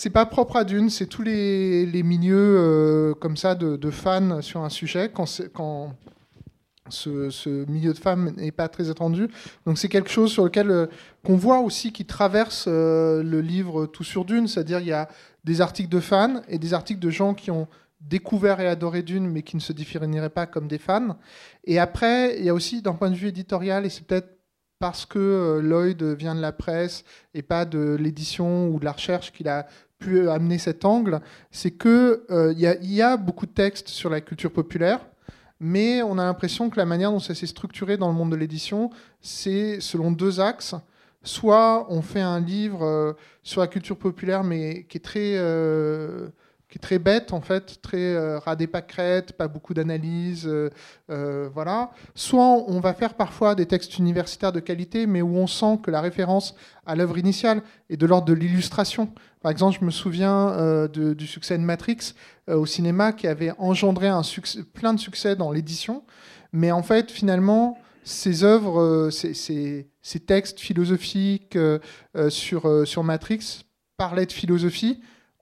C'est 0.00 0.08
pas 0.08 0.24
propre 0.24 0.56
à 0.56 0.64
Dune, 0.64 0.88
c'est 0.88 1.04
tous 1.04 1.20
les, 1.20 2.02
milieux 2.02 2.56
euh, 2.58 3.12
comme 3.12 3.36
ça 3.36 3.54
de, 3.54 3.90
fans 3.90 4.40
sur 4.40 4.62
un 4.62 4.70
sujet. 4.70 5.12
Quand, 5.12 5.26
ce, 6.88 7.70
milieu 7.70 7.92
de 7.92 7.98
femmes 7.98 8.30
n'est 8.38 8.50
pas 8.50 8.70
très 8.70 8.88
attendu, 8.88 9.28
donc 9.66 9.76
c'est 9.76 9.90
quelque 9.90 10.08
chose 10.08 10.32
sur 10.32 10.44
lequel 10.44 10.70
euh, 10.70 10.86
qu'on 11.22 11.36
voit 11.36 11.58
aussi 11.58 11.92
qui 11.92 12.06
traverse 12.06 12.64
euh, 12.66 13.22
le 13.22 13.42
livre 13.42 13.84
Tout 13.84 14.02
sur 14.02 14.24
Dune, 14.24 14.48
c'est-à-dire 14.48 14.80
il 14.80 14.86
y 14.86 14.92
a 14.94 15.06
des 15.44 15.60
articles 15.60 15.90
de 15.90 16.00
fans 16.00 16.40
et 16.48 16.58
des 16.58 16.72
articles 16.72 17.00
de 17.00 17.10
gens 17.10 17.34
qui 17.34 17.50
ont 17.50 17.68
découvert 18.00 18.58
et 18.60 18.68
adoré 18.68 19.02
Dune, 19.02 19.28
mais 19.28 19.42
qui 19.42 19.56
ne 19.56 19.60
se 19.60 19.74
définiraient 19.74 20.30
pas 20.30 20.46
comme 20.46 20.66
des 20.66 20.78
fans. 20.78 21.18
Et 21.64 21.78
après, 21.78 22.38
il 22.38 22.44
y 22.46 22.48
a 22.48 22.54
aussi, 22.54 22.80
d'un 22.80 22.94
point 22.94 23.10
de 23.10 23.16
vue 23.16 23.28
éditorial, 23.28 23.84
et 23.84 23.90
c'est 23.90 24.06
peut-être 24.06 24.40
parce 24.80 25.04
que 25.04 25.18
euh, 25.18 25.60
Lloyd 25.60 26.02
vient 26.02 26.34
de 26.34 26.40
la 26.40 26.52
presse 26.52 27.04
et 27.34 27.42
pas 27.42 27.64
de 27.66 27.96
l'édition 28.00 28.68
ou 28.68 28.80
de 28.80 28.84
la 28.84 28.92
recherche 28.92 29.30
qu'il 29.30 29.46
a 29.46 29.66
pu 30.00 30.28
amener 30.28 30.58
cet 30.58 30.84
angle, 30.84 31.20
c'est 31.52 31.70
que 31.70 32.24
euh, 32.30 32.52
il 32.56 32.92
y, 32.92 33.02
a- 33.02 33.16
beaucoup 33.16 33.46
de 33.46 33.52
textes 33.52 33.88
sur 33.88 34.10
la 34.10 34.20
culture 34.20 34.50
populaire, 34.50 35.00
mais 35.60 36.02
on 36.02 36.18
a 36.18 36.24
l'impression 36.24 36.70
que 36.70 36.76
la 36.78 36.86
manière 36.86 37.12
dont 37.12 37.20
ça 37.20 37.34
s'est 37.34 37.46
structuré 37.46 37.96
dans 37.96 38.08
le 38.08 38.14
monde 38.14 38.30
de 38.32 38.36
l'édition, 38.36 38.90
c'est 39.20 39.78
selon 39.80 40.10
deux 40.10 40.40
axes. 40.40 40.74
Soit 41.22 41.86
on 41.90 42.00
fait 42.00 42.22
un 42.22 42.40
livre 42.40 42.82
euh, 42.82 43.12
sur 43.42 43.60
la 43.60 43.66
culture 43.68 43.98
populaire, 43.98 44.42
mais 44.42 44.84
qui 44.88 44.96
est 44.96 45.04
très, 45.04 45.34
euh, 45.36 46.28
qui 46.70 46.78
est 46.78 46.80
très 46.80 47.00
bête, 47.00 47.32
en 47.32 47.40
fait, 47.40 47.82
très 47.82 48.14
euh, 48.14 48.38
ras 48.38 48.54
des 48.54 48.68
pas 48.68 49.48
beaucoup 49.48 49.74
d'analyse, 49.74 50.46
euh, 50.46 50.70
euh, 51.10 51.48
voilà. 51.52 51.90
Soit 52.14 52.44
on 52.44 52.78
va 52.78 52.94
faire 52.94 53.14
parfois 53.14 53.56
des 53.56 53.66
textes 53.66 53.98
universitaires 53.98 54.52
de 54.52 54.60
qualité, 54.60 55.06
mais 55.06 55.20
où 55.20 55.36
on 55.36 55.48
sent 55.48 55.80
que 55.82 55.90
la 55.90 56.00
référence 56.00 56.54
à 56.86 56.94
l'œuvre 56.94 57.18
initiale 57.18 57.62
est 57.88 57.96
de 57.96 58.06
l'ordre 58.06 58.26
de 58.26 58.32
l'illustration. 58.32 59.12
Par 59.42 59.50
exemple, 59.50 59.78
je 59.80 59.84
me 59.84 59.90
souviens 59.90 60.50
euh, 60.50 60.86
du 60.86 61.26
succès 61.26 61.58
de 61.58 61.64
Matrix 61.64 62.14
au 62.46 62.66
cinéma, 62.66 63.12
qui 63.12 63.26
avait 63.26 63.52
engendré 63.58 64.06
un 64.08 64.22
plein 64.72 64.94
de 64.94 65.00
succès 65.00 65.34
dans 65.36 65.50
l'édition, 65.50 66.04
mais 66.52 66.70
en 66.70 66.82
fait, 66.82 67.10
finalement, 67.10 67.78
ces 68.04 68.44
œuvres, 68.44 69.10
ces, 69.10 69.86
textes 70.26 70.58
philosophiques 70.58 71.58
sur 72.28 73.04
Matrix 73.04 73.66
parlaient 73.96 74.26
de 74.26 74.32
philosophie 74.32 75.00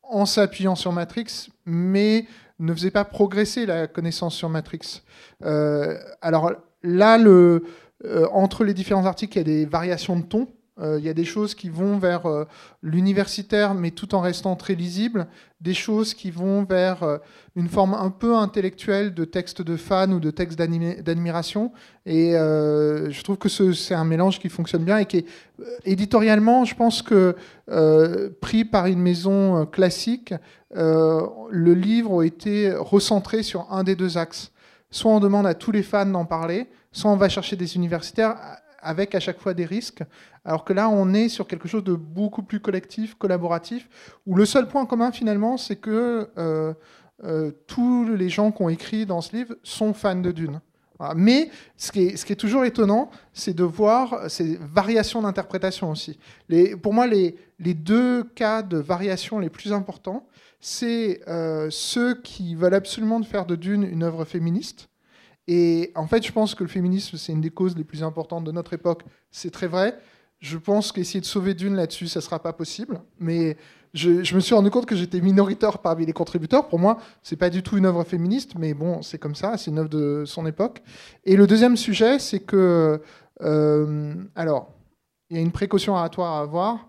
en 0.08 0.26
s'appuyant 0.26 0.74
sur 0.74 0.92
Matrix, 0.92 1.50
mais 1.66 2.26
ne 2.58 2.72
faisaient 2.74 2.90
pas 2.90 3.04
progresser 3.04 3.66
la 3.66 3.86
connaissance 3.86 4.34
sur 4.34 4.48
Matrix. 4.48 5.02
Euh, 5.44 5.96
alors 6.20 6.52
là, 6.82 7.18
euh, 7.18 7.60
entre 8.32 8.64
les 8.64 8.74
différents 8.74 9.06
articles, 9.06 9.36
il 9.36 9.38
y 9.38 9.40
a 9.40 9.44
des 9.44 9.64
variations 9.66 10.16
de 10.16 10.24
ton. 10.24 10.48
Euh, 10.80 10.98
il 10.98 11.04
y 11.04 11.08
a 11.08 11.14
des 11.14 11.24
choses 11.24 11.54
qui 11.54 11.68
vont 11.68 11.98
vers 11.98 12.26
euh, 12.26 12.44
l'universitaire, 12.82 13.74
mais 13.74 13.90
tout 13.90 14.14
en 14.14 14.20
restant 14.20 14.54
très 14.56 14.74
lisible. 14.74 15.26
Des 15.60 15.74
choses 15.74 16.14
qui 16.14 16.30
vont 16.30 16.64
vers 16.64 17.02
euh, 17.02 17.18
une 17.56 17.68
forme 17.68 17.94
un 17.94 18.10
peu 18.10 18.36
intellectuelle 18.36 19.12
de 19.14 19.24
texte 19.24 19.62
de 19.62 19.76
fan 19.76 20.12
ou 20.12 20.20
de 20.20 20.30
texte 20.30 20.58
d'admiration. 20.58 21.72
Et 22.06 22.30
je 22.32 23.22
trouve 23.22 23.36
que 23.36 23.48
ce- 23.48 23.72
c'est 23.72 23.94
un 23.94 24.04
mélange 24.04 24.38
qui 24.38 24.48
fonctionne 24.48 24.84
bien 24.84 24.98
et 24.98 25.06
qui 25.06 25.24
éditorialement, 25.84 26.64
je 26.64 26.74
pense 26.76 27.02
que 27.02 27.34
pris 28.40 28.64
par 28.64 28.86
une 28.86 29.00
maison 29.00 29.66
classique, 29.66 30.32
le 30.70 31.74
livre 31.74 32.22
a 32.22 32.24
été 32.24 32.72
recentré 32.72 33.42
sur 33.42 33.66
un 33.72 33.82
des 33.82 33.96
deux 33.96 34.16
axes. 34.16 34.52
Soit 34.90 35.10
on 35.10 35.20
demande 35.20 35.46
à 35.46 35.54
tous 35.54 35.72
les 35.72 35.82
fans 35.82 36.06
d'en 36.06 36.24
parler, 36.24 36.68
soit 36.92 37.10
on 37.10 37.16
va 37.16 37.28
chercher 37.28 37.56
des 37.56 37.74
universitaires 37.76 38.36
avec 38.80 39.14
à 39.14 39.20
chaque 39.20 39.40
fois 39.40 39.54
des 39.54 39.64
risques. 39.64 40.02
Alors 40.44 40.64
que 40.64 40.72
là, 40.72 40.88
on 40.88 41.12
est 41.14 41.28
sur 41.28 41.46
quelque 41.46 41.68
chose 41.68 41.84
de 41.84 41.94
beaucoup 41.94 42.42
plus 42.42 42.60
collectif, 42.60 43.14
collaboratif, 43.14 43.88
où 44.26 44.34
le 44.36 44.46
seul 44.46 44.68
point 44.68 44.86
commun 44.86 45.12
finalement, 45.12 45.56
c'est 45.56 45.76
que 45.76 46.30
euh, 46.38 46.72
euh, 47.24 47.50
tous 47.66 48.08
les 48.08 48.28
gens 48.28 48.52
qui 48.52 48.62
ont 48.62 48.68
écrit 48.68 49.06
dans 49.06 49.20
ce 49.20 49.36
livre 49.36 49.54
sont 49.62 49.92
fans 49.94 50.16
de 50.16 50.32
Dune. 50.32 50.60
Mais 51.14 51.48
ce 51.76 51.92
qui, 51.92 52.06
est, 52.06 52.34
toujours 52.34 52.64
étonnant, 52.64 53.08
c'est 53.32 53.54
de 53.54 53.62
voir 53.62 54.28
ces 54.28 54.56
variations 54.56 55.22
d'interprétation 55.22 55.92
aussi. 55.92 56.18
Pour 56.82 56.92
moi, 56.92 57.06
les, 57.06 57.36
les 57.60 57.74
deux 57.74 58.24
cas 58.24 58.62
de 58.62 58.78
variation 58.78 59.38
les 59.38 59.48
plus 59.48 59.72
importants, 59.72 60.26
c'est 60.60 61.20
euh, 61.28 61.68
ceux 61.70 62.20
qui 62.20 62.54
veulent 62.54 62.74
absolument 62.74 63.22
faire 63.22 63.46
de 63.46 63.56
Dune 63.56 63.84
une 63.84 64.02
œuvre 64.02 64.24
féministe. 64.24 64.88
Et 65.48 65.92
en 65.94 66.06
fait, 66.06 66.24
je 66.24 66.30
pense 66.30 66.54
que 66.54 66.62
le 66.62 66.68
féminisme, 66.68 67.16
c'est 67.16 67.32
une 67.32 67.40
des 67.40 67.50
causes 67.50 67.74
les 67.74 67.82
plus 67.82 68.02
importantes 68.02 68.44
de 68.44 68.52
notre 68.52 68.74
époque. 68.74 69.02
C'est 69.30 69.50
très 69.50 69.66
vrai. 69.66 69.98
Je 70.40 70.58
pense 70.58 70.92
qu'essayer 70.92 71.20
de 71.20 71.24
sauver 71.24 71.54
Dune 71.54 71.74
là-dessus, 71.74 72.06
ça 72.06 72.20
ne 72.20 72.22
sera 72.22 72.38
pas 72.38 72.52
possible. 72.52 73.00
Mais 73.18 73.56
je, 73.94 74.34
me 74.34 74.40
suis 74.40 74.54
rendu 74.54 74.70
compte 74.70 74.84
que 74.84 74.94
j'étais 74.94 75.22
minoritaire 75.22 75.78
parmi 75.78 76.04
les 76.04 76.12
contributeurs. 76.12 76.68
Pour 76.68 76.78
moi, 76.78 76.98
c'est 77.22 77.36
pas 77.36 77.48
du 77.48 77.62
tout 77.62 77.78
une 77.78 77.86
œuvre 77.86 78.04
féministe, 78.04 78.52
mais 78.58 78.74
bon, 78.74 79.00
c'est 79.00 79.16
comme 79.16 79.34
ça, 79.34 79.56
c'est 79.56 79.70
une 79.70 79.78
œuvre 79.78 79.88
de 79.88 80.24
son 80.26 80.46
époque. 80.46 80.82
Et 81.24 81.34
le 81.34 81.46
deuxième 81.46 81.78
sujet, 81.78 82.18
c'est 82.18 82.40
que, 82.40 83.00
euh, 83.40 84.14
alors, 84.36 84.70
il 85.30 85.38
y 85.38 85.40
a 85.40 85.42
une 85.42 85.50
précaution 85.50 85.94
oratoire 85.94 86.34
à 86.34 86.40
avoir. 86.40 86.88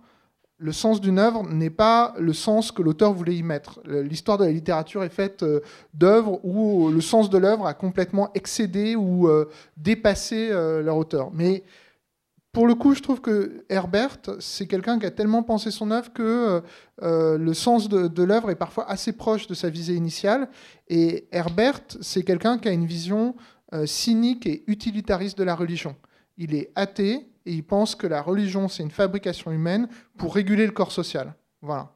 Le 0.62 0.74
sens 0.74 1.00
d'une 1.00 1.20
œuvre 1.20 1.48
n'est 1.48 1.70
pas 1.70 2.14
le 2.20 2.34
sens 2.34 2.74
que 2.74 2.82
l'auteur 2.82 3.14
voulait 3.14 3.38
y 3.38 3.44
mettre. 3.44 3.80
L'histoire 3.86 4.38
de 4.38 4.44
la 4.44 4.52
littérature 4.52 5.06
est 5.06 5.10
faite 5.10 5.42
euh, 5.44 5.62
d'œuvres 5.94 6.44
où 6.44 6.90
le 6.90 7.00
sens 7.00 7.30
de 7.30 7.38
l'œuvre 7.38 7.66
a 7.66 7.74
complètement 7.74 8.30
excédé 8.34 8.98
ou 8.98 9.30
euh, 9.30 9.50
dépassé 9.78 10.50
euh, 10.52 10.82
leur 10.82 10.98
auteur. 10.98 11.32
Mais 11.32 11.64
pour 12.52 12.68
le 12.68 12.76
coup, 12.76 12.94
je 12.94 13.02
trouve 13.02 13.22
que 13.22 13.64
Herbert, 13.70 14.18
c'est 14.40 14.68
quelqu'un 14.68 15.00
qui 15.00 15.06
a 15.06 15.12
tellement 15.12 15.44
pensé 15.44 15.72
son 15.72 15.92
œuvre 15.92 16.12
que 16.12 16.62
le 17.00 17.54
sens 17.54 17.88
de, 17.88 18.24
l'œuvre 18.24 18.50
est 18.50 18.56
parfois 18.56 18.90
assez 18.90 19.14
proche 19.14 19.48
de 19.48 19.54
sa 19.54 19.70
visée 19.70 19.94
initiale. 19.94 20.50
Et 20.90 21.28
Herbert, 21.32 21.82
c'est 22.02 22.24
quelqu'un 22.24 22.58
qui 22.58 22.68
a 22.68 22.72
une 22.72 22.88
vision 22.88 23.36
cynique 23.86 24.48
et 24.48 24.64
utilitariste 24.66 25.38
de 25.38 25.44
la 25.44 25.54
religion. 25.54 25.96
Il 26.38 26.56
est 26.56 26.72
athée 26.74 27.28
et 27.46 27.54
il 27.54 27.64
pense 27.64 27.96
que 27.96 28.08
la 28.08 28.22
religion, 28.22 28.68
c'est 28.68 28.84
une 28.84 28.92
fabrication 28.92 29.52
humaine 29.52 29.88
pour 30.18 30.36
réguler 30.36 30.66
le 30.66 30.72
corps 30.72 30.92
social. 30.92 31.34
Voilà. 31.62 31.92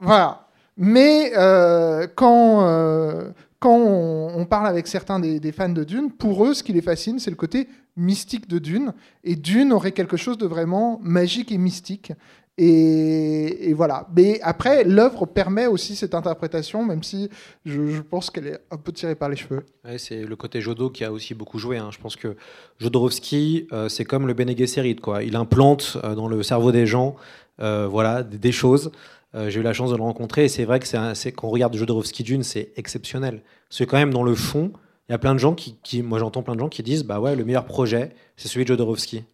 Voilà. 0.00 0.48
Mais 0.76 1.32
euh, 1.36 2.06
quand, 2.14 2.62
euh, 2.62 3.30
quand 3.58 3.76
on, 3.76 4.38
on, 4.38 4.46
parle 4.46 4.66
avec 4.68 4.86
certains 4.86 5.18
des, 5.18 5.40
des, 5.40 5.52
fans 5.52 5.68
de 5.68 5.84
Dune, 5.84 6.12
pour 6.12 6.46
eux, 6.46 6.54
ce 6.54 6.62
qui 6.62 6.72
les 6.72 6.82
fascine, 6.82 7.18
c'est 7.18 7.30
le 7.30 7.36
côté 7.36 7.68
mystique 7.96 8.48
de 8.48 8.58
Dune. 8.58 8.94
Et 9.24 9.34
Dune 9.34 9.72
aurait 9.72 9.92
quelque 9.92 10.16
chose 10.16 10.38
de 10.38 10.46
vraiment 10.46 11.00
magique 11.02 11.50
et 11.50 11.58
mystique. 11.58 12.12
Et, 12.60 13.72
voilà. 13.72 14.08
Mais 14.16 14.40
après, 14.42 14.82
l'œuvre 14.82 15.26
permet 15.26 15.68
aussi 15.68 15.94
cette 15.94 16.14
interprétation, 16.14 16.84
même 16.84 17.04
si 17.04 17.30
je, 17.64 18.00
pense 18.00 18.30
qu'elle 18.30 18.48
est 18.48 18.58
un 18.72 18.76
peu 18.76 18.90
tirée 18.92 19.14
par 19.14 19.28
les 19.28 19.36
cheveux. 19.36 19.64
C'est 19.96 20.24
le 20.24 20.36
côté 20.36 20.60
Jodo 20.60 20.90
qui 20.90 21.04
a 21.04 21.12
aussi 21.12 21.34
beaucoup 21.34 21.58
joué. 21.58 21.78
Hein. 21.78 21.90
Je 21.92 21.98
pense 21.98 22.16
que 22.16 22.36
Jodorowsky, 22.80 23.68
euh, 23.72 23.88
c'est 23.88 24.04
comme 24.04 24.26
le 24.26 24.34
Bene 24.34 24.56
Gesserit, 24.56 24.96
quoi. 24.96 25.22
Il 25.22 25.36
implante 25.36 25.98
euh, 26.02 26.16
dans 26.16 26.26
le 26.26 26.42
cerveau 26.42 26.72
des 26.72 26.86
gens, 26.86 27.14
euh, 27.60 27.86
voilà, 27.88 28.24
des, 28.24 28.52
choses. 28.52 28.90
J'ai 29.34 29.60
eu 29.60 29.62
la 29.62 29.74
chance 29.74 29.92
de 29.92 29.96
le 29.96 30.02
rencontrer 30.02 30.46
et 30.46 30.48
c'est 30.48 30.64
vrai 30.64 30.80
que 30.80 30.86
c'est 30.86 31.32
quand 31.32 31.46
on 31.46 31.50
regarde 31.50 31.76
Jodorowsky 31.76 32.24
Dune, 32.24 32.42
c'est 32.42 32.72
exceptionnel. 32.76 33.42
Que 33.70 33.84
quand 33.84 33.98
même 33.98 34.12
dans 34.12 34.24
le 34.24 34.34
fond, 34.34 34.72
il 35.08 35.12
y 35.12 35.14
a 35.14 35.18
plein 35.18 35.34
de 35.34 35.38
gens 35.38 35.54
qui, 35.54 36.02
moi 36.02 36.18
j'entends 36.18 36.42
plein 36.42 36.54
de 36.54 36.60
gens 36.60 36.68
qui 36.68 36.82
disent 36.82 37.04
bah 37.04 37.20
ouais, 37.20 37.36
le 37.36 37.44
meilleur 37.44 37.66
projet, 37.66 38.10
c'est 38.36 38.48
celui 38.48 38.64
de 38.64 38.68
Jodorowsky. 38.68 39.24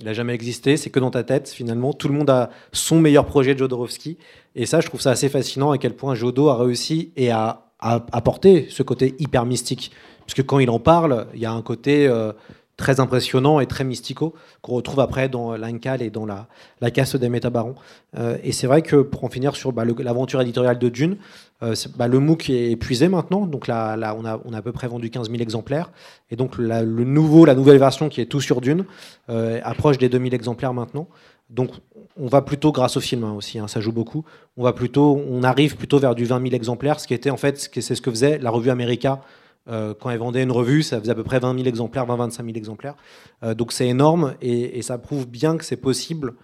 Il 0.00 0.06
n'a 0.06 0.14
jamais 0.14 0.34
existé, 0.34 0.76
c'est 0.76 0.90
que 0.90 0.98
dans 0.98 1.10
ta 1.10 1.22
tête 1.22 1.48
finalement. 1.48 1.92
Tout 1.92 2.08
le 2.08 2.14
monde 2.14 2.30
a 2.30 2.50
son 2.72 3.00
meilleur 3.00 3.24
projet 3.24 3.54
de 3.54 3.58
Jodorowsky. 3.60 4.18
Et 4.54 4.66
ça, 4.66 4.80
je 4.80 4.88
trouve 4.88 5.00
ça 5.00 5.10
assez 5.10 5.28
fascinant 5.28 5.70
à 5.70 5.78
quel 5.78 5.94
point 5.94 6.14
Jodo 6.14 6.48
a 6.48 6.56
réussi 6.56 7.12
et 7.16 7.30
a, 7.30 7.68
apporté 7.78 8.66
ce 8.70 8.82
côté 8.82 9.14
hyper 9.18 9.44
mystique. 9.44 9.90
Puisque 10.24 10.46
quand 10.46 10.60
il 10.60 10.70
en 10.70 10.78
parle, 10.78 11.26
il 11.34 11.40
y 11.40 11.46
a 11.46 11.52
un 11.52 11.62
côté 11.62 12.06
euh, 12.06 12.32
très 12.76 13.00
impressionnant 13.00 13.60
et 13.60 13.66
très 13.66 13.84
mystico 13.84 14.34
qu'on 14.60 14.74
retrouve 14.74 15.00
après 15.00 15.28
dans 15.28 15.54
l'Incal 15.56 16.02
et 16.02 16.10
dans 16.10 16.26
la, 16.26 16.46
la 16.80 16.90
casse 16.90 17.16
des 17.16 17.28
métabarons. 17.28 17.74
Euh, 18.18 18.36
et 18.42 18.52
c'est 18.52 18.66
vrai 18.66 18.82
que 18.82 18.96
pour 18.96 19.24
en 19.24 19.28
finir 19.28 19.56
sur 19.56 19.72
bah, 19.72 19.84
l'aventure 19.84 20.40
éditoriale 20.40 20.78
de 20.78 20.88
Dune, 20.88 21.16
euh, 21.62 21.74
bah, 21.96 22.08
le 22.08 22.18
MOOC 22.18 22.50
est 22.50 22.70
épuisé 22.72 23.08
maintenant, 23.08 23.46
donc 23.46 23.66
là, 23.66 23.96
on, 24.18 24.24
a, 24.24 24.40
on, 24.44 24.52
a, 24.52 24.58
à 24.58 24.62
peu 24.62 24.72
près 24.72 24.88
vendu 24.88 25.10
15 25.10 25.30
000 25.30 25.42
exemplaires. 25.42 25.90
Et 26.30 26.36
donc 26.36 26.56
le 26.56 27.04
nouveau, 27.04 27.44
la 27.44 27.54
nouvelle 27.54 27.78
version 27.78 28.08
qui 28.08 28.20
est 28.20 28.26
tout 28.26 28.40
sur 28.40 28.60
Dune 28.60 28.84
euh, 29.28 29.60
approche 29.62 29.98
des 29.98 30.08
2000 30.08 30.34
exemplaires 30.34 30.74
maintenant. 30.74 31.08
Donc 31.50 31.70
on 32.16 32.26
va 32.26 32.40
plutôt, 32.42 32.72
grâce 32.72 32.96
au 32.96 33.00
film 33.00 33.24
hein, 33.24 33.32
aussi, 33.32 33.58
hein, 33.58 33.68
ça 33.68 33.80
joue 33.80 33.92
beaucoup, 33.92 34.24
on, 34.56 34.64
va 34.64 34.72
plutôt, 34.72 35.22
on 35.28 35.42
arrive 35.42 35.76
plutôt 35.76 35.98
vers 35.98 36.14
du 36.14 36.24
20 36.24 36.42
000 36.42 36.54
exemplaires, 36.54 36.98
ce 36.98 37.06
qui 37.06 37.14
était 37.14 37.30
en 37.30 37.36
fait, 37.36 37.58
c'est 37.58 37.94
ce 37.94 38.00
que 38.00 38.10
faisait 38.10 38.38
la 38.38 38.50
revue 38.50 38.70
America 38.70 39.20
euh, 39.68 39.94
quand 39.98 40.10
elle 40.10 40.18
vendait 40.18 40.42
une 40.42 40.50
revue, 40.50 40.82
ça 40.82 40.98
faisait 40.98 41.12
à 41.12 41.14
peu 41.14 41.22
près 41.22 41.38
20 41.38 41.54
000 41.54 41.66
exemplaires, 41.68 42.06
20-25 42.06 42.36
000 42.36 42.48
exemplaires. 42.56 42.96
Euh, 43.42 43.54
donc 43.54 43.72
c'est 43.72 43.86
énorme 43.86 44.34
et, 44.42 44.82
ça 44.82 44.98
prouve 44.98 45.28
bien 45.28 45.56
que 45.56 45.64
c'est 45.64 45.76
possible 45.76 46.34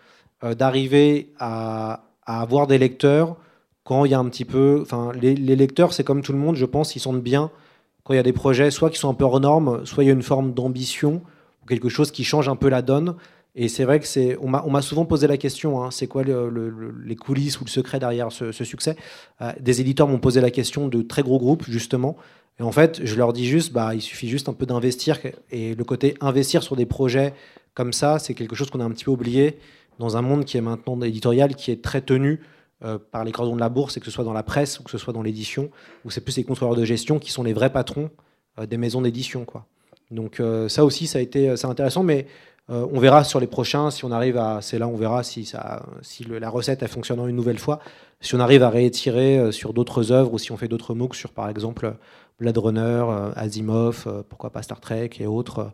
euh, 0.45 0.55
d'arriver 0.55 1.33
à, 1.39 2.05
avoir 2.27 2.67
des 2.67 2.79
lecteurs 2.79 3.37
quand 3.85 4.05
il 4.05 4.13
y 4.13 4.15
a 4.15 4.19
un 4.19 4.29
petit 4.29 4.45
peu. 4.45 4.81
Enfin, 4.83 5.13
les, 5.21 5.35
lecteurs, 5.35 5.93
c'est 5.93 6.05
comme 6.05 6.23
tout 6.23 6.33
le 6.33 6.39
monde, 6.39 6.57
je 6.57 6.67
pense, 6.67 6.95
ils 6.95 7.01
sentent 7.01 7.23
bien 7.23 7.51
quand 8.05 8.15
il 8.15 8.17
y 8.17 8.21
a 8.21 8.25
des 8.25 8.33
projets, 8.33 8.71
soit 8.71 8.91
qui 8.91 8.99
sont 8.99 9.11
un 9.11 9.15
peu 9.15 9.25
hors 9.25 9.41
normes, 9.41 9.85
soit 9.85 10.05
il 10.05 10.07
y 10.07 10.11
a 10.11 10.13
une 10.13 10.23
forme 10.23 10.55
d'ambition 10.55 11.23
ou 11.63 11.67
quelque 11.67 11.89
chose 11.89 12.11
qui 12.11 12.25
change 12.25 12.49
un 12.49 12.57
peu 12.57 12.69
la 12.69 12.83
donne. 12.83 13.17
Et 13.55 13.69
c'est 13.69 13.85
vrai 13.85 13.99
que 13.99 14.07
c'est, 14.07 14.37
on 14.41 14.71
m'a 14.71 14.83
souvent 14.83 15.05
posé 15.05 15.27
la 15.27 15.37
question, 15.37 15.83
hein, 15.83 15.91
c'est 15.91 16.07
quoi 16.07 16.23
les 16.23 17.17
coulisses 17.17 17.61
ou 17.61 17.65
le 17.65 17.71
secret 17.71 17.99
derrière 17.99 18.31
ce, 18.31 18.53
ce 18.53 18.63
succès? 18.63 18.95
Des 19.59 19.81
éditeurs 19.81 20.07
m'ont 20.07 20.21
posé 20.21 20.41
la 20.41 20.51
question 20.51 20.87
de 20.87 21.03
très 21.03 21.23
gros 21.23 21.39
groupes 21.39 21.65
justement, 21.65 22.17
et 22.59 22.63
en 22.63 22.73
fait, 22.73 23.05
je 23.05 23.15
leur 23.15 23.33
dis 23.33 23.47
juste, 23.47 23.73
bah, 23.73 23.95
il 23.95 24.03
suffit 24.03 24.29
juste 24.29 24.49
un 24.49 24.53
peu 24.53 24.67
d'investir. 24.67 25.19
Et 25.51 25.75
le 25.75 25.85
côté 25.85 26.15
investir 26.21 26.63
sur 26.63 26.75
des 26.75 26.87
projets 26.87 27.35
comme 27.75 27.93
ça, 27.93 28.19
c'est 28.19 28.35
quelque 28.35 28.57
chose 28.57 28.71
qu'on 28.71 28.81
a 28.81 28.85
un 28.85 28.91
petit 28.91 29.05
peu 29.05 29.13
oublié 29.13 29.59
dans 30.01 30.17
un 30.17 30.23
monde 30.23 30.45
qui 30.45 30.57
est 30.57 30.61
maintenant 30.61 31.01
éditorial, 31.03 31.55
qui 31.55 31.71
est 31.71 31.83
très 31.83 32.01
tenu 32.01 32.41
euh, 32.85 32.99
par 32.99 33.25
les 33.25 33.33
cordons 33.33 33.55
de 33.55 33.61
la 33.61 33.69
bourse, 33.69 33.97
et 33.97 34.01
que 34.01 34.07
ce 34.07 34.11
soit 34.11 34.25
dans 34.25 34.33
la 34.33 34.43
presse 34.43 34.81
ou 34.81 34.83
que 34.83 34.91
ce 34.91 34.99
soit 34.99 35.13
dans 35.13 35.23
l'édition, 35.23 35.71
où 36.05 36.11
c'est 36.11 36.21
plus 36.21 36.37
les 36.37 36.45
contrôleurs 36.45 36.77
de 36.77 36.85
gestion 36.85 37.21
qui 37.21 37.31
sont 37.31 37.45
les 37.45 37.53
vrais 37.53 37.71
patrons 37.71 38.11
euh, 38.59 38.67
des 38.67 38.77
maisons 38.77 39.03
d'édition. 39.03 39.47
Donc 40.11 40.41
euh, 40.41 40.69
ça 40.69 40.85
aussi, 40.85 41.07
ça 41.07 41.19
a 41.19 41.23
été 41.23 41.49
intéressant, 41.63 42.03
mais 42.03 42.27
on 42.71 43.01
verra 43.01 43.25
sur 43.25 43.41
les 43.41 43.47
prochains 43.47 43.91
si 43.91 44.05
on 44.05 44.13
arrive 44.13 44.37
à. 44.37 44.59
C'est 44.61 44.79
là, 44.79 44.87
on 44.89 44.97
verra 44.97 45.23
si, 45.23 45.47
ça, 45.47 45.87
la 46.29 46.51
recette 46.51 46.83
elle 46.83 46.89
fonctionne 46.89 47.19
une 47.27 47.35
nouvelle 47.35 47.59
fois. 47.59 47.81
Si 48.21 48.35
on 48.35 48.41
arrive 48.41 48.63
à 48.63 48.69
réétirer 48.69 49.53
sur 49.53 49.73
d'autres 49.73 50.13
œuvres 50.13 50.35
ou 50.35 50.39
si 50.39 50.53
on 50.53 50.59
fait 50.59 50.69
d'autres 50.69 50.95
MOOC 50.95 51.15
sur, 51.15 51.31
par 51.33 51.49
exemple, 51.49 51.95
Blade 52.39 52.59
Runner, 52.59 52.81
euh, 52.81 53.33
Asimov, 53.35 54.05
euh, 54.07 54.23
pourquoi 54.29 54.51
pas 54.51 54.63
Star 54.63 54.81
Trek 54.81 55.11
et 55.19 55.27
autres. 55.27 55.73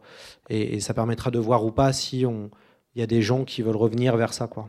Et, 0.49 0.81
ça 0.81 0.95
permettra 0.95 1.31
de 1.31 1.39
voir 1.39 1.65
ou 1.65 1.71
pas 1.71 1.93
si 1.93 2.21
il 2.21 2.51
y 2.97 3.03
a 3.03 3.07
des 3.07 3.23
gens 3.23 3.45
qui 3.45 3.63
veulent 3.63 3.77
revenir 3.77 4.17
vers 4.17 4.33
ça. 4.33 4.47
Quoi. 4.47 4.69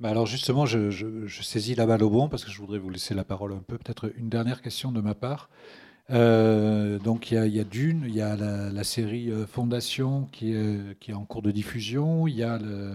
Bah 0.00 0.10
alors 0.10 0.26
justement, 0.26 0.66
je, 0.66 1.26
saisis 1.42 1.74
la 1.74 1.86
balle 1.86 2.02
au 2.02 2.10
bon 2.10 2.28
parce 2.28 2.44
que 2.44 2.50
je 2.50 2.58
voudrais 2.58 2.78
vous 2.78 2.90
laisser 2.90 3.14
la 3.14 3.24
parole 3.24 3.52
un 3.52 3.62
peu. 3.66 3.78
Peut-être 3.78 4.12
une 4.16 4.28
dernière 4.28 4.62
question 4.62 4.92
de 4.92 5.00
ma 5.00 5.14
part. 5.14 5.48
Euh, 6.10 6.98
donc 6.98 7.30
il 7.30 7.54
y, 7.54 7.60
a 7.60 7.64
Dune, 7.64 8.04
il 8.06 8.14
y 8.14 8.22
a 8.22 8.36
la, 8.36 8.84
série 8.84 9.30
Fondation 9.46 10.26
qui 10.32 10.54
est, 10.54 10.98
qui 11.00 11.10
est, 11.10 11.14
en 11.14 11.24
cours 11.24 11.42
de 11.42 11.50
diffusion, 11.50 12.26
il 12.26 12.34
y 12.34 12.42
a 12.42 12.58
le, 12.58 12.94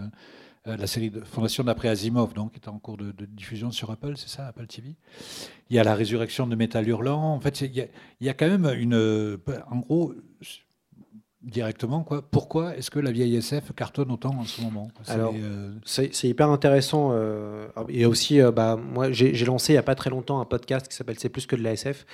euh, 0.67 0.77
la 0.77 0.87
série 0.87 1.09
de 1.09 1.21
Fondation 1.21 1.63
d'après 1.63 1.89
Asimov, 1.89 2.33
donc, 2.33 2.53
qui 2.53 2.59
est 2.59 2.69
en 2.69 2.79
cours 2.79 2.95
de, 2.97 3.13
diffusion 3.25 3.71
sur 3.71 3.91
Apple, 3.91 4.13
c'est 4.15 4.29
ça, 4.29 4.47
Apple 4.47 4.65
TV. 4.67 4.95
Il 5.69 5.75
y 5.75 5.79
a 5.79 5.83
la 5.83 5.93
résurrection 5.93 6.47
de 6.47 6.55
Métal 6.55 6.87
Hurlant. 6.87 7.33
En 7.33 7.39
fait, 7.41 7.61
il 7.61 7.89
y, 8.21 8.29
a, 8.29 8.33
quand 8.33 8.47
même 8.47 8.65
une. 8.77 9.39
En 9.69 9.77
gros, 9.77 10.13
directement, 11.41 12.03
quoi. 12.03 12.21
Pourquoi 12.21 12.77
est-ce 12.77 12.89
que 12.89 12.99
la 12.99 13.11
vieille 13.11 13.35
SF 13.35 13.73
cartonne 13.73 14.11
autant 14.11 14.35
en 14.35 14.45
ce 14.45 14.61
moment? 14.61 14.89
Alors, 15.07 15.33
euh, 15.37 15.73
c'est 15.83 16.23
hyper 16.23 16.49
intéressant. 16.49 17.09
Euh, 17.11 17.67
et 17.89 18.05
aussi, 18.05 18.39
bah, 18.55 18.77
moi, 18.77 19.11
j'ai 19.11 19.33
lancé 19.45 19.73
il 19.73 19.75
n'y 19.75 19.79
a 19.79 19.83
pas 19.83 19.95
très 19.95 20.09
longtemps 20.09 20.39
un 20.39 20.45
podcast 20.45 20.87
qui 20.87 20.95
s'appelle 20.95 21.19
C'est 21.19 21.29
plus 21.29 21.45
que 21.45 21.57
de 21.57 21.63
la 21.63 21.73
SF. 21.73 22.05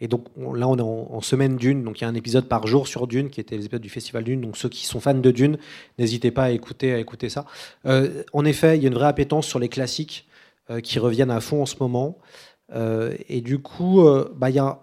Et 0.00 0.08
donc 0.08 0.26
là, 0.36 0.68
on 0.68 0.76
est 0.76 0.82
en, 0.82 1.20
semaine 1.20 1.56
Dune, 1.56 1.84
donc 1.84 2.00
il 2.00 2.02
y 2.02 2.04
a 2.04 2.08
un 2.08 2.14
épisode 2.14 2.48
par 2.48 2.66
jour 2.66 2.88
sur 2.88 3.06
Dune, 3.06 3.30
qui 3.30 3.40
était 3.40 3.56
l'épisode 3.56 3.80
du 3.80 3.88
Festival 3.88 4.24
Dune. 4.24 4.40
Donc 4.40 4.56
ceux 4.56 4.68
qui 4.68 4.86
sont 4.86 5.00
fans 5.00 5.14
de 5.14 5.30
Dune, 5.30 5.56
n'hésitez 5.98 6.30
pas 6.30 6.44
à 6.44 6.50
écouter, 6.50 6.92
à 6.92 6.98
écouter 6.98 7.28
ça. 7.28 7.46
Euh, 7.86 8.24
en 8.32 8.44
effet, 8.44 8.76
il 8.76 8.82
y 8.82 8.86
a 8.86 8.88
une 8.88 8.94
vraie 8.94 9.06
appétence 9.06 9.46
sur 9.46 9.58
les 9.58 9.68
classiques 9.68 10.26
euh, 10.70 10.80
qui 10.80 10.98
reviennent 10.98 11.30
à 11.30 11.40
fond 11.40 11.62
en 11.62 11.66
ce 11.66 11.76
moment. 11.78 12.18
Euh, 12.74 13.14
et 13.28 13.40
du 13.40 13.60
coup, 13.60 14.04
bah, 14.34 14.50
il 14.50 14.56
y 14.56 14.58
a, 14.58 14.80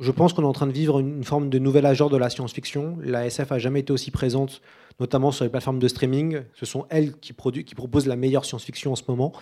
je 0.00 0.10
pense 0.10 0.32
qu'on 0.32 0.42
est 0.42 0.46
en 0.46 0.52
train 0.52 0.66
de 0.66 0.72
vivre 0.72 0.98
une, 0.98 1.24
forme 1.24 1.50
de 1.50 1.58
nouvel 1.58 1.84
âge 1.84 1.98
de 1.98 2.16
la 2.16 2.30
science-fiction. 2.30 2.96
La 3.04 3.26
SF 3.26 3.52
a 3.52 3.58
jamais 3.58 3.80
été 3.80 3.92
aussi 3.92 4.10
présente 4.10 4.62
notamment 4.98 5.30
sur 5.30 5.44
les 5.44 5.50
plateformes 5.50 5.78
de 5.78 5.88
streaming. 5.88 6.40
Ce 6.54 6.66
sont 6.66 6.86
elles 6.90 7.12
qui, 7.18 7.34
qui 7.34 7.74
proposent 7.74 8.06
la 8.06 8.16
meilleure 8.16 8.44
science-fiction 8.44 8.92
en 8.92 8.96
ce 8.96 9.02
moment. 9.08 9.32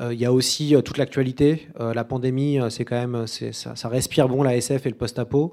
Euh, 0.00 0.12
il 0.12 0.20
y 0.20 0.24
a 0.24 0.32
aussi 0.32 0.74
euh, 0.74 0.80
toute 0.80 0.98
l'actualité. 0.98 1.68
Euh, 1.80 1.94
la 1.94 2.04
pandémie, 2.04 2.58
c'est 2.70 2.84
quand 2.84 2.96
même, 2.96 3.26
ça, 3.26 3.76
ça, 3.76 3.88
respire 3.88 4.28
bon 4.28 4.42
la 4.42 4.56
SF 4.56 4.86
et 4.86 4.90
le 4.90 4.96
post-apo. 4.96 5.52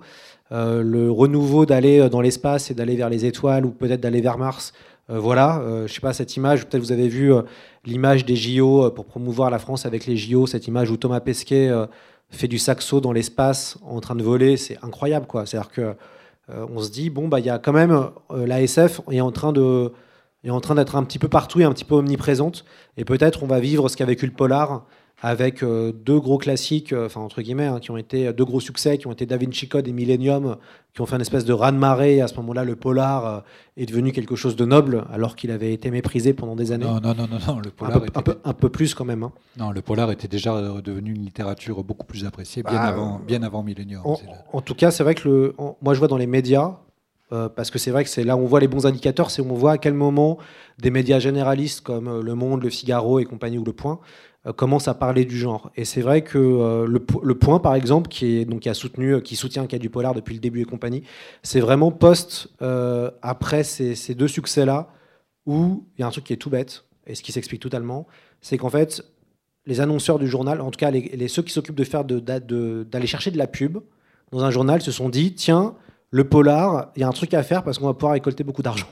le 0.52 1.10
renouveau 1.10 1.66
d'aller 1.66 2.10
dans 2.10 2.22
l'espace 2.22 2.72
et 2.72 2.74
d'aller 2.74 2.96
vers 2.96 3.10
les 3.10 3.26
étoiles 3.26 3.66
ou 3.66 3.72
peut-être 3.72 4.02
d'aller 4.02 4.22
vers 4.22 4.38
Mars. 4.38 4.74
voilà, 5.08 5.64
je 5.86 5.94
sais 5.94 6.02
pas 6.02 6.14
cette 6.14 6.36
image. 6.36 6.66
Peut-être 6.66 6.84
vous 6.84 6.92
avez 6.92 7.08
vu 7.08 7.32
l'image 7.86 8.26
des 8.26 8.36
JO 8.36 8.92
pour 8.92 9.06
promouvoir 9.06 9.50
la 9.50 9.60
France 9.60 9.86
avec 9.86 10.06
les 10.06 10.18
JO. 10.18 10.48
Cette 10.48 10.68
image 10.68 10.92
où 10.92 10.98
Thomas 10.98 11.22
Pesquet 11.22 11.70
fait 12.32 12.48
du 12.48 12.58
saxo 12.58 13.02
dans 13.02 13.12
l'espace 13.12 13.78
en 13.86 14.00
train 14.00 14.16
de 14.16 14.24
voler, 14.24 14.58
c'est 14.58 14.78
incroyable 14.82 15.28
quoi. 15.28 15.46
C'est-à-dire 15.46 15.72
que 15.72 15.96
euh, 16.50 16.66
on 16.74 16.82
se 16.82 16.90
dit 16.90 17.10
bon 17.10 17.28
bah 17.28 17.40
il 17.40 17.46
y 17.46 17.50
a 17.50 17.60
quand 17.60 17.74
même 17.74 18.10
euh, 18.32 18.48
la 18.48 18.62
SF 18.62 19.02
est 19.12 19.22
en 19.22 19.32
train 19.32 19.54
de 19.54 19.92
est 20.44 20.50
en 20.50 20.60
train 20.60 20.76
d'être 20.76 20.96
un 20.96 21.04
petit 21.04 21.20
peu 21.20 21.28
partout 21.28 21.60
et 21.60 21.64
un 21.64 21.72
petit 21.72 21.86
peu 21.86 21.96
omniprésente 21.96 22.66
et 22.98 23.06
peut-être 23.06 23.44
on 23.44 23.48
va 23.48 23.60
vivre 23.60 23.90
ce 23.90 23.98
qu'a 23.98 24.06
vécu 24.06 24.26
le 24.26 24.32
polar 24.32 24.86
avec 25.22 25.62
euh, 25.62 25.92
deux 25.92 26.20
gros 26.20 26.40
classiques, 26.40 26.94
euh, 26.94 27.06
enfin 27.06 27.22
entre 27.22 27.42
guillemets, 27.42 27.68
hein, 27.68 27.80
qui 27.80 27.92
ont 27.92 27.98
été 27.98 28.28
euh, 28.28 28.34
deux 28.34 28.44
gros 28.44 28.60
succès, 28.60 28.98
qui 28.98 29.06
ont 29.06 29.12
été 29.12 29.28
Da 29.28 29.38
Vinci 29.38 29.68
Code 29.68 29.88
et 29.88 29.94
Millennium, 29.94 30.58
qui 30.96 31.02
ont 31.02 31.06
fait 31.06 31.16
une 31.16 31.22
espèce 31.22 31.46
de 31.46 31.54
raz-de-marée. 31.54 32.22
À 32.22 32.28
ce 32.28 32.36
moment-là, 32.38 32.64
le 32.64 32.76
polar 32.76 33.44
est 33.78 33.86
devenu 33.86 34.12
quelque 34.12 34.36
chose 34.36 34.56
de 34.56 34.66
noble, 34.66 35.06
alors 35.14 35.36
qu'il 35.36 35.52
avait 35.52 35.74
été 35.74 35.92
méprisé 35.92 36.34
pendant 36.34 36.56
des 36.56 36.72
années. 36.72 36.86
Non, 36.86 37.00
non, 37.00 37.14
non, 37.14 37.28
non, 37.48 37.62
le 37.64 37.70
polar 37.70 37.98
un 37.98 38.00
peu, 38.00 38.08
était... 38.08 38.40
un, 38.44 38.54
peu, 38.54 38.70
plus 38.70 38.96
quand 38.96 39.06
même. 39.06 39.24
Hein. 39.24 39.32
Non, 39.58 39.72
le 39.72 39.82
polar 39.82 40.12
était 40.12 40.28
déjà 40.28 40.60
devenu 40.84 41.14
une 41.14 41.24
littérature 41.24 41.84
beaucoup 41.84 42.08
plus 42.08 42.26
appréciée 42.26 42.64
bien, 42.64 42.74
bah, 42.74 42.82
avant, 42.82 43.20
bien 43.26 43.44
avant 43.44 43.62
Millennium. 43.62 44.02
En, 44.52 44.62
tout 44.62 44.76
cas, 44.76 44.90
c'est 44.90 45.04
vrai 45.04 45.14
que 45.14 45.30
le, 45.30 45.56
moi, 45.82 45.94
je 45.94 46.00
vois 46.00 46.08
dans 46.08 46.18
les 46.18 46.28
médias, 46.28 46.78
parce 47.30 47.70
que 47.70 47.80
c'est 47.80 47.92
vrai 47.92 48.04
que 48.04 48.10
c'est 48.10 48.26
là 48.26 48.36
où 48.36 48.42
on 48.42 48.48
voit 48.48 48.60
les 48.60 48.68
bons 48.68 48.86
indicateurs, 48.86 49.32
c'est 49.32 49.42
où 49.42 49.50
on 49.50 49.56
voit 49.56 49.74
à 49.74 49.78
quel 49.78 49.94
moment 49.94 50.40
des 50.80 50.90
médias 50.90 51.20
généralistes 51.20 51.82
comme 51.82 52.20
Le 52.20 52.36
Monde, 52.36 52.64
Le 52.64 52.70
Figaro 52.70 53.20
et 53.20 53.26
compagnie 53.26 53.60
ou 53.60 53.64
Le 53.64 53.72
Point 53.72 54.00
commence 54.56 54.88
à 54.88 54.94
parler 54.96 55.26
du 55.26 55.38
genre. 55.38 55.72
Et 55.76 55.86
c'est 55.86 56.02
vrai 56.02 56.24
que 56.24 56.38
euh, 56.38 56.88
le, 56.88 57.36
Point, 57.36 57.60
par 57.60 57.76
exemple, 57.76 58.10
qui, 58.10 58.38
est, 58.38 58.46
donc, 58.46 58.62
qui 58.62 58.70
a 58.70 58.74
soutenu, 58.74 59.16
euh, 59.16 59.20
qui 59.22 59.36
soutient 59.36 59.68
Cas 59.68 59.78
du 59.78 59.90
Polar 59.90 60.16
depuis 60.16 60.34
le 60.34 60.40
début 60.40 60.62
et 60.62 60.66
compagnie, 60.66 61.04
c'est 61.44 61.60
vraiment 61.60 61.92
post 61.92 62.50
après 63.22 63.64
ces, 63.64 64.16
deux 64.16 64.28
succès-là 64.28 64.90
où 65.46 65.86
il 65.98 66.02
y 66.02 66.04
a 66.04 66.08
un 66.08 66.12
truc 66.12 66.24
qui 66.24 66.34
est 66.34 66.38
tout 66.38 66.50
bête 66.50 66.86
et 67.08 67.16
ce 67.16 67.22
qui 67.22 67.32
s'explique 67.32 67.62
totalement, 67.62 68.08
c'est 68.42 68.58
qu'en 68.58 68.70
fait 68.70 69.04
les 69.68 69.80
annonceurs 69.80 70.18
du 70.18 70.28
journal, 70.28 70.60
en 70.62 70.72
tout 70.72 70.78
cas 70.78 70.92
les, 70.92 71.28
ceux 71.28 71.44
qui 71.44 71.54
s'occupent 71.54 71.76
de 71.76 71.84
faire 71.84 72.04
d'aller 72.04 73.08
chercher 73.08 73.32
de 73.32 73.38
la 73.38 73.48
pub 73.48 73.80
dans 74.32 74.44
un 74.44 74.52
journal, 74.52 74.82
se 74.82 74.92
sont 74.92 75.10
dit 75.10 75.34
tiens 75.34 75.76
le 76.10 76.28
polar, 76.28 76.92
il 76.96 77.02
y 77.02 77.04
a 77.04 77.08
un 77.08 77.12
truc 77.12 77.34
à 77.34 77.44
faire 77.44 77.64
parce 77.64 77.78
qu'on 77.78 77.86
va 77.86 77.94
pouvoir 77.94 78.14
récolter 78.14 78.44
beaucoup 78.44 78.64
d'argent. 78.64 78.88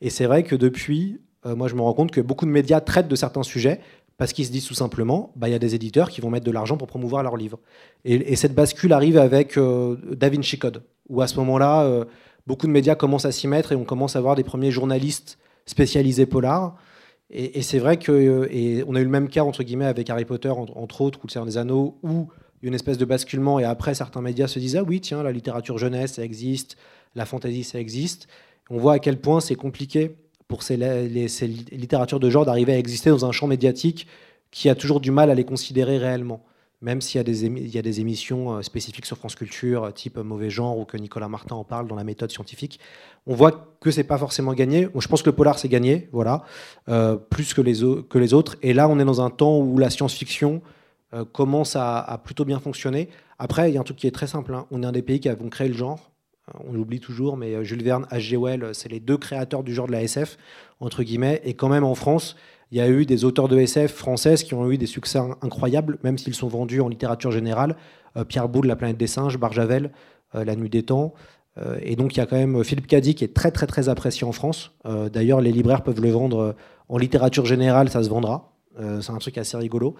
Et 0.00 0.10
c'est 0.10 0.26
vrai 0.26 0.42
que 0.42 0.56
depuis, 0.56 1.20
moi 1.44 1.68
je 1.68 1.74
me 1.74 1.80
rends 1.80 1.94
compte 1.94 2.10
que 2.10 2.20
beaucoup 2.20 2.46
de 2.46 2.50
médias 2.50 2.80
traitent 2.80 3.08
de 3.08 3.16
certains 3.16 3.42
sujets 3.42 3.80
parce 4.18 4.32
qu'ils 4.32 4.46
se 4.46 4.50
disent 4.50 4.66
tout 4.66 4.74
simplement, 4.74 5.32
bah, 5.36 5.48
il 5.48 5.52
y 5.52 5.54
a 5.54 5.58
des 5.58 5.74
éditeurs 5.74 6.08
qui 6.08 6.20
vont 6.20 6.30
mettre 6.30 6.46
de 6.46 6.50
l'argent 6.50 6.76
pour 6.76 6.88
promouvoir 6.88 7.22
leurs 7.22 7.36
livres. 7.36 7.58
Et, 8.04 8.36
cette 8.36 8.54
bascule 8.54 8.92
arrive 8.92 9.18
avec 9.18 9.58
euh, 9.58 9.96
Da 10.16 10.28
Vinci 10.28 10.58
Code, 10.58 10.82
où 11.08 11.20
à 11.20 11.26
ce 11.26 11.36
moment-là, 11.36 11.84
euh, 11.84 12.04
beaucoup 12.46 12.66
de 12.66 12.72
médias 12.72 12.94
commencent 12.94 13.26
à 13.26 13.32
s'y 13.32 13.46
mettre 13.46 13.72
et 13.72 13.76
on 13.76 13.84
commence 13.84 14.16
à 14.16 14.20
voir 14.20 14.34
des 14.34 14.44
premiers 14.44 14.70
journalistes 14.70 15.38
spécialisés 15.66 16.26
polar. 16.26 16.76
Et, 17.28 17.60
c'est 17.60 17.78
vrai 17.78 17.98
que, 17.98 18.12
euh, 18.12 18.48
et 18.50 18.84
on 18.86 18.94
a 18.94 19.00
eu 19.00 19.04
le 19.04 19.10
même 19.10 19.28
cas 19.28 19.42
entre 19.42 19.62
guillemets 19.64 19.86
avec 19.86 20.08
Harry 20.08 20.24
Potter, 20.24 20.48
entre, 20.50 21.00
autres, 21.02 21.18
ou 21.22 21.26
le 21.26 21.32
Seigneur 21.32 21.46
des 21.46 21.58
Anneaux, 21.58 21.98
où 22.02 22.28
il 22.62 22.66
y 22.66 22.66
a 22.66 22.68
une 22.68 22.74
espèce 22.74 22.98
de 22.98 23.04
basculement 23.04 23.58
et 23.58 23.64
après 23.64 23.94
certains 23.94 24.22
médias 24.22 24.46
se 24.46 24.58
disent 24.58 24.76
ah 24.76 24.82
oui 24.82 25.02
tiens 25.02 25.22
la 25.22 25.30
littérature 25.30 25.76
jeunesse 25.76 26.14
ça 26.14 26.24
existe, 26.24 26.78
la 27.14 27.26
fantasy 27.26 27.64
ça 27.64 27.78
existe. 27.78 28.28
On 28.70 28.78
voit 28.78 28.94
à 28.94 28.98
quel 28.98 29.20
point 29.20 29.40
c'est 29.40 29.56
compliqué 29.56 30.16
pour 30.48 30.62
ces, 30.62 30.76
littératures 30.76 32.20
de 32.20 32.30
genre 32.30 32.44
d'arriver 32.44 32.72
à 32.72 32.78
exister 32.78 33.10
dans 33.10 33.24
un 33.24 33.32
champ 33.32 33.46
médiatique 33.46 34.06
qui 34.50 34.68
a 34.68 34.74
toujours 34.74 35.00
du 35.00 35.10
mal 35.10 35.30
à 35.30 35.34
les 35.34 35.44
considérer 35.44 35.98
réellement. 35.98 36.44
même 36.80 37.00
s'il 37.00 37.18
y, 37.18 37.78
a 37.78 37.82
des 37.82 38.00
émissions 38.00 38.62
spécifiques 38.62 39.06
sur 39.06 39.16
France 39.16 39.34
Culture, 39.34 39.92
type 39.92 40.18
Mauvais 40.18 40.50
Genre, 40.50 40.78
ou 40.78 40.84
que 40.84 40.96
Nicolas 40.96 41.28
Martin 41.28 41.56
en 41.56 41.64
parle 41.64 41.88
dans 41.88 41.96
la 41.96 42.04
méthode 42.04 42.30
scientifique, 42.30 42.78
on 43.26 43.34
voit 43.34 43.76
que 43.80 43.90
c'est 43.90 44.04
pas 44.04 44.18
forcément 44.18 44.52
gagné. 44.52 44.88
je 44.96 45.08
pense 45.08 45.22
que 45.22 45.30
le 45.30 45.36
polar, 45.36 45.58
c'est 45.58 45.68
gagné, 45.68 46.08
voilà, 46.12 46.44
plus 47.30 47.54
que 47.54 47.60
les, 47.60 47.80
que 48.08 48.18
les 48.18 48.34
autres. 48.34 48.56
Et 48.62 48.72
là, 48.72 48.88
on 48.88 48.98
est 49.00 49.04
dans 49.04 49.20
un 49.20 49.30
temps 49.30 49.58
où 49.58 49.78
la 49.78 49.90
science-fiction 49.90 50.62
commence 51.32 51.76
à, 51.76 52.20
plutôt 52.24 52.44
bien 52.44 52.60
fonctionner. 52.60 53.08
Après, 53.38 53.70
il 53.70 53.74
y 53.74 53.78
a 53.78 53.80
un 53.80 53.84
truc 53.84 53.96
qui 53.96 54.06
est 54.06 54.12
très 54.12 54.26
simple. 54.26 54.54
Hein. 54.54 54.66
On 54.70 54.82
est 54.82 54.86
un 54.86 54.92
des 54.92 55.02
pays 55.02 55.20
qui 55.20 55.28
avons 55.28 55.48
créé 55.48 55.68
le 55.68 55.74
genre. 55.74 56.10
On 56.64 56.72
l'oublie 56.72 57.00
toujours, 57.00 57.36
mais 57.36 57.64
Jules 57.64 57.82
Verne, 57.82 58.06
H.G. 58.10 58.36
Wells, 58.36 58.70
c'est 58.72 58.88
les 58.88 59.00
deux 59.00 59.18
créateurs 59.18 59.64
du 59.64 59.74
genre 59.74 59.86
de 59.86 59.92
la 59.92 60.02
SF, 60.02 60.38
entre 60.80 61.02
guillemets. 61.02 61.40
Et 61.44 61.54
quand 61.54 61.68
même, 61.68 61.84
en 61.84 61.94
France, 61.94 62.36
il 62.72 62.78
y 62.78 62.80
a 62.80 62.88
eu 62.88 63.06
des 63.06 63.24
auteurs 63.24 63.48
de 63.48 63.58
SF 63.58 63.92
françaises 63.92 64.42
qui 64.42 64.54
ont 64.54 64.70
eu 64.70 64.78
des 64.78 64.86
succès 64.86 65.20
incroyables, 65.42 65.98
même 66.02 66.18
s'ils 66.18 66.34
sont 66.34 66.48
vendus 66.48 66.80
en 66.80 66.88
littérature 66.88 67.30
générale. 67.30 67.76
Euh, 68.16 68.24
Pierre 68.24 68.48
Boulle, 68.48 68.66
La 68.66 68.76
planète 68.76 68.96
des 68.96 69.06
singes, 69.06 69.38
Barjavel, 69.38 69.92
euh, 70.34 70.44
La 70.44 70.56
nuit 70.56 70.70
des 70.70 70.82
temps. 70.82 71.14
Euh, 71.58 71.78
et 71.80 71.96
donc 71.96 72.14
il 72.14 72.18
y 72.18 72.22
a 72.22 72.26
quand 72.26 72.36
même 72.36 72.62
Philippe 72.64 72.86
Cady 72.86 73.14
qui 73.14 73.24
est 73.24 73.34
très 73.34 73.50
très 73.50 73.66
très 73.66 73.88
apprécié 73.88 74.26
en 74.26 74.32
France. 74.32 74.72
D'ailleurs, 75.12 75.40
les 75.40 75.52
libraires 75.52 75.82
peuvent 75.82 76.00
le 76.00 76.10
vendre 76.10 76.54
en 76.88 76.98
littérature 76.98 77.46
générale, 77.46 77.88
ça 77.88 78.02
se 78.02 78.10
vendra. 78.10 78.52
c'est 79.00 79.10
un 79.10 79.18
truc 79.18 79.38
assez 79.38 79.56
rigolo. 79.56 79.94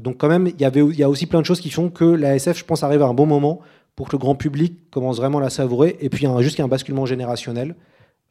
donc 0.00 0.18
quand 0.18 0.28
même, 0.28 0.46
il 0.46 0.60
y, 0.60 0.78
il 0.78 0.98
y 0.98 1.02
a 1.02 1.08
aussi 1.08 1.26
plein 1.26 1.40
de 1.40 1.46
choses 1.46 1.60
qui 1.60 1.70
font 1.70 1.90
que 1.90 2.04
la 2.04 2.36
SF, 2.36 2.58
je 2.58 2.64
pense, 2.64 2.84
arrive 2.84 3.02
à 3.02 3.06
un 3.06 3.14
bon 3.14 3.26
moment 3.26 3.60
pour 4.00 4.08
que 4.08 4.16
le 4.16 4.18
grand 4.18 4.34
public 4.34 4.88
commence 4.90 5.18
vraiment 5.18 5.36
à 5.36 5.40
la 5.42 5.50
savourer. 5.50 5.98
Et 6.00 6.08
puis 6.08 6.26
jusqu'à 6.38 6.64
un 6.64 6.68
basculement 6.68 7.04
générationnel. 7.04 7.76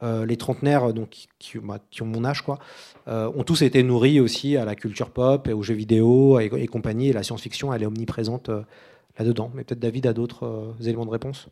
Euh, 0.02 0.26
les 0.26 0.36
trentenaires 0.36 0.92
donc, 0.92 1.28
bah, 1.62 1.78
qui, 1.92 2.02
ont 2.02 2.06
mon 2.06 2.24
âge 2.24 2.42
quoi, 2.42 2.58
euh, 3.06 3.30
ont 3.36 3.44
tous 3.44 3.62
été 3.62 3.84
nourris 3.84 4.18
aussi 4.18 4.56
à 4.56 4.64
la 4.64 4.74
culture 4.74 5.10
pop 5.10 5.46
et 5.46 5.52
aux 5.52 5.62
jeux 5.62 5.74
vidéo 5.74 6.40
et, 6.40 6.66
compagnie. 6.66 7.10
Et 7.10 7.12
la 7.12 7.22
science-fiction, 7.22 7.72
elle 7.72 7.84
est 7.84 7.86
omniprésente 7.86 8.48
euh, 8.48 8.62
là-dedans. 9.16 9.52
Mais 9.54 9.62
peut-être 9.62 9.78
David 9.78 10.08
a 10.08 10.12
d'autres 10.12 10.74
éléments 10.80 11.06
de 11.06 11.12
réponse? 11.12 11.48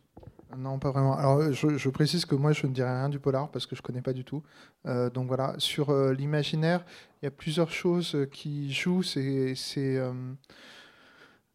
Non, 0.57 0.79
pas 0.79 0.91
vraiment. 0.91 1.15
Alors, 1.15 1.53
je, 1.53 1.89
précise 1.89 2.25
que 2.25 2.35
moi, 2.35 2.51
je 2.51 2.67
ne 2.67 2.73
dirais 2.73 2.91
rien 2.91 3.07
du 3.07 3.19
polar 3.19 3.49
parce 3.49 3.67
que 3.67 3.77
je 3.77 3.81
ne 3.81 3.85
connais 3.85 4.01
pas 4.01 4.11
du 4.11 4.25
tout. 4.25 4.43
donc 4.83 5.27
voilà, 5.27 5.53
sur 5.59 5.93
l'imaginaire, 6.11 6.83
il 7.21 7.25
y 7.25 7.27
a 7.29 7.31
plusieurs 7.31 7.71
choses 7.71 8.17
qui 8.33 8.73
jouent. 8.73 9.03
C'est 9.03 9.55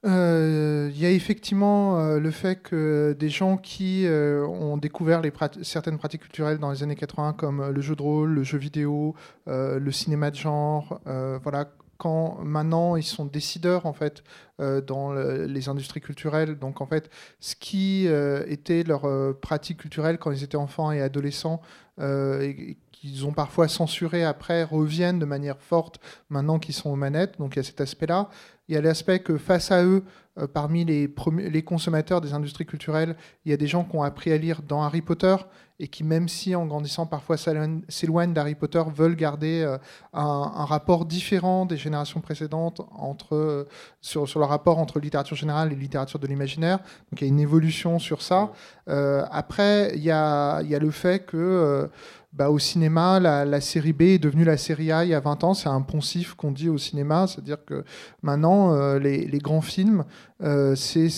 euh, 0.05 0.90
il 0.92 1.00
y 1.00 1.07
a 1.07 1.11
effectivement 1.11 1.98
euh, 1.98 2.18
le 2.18 2.30
fait 2.30 2.57
que 2.57 3.16
des 3.18 3.30
gens 3.30 3.57
qui 3.57 4.07
euh, 4.07 4.46
ont 4.46 4.76
découvert 4.76 5.22
certaines 5.62 5.96
pratiques 5.96 6.22
culturelles 6.22 6.59
dans 6.59 6.70
les 6.70 6.82
années 6.82 6.96
80, 6.96 7.32
comme 7.32 7.70
le 7.70 7.80
jeu 7.80 7.96
de 7.96 8.02
rôle, 8.02 8.30
le 8.30 8.42
jeu 8.42 8.59
vidéo, 8.59 9.14
le 9.46 9.90
cinéma 9.90 10.30
de 10.30 10.36
genre, 10.36 11.00
voilà, 11.42 11.70
quand 11.96 12.38
maintenant 12.42 12.96
ils 12.96 13.05
sont 13.05 13.24
décideurs 13.24 13.86
en 13.86 13.92
fait 13.92 14.22
dans 14.59 15.12
les 15.12 15.68
industries 15.68 16.00
culturelles. 16.00 16.59
Donc 16.59 16.80
en 16.80 16.86
fait, 16.86 17.11
ce 17.40 17.55
qui 17.55 18.07
était 18.46 18.82
leur 18.82 19.07
pratique 19.40 19.78
culturelle 19.78 20.18
quand 20.18 20.32
ils 20.32 20.42
étaient 20.42 20.57
enfants 20.57 20.92
et 20.92 21.00
adolescents, 21.00 21.61
et 22.00 22.76
qu'ils 22.92 23.26
ont 23.26 23.32
parfois 23.32 23.68
censuré 23.68 24.24
après, 24.24 24.64
reviennent 24.64 25.18
de 25.18 25.26
manière 25.26 25.61
forte 25.61 26.00
maintenant 26.30 26.59
qu'ils 26.59 26.74
sont 26.74 26.90
aux 26.90 26.96
manettes. 26.96 27.38
Donc 27.38 27.55
il 27.55 27.59
y 27.59 27.61
a 27.61 27.64
cet 27.64 27.80
aspect-là. 27.80 28.28
Il 28.68 28.74
y 28.74 28.78
a 28.78 28.80
l'aspect 28.80 29.18
que 29.18 29.36
face 29.36 29.70
à 29.70 29.84
eux, 29.84 30.04
euh, 30.36 30.48
parmi 30.48 30.84
les, 30.84 31.08
les, 31.38 31.62
consommateurs 31.62 32.20
des 32.20 32.34
industries 32.34 32.66
culturelles, 32.66 33.14
il 33.44 33.50
y 33.50 33.54
a 33.54 33.56
des 33.56 33.68
gens 33.68 33.84
qui 33.84 33.94
ont 33.94 34.02
appris 34.02 34.32
à 34.32 34.36
lire 34.36 34.62
dans 34.62 34.82
Harry 34.82 35.00
Potter 35.00 35.36
et 35.78 35.86
qui, 35.86 36.02
même 36.02 36.28
si 36.28 36.56
en 36.56 36.66
grandissant 36.66 37.06
parfois 37.06 37.36
s'éloignent 37.36 38.32
d'Harry 38.32 38.56
Potter, 38.56 38.82
veulent 38.92 39.14
garder 39.14 39.62
euh, 39.62 39.78
un, 40.12 40.64
rapport 40.64 41.04
différent 41.04 41.66
des 41.66 41.76
générations 41.76 42.20
précédentes 42.20 42.80
entre, 42.96 43.36
euh, 43.36 43.68
sur, 44.00 44.28
sur, 44.28 44.40
le 44.40 44.46
rapport 44.46 44.78
entre 44.78 44.98
littérature 44.98 45.36
générale 45.36 45.72
et 45.72 45.76
littérature 45.76 46.18
de 46.18 46.26
l'imaginaire. 46.26 46.78
Donc 46.78 47.20
il 47.20 47.24
y 47.24 47.26
a 47.26 47.28
une 47.28 47.40
évolution 47.40 48.00
sur 48.00 48.22
ça. 48.22 48.50
après, 48.86 49.92
il 49.94 50.02
y 50.02 50.10
a, 50.10 50.62
il 50.62 50.68
y 50.68 50.74
a 50.74 50.78
le 50.80 50.90
fait 50.90 51.24
que 51.24 51.88
bah, 52.35 52.51
au 52.51 52.59
cinéma, 52.59 53.20
la, 53.20 53.61
série 53.61 53.93
B 53.93 54.03
est 54.03 54.18
devenue 54.18 54.43
la 54.43 54.57
série 54.57 54.91
A 54.91 55.05
il 55.05 55.11
y 55.11 55.14
a 55.14 55.20
20 55.20 55.45
ans. 55.45 55.55
C'est 55.55 55.68
un 55.68 55.82
poncif 55.82 56.35
qu'on 56.35 56.51
dit 56.51 56.68
au 56.68 56.78
cinéma. 56.78 57.28
C'est-à-dire 57.28 57.64
que 57.64 57.85
maintenant, 58.22 58.74
euh, 58.74 58.99
les, 58.99 59.39
grands 59.39 59.61
films, 59.61 60.05
euh, 60.43 60.74
c'est 60.74 61.09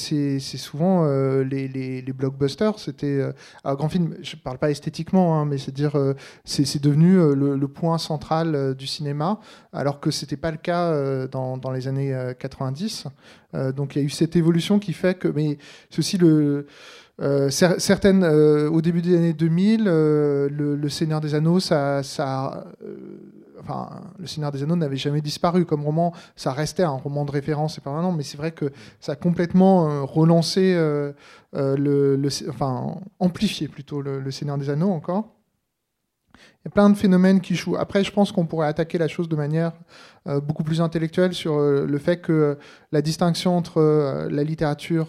souvent 0.41 1.07
euh, 1.07 1.43
les, 1.43 2.03
blockbusters. 2.13 2.79
C'était 2.79 3.33
un 3.65 3.75
grand 3.75 3.89
film, 3.89 4.15
je 4.21 4.37
ne 4.37 4.41
parle 4.43 4.59
pas 4.59 4.71
esthétiquement, 4.71 5.41
hein, 5.41 5.47
mais 5.47 5.57
c'est-à-dire 5.57 5.97
c'est 6.45 6.83
devenu 6.83 7.17
le, 7.35 7.67
point 7.67 7.97
central 7.97 8.75
du 8.75 8.87
cinéma, 8.87 9.41
alors 9.73 10.01
que 10.01 10.11
ce 10.11 10.25
n'était 10.25 10.37
pas 10.37 10.51
le 10.51 10.59
cas 10.59 11.27
dans, 11.29 11.57
dans, 11.57 11.71
les 11.71 11.89
années 11.89 12.15
90. 12.39 13.07
donc 13.75 13.97
il 13.97 14.01
y 14.01 14.03
a 14.03 14.05
eu 14.05 14.11
cette 14.11 14.37
évolution 14.37 14.79
qui 14.79 14.93
fait 14.93 15.19
que. 15.19 15.29
Mais 15.29 15.57
aussi 15.99 16.19
le 16.19 16.67
euh, 17.23 17.49
certaines, 17.49 18.25
euh, 18.25 18.69
au 18.69 18.83
début 18.83 19.01
des 19.01 19.17
années 19.17 19.33
2000, 19.33 19.85
euh, 19.87 20.49
le, 20.51 20.89
Seigneur 20.89 21.21
des 21.21 21.35
Anneaux, 21.35 21.61
ça, 21.61 22.03
enfin, 23.59 23.91
le 24.19 24.27
Seigneur 24.27 24.53
des 24.53 24.63
Anneaux 24.63 24.77
n'avait 24.77 24.97
jamais 24.97 25.23
disparu 25.23 25.65
comme 25.65 25.83
roman. 25.83 26.13
Ça 26.37 26.53
restait 26.53 26.83
un 26.83 26.91
roman 26.91 27.25
de 27.25 27.31
référence 27.31 27.79
et 27.79 27.81
permanent, 27.81 28.13
mais 28.13 28.23
c'est 28.23 28.37
vrai 28.37 28.53
que 28.53 28.71
ça 29.01 29.13
a 29.13 29.17
complètement 29.17 30.05
relancé, 30.07 30.75
le, 31.55 32.29
enfin, 32.49 32.97
amplifié 33.19 33.69
plutôt 33.69 34.03
le, 34.03 34.31
Seigneur 34.31 34.59
des 34.59 34.69
Anneaux 34.71 34.91
encore. 34.91 35.33
Il 36.37 36.67
y 36.67 36.69
a 36.69 36.71
plein 36.71 36.91
de 36.91 36.97
phénomènes 36.97 37.41
qui 37.41 37.55
jouent. 37.55 37.77
Après, 37.77 38.05
je 38.05 38.13
pense 38.13 38.31
qu'on 38.31 38.45
pourrait 38.45 38.67
attaquer 38.67 38.99
la 38.99 39.09
chose 39.09 39.29
de 39.29 39.37
manière 39.37 39.73
beaucoup 40.27 40.65
plus 40.65 40.81
intellectuelle 40.83 41.33
sur 41.33 41.59
le 41.59 41.99
fait 41.99 42.19
que 42.19 42.59
la 42.93 43.01
distinction 43.01 43.57
entre 43.57 44.29
la 44.31 44.45
littérature 44.45 45.09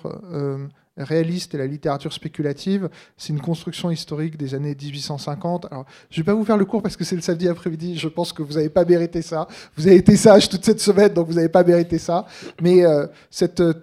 réaliste 0.97 1.55
et 1.55 1.57
la 1.57 1.67
littérature 1.67 2.13
spéculative, 2.13 2.89
c'est 3.17 3.33
une 3.33 3.41
construction 3.41 3.91
historique 3.91 4.37
des 4.37 4.55
années 4.55 4.75
1850. 4.75 5.67
Alors, 5.71 5.85
je 6.09 6.19
ne 6.19 6.23
vais 6.23 6.25
pas 6.25 6.33
vous 6.33 6.45
faire 6.45 6.57
le 6.57 6.65
cours 6.65 6.81
parce 6.81 6.95
que 6.95 7.03
c'est 7.03 7.15
le 7.15 7.21
samedi 7.21 7.47
après-midi, 7.47 7.97
je 7.97 8.07
pense 8.07 8.33
que 8.33 8.41
vous 8.41 8.53
n'avez 8.53 8.69
pas 8.69 8.85
mérité 8.85 9.21
ça. 9.21 9.47
Vous 9.75 9.87
avez 9.87 9.97
été 9.97 10.15
sage 10.15 10.49
toute 10.49 10.65
cette 10.65 10.81
semaine, 10.81 11.13
donc 11.13 11.27
vous 11.27 11.35
n'avez 11.35 11.49
pas 11.49 11.63
mérité 11.63 11.97
ça. 11.97 12.25
Mais 12.61 12.85
euh, 12.85 13.07
cette 13.29 13.59
euh, 13.59 13.73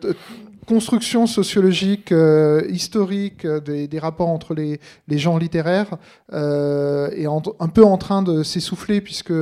construction 0.66 1.26
sociologique, 1.26 2.10
euh, 2.10 2.62
historique 2.70 3.46
des, 3.46 3.98
rapports 3.98 4.28
entre 4.28 4.54
les, 4.54 4.80
les 5.08 5.18
gens 5.18 5.36
littéraires 5.36 5.98
est 6.32 7.26
un 7.26 7.68
peu 7.68 7.84
en 7.84 7.98
train 7.98 8.22
de 8.22 8.42
s'essouffler 8.42 9.02
puisque 9.02 9.32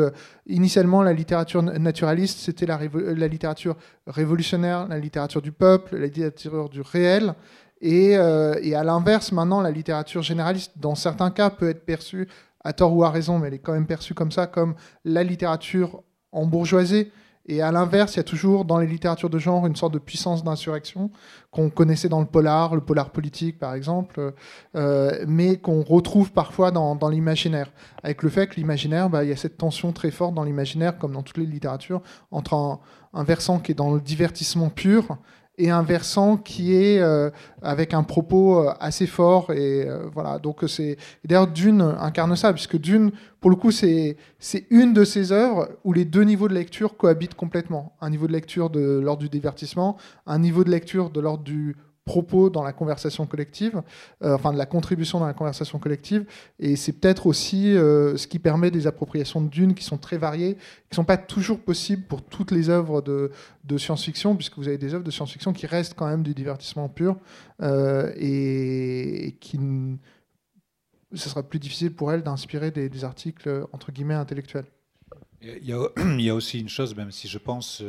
initialement 0.48 1.02
la 1.02 1.12
littérature 1.12 1.62
naturaliste 1.62 2.40
c'était 2.40 2.66
la, 2.66 2.80
la, 3.16 3.28
littérature 3.28 3.76
révolutionnaire, 4.08 4.88
la 4.88 4.98
littérature 4.98 5.40
du 5.40 5.52
peuple, 5.52 5.96
la 5.96 6.06
littérature 6.06 6.68
du 6.68 6.80
réel. 6.80 7.34
Euh, 7.84 8.58
et, 8.62 8.74
à 8.74 8.84
l'inverse, 8.84 9.32
maintenant, 9.32 9.60
la 9.60 9.70
littérature 9.70 10.22
généraliste, 10.22 10.72
dans 10.76 10.94
certains 10.94 11.30
cas, 11.30 11.50
peut 11.50 11.68
être 11.68 11.84
perçue, 11.84 12.28
à 12.64 12.72
tort 12.72 12.94
ou 12.94 13.02
à 13.02 13.10
raison, 13.10 13.38
mais 13.38 13.48
elle 13.48 13.54
est 13.54 13.58
quand 13.58 13.72
même 13.72 13.86
perçue 13.86 14.14
comme 14.14 14.30
ça, 14.30 14.46
comme 14.46 14.74
la 15.04 15.24
littérature 15.24 16.02
en 16.30 16.46
bourgeoisie. 16.46 17.08
Et 17.46 17.60
à 17.60 17.72
l'inverse, 17.72 18.14
il 18.14 18.18
y 18.18 18.20
a 18.20 18.24
toujours 18.24 18.64
dans 18.64 18.78
les 18.78 18.86
littératures 18.86 19.28
de 19.28 19.38
genre 19.38 19.66
une 19.66 19.74
sorte 19.74 19.92
de 19.92 19.98
puissance 19.98 20.44
d'insurrection 20.44 21.10
qu'on 21.50 21.70
connaissait 21.70 22.08
dans 22.08 22.20
le 22.20 22.26
polar, 22.26 22.76
le 22.76 22.80
polar 22.80 23.10
politique 23.10 23.58
par 23.58 23.74
exemple, 23.74 24.32
euh, 24.76 25.24
mais 25.26 25.56
qu'on 25.56 25.82
retrouve 25.82 26.30
parfois 26.30 26.70
dans, 26.70 26.96
l'imaginaire. 27.08 27.72
Avec 28.04 28.22
le 28.22 28.28
fait 28.28 28.46
que 28.46 28.54
l'imaginaire, 28.54 29.10
bah, 29.10 29.24
il 29.24 29.30
y 29.30 29.32
a 29.32 29.36
cette 29.36 29.58
tension 29.58 29.92
très 29.92 30.12
forte 30.12 30.34
dans 30.34 30.44
l'imaginaire, 30.44 30.98
comme 30.98 31.12
dans 31.12 31.22
toutes 31.22 31.38
les 31.38 31.46
littératures, 31.46 32.00
entre 32.30 32.54
un, 33.12 33.24
versant 33.24 33.58
qui 33.58 33.72
est 33.72 33.74
dans 33.74 33.92
le 33.92 34.00
divertissement 34.00 34.68
pur 34.70 35.18
et 35.58 35.70
un 35.70 35.82
versant 35.82 36.36
qui 36.36 36.74
est 36.74 36.98
euh, 36.98 37.30
avec 37.60 37.92
un 37.94 38.02
propos 38.02 38.60
euh, 38.60 38.72
assez 38.80 39.06
fort 39.06 39.52
et 39.52 39.86
euh, 39.86 40.08
voilà. 40.12 40.38
Donc 40.38 40.64
c'est 40.66 40.96
d'ailleurs 41.24 41.46
Dune 41.46 41.82
incarne 41.82 42.34
ça 42.36 42.52
puisque 42.52 42.78
Dune 42.78 43.12
pour 43.40 43.50
le 43.50 43.56
coup 43.56 43.70
c'est 43.70 44.16
c'est 44.38 44.66
une 44.70 44.94
de 44.94 45.04
ces 45.04 45.30
œuvres 45.32 45.68
où 45.84 45.92
les 45.92 46.04
deux 46.04 46.22
niveaux 46.22 46.48
de 46.48 46.54
lecture 46.54 46.96
cohabitent 46.96 47.34
complètement. 47.34 47.94
Un 48.00 48.10
niveau 48.10 48.26
de 48.26 48.32
lecture 48.32 48.70
de 48.70 49.00
l'ordre 49.02 49.22
du 49.22 49.28
divertissement 49.28 49.96
un 50.26 50.38
niveau 50.38 50.64
de 50.64 50.70
lecture 50.70 51.10
de 51.10 51.20
l'ordre 51.20 51.44
du 51.44 51.76
propos 52.04 52.50
dans 52.50 52.62
la 52.62 52.72
conversation 52.72 53.26
collective, 53.26 53.82
euh, 54.22 54.34
enfin 54.34 54.52
de 54.52 54.58
la 54.58 54.66
contribution 54.66 55.20
dans 55.20 55.26
la 55.26 55.34
conversation 55.34 55.78
collective. 55.78 56.24
Et 56.58 56.76
c'est 56.76 56.92
peut-être 56.92 57.26
aussi 57.26 57.76
euh, 57.76 58.16
ce 58.16 58.26
qui 58.26 58.38
permet 58.38 58.70
des 58.70 58.86
appropriations 58.86 59.40
de 59.40 59.48
dunes 59.48 59.74
qui 59.74 59.84
sont 59.84 59.98
très 59.98 60.18
variées, 60.18 60.54
qui 60.54 60.92
ne 60.92 60.96
sont 60.96 61.04
pas 61.04 61.16
toujours 61.16 61.60
possibles 61.60 62.02
pour 62.02 62.22
toutes 62.22 62.50
les 62.50 62.68
œuvres 62.68 63.02
de, 63.02 63.30
science-fiction, 63.78 64.36
puisque 64.36 64.58
vous 64.58 64.68
avez 64.68 64.78
des 64.78 64.94
œuvres 64.94 65.04
de 65.04 65.10
science-fiction 65.10 65.52
qui 65.52 65.66
restent 65.66 65.94
quand 65.94 66.06
même 66.06 66.22
du 66.22 66.34
divertissement 66.34 66.88
pur 66.88 67.16
euh, 67.62 68.12
et, 68.16 69.36
qui 69.40 69.58
ce 71.14 71.28
sera 71.28 71.42
plus 71.42 71.58
difficile 71.58 71.94
pour 71.94 72.12
elles 72.12 72.22
d'inspirer 72.22 72.70
des, 72.70 73.04
articles 73.04 73.66
entre 73.72 73.92
guillemets 73.92 74.14
intellectuels. 74.14 74.64
Il 75.42 75.66
y, 75.66 76.30
a, 76.30 76.34
aussi 76.34 76.60
une 76.60 76.68
chose, 76.68 76.94
même 76.94 77.10
si 77.10 77.26
je 77.26 77.38
pense, 77.38 77.82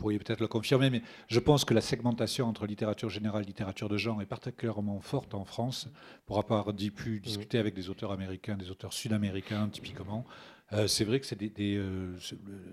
pourriez 0.00 0.18
peut-être 0.18 0.40
le 0.40 0.48
confirmer, 0.48 0.90
mais 0.90 1.02
je 1.28 1.38
pense 1.38 1.64
que 1.64 1.74
la 1.74 1.80
segmentation 1.80 2.48
entre 2.48 2.66
littérature 2.66 3.10
générale 3.10 3.42
et 3.42 3.46
littérature 3.46 3.88
de 3.88 3.96
genre 3.96 4.20
est 4.22 4.26
particulièrement 4.26 5.00
forte 5.00 5.34
en 5.34 5.44
France, 5.44 5.88
pour 6.26 6.38
avoir 6.38 6.74
pu 6.74 7.20
discuter 7.20 7.58
avec 7.58 7.74
des 7.74 7.90
auteurs 7.90 8.10
américains, 8.10 8.56
des 8.56 8.70
auteurs 8.70 8.92
sud-américains 8.92 9.68
typiquement. 9.68 10.24
Euh, 10.72 10.86
c'est 10.86 11.04
vrai 11.04 11.18
que 11.18 11.26
c'est 11.26 11.38
des, 11.38 11.76
euh, 11.76 12.16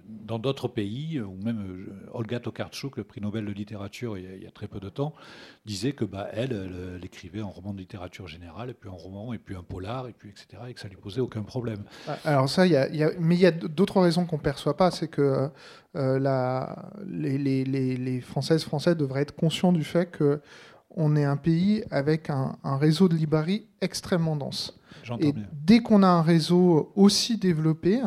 dans 0.07 0.39
d'autres 0.39 0.67
pays, 0.67 1.19
ou 1.19 1.35
même 1.43 1.87
Olga 2.11 2.39
Tokarczuk, 2.39 2.97
le 2.97 3.03
prix 3.03 3.21
Nobel 3.21 3.45
de 3.45 3.51
littérature 3.51 4.17
il 4.17 4.43
y, 4.43 4.47
a, 4.47 4.51
très 4.51 4.67
peu 4.67 4.79
de 4.79 4.89
temps, 4.89 5.13
disait 5.65 5.93
que 5.93 6.05
bah, 6.05 6.27
elle, 6.31 6.51
elle, 6.95 7.03
écrivait 7.03 7.41
un 7.41 7.45
roman 7.45 7.73
de 7.73 7.79
littérature 7.79 8.27
générale, 8.27 8.69
et 8.69 8.73
puis 8.73 8.89
un 8.89 8.93
roman, 8.93 9.33
et 9.33 9.39
puis 9.39 9.55
un 9.55 9.63
polar, 9.63 10.07
et 10.07 10.13
puis 10.13 10.29
etc., 10.29 10.63
et 10.69 10.73
que 10.73 10.79
ça 10.79 10.87
lui 10.87 10.97
posait 10.97 11.21
aucun 11.21 11.41
problème. 11.41 11.83
Ah, 12.07 12.17
alors 12.25 12.49
ça, 12.49 12.67
y 12.67 12.71
y 12.71 12.75
a, 12.75 13.11
mais 13.19 13.35
il 13.35 13.41
y 13.41 13.45
a 13.45 13.51
d'autres 13.51 14.01
raisons 14.01 14.25
qu'on 14.25 14.37
ne 14.37 14.41
perçoit 14.41 14.77
pas, 14.77 14.91
c'est 14.91 15.07
que 15.07 15.49
la, 15.93 16.91
les, 17.07 17.37
les, 17.37 17.63
les, 17.63 18.21
Françaises, 18.21 18.63
Français 18.63 18.93
devraient 18.93 19.23
être 19.23 19.35
conscients 19.35 19.71
du 19.71 19.83
fait 19.83 20.05
que 20.05 20.39
on 20.97 21.15
est 21.15 21.23
un 21.23 21.37
pays 21.37 21.83
avec 21.91 22.29
un, 22.29 22.57
réseau 22.63 23.07
de 23.07 23.15
librairies 23.15 23.67
extrêmement 23.81 24.35
dense. 24.35 24.77
Et 25.19 25.33
dès 25.53 25.79
qu'on 25.79 26.03
a 26.03 26.07
un 26.07 26.21
réseau 26.21 26.91
aussi 26.95 27.37
développé, 27.37 28.01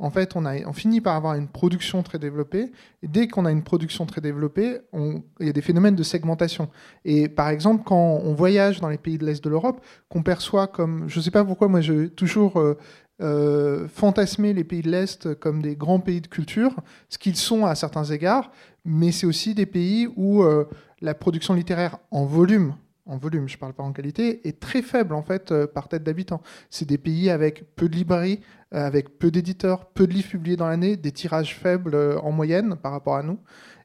en 0.00 0.10
fait, 0.10 0.36
on, 0.36 0.46
a, 0.46 0.64
on 0.66 0.72
finit 0.72 1.00
par 1.00 1.16
avoir 1.16 1.34
une 1.34 1.48
production 1.48 2.02
très 2.02 2.18
développée. 2.18 2.70
Et 3.02 3.08
dès 3.08 3.26
qu'on 3.26 3.44
a 3.44 3.50
une 3.50 3.64
production 3.64 4.06
très 4.06 4.20
développée, 4.20 4.78
il 4.92 5.46
y 5.46 5.48
a 5.48 5.52
des 5.52 5.62
phénomènes 5.62 5.96
de 5.96 6.02
segmentation. 6.04 6.68
Et 7.04 7.28
par 7.28 7.48
exemple, 7.48 7.82
quand 7.84 8.20
on 8.22 8.32
voyage 8.34 8.80
dans 8.80 8.88
les 8.88 8.98
pays 8.98 9.18
de 9.18 9.26
l'Est 9.26 9.42
de 9.42 9.50
l'Europe, 9.50 9.84
qu'on 10.08 10.22
perçoit 10.22 10.68
comme, 10.68 11.08
je 11.08 11.18
ne 11.18 11.24
sais 11.24 11.32
pas 11.32 11.44
pourquoi, 11.44 11.66
moi, 11.66 11.80
j'ai 11.80 12.10
toujours 12.10 12.60
euh, 12.60 12.78
euh, 13.20 13.88
fantasmé 13.88 14.52
les 14.52 14.62
pays 14.62 14.82
de 14.82 14.90
l'Est 14.90 15.34
comme 15.34 15.62
des 15.62 15.74
grands 15.74 15.98
pays 15.98 16.20
de 16.20 16.28
culture, 16.28 16.76
ce 17.08 17.18
qu'ils 17.18 17.36
sont 17.36 17.66
à 17.66 17.74
certains 17.74 18.04
égards, 18.04 18.52
mais 18.84 19.10
c'est 19.10 19.26
aussi 19.26 19.54
des 19.54 19.66
pays 19.66 20.08
où 20.14 20.44
euh, 20.44 20.68
la 21.00 21.14
production 21.14 21.54
littéraire 21.54 21.98
en 22.12 22.24
volume, 22.24 22.74
en 23.08 23.16
volume, 23.16 23.48
je 23.48 23.56
ne 23.56 23.58
parle 23.58 23.72
pas 23.72 23.82
en 23.82 23.92
qualité, 23.92 24.46
est 24.46 24.60
très 24.60 24.82
faible 24.82 25.14
en 25.14 25.22
fait 25.22 25.50
euh, 25.50 25.66
par 25.66 25.88
tête 25.88 26.04
d'habitant. 26.04 26.42
C'est 26.70 26.86
des 26.86 26.98
pays 26.98 27.30
avec 27.30 27.74
peu 27.74 27.88
de 27.88 27.96
librairies, 27.96 28.40
euh, 28.74 28.86
avec 28.86 29.18
peu 29.18 29.30
d'éditeurs, 29.30 29.86
peu 29.86 30.06
de 30.06 30.12
livres 30.12 30.28
publiés 30.28 30.56
dans 30.56 30.68
l'année, 30.68 30.96
des 30.96 31.12
tirages 31.12 31.56
faibles 31.56 31.94
euh, 31.94 32.18
en 32.20 32.30
moyenne 32.30 32.76
par 32.76 32.92
rapport 32.92 33.16
à 33.16 33.22
nous. 33.22 33.38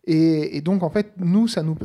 Et, 0.06 0.58
et, 0.58 0.62
donc 0.62 0.84
en 0.84 0.90
fait, 0.90 1.14
nous, 1.18 1.48
ça 1.48 1.64
nous 1.64 1.78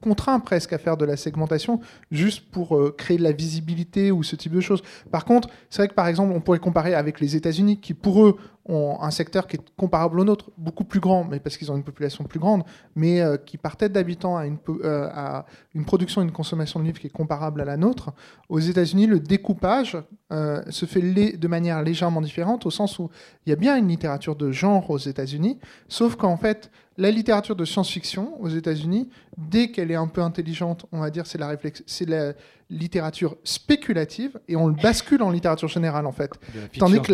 contraint 0.00 0.38
presque 0.38 0.72
à 0.72 0.78
faire 0.78 0.96
de 0.96 1.04
la 1.04 1.16
segmentation 1.16 1.80
juste 2.12 2.48
pour 2.52 2.80
créer 2.96 3.18
de 3.18 3.24
la 3.24 3.32
visibilité 3.32 4.12
ou 4.12 4.22
ce 4.22 4.36
type 4.36 4.52
de 4.52 4.60
choses. 4.60 4.80
Par 5.10 5.24
contre, 5.24 5.48
c'est 5.68 5.82
vrai 5.82 5.88
que 5.88 5.94
par 5.94 6.06
exemple, 6.06 6.32
on 6.32 6.40
pourrait 6.40 6.60
comparer 6.60 6.94
avec 6.94 7.18
les 7.18 7.34
États-Unis 7.34 7.80
qui, 7.80 7.94
pour 7.94 8.24
eux, 8.24 8.38
ont 8.68 9.00
un 9.00 9.10
secteur 9.10 9.46
qui 9.46 9.56
est 9.56 9.70
comparable 9.76 10.20
au 10.20 10.24
nôtre, 10.24 10.50
beaucoup 10.56 10.84
plus 10.84 11.00
grand, 11.00 11.24
mais 11.24 11.40
parce 11.40 11.56
qu'ils 11.56 11.72
ont 11.72 11.76
une 11.76 11.84
population 11.84 12.24
plus 12.24 12.38
grande, 12.38 12.64
mais 12.94 13.20
euh, 13.20 13.36
qui 13.36 13.56
par 13.56 13.76
tête 13.76 13.92
d'habitant 13.92 14.36
a 14.36 14.46
une, 14.46 14.58
euh, 14.68 15.40
production 15.86 16.20
et 16.20 16.24
une 16.24 16.32
consommation 16.32 16.78
de 16.80 16.84
livres 16.84 16.98
qui 16.98 17.06
est 17.06 17.10
comparable 17.10 17.60
à 17.60 17.64
la 17.64 17.76
nôtre. 17.76 18.12
Aux 18.48 18.60
États-Unis, 18.60 19.06
le 19.06 19.20
découpage 19.20 19.96
se 20.30 20.84
fait 20.84 21.00
de 21.00 21.48
manière 21.48 21.82
légèrement 21.82 22.20
différente, 22.20 22.66
au 22.66 22.70
sens 22.70 22.98
où 22.98 23.10
il 23.46 23.50
y 23.50 23.52
a 23.52 23.56
bien 23.56 23.76
une 23.76 23.88
littérature 23.88 24.36
de 24.36 24.52
genre 24.52 24.90
aux 24.90 24.98
États-Unis, 24.98 25.58
sauf 25.88 26.16
qu'en 26.16 26.36
fait, 26.36 26.70
la 26.98 27.12
littérature 27.12 27.54
de 27.54 27.64
science-fiction 27.64 28.40
aux 28.42 28.48
États-Unis, 28.48 29.08
dès 29.36 29.70
qu'elle 29.70 29.92
est 29.92 29.96
un 29.96 30.08
peu 30.08 30.20
intelligente, 30.20 30.84
on 30.90 30.98
va 30.98 31.10
dire, 31.10 31.26
c'est 31.26 31.38
la, 31.38 31.56
la 32.06 32.34
littérature 32.70 33.36
spéculative 33.44 34.38
et 34.46 34.56
on 34.56 34.66
le 34.66 34.74
bascule 34.74 35.22
en 35.22 35.30
littérature 35.30 35.68
générale 35.68 36.06
en 36.06 36.12
fait. 36.12 36.30
Tandis 36.78 37.00
que 37.00 37.12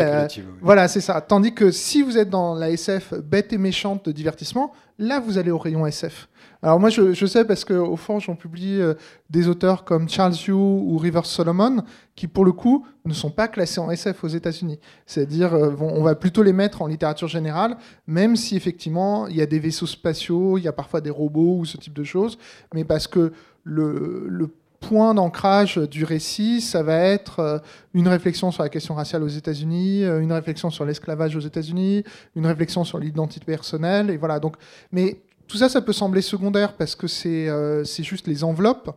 voilà, 0.61 0.89
c'est 0.89 1.01
ça. 1.01 1.21
Tandis 1.21 1.55
que 1.55 1.71
si 1.71 2.03
vous 2.03 2.19
êtes 2.19 2.31
dans 2.31 2.55
la 2.55 2.71
SF 2.71 3.15
bête 3.15 3.53
et 3.53 3.59
méchante 3.59 4.07
de 4.07 4.13
divertissement, 4.13 4.73
là 4.99 5.21
vous 5.21 5.39
allez 5.39 5.51
au 5.51 5.59
rayon 5.59 5.87
SF. 5.87 6.29
Alors 6.65 6.81
moi, 6.81 6.89
je, 6.89 7.27
sais 7.27 7.45
parce 7.45 7.63
qu'au 7.63 7.95
Forge, 7.97 8.31
on 8.31 8.37
publie 8.37 8.81
euh, 8.81 8.95
des 9.29 9.49
auteurs 9.49 9.85
comme 9.85 10.09
Charles 10.09 10.33
Yu 10.47 10.55
ou 10.55 10.97
Rivers 10.97 11.27
Solomon, 11.27 11.85
qui 12.17 12.27
pour 12.27 12.47
le 12.47 12.53
coup 12.53 12.87
ne 13.05 13.13
sont 13.13 13.31
pas 13.31 13.49
classés 13.49 13.81
en 13.81 13.91
SF 13.91 14.25
aux 14.25 14.29
États-Unis. 14.29 14.81
C'est-à-dire, 15.05 15.53
euh, 15.53 15.75
on 15.79 16.03
va 16.03 16.15
plutôt 16.15 16.43
les 16.43 16.55
mettre 16.55 16.81
en 16.81 16.87
littérature 16.87 17.29
générale, 17.29 17.77
même 18.07 18.35
si 18.35 18.57
effectivement 18.57 19.27
il 19.27 19.37
y 19.37 19.43
a 19.43 19.47
des 19.47 19.59
vaisseaux 19.59 19.85
spatiaux, 19.85 20.57
il 20.57 20.65
y 20.65 20.69
a 20.69 20.73
parfois 20.73 21.03
des 21.03 21.11
robots 21.11 21.59
ou 21.59 21.65
ce 21.67 21.77
type 21.77 21.93
de 21.93 22.05
choses, 22.05 22.39
mais 22.73 22.85
parce 22.85 23.09
que 23.09 23.35
le, 23.63 24.49
point 24.89 25.15
d'ancrage 25.15 25.77
du 25.77 26.05
récit, 26.05 26.61
ça 26.61 26.83
va 26.83 26.99
être 26.99 27.41
euh, 27.41 27.59
une 27.95 28.09
réflexion 28.09 28.51
sur 28.51 28.63
la 28.63 28.69
question 28.69 28.95
raciale 28.95 29.23
aux 29.23 29.29
États-Unis, 29.29 30.05
une 30.05 30.33
réflexion 30.33 30.71
sur 30.71 30.85
l'esclavage 30.85 31.37
aux 31.37 31.41
États-Unis, 31.41 32.05
une 32.37 32.47
réflexion 32.47 32.85
sur 32.85 32.99
l'identité 32.99 33.45
personnelle, 33.45 34.11
et 34.11 34.17
voilà. 34.17 34.41
Donc, 34.41 34.57
mais 34.93 35.19
tout 35.47 35.57
ça, 35.57 35.69
ça 35.69 35.81
peut 35.81 35.93
sembler 35.93 36.23
secondaire 36.23 36.75
parce 36.75 36.95
que 36.95 37.07
c'est 37.07 37.49
euh, 37.49 37.85
juste 37.85 38.27
les 38.27 38.45
enveloppes 38.45 38.91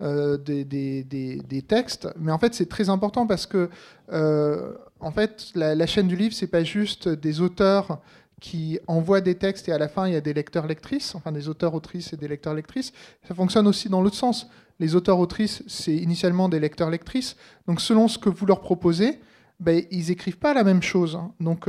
euh, 0.00 0.36
des, 0.36 0.64
des, 0.64 1.04
des, 1.04 1.62
textes, 1.62 2.08
mais 2.18 2.32
en 2.32 2.38
fait, 2.38 2.54
c'est 2.54 2.68
très 2.68 2.88
important 2.88 3.26
parce 3.26 3.46
que, 3.46 3.70
euh, 4.12 4.72
en 5.00 5.12
fait, 5.12 5.52
la, 5.54 5.86
chaîne 5.86 6.08
du 6.08 6.16
livre, 6.16 6.34
c'est 6.34 6.48
pas 6.48 6.64
juste 6.64 7.08
des 7.08 7.40
auteurs 7.40 8.00
qui 8.40 8.80
envoient 8.88 9.20
des 9.20 9.36
textes 9.36 9.68
et 9.68 9.72
à 9.72 9.78
la 9.78 9.88
fin, 9.88 10.08
il 10.08 10.14
y 10.14 10.16
a 10.16 10.20
des 10.20 10.34
lecteurs-lectrices, 10.34 11.14
enfin 11.14 11.30
des 11.30 11.48
auteurs-autrices 11.48 12.12
et 12.12 12.16
des 12.16 12.26
lecteurs-lectrices. 12.26 12.92
Ça 13.28 13.34
fonctionne 13.34 13.68
aussi 13.68 13.88
dans 13.88 14.02
l'autre 14.02 14.16
sens. 14.16 14.48
Les 14.80 14.94
auteurs-autrices, 14.94 15.62
c'est 15.66 15.94
initialement 15.94 16.48
des 16.48 16.60
lecteurs-lectrices. 16.60 17.36
Donc, 17.66 17.80
selon 17.80 18.08
ce 18.08 18.18
que 18.18 18.28
vous 18.28 18.46
leur 18.46 18.60
proposez, 18.60 19.20
ben, 19.60 19.84
ils 19.90 20.10
écrivent 20.10 20.38
pas 20.38 20.54
la 20.54 20.64
même 20.64 20.82
chose. 20.82 21.16
Hein. 21.16 21.32
Donc, 21.40 21.68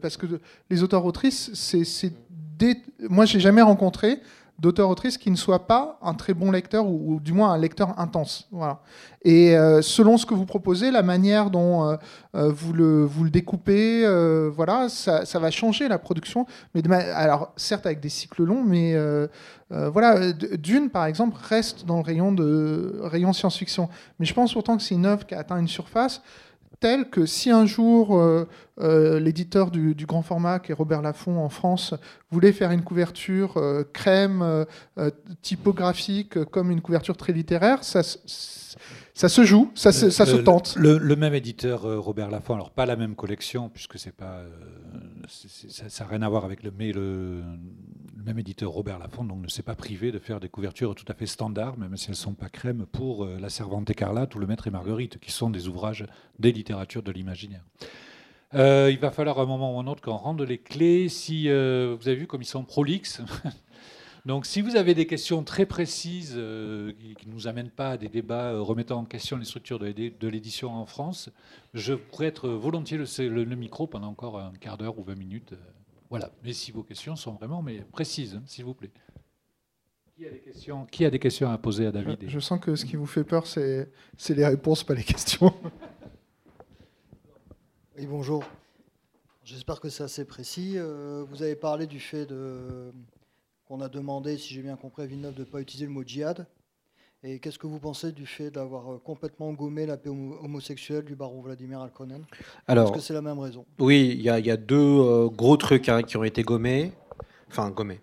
parce 0.00 0.16
que 0.16 0.26
les 0.70 0.82
auteurs-autrices, 0.82 1.50
c'est 1.54 2.12
moi, 3.08 3.24
j'ai 3.24 3.40
jamais 3.40 3.62
rencontré 3.62 4.18
d'auteur-autrice 4.58 5.18
qui 5.18 5.30
ne 5.30 5.36
soit 5.36 5.66
pas 5.66 5.98
un 6.02 6.14
très 6.14 6.34
bon 6.34 6.50
lecteur 6.50 6.86
ou, 6.86 7.18
du 7.20 7.32
moins 7.32 7.52
un 7.52 7.58
lecteur 7.58 7.98
intense. 7.98 8.48
Voilà. 8.52 8.80
Et 9.24 9.56
euh, 9.56 9.82
selon 9.82 10.16
ce 10.18 10.26
que 10.26 10.34
vous 10.34 10.46
proposez, 10.46 10.90
la 10.90 11.02
manière 11.02 11.50
dont 11.50 11.88
euh, 11.88 11.96
euh, 12.34 12.48
vous, 12.50 12.72
le, 12.72 13.04
vous 13.04 13.24
le 13.24 13.30
découpez, 13.30 14.06
voilà, 14.54 14.88
ça, 14.88 15.24
va 15.38 15.50
changer 15.50 15.88
la 15.88 15.98
production. 15.98 16.46
Mais 16.74 16.82
alors, 16.92 17.52
certes 17.56 17.86
avec 17.86 18.00
des 18.00 18.08
cycles 18.08 18.44
longs, 18.44 18.62
mais 18.64 18.96
voilà, 19.70 20.32
Dune, 20.32 20.90
par 20.90 21.06
exemple, 21.06 21.36
reste 21.40 21.86
dans 21.86 21.96
le 21.96 22.02
rayon, 22.02 22.32
de, 22.32 23.00
rayon 23.02 23.32
science-fiction. 23.32 23.88
Mais 24.18 24.26
je 24.26 24.34
pense 24.34 24.52
pourtant 24.52 24.76
que 24.76 24.82
c'est 24.82 24.94
une 24.94 25.06
œuvre 25.06 25.26
qui 25.26 25.34
a 25.34 25.38
atteint 25.38 25.58
une 25.58 25.68
surface 25.68 26.22
telle 26.82 27.08
que 27.08 27.26
si 27.26 27.48
un 27.48 27.64
jour 27.64 28.18
euh, 28.18 28.48
euh, 28.80 29.20
l'éditeur 29.20 29.70
du, 29.70 29.94
grand 30.04 30.22
format, 30.22 30.58
qui 30.58 30.72
est 30.72 30.74
Robert 30.74 31.00
Laffont 31.00 31.38
en 31.38 31.48
France, 31.48 31.94
voulait 32.32 32.52
faire 32.52 32.72
une 32.72 32.82
couverture 32.82 33.56
euh, 33.56 33.84
crème, 33.92 34.66
typographique, 35.40 36.44
comme 36.46 36.70
une 36.72 36.80
couverture 36.80 37.16
très 37.16 37.32
littéraire, 37.32 37.84
ça, 37.84 38.02
ça 38.02 39.28
se 39.28 39.44
joue, 39.44 39.70
ça, 39.76 39.92
se, 39.92 40.10
ça 40.10 40.26
se 40.26 40.36
tente. 40.36 40.74
Le, 40.76 41.14
même 41.14 41.34
éditeur, 41.34 41.82
Robert 42.02 42.30
Laffont, 42.30 42.54
alors 42.54 42.70
pas 42.70 42.84
la 42.84 42.96
même 42.96 43.14
collection, 43.14 43.68
puisque 43.68 43.96
c'est 43.96 44.14
pas, 44.14 44.42
ça 45.28 46.04
n'a 46.04 46.10
rien 46.10 46.22
à 46.22 46.28
voir 46.28 46.44
avec 46.44 46.64
le, 46.64 46.72
mais 46.76 46.90
le, 46.90 47.42
le 48.22 48.26
même 48.26 48.38
éditeur 48.38 48.70
Robert 48.70 49.00
Laffont 49.00 49.24
donc, 49.24 49.42
ne 49.42 49.48
s'est 49.48 49.64
pas 49.64 49.74
privé 49.74 50.12
de 50.12 50.20
faire 50.20 50.38
des 50.38 50.48
couvertures 50.48 50.94
tout 50.94 51.04
à 51.08 51.14
fait 51.14 51.26
standards, 51.26 51.76
même 51.76 51.96
si 51.96 52.06
elles 52.06 52.12
ne 52.12 52.16
sont 52.16 52.34
pas 52.34 52.48
crème, 52.48 52.86
pour 52.86 53.24
euh, 53.24 53.38
La 53.40 53.50
Servante 53.50 53.90
écarlate 53.90 54.32
ou 54.36 54.38
Le 54.38 54.46
Maître 54.46 54.68
et 54.68 54.70
Marguerite, 54.70 55.18
qui 55.18 55.32
sont 55.32 55.50
des 55.50 55.66
ouvrages 55.66 56.06
des 56.38 56.52
littératures 56.52 57.02
de 57.02 57.10
l'imaginaire. 57.10 57.64
Euh, 58.54 58.90
il 58.92 58.98
va 58.98 59.10
falloir 59.10 59.40
un 59.40 59.46
moment 59.46 59.76
ou 59.76 59.80
un 59.80 59.88
autre 59.88 60.02
qu'on 60.02 60.16
rende 60.16 60.42
les 60.42 60.58
clés. 60.58 61.08
Si 61.08 61.48
euh, 61.48 61.96
vous 61.98 62.06
avez 62.06 62.16
vu 62.16 62.26
comme 62.28 62.42
ils 62.42 62.46
sont 62.46 62.64
prolixes. 62.64 63.22
Donc, 64.24 64.46
si 64.46 64.60
vous 64.60 64.76
avez 64.76 64.94
des 64.94 65.08
questions 65.08 65.42
très 65.42 65.66
précises 65.66 66.34
qui 66.34 67.26
ne 67.26 67.32
nous 67.32 67.48
amènent 67.48 67.70
pas 67.70 67.90
à 67.90 67.96
des 67.96 68.08
débats 68.08 68.56
remettant 68.56 69.00
en 69.00 69.04
question 69.04 69.36
les 69.36 69.44
structures 69.44 69.80
de 69.80 70.28
l'édition 70.28 70.72
en 70.72 70.86
France, 70.86 71.28
je 71.74 71.94
pourrais 71.94 72.26
être 72.26 72.48
volontiers 72.48 72.98
le, 72.98 73.44
le, 73.44 73.56
micro 73.56 73.88
pendant 73.88 74.06
encore 74.06 74.38
un 74.38 74.52
quart 74.60 74.78
d'heure 74.78 74.96
ou 74.96 75.02
20 75.02 75.16
minutes. 75.16 75.54
Voilà. 76.12 76.30
Mais 76.44 76.52
si 76.52 76.72
vos 76.72 76.82
questions 76.82 77.16
sont 77.16 77.32
vraiment 77.32 77.62
mais 77.62 77.78
précises, 77.90 78.34
hein, 78.34 78.42
s'il 78.44 78.66
vous 78.66 78.74
plaît. 78.74 78.90
Qui 80.14 80.26
a, 80.26 80.30
des 80.30 80.40
questions, 80.40 80.84
qui 80.84 81.04
a 81.06 81.10
des 81.10 81.18
questions 81.18 81.50
à 81.50 81.56
poser 81.56 81.86
à 81.86 81.90
David 81.90 82.28
Je 82.28 82.38
sens 82.38 82.60
que 82.60 82.76
ce 82.76 82.84
qui 82.84 82.96
vous 82.96 83.06
fait 83.06 83.24
peur, 83.24 83.46
c'est 83.46 83.88
les 84.28 84.46
réponses, 84.46 84.84
pas 84.84 84.94
les 84.94 85.04
questions. 85.04 85.54
Oui, 87.98 88.06
bonjour. 88.06 88.42
J'espère 89.44 89.80
que 89.80 89.88
c'est 89.90 90.02
assez 90.02 90.24
précis. 90.24 90.74
Euh, 90.76 91.24
vous 91.28 91.42
avez 91.42 91.56
parlé 91.56 91.86
du 91.86 92.00
fait 92.00 92.26
qu'on 93.66 93.80
a 93.80 93.88
demandé, 93.88 94.36
si 94.38 94.52
j'ai 94.54 94.62
bien 94.62 94.76
compris 94.76 95.02
à 95.02 95.06
Villeneuve, 95.06 95.34
de 95.34 95.40
ne 95.40 95.44
pas 95.44 95.60
utiliser 95.60 95.86
le 95.86 95.92
mot 95.92 96.02
djihad. 96.02 96.46
Et 97.24 97.38
qu'est-ce 97.38 97.58
que 97.58 97.68
vous 97.68 97.78
pensez 97.78 98.10
du 98.10 98.26
fait 98.26 98.50
d'avoir 98.50 98.94
euh, 98.94 98.98
complètement 98.98 99.52
gommé 99.52 99.86
la 99.86 99.96
paix 99.96 100.10
homosexuelle 100.10 101.04
du 101.04 101.14
baron 101.14 101.40
Vladimir 101.40 101.80
Alkonen 101.80 102.24
Alors, 102.66 102.88
Est-ce 102.88 102.94
que 102.94 103.00
c'est 103.00 103.14
la 103.14 103.22
même 103.22 103.38
raison? 103.38 103.64
Oui, 103.78 104.12
il 104.12 104.22
y, 104.22 104.28
a 104.28 104.56
deux 104.56 104.76
euh, 104.76 105.28
gros 105.28 105.56
trucs 105.56 105.88
hein, 105.88 106.02
qui 106.02 106.16
ont 106.16 106.24
été 106.24 106.42
gommés. 106.42 106.90
Enfin, 107.48 107.70
gommés. 107.70 108.00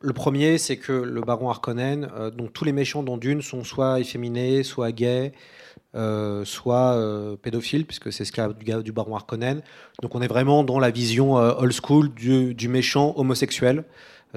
Le 0.00 0.14
premier, 0.14 0.56
c'est 0.56 0.78
que 0.78 0.92
le 0.92 1.20
baron 1.20 1.50
Harkonnen, 1.50 2.08
euh, 2.16 2.30
donc 2.30 2.54
tous 2.54 2.64
les 2.64 2.72
méchants 2.72 3.02
dont 3.02 3.18
Dune 3.18 3.42
sont 3.42 3.64
soit 3.64 4.00
efféminés, 4.00 4.62
soit 4.62 4.92
gays, 4.92 5.32
soit 6.44 7.36
pédophiles, 7.42 7.84
puisque 7.84 8.12
c'est 8.14 8.24
ce 8.24 8.32
cas 8.32 8.48
du, 8.48 8.82
du, 8.82 8.92
baron 8.92 9.14
Harkonnen. 9.14 9.60
Donc 10.00 10.14
on 10.14 10.22
est 10.22 10.26
vraiment 10.26 10.64
dans 10.64 10.78
la 10.78 10.90
vision 10.90 11.34
old 11.34 11.72
school 11.72 12.14
du, 12.14 12.54
du 12.54 12.68
méchant 12.68 13.12
homosexuel, 13.16 13.84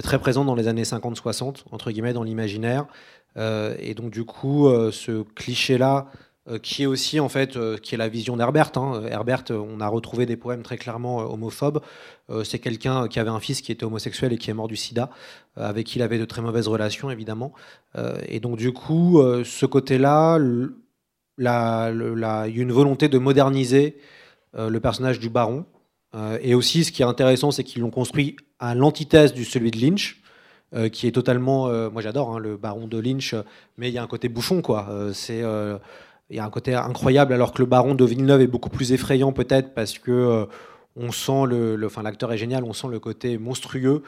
très 0.04 0.20
présent 0.20 0.46
dans 0.46 0.54
les 0.54 0.68
années 0.68 0.84
50-60, 0.84 1.64
entre 1.72 1.92
guillemets, 1.92 2.14
dans 2.14 2.24
l'imaginaire. 2.24 2.88
Euh, 3.38 3.76
et 3.80 3.94
donc 3.94 4.12
du 4.12 4.24
coup, 4.24 4.68
euh, 4.68 4.92
ce 4.92 5.24
cliché-là 5.36 6.08
qui 6.64 6.84
est 6.84 6.86
aussi 6.86 7.20
en 7.20 7.28
fait 7.28 7.60
qui 7.82 7.94
est 7.94 7.98
la 7.98 8.08
vision 8.08 8.38
d'Herbert. 8.38 8.72
Hein. 8.78 9.02
Herbert, 9.12 9.44
on 9.50 9.82
a 9.82 9.88
retrouvé 9.90 10.26
des 10.26 10.38
poèmes 10.38 10.64
très 10.64 10.78
clairement 10.78 11.18
homophobes. 11.18 11.82
c'est 12.46 12.60
quelqu'un 12.60 13.10
qui 13.10 13.20
avait 13.20 13.30
un 13.30 13.42
fils 13.42 13.60
qui 13.60 13.74
était 13.74 13.84
homosexuel 13.84 14.32
et 14.32 14.38
qui 14.38 14.50
est 14.50 14.54
mort 14.54 14.70
du 14.70 14.78
SIDA, 14.78 15.10
avec 15.58 15.88
qui 15.88 16.00
il 16.00 16.02
avait 16.02 16.20
de 16.20 16.24
très 16.24 16.42
mauvaises 16.42 16.70
relations 16.70 17.10
évidemment. 17.10 17.52
et 18.30 18.40
donc 18.40 18.56
du 18.56 18.72
coup, 18.72 19.22
ce 19.44 19.66
côté-là, 19.66 20.40
il 20.40 21.44
y 21.44 21.48
a 21.48 21.92
une 22.48 22.72
volonté 22.72 23.10
de 23.10 23.18
moderniser 23.18 23.98
le 24.58 24.80
personnage 24.80 25.20
du 25.20 25.28
baron. 25.28 25.66
et 26.42 26.56
aussi, 26.56 26.86
ce 26.86 26.94
qui 26.94 27.02
est 27.02 27.06
intéressant, 27.06 27.52
c'est 27.52 27.66
qu'ils 27.66 27.82
l'ont 27.82 27.92
construit 27.92 28.38
à 28.60 28.74
l'antithèse 28.74 29.34
du 29.34 29.44
celui 29.44 29.72
de 29.72 29.82
Lynch. 29.82 30.22
Euh, 30.76 30.90
qui 30.90 31.08
est 31.08 31.14
totalement. 31.14 31.70
Euh, 31.70 31.90
moi, 31.90 32.02
j'adore 32.02 32.36
hein, 32.36 32.40
le 32.40 32.58
baron 32.58 32.88
de 32.88 33.00
Lynch, 33.00 33.34
mais 33.78 33.88
il 33.88 33.94
y 33.94 33.98
a 33.98 34.04
un 34.04 34.08
côté 34.08 34.28
bouffon, 34.28 34.62
quoi. 34.62 34.88
Euh, 34.90 35.14
c'est. 35.14 35.40
il 36.30 36.36
y 36.36 36.40
a 36.40 36.46
un 36.46 36.50
côté 36.50 36.74
incroyable, 36.76 37.32
alors 37.32 37.54
que 37.54 37.62
le 37.62 37.66
baron 37.68 37.96
de 37.96 38.04
Villeneuve 38.04 38.42
est 38.42 38.48
beaucoup 38.48 38.70
plus 38.70 38.92
effrayant, 38.92 39.32
peut-être, 39.32 39.74
parce 39.74 39.98
que 39.98 40.46
on 40.98 41.12
sent 41.14 41.46
le, 41.48 41.80
enfin 41.86 42.02
l'acteur 42.04 42.34
est 42.34 42.38
génial, 42.38 42.66
on 42.66 42.74
sent 42.74 42.88
le 42.90 43.00
côté 43.00 43.38
monstrueux 43.38 44.04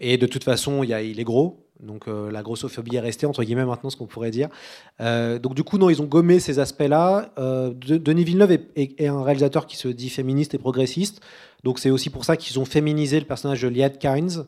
et 0.00 0.16
de 0.16 0.26
toute 0.26 0.42
façon 0.42 0.82
y 0.82 0.92
a, 0.92 1.02
il 1.02 1.20
est 1.20 1.24
gros, 1.24 1.65
donc 1.80 2.06
la 2.06 2.42
grossophobie 2.42 2.96
est 2.96 3.00
restée 3.00 3.26
entre 3.26 3.44
guillemets 3.44 3.64
maintenant 3.64 3.90
ce 3.90 3.96
qu'on 3.96 4.06
pourrait 4.06 4.30
dire. 4.30 4.48
donc 5.00 5.54
du 5.54 5.62
coup 5.62 5.78
non 5.78 5.90
ils 5.90 6.00
ont 6.00 6.06
gommé 6.06 6.40
ces 6.40 6.58
aspects-là. 6.58 7.32
Denis 7.36 8.24
Villeneuve 8.24 8.58
est, 8.76 9.06
un 9.06 9.22
réalisateur 9.22 9.66
qui 9.66 9.76
se 9.76 9.88
dit 9.88 10.08
féministe 10.08 10.54
et 10.54 10.58
progressiste, 10.58 11.20
donc 11.64 11.78
c'est 11.78 11.90
aussi 11.90 12.10
pour 12.10 12.24
ça 12.24 12.36
qu'ils 12.36 12.58
ont 12.58 12.64
féminisé 12.64 13.20
le 13.20 13.26
personnage 13.26 13.62
de 13.62 13.68
Liette 13.68 13.98
Kynes 13.98 14.46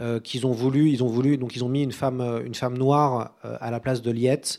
euh, 0.00 0.18
qu'ils 0.18 0.44
ont 0.44 0.50
voulu, 0.50 0.90
ils 0.90 1.04
ont 1.04 1.06
voulu, 1.06 1.36
donc 1.36 1.54
ils 1.54 1.62
ont 1.62 1.68
mis 1.68 1.84
une 1.84 1.92
femme, 1.92 2.20
euh, 2.20 2.44
une 2.44 2.56
femme 2.56 2.76
noire 2.76 3.36
euh, 3.44 3.56
à 3.60 3.70
la 3.70 3.78
place 3.78 4.02
de 4.02 4.10
Liette, 4.10 4.58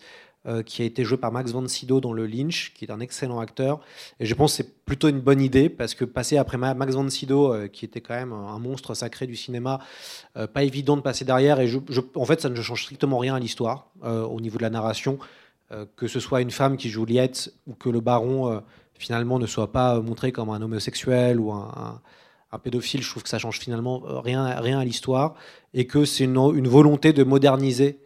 qui 0.66 0.82
a 0.82 0.86
été 0.86 1.04
jouée 1.04 1.18
par 1.18 1.32
Max 1.32 1.52
von 1.52 1.68
Sydow 1.68 2.00
dans 2.02 2.14
le 2.14 2.26
Lynch, 2.26 2.74
qui 2.74 2.86
est 2.86 2.92
un 2.92 3.00
excellent 3.00 3.40
acteur. 3.40 3.80
Et 4.20 4.26
je 4.26 4.34
pense 4.36 4.52
que 4.52 4.58
c'est 4.58 4.86
plutôt 4.86 5.08
une 5.08 5.20
bonne 5.20 5.42
idée 5.42 5.70
parce 5.70 5.96
que 5.96 6.06
passer 6.06 6.38
après 6.38 6.58
Max 6.58 6.94
von 6.94 7.10
Sydow, 7.10 7.68
qui 7.70 7.86
était 7.86 8.02
quand 8.02 8.14
même 8.14 8.34
un 8.34 8.60
monstre 8.60 8.94
sacré 8.94 9.28
du 9.28 9.36
cinéma, 9.36 9.80
pas 10.54 10.64
évident 10.64 10.98
de 10.98 11.02
passer 11.02 11.26
derrière. 11.26 11.60
Et 11.60 11.72
en 12.16 12.26
fait, 12.26 12.42
ça 12.42 12.50
ne 12.50 12.56
change 12.62 12.84
strictement 12.84 13.18
rien 13.18 13.36
à 13.36 13.40
l'histoire 13.40 13.88
au 14.04 14.40
niveau 14.40 14.58
de 14.58 14.64
la 14.64 14.70
narration, 14.70 15.18
que 15.96 16.08
ce 16.08 16.20
soit 16.20 16.42
une 16.42 16.52
femme 16.52 16.78
qui 16.78 16.90
joue 16.90 17.06
Liette 17.06 17.54
ou 17.66 17.74
que 17.74 17.90
le 17.90 18.00
baron 18.02 18.62
finalement 18.94 19.40
ne 19.40 19.48
soit 19.48 19.72
pas 19.72 20.00
montré 20.00 20.32
comme 20.32 20.50
un 20.50 20.62
homosexuel 20.62 21.40
ou 21.40 21.52
un 21.52 22.02
pédophile, 22.60 23.02
je 23.02 23.10
trouve 23.10 23.24
que 23.24 23.30
ça 23.30 23.40
change 23.40 23.60
finalement 23.60 24.04
euh, 24.06 24.20
rien, 24.20 24.46
à 24.46 24.86
l'histoire 24.86 25.36
et 25.74 25.88
que 25.88 26.06
c'est 26.06 26.24
une, 26.24 26.68
volonté 26.68 27.14
de 27.14 27.24
moderniser 27.24 28.00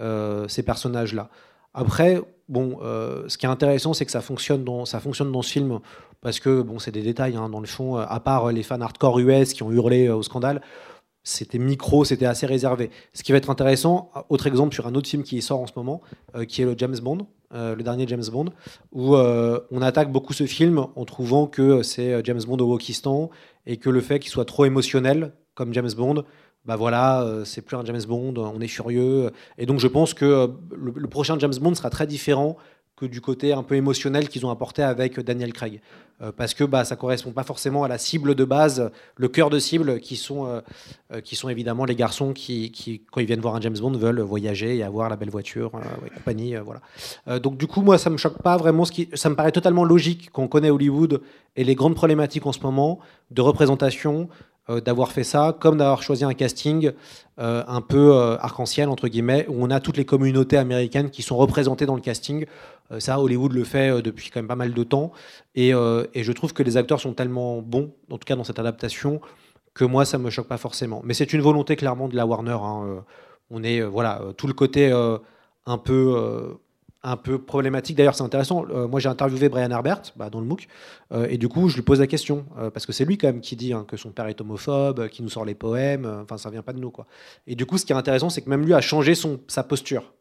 euh, 0.00 0.48
ces 0.48 0.62
personnages-là. 0.62 1.30
Après, 1.74 2.20
bon, 2.48 2.78
euh, 2.82 3.28
ce 3.28 3.38
qui 3.38 3.46
est 3.46 3.48
intéressant, 3.48 3.94
c'est 3.94 4.04
que 4.04 4.10
ça 4.10 4.20
fonctionne 4.20 4.64
dans, 4.64 4.84
ça 4.84 5.00
fonctionne 5.00 5.32
dans 5.32 5.42
ce 5.42 5.52
film 5.52 5.80
parce 6.20 6.40
que 6.40 6.62
bon, 6.62 6.78
c'est 6.78 6.90
des 6.90 7.02
détails 7.02 7.36
hein, 7.36 7.48
dans 7.48 7.60
le 7.60 7.66
fond. 7.66 7.96
À 7.96 8.20
part 8.20 8.50
les 8.52 8.62
fans 8.62 8.80
hardcore 8.80 9.18
US 9.20 9.52
qui 9.52 9.62
ont 9.62 9.70
hurlé 9.70 10.08
au 10.08 10.22
scandale, 10.22 10.60
c'était 11.22 11.58
micro, 11.58 12.04
c'était 12.04 12.26
assez 12.26 12.46
réservé. 12.46 12.90
Ce 13.12 13.22
qui 13.22 13.32
va 13.32 13.38
être 13.38 13.50
intéressant, 13.50 14.10
autre 14.28 14.46
exemple 14.46 14.74
sur 14.74 14.86
un 14.86 14.94
autre 14.94 15.08
film 15.08 15.22
qui 15.22 15.40
sort 15.42 15.60
en 15.60 15.66
ce 15.66 15.72
moment, 15.76 16.00
qui 16.48 16.62
est 16.62 16.64
le 16.64 16.74
James 16.76 16.98
Bond, 16.98 17.26
le 17.52 17.80
dernier 17.82 18.06
James 18.08 18.24
Bond, 18.32 18.46
où 18.92 19.16
on 19.16 19.82
attaque 19.82 20.10
beaucoup 20.10 20.32
ce 20.32 20.46
film 20.46 20.86
en 20.96 21.04
trouvant 21.04 21.46
que 21.46 21.82
c'est 21.82 22.24
James 22.24 22.40
Bond 22.46 22.56
au 22.58 22.66
Wokistan 22.66 23.30
et 23.66 23.76
que 23.76 23.90
le 23.90 24.00
fait 24.00 24.18
qu'il 24.18 24.30
soit 24.30 24.46
trop 24.46 24.64
émotionnel, 24.64 25.34
comme 25.54 25.74
James 25.74 25.92
Bond, 25.94 26.24
bah 26.66 26.76
voilà, 26.76 27.22
euh, 27.22 27.44
c'est 27.44 27.62
plus 27.62 27.76
un 27.76 27.84
James 27.84 28.02
Bond, 28.06 28.34
on 28.36 28.60
est 28.60 28.68
furieux. 28.68 29.30
Et 29.56 29.66
donc 29.66 29.80
je 29.80 29.88
pense 29.88 30.12
que 30.12 30.24
euh, 30.24 30.46
le, 30.76 31.08
prochain 31.08 31.38
James 31.38 31.54
Bond 31.58 31.74
sera 31.74 31.88
très 31.88 32.06
différent 32.06 32.56
que 32.96 33.06
du 33.06 33.22
côté 33.22 33.54
un 33.54 33.62
peu 33.62 33.76
émotionnel 33.76 34.28
qu'ils 34.28 34.44
ont 34.44 34.50
apporté 34.50 34.82
avec 34.82 35.18
Daniel 35.20 35.54
Craig. 35.54 35.80
Euh, 36.20 36.32
parce 36.36 36.52
que 36.52 36.64
bah, 36.64 36.84
ça 36.84 36.96
correspond 36.96 37.32
pas 37.32 37.44
forcément 37.44 37.82
à 37.82 37.88
la 37.88 37.96
cible 37.96 38.34
de 38.34 38.44
base, 38.44 38.90
le 39.16 39.28
cœur 39.28 39.48
de 39.48 39.58
cible, 39.58 40.00
qui 40.00 40.16
sont, 40.16 40.62
qui 41.24 41.34
sont 41.34 41.48
évidemment 41.48 41.86
les 41.86 41.96
garçons 41.96 42.34
qui, 42.34 42.70
qui, 42.72 43.00
quand 43.10 43.22
ils 43.22 43.26
viennent 43.26 43.40
voir 43.40 43.54
un 43.54 43.60
James 43.62 43.78
Bond, 43.78 43.92
veulent 43.92 44.20
voyager 44.20 44.76
et 44.76 44.82
avoir 44.82 45.08
la 45.08 45.16
belle 45.16 45.30
voiture 45.30 45.72
et 46.04 46.10
compagnie. 46.10 46.56
voilà. 46.56 47.38
donc 47.38 47.56
du 47.56 47.66
coup, 47.66 47.80
moi, 47.80 47.96
ça 47.96 48.10
me 48.10 48.18
choque 48.18 48.42
pas 48.42 48.58
vraiment. 48.58 48.84
Ça 49.14 49.30
me 49.30 49.34
paraît 49.34 49.52
totalement 49.52 49.84
logique 49.84 50.30
qu'on 50.30 50.46
connaît 50.46 50.68
Hollywood 50.68 51.22
et 51.56 51.64
les 51.64 51.74
grandes 51.74 51.94
problématiques 51.94 52.44
en 52.44 52.52
ce 52.52 52.60
moment 52.60 52.98
de 53.30 53.40
représentation, 53.42 54.28
euh, 54.28 54.49
d'avoir 54.78 55.10
fait 55.10 55.24
ça, 55.24 55.56
comme 55.58 55.78
d'avoir 55.78 56.02
choisi 56.02 56.22
un 56.22 56.34
casting 56.34 56.92
euh, 57.40 57.64
un 57.66 57.80
peu 57.80 58.14
euh, 58.14 58.36
arc-en-ciel, 58.38 58.88
entre 58.90 59.08
guillemets, 59.08 59.46
où 59.48 59.64
on 59.64 59.70
a 59.70 59.80
toutes 59.80 59.96
les 59.96 60.04
communautés 60.04 60.58
américaines 60.58 61.10
qui 61.10 61.22
sont 61.22 61.36
représentées 61.36 61.86
dans 61.86 61.94
le 61.96 62.02
casting. 62.02 62.44
ça, 62.98 63.18
Hollywood 63.18 63.52
le 63.52 63.64
fait 63.64 64.02
depuis 64.02 64.30
quand 64.30 64.40
même 64.40 64.48
pas 64.48 64.56
mal 64.56 64.74
de 64.74 64.84
temps. 64.84 65.12
Et, 65.54 65.70
je 65.72 66.32
trouve 66.32 66.52
que 66.52 66.62
les 66.62 66.76
acteurs 66.76 67.00
sont 67.00 67.14
tellement 67.14 67.62
bons, 67.62 67.92
en 68.10 68.18
tout 68.18 68.26
cas 68.26 68.36
dans 68.36 68.44
cette 68.44 68.58
adaptation, 68.58 69.20
que 69.74 69.84
moi, 69.84 70.04
ça 70.04 70.18
me 70.18 70.30
choque 70.30 70.48
pas 70.48 70.58
forcément. 70.58 71.00
Mais 71.04 71.14
c'est 71.14 71.32
une 71.32 71.40
volonté 71.40 71.76
clairement 71.76 72.08
de 72.08 72.16
la 72.16 72.26
Warner. 72.26 72.58
Hein, 72.60 73.04
on 73.50 73.62
est, 73.62 73.80
voilà, 73.80 74.20
tout 74.36 74.46
le 74.46 74.52
côté 74.52 74.92
un 75.66 75.78
peu 75.78 76.58
un 77.02 77.16
peu 77.16 77.38
problématique. 77.40 77.96
D'ailleurs, 77.96 78.14
c'est 78.14 78.22
intéressant. 78.22 78.64
Euh, 78.70 78.86
moi, 78.86 79.00
j'ai 79.00 79.08
interviewé 79.08 79.48
Brian 79.48 79.70
Herbert 79.70 80.02
bah, 80.16 80.30
dans 80.30 80.40
le 80.40 80.46
MOOC, 80.46 80.68
euh, 81.12 81.26
et 81.30 81.38
du 81.38 81.48
coup, 81.48 81.68
je 81.68 81.76
lui 81.76 81.82
pose 81.82 82.00
la 82.00 82.06
question 82.06 82.46
euh, 82.58 82.70
parce 82.70 82.86
que 82.86 82.92
c'est 82.92 83.04
lui 83.04 83.16
quand 83.16 83.28
même 83.28 83.40
qui 83.40 83.56
dit 83.56 83.72
hein, 83.72 83.84
que 83.88 83.96
son 83.96 84.10
père 84.10 84.26
est 84.26 84.40
homophobe, 84.40 85.08
qui 85.08 85.22
nous 85.22 85.30
sort 85.30 85.44
les 85.44 85.54
poèmes. 85.54 86.06
Enfin, 86.22 86.36
ça 86.36 86.50
vient 86.50 86.62
pas 86.62 86.72
de 86.72 86.80
nous, 86.80 86.90
quoi. 86.90 87.06
Et 87.46 87.54
du 87.54 87.66
coup, 87.66 87.78
ce 87.78 87.86
qui 87.86 87.92
est 87.92 87.96
intéressant, 87.96 88.28
c'est 88.28 88.42
que 88.42 88.50
même 88.50 88.64
lui 88.64 88.74
a 88.74 88.80
changé 88.80 89.14
son 89.14 89.40
sa 89.48 89.62
posture. 89.62 90.12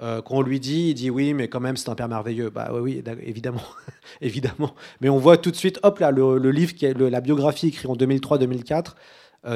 quand 0.00 0.24
on 0.30 0.42
lui 0.42 0.60
dit, 0.60 0.90
il 0.90 0.94
dit 0.94 1.10
oui, 1.10 1.34
mais 1.34 1.48
quand 1.48 1.60
même, 1.60 1.76
c'est 1.76 1.88
un 1.88 1.94
père 1.94 2.08
merveilleux. 2.08 2.50
Bah 2.50 2.70
oui, 2.72 3.02
évidemment, 3.22 3.62
évidemment. 4.20 4.74
Mais 5.00 5.08
on 5.08 5.18
voit 5.18 5.36
tout 5.38 5.50
de 5.50 5.56
suite, 5.56 5.78
hop 5.82 5.98
là, 6.00 6.10
le, 6.10 6.50
livre 6.50 6.72
est 6.82 6.94
la 6.94 7.20
biographie 7.20 7.68
écrite 7.68 7.88
en 7.90 7.96
2003-2004. 7.96 8.94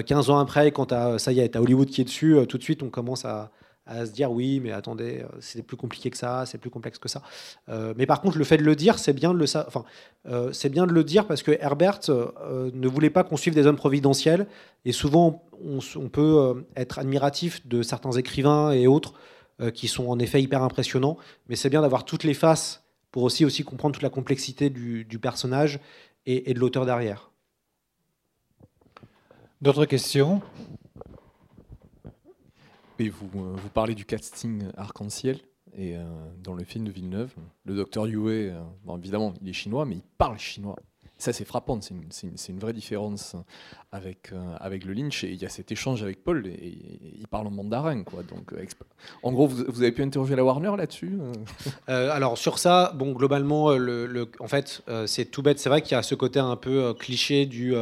15 0.06 0.30
ans 0.30 0.38
après, 0.38 0.70
quand 0.70 0.94
ça 1.18 1.32
y 1.32 1.40
est, 1.40 1.56
as 1.56 1.60
Hollywood 1.60 1.88
qui 1.88 2.00
est 2.00 2.04
dessus, 2.04 2.36
tout 2.48 2.56
de 2.56 2.62
suite, 2.62 2.82
on 2.82 2.88
commence 2.88 3.24
à, 3.24 3.50
à 3.86 4.06
se 4.06 4.12
dire 4.12 4.30
oui, 4.30 4.60
mais 4.60 4.72
attendez, 4.72 5.22
euh, 5.22 5.28
c'est 5.40 5.62
plus 5.62 5.76
compliqué 5.76 6.10
que 6.10 6.16
ça, 6.16 6.44
c'est 6.46 6.58
plus 6.58 6.70
complexe 6.70 6.98
que 6.98 7.08
ça. 7.08 7.22
Euh, 7.68 7.94
mais 7.96 8.06
par 8.06 8.20
contre, 8.20 8.38
le 8.38 8.44
fait 8.44 8.56
de 8.56 8.62
le 8.62 8.76
dire, 8.76 8.98
c'est 8.98 9.12
bien 9.12 9.34
de 9.34 9.38
le 9.38 9.44
enfin, 9.44 9.84
euh, 10.28 10.52
bien 10.70 10.86
de 10.86 10.92
le 10.92 11.04
dire 11.04 11.26
parce 11.26 11.42
que 11.42 11.50
Herbert 11.60 12.00
ne 12.08 12.88
voulait 12.88 13.10
pas 13.10 13.24
qu'on 13.24 13.36
suive 13.36 13.54
des 13.54 13.66
hommes 13.66 13.76
providentiels. 13.76 14.46
Et 14.84 14.92
souvent, 14.92 15.44
on, 15.64 16.08
peut 16.08 16.64
être 16.76 16.98
admiratif 16.98 17.66
de 17.66 17.82
certains 17.82 18.12
écrivains 18.12 18.72
et 18.72 18.86
autres 18.86 19.14
qui 19.74 19.86
sont 19.86 20.08
en 20.08 20.18
effet 20.18 20.42
hyper 20.42 20.62
impressionnants. 20.62 21.16
Mais 21.48 21.56
c'est 21.56 21.70
bien 21.70 21.82
d'avoir 21.82 22.04
toutes 22.04 22.24
les 22.24 22.34
faces 22.34 22.82
pour 23.10 23.22
aussi 23.22 23.44
aussi 23.44 23.62
comprendre 23.62 23.94
toute 23.94 24.02
la 24.02 24.10
complexité 24.10 24.70
du, 24.70 25.18
personnage 25.20 25.78
et 26.26 26.52
de 26.52 26.58
l'auteur 26.58 26.86
derrière. 26.86 27.30
D'autres 29.60 29.84
questions? 29.84 30.42
Vous, 33.08 33.28
euh, 33.36 33.54
vous 33.56 33.68
parlez 33.68 33.94
du 33.94 34.04
casting 34.04 34.64
arc-en-ciel. 34.76 35.38
Et 35.74 35.96
euh, 35.96 36.02
dans 36.42 36.52
le 36.52 36.64
film 36.64 36.84
de 36.84 36.90
Villeneuve, 36.90 37.32
le 37.64 37.74
docteur 37.74 38.06
Yue, 38.06 38.50
euh, 38.50 38.60
évidemment, 38.98 39.32
il 39.40 39.48
est 39.48 39.54
chinois, 39.54 39.86
mais 39.86 39.96
il 39.96 40.02
parle 40.18 40.38
chinois. 40.38 40.76
Ça, 41.16 41.32
c'est 41.32 41.44
frappant, 41.44 41.80
c'est 41.80 42.48
une, 42.48 42.58
vraie 42.58 42.72
différence 42.72 43.36
avec, 43.92 44.32
le 44.32 44.92
Lynch. 44.92 45.22
Et 45.22 45.30
il 45.30 45.40
y 45.40 45.46
a 45.46 45.48
cet 45.48 45.70
échange 45.70 46.02
avec 46.02 46.24
Paul, 46.24 46.48
et, 46.48 46.78
il 47.16 47.28
parle 47.28 47.46
en 47.46 47.52
mandarin. 47.52 48.02
Quoi. 48.02 48.24
Donc, 48.24 48.52
en 49.22 49.32
gros, 49.32 49.46
vous, 49.46 49.82
avez 49.82 49.92
pu 49.92 50.02
interroger 50.02 50.34
la 50.34 50.44
Warner 50.44 50.72
là-dessus 50.76 51.20
Alors, 51.86 52.38
sur 52.38 52.58
ça, 52.58 52.92
bon, 52.96 53.12
globalement, 53.12 53.70
le, 53.70 54.06
le 54.06 54.32
en 54.40 54.48
fait, 54.48 54.82
c'est 55.06 55.26
tout 55.26 55.42
bête. 55.42 55.60
C'est 55.60 55.68
vrai 55.68 55.80
qu'il 55.80 55.92
y 55.92 55.94
a 55.94 56.02
ce 56.02 56.16
côté 56.16 56.40
un 56.40 56.56
peu 56.56 56.92
cliché 56.92 57.46
du 57.46 57.72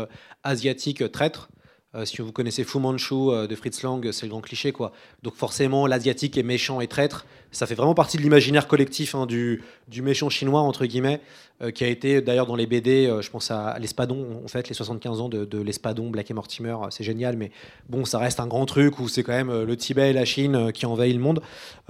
asiatique 0.42 1.10
traître. 1.10 1.48
Euh, 1.96 2.04
si 2.04 2.22
vous 2.22 2.30
connaissez 2.30 2.62
Fu 2.62 2.78
Manchu 2.78 3.14
euh, 3.14 3.48
de 3.48 3.54
Fritz 3.56 3.82
Lang, 3.82 4.12
c'est 4.12 4.26
le 4.26 4.30
grand 4.30 4.40
cliché. 4.40 4.70
quoi. 4.70 4.92
Donc 5.24 5.34
forcément, 5.34 5.88
l'asiatique 5.88 6.38
est 6.38 6.44
méchant 6.44 6.80
et 6.80 6.86
traître. 6.86 7.26
Ça 7.50 7.66
fait 7.66 7.74
vraiment 7.74 7.94
partie 7.94 8.16
de 8.16 8.22
l'imaginaire 8.22 8.68
collectif 8.68 9.16
hein, 9.16 9.26
du, 9.26 9.62
méchant 10.00 10.30
chinois, 10.30 10.60
entre 10.60 10.86
guillemets, 10.86 11.20
euh, 11.62 11.72
qui 11.72 11.82
a 11.82 11.88
été 11.88 12.20
d'ailleurs 12.20 12.46
dans 12.46 12.54
les 12.54 12.68
BD, 12.68 13.12
je 13.20 13.28
pense 13.28 13.50
à, 13.50 13.76
l'Espadon, 13.80 14.40
en 14.44 14.46
fait, 14.46 14.68
les 14.68 14.74
75 14.74 15.20
ans 15.20 15.28
de, 15.28 15.58
l'Espadon, 15.60 16.10
Black 16.10 16.30
et 16.30 16.34
Mortimer, 16.34 16.76
c'est 16.90 17.02
génial, 17.02 17.36
mais 17.36 17.50
bon, 17.88 18.04
ça 18.04 18.18
reste 18.18 18.38
un 18.38 18.46
grand 18.46 18.66
truc 18.66 19.00
où 19.00 19.08
c'est 19.08 19.24
quand 19.24 19.32
même 19.32 19.64
le 19.64 19.76
Tibet 19.76 20.10
et 20.10 20.12
la 20.12 20.24
Chine 20.24 20.70
qui 20.72 20.86
envahissent 20.86 21.16
le 21.16 21.20
monde 21.20 21.42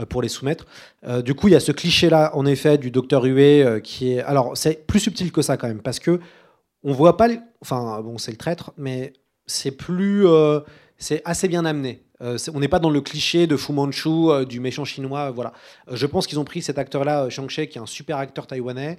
pour 0.08 0.22
les 0.22 0.28
soumettre. 0.28 0.66
du 1.22 1.34
coup, 1.34 1.48
il 1.48 1.52
y 1.52 1.56
a 1.56 1.60
ce 1.60 1.72
cliché-là, 1.72 2.34
en 2.34 2.46
effet, 2.46 2.78
du 2.78 2.90
docteur 2.90 3.24
Hué, 3.24 3.80
qui 3.84 4.14
est... 4.14 4.20
Alors, 4.22 4.56
c'est 4.56 4.86
plus 4.86 5.00
subtil 5.00 5.30
que 5.30 5.42
ça 5.42 5.58
quand 5.58 5.68
même, 5.68 5.82
parce 5.82 5.98
que 5.98 6.20
on 6.82 6.92
voit 6.94 7.18
pas... 7.18 7.28
Enfin, 7.60 8.00
bon, 8.00 8.16
c'est 8.16 8.30
le 8.30 8.38
traître, 8.38 8.72
mais 8.78 9.12
c'est 9.50 9.72
plus, 9.72 10.26
euh, 10.26 10.60
c'est 10.96 11.22
assez 11.24 11.48
bien 11.48 11.64
amené. 11.64 12.02
Euh, 12.22 12.38
on 12.54 12.60
n'est 12.60 12.68
pas 12.68 12.78
dans 12.78 12.90
le 12.90 13.00
cliché 13.00 13.46
de 13.46 13.56
Fu 13.56 13.72
Manchu, 13.72 14.08
euh, 14.08 14.44
du 14.44 14.60
méchant 14.60 14.84
chinois. 14.84 15.30
Voilà. 15.30 15.52
je 15.90 16.06
pense 16.06 16.26
qu'ils 16.26 16.38
ont 16.38 16.44
pris 16.44 16.62
cet 16.62 16.78
acteur-là, 16.78 17.28
Shang 17.30 17.48
Chi, 17.48 17.66
qui 17.68 17.78
est 17.78 17.80
un 17.80 17.86
super 17.86 18.18
acteur 18.18 18.46
taïwanais, 18.46 18.98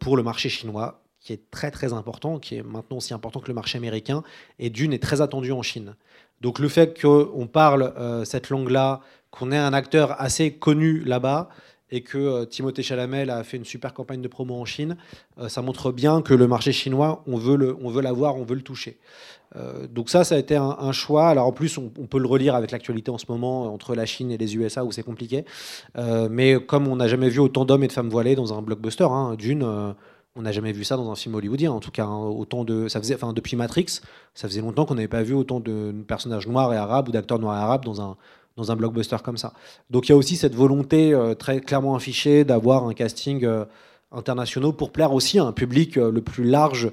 pour 0.00 0.16
le 0.16 0.22
marché 0.22 0.48
chinois, 0.48 1.02
qui 1.20 1.32
est 1.32 1.50
très 1.50 1.70
très 1.70 1.92
important, 1.92 2.38
qui 2.38 2.56
est 2.56 2.62
maintenant 2.62 2.98
aussi 2.98 3.14
important 3.14 3.40
que 3.40 3.48
le 3.48 3.54
marché 3.54 3.78
américain. 3.78 4.22
Et 4.58 4.70
d'une 4.70 4.92
est 4.92 5.02
très 5.02 5.20
attendu 5.20 5.52
en 5.52 5.62
Chine. 5.62 5.96
Donc 6.42 6.58
le 6.58 6.68
fait 6.68 7.00
qu'on 7.00 7.46
parle 7.46 7.94
cette 8.24 8.50
langue-là, 8.50 9.00
qu'on 9.30 9.52
ait 9.52 9.58
un 9.58 9.72
acteur 9.72 10.20
assez 10.20 10.52
connu 10.52 11.00
là-bas, 11.00 11.48
et 11.90 12.02
que 12.02 12.18
euh, 12.18 12.44
Timothée 12.44 12.82
Chalamet 12.82 13.28
a 13.30 13.42
fait 13.44 13.56
une 13.56 13.64
super 13.64 13.94
campagne 13.94 14.20
de 14.20 14.28
promo 14.28 14.54
en 14.54 14.64
Chine, 14.64 14.96
euh, 15.38 15.48
ça 15.48 15.62
montre 15.62 15.92
bien 15.92 16.22
que 16.22 16.34
le 16.34 16.46
marché 16.46 16.72
chinois, 16.72 17.22
on 17.26 17.36
veut 17.36 17.56
le, 17.56 17.76
on 17.80 17.90
l'avoir, 18.00 18.36
on 18.36 18.44
veut 18.44 18.56
le 18.56 18.62
toucher. 18.62 18.98
Euh, 19.54 19.86
donc 19.86 20.10
ça, 20.10 20.24
ça 20.24 20.34
a 20.34 20.38
été 20.38 20.56
un, 20.56 20.92
choix. 20.92 21.28
Alors 21.28 21.46
en 21.46 21.52
plus, 21.52 21.78
on, 21.78 21.88
peut 21.88 22.18
le 22.18 22.26
relire 22.26 22.54
avec 22.54 22.72
l'actualité 22.72 23.10
en 23.10 23.18
ce 23.18 23.26
moment 23.28 23.72
entre 23.72 23.94
la 23.94 24.04
Chine 24.04 24.30
et 24.30 24.36
les 24.36 24.56
USA 24.56 24.84
où 24.84 24.92
c'est 24.92 25.04
compliqué. 25.04 25.44
mais 26.30 26.56
comme 26.66 26.88
on 26.88 26.96
n'a 26.96 27.08
jamais 27.08 27.28
vu 27.28 27.38
autant 27.38 27.64
d'hommes 27.64 27.84
et 27.84 27.88
de 27.88 27.92
femmes 27.92 28.10
voilés 28.10 28.34
dans 28.34 28.52
un 28.52 28.60
blockbuster, 28.60 29.04
hein, 29.04 29.34
d'une, 29.36 29.94
on 30.36 30.42
n'a 30.42 30.52
jamais 30.52 30.72
vu 30.72 30.84
ça 30.84 30.96
dans 30.96 31.10
un 31.10 31.14
film 31.14 31.34
hollywoodien. 31.34 31.72
En 31.72 31.80
tout 31.80 31.90
cas, 31.90 32.04
hein, 32.04 32.26
autant 32.26 32.64
de, 32.64 32.88
ça 32.88 33.00
faisait, 33.00 33.14
enfin 33.14 33.32
depuis 33.32 33.56
Matrix, 33.56 34.00
ça 34.34 34.48
faisait 34.48 34.60
longtemps 34.60 34.84
qu'on 34.84 34.96
n'avait 34.96 35.08
pas 35.08 35.22
vu 35.22 35.32
autant 35.32 35.60
de 35.60 35.94
personnages 36.06 36.46
noirs 36.46 36.72
et 36.74 36.76
arabes 36.76 37.08
ou 37.08 37.12
d'acteurs 37.12 37.38
noirs 37.38 37.56
et 37.56 37.62
arabes 37.62 37.84
dans 37.84 38.02
un 38.02 38.16
dans 38.56 38.72
un 38.72 38.76
blockbuster 38.76 39.18
comme 39.22 39.36
ça. 39.36 39.52
Donc 39.90 40.08
il 40.08 40.12
y 40.12 40.14
a 40.14 40.16
aussi 40.16 40.36
cette 40.36 40.54
volonté 40.54 41.12
euh, 41.12 41.34
très 41.34 41.60
clairement 41.60 41.94
affichée 41.94 42.44
d'avoir 42.44 42.86
un 42.86 42.94
casting 42.94 43.44
euh, 43.44 43.64
international 44.10 44.72
pour 44.72 44.92
plaire 44.92 45.12
aussi 45.12 45.38
à 45.38 45.44
un 45.44 45.52
public 45.52 45.96
euh, 45.96 46.10
le 46.10 46.22
plus 46.22 46.44
large 46.44 46.90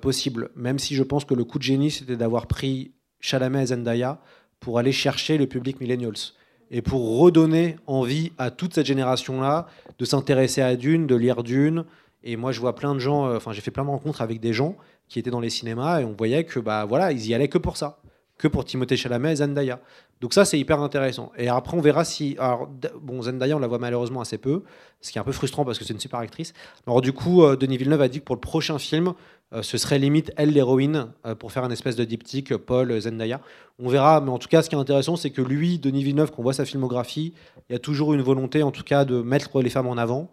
possible. 0.00 0.48
Même 0.56 0.78
si 0.78 0.94
je 0.94 1.02
pense 1.02 1.26
que 1.26 1.34
le 1.34 1.44
coup 1.44 1.58
de 1.58 1.62
génie, 1.62 1.90
c'était 1.90 2.16
d'avoir 2.16 2.46
pris 2.46 2.92
Chalamet 3.20 3.64
et 3.64 3.66
Zendaya 3.66 4.18
pour 4.58 4.78
aller 4.78 4.92
chercher 4.92 5.36
le 5.36 5.46
public 5.46 5.78
millennials 5.78 6.32
et 6.70 6.80
pour 6.80 7.18
redonner 7.18 7.76
envie 7.86 8.32
à 8.38 8.50
toute 8.50 8.72
cette 8.72 8.86
génération-là 8.86 9.66
de 9.98 10.04
s'intéresser 10.06 10.62
à 10.62 10.74
Dune, 10.76 11.06
de 11.06 11.14
lire 11.14 11.42
Dune. 11.42 11.84
Et 12.22 12.36
moi, 12.36 12.50
je 12.50 12.60
vois 12.60 12.74
plein 12.74 12.94
de 12.94 12.98
gens, 12.98 13.30
enfin, 13.36 13.52
j'ai 13.52 13.60
fait 13.60 13.70
plein 13.70 13.84
de 13.84 13.90
rencontres 13.90 14.22
avec 14.22 14.40
des 14.40 14.54
gens 14.54 14.74
qui 15.06 15.18
étaient 15.18 15.30
dans 15.30 15.40
les 15.40 15.50
cinémas 15.50 16.00
et 16.00 16.06
on 16.06 16.14
voyait 16.14 16.44
que, 16.44 16.60
bah 16.60 16.86
voilà, 16.86 17.12
ils 17.12 17.26
y 17.26 17.34
allaient 17.34 17.48
que 17.48 17.58
pour 17.58 17.76
ça, 17.76 17.98
que 18.44 18.48
pour 18.48 18.66
Timothée 18.66 18.98
Chalamet 18.98 19.32
et 19.32 19.36
Zendaya. 19.36 19.80
Donc 20.20 20.34
ça, 20.34 20.44
c'est 20.44 20.58
hyper 20.58 20.80
intéressant. 20.80 21.32
Et 21.38 21.48
après, 21.48 21.78
on 21.78 21.80
verra 21.80 22.04
si... 22.04 22.36
Alors, 22.38 22.68
bon, 23.00 23.22
Zendaya, 23.22 23.56
on 23.56 23.58
la 23.58 23.68
voit 23.68 23.78
malheureusement 23.78 24.20
assez 24.20 24.36
peu, 24.36 24.62
ce 25.00 25.10
qui 25.10 25.16
est 25.16 25.20
un 25.20 25.24
peu 25.24 25.32
frustrant 25.32 25.64
parce 25.64 25.78
que 25.78 25.84
c'est 25.86 25.94
une 25.94 26.00
super 26.00 26.18
actrice. 26.18 26.52
Alors 26.86 27.00
du 27.00 27.14
coup, 27.14 27.42
euh, 27.42 27.56
Denis 27.56 27.78
Villeneuve 27.78 28.02
a 28.02 28.08
dit 28.08 28.20
que 28.20 28.24
pour 28.24 28.36
le 28.36 28.42
prochain 28.42 28.78
film, 28.78 29.14
euh, 29.54 29.62
ce 29.62 29.78
serait 29.78 29.98
limite 29.98 30.30
elle 30.36 30.50
l'héroïne 30.50 31.12
euh, 31.24 31.34
pour 31.34 31.52
faire 31.52 31.64
un 31.64 31.70
espèce 31.70 31.96
de 31.96 32.04
diptyque 32.04 32.54
Paul 32.54 33.00
Zendaya. 33.00 33.40
On 33.78 33.88
verra, 33.88 34.20
mais 34.20 34.30
en 34.30 34.38
tout 34.38 34.48
cas, 34.48 34.60
ce 34.60 34.68
qui 34.68 34.74
est 34.74 34.78
intéressant, 34.78 35.16
c'est 35.16 35.30
que 35.30 35.40
lui, 35.40 35.78
Denis 35.78 36.04
Villeneuve, 36.04 36.30
qu'on 36.30 36.42
voit 36.42 36.52
sa 36.52 36.66
filmographie, 36.66 37.32
il 37.70 37.72
y 37.72 37.76
a 37.76 37.78
toujours 37.78 38.12
une 38.12 38.22
volonté, 38.22 38.62
en 38.62 38.72
tout 38.72 38.84
cas, 38.84 39.06
de 39.06 39.22
mettre 39.22 39.62
les 39.62 39.70
femmes 39.70 39.88
en 39.88 39.96
avant 39.96 40.30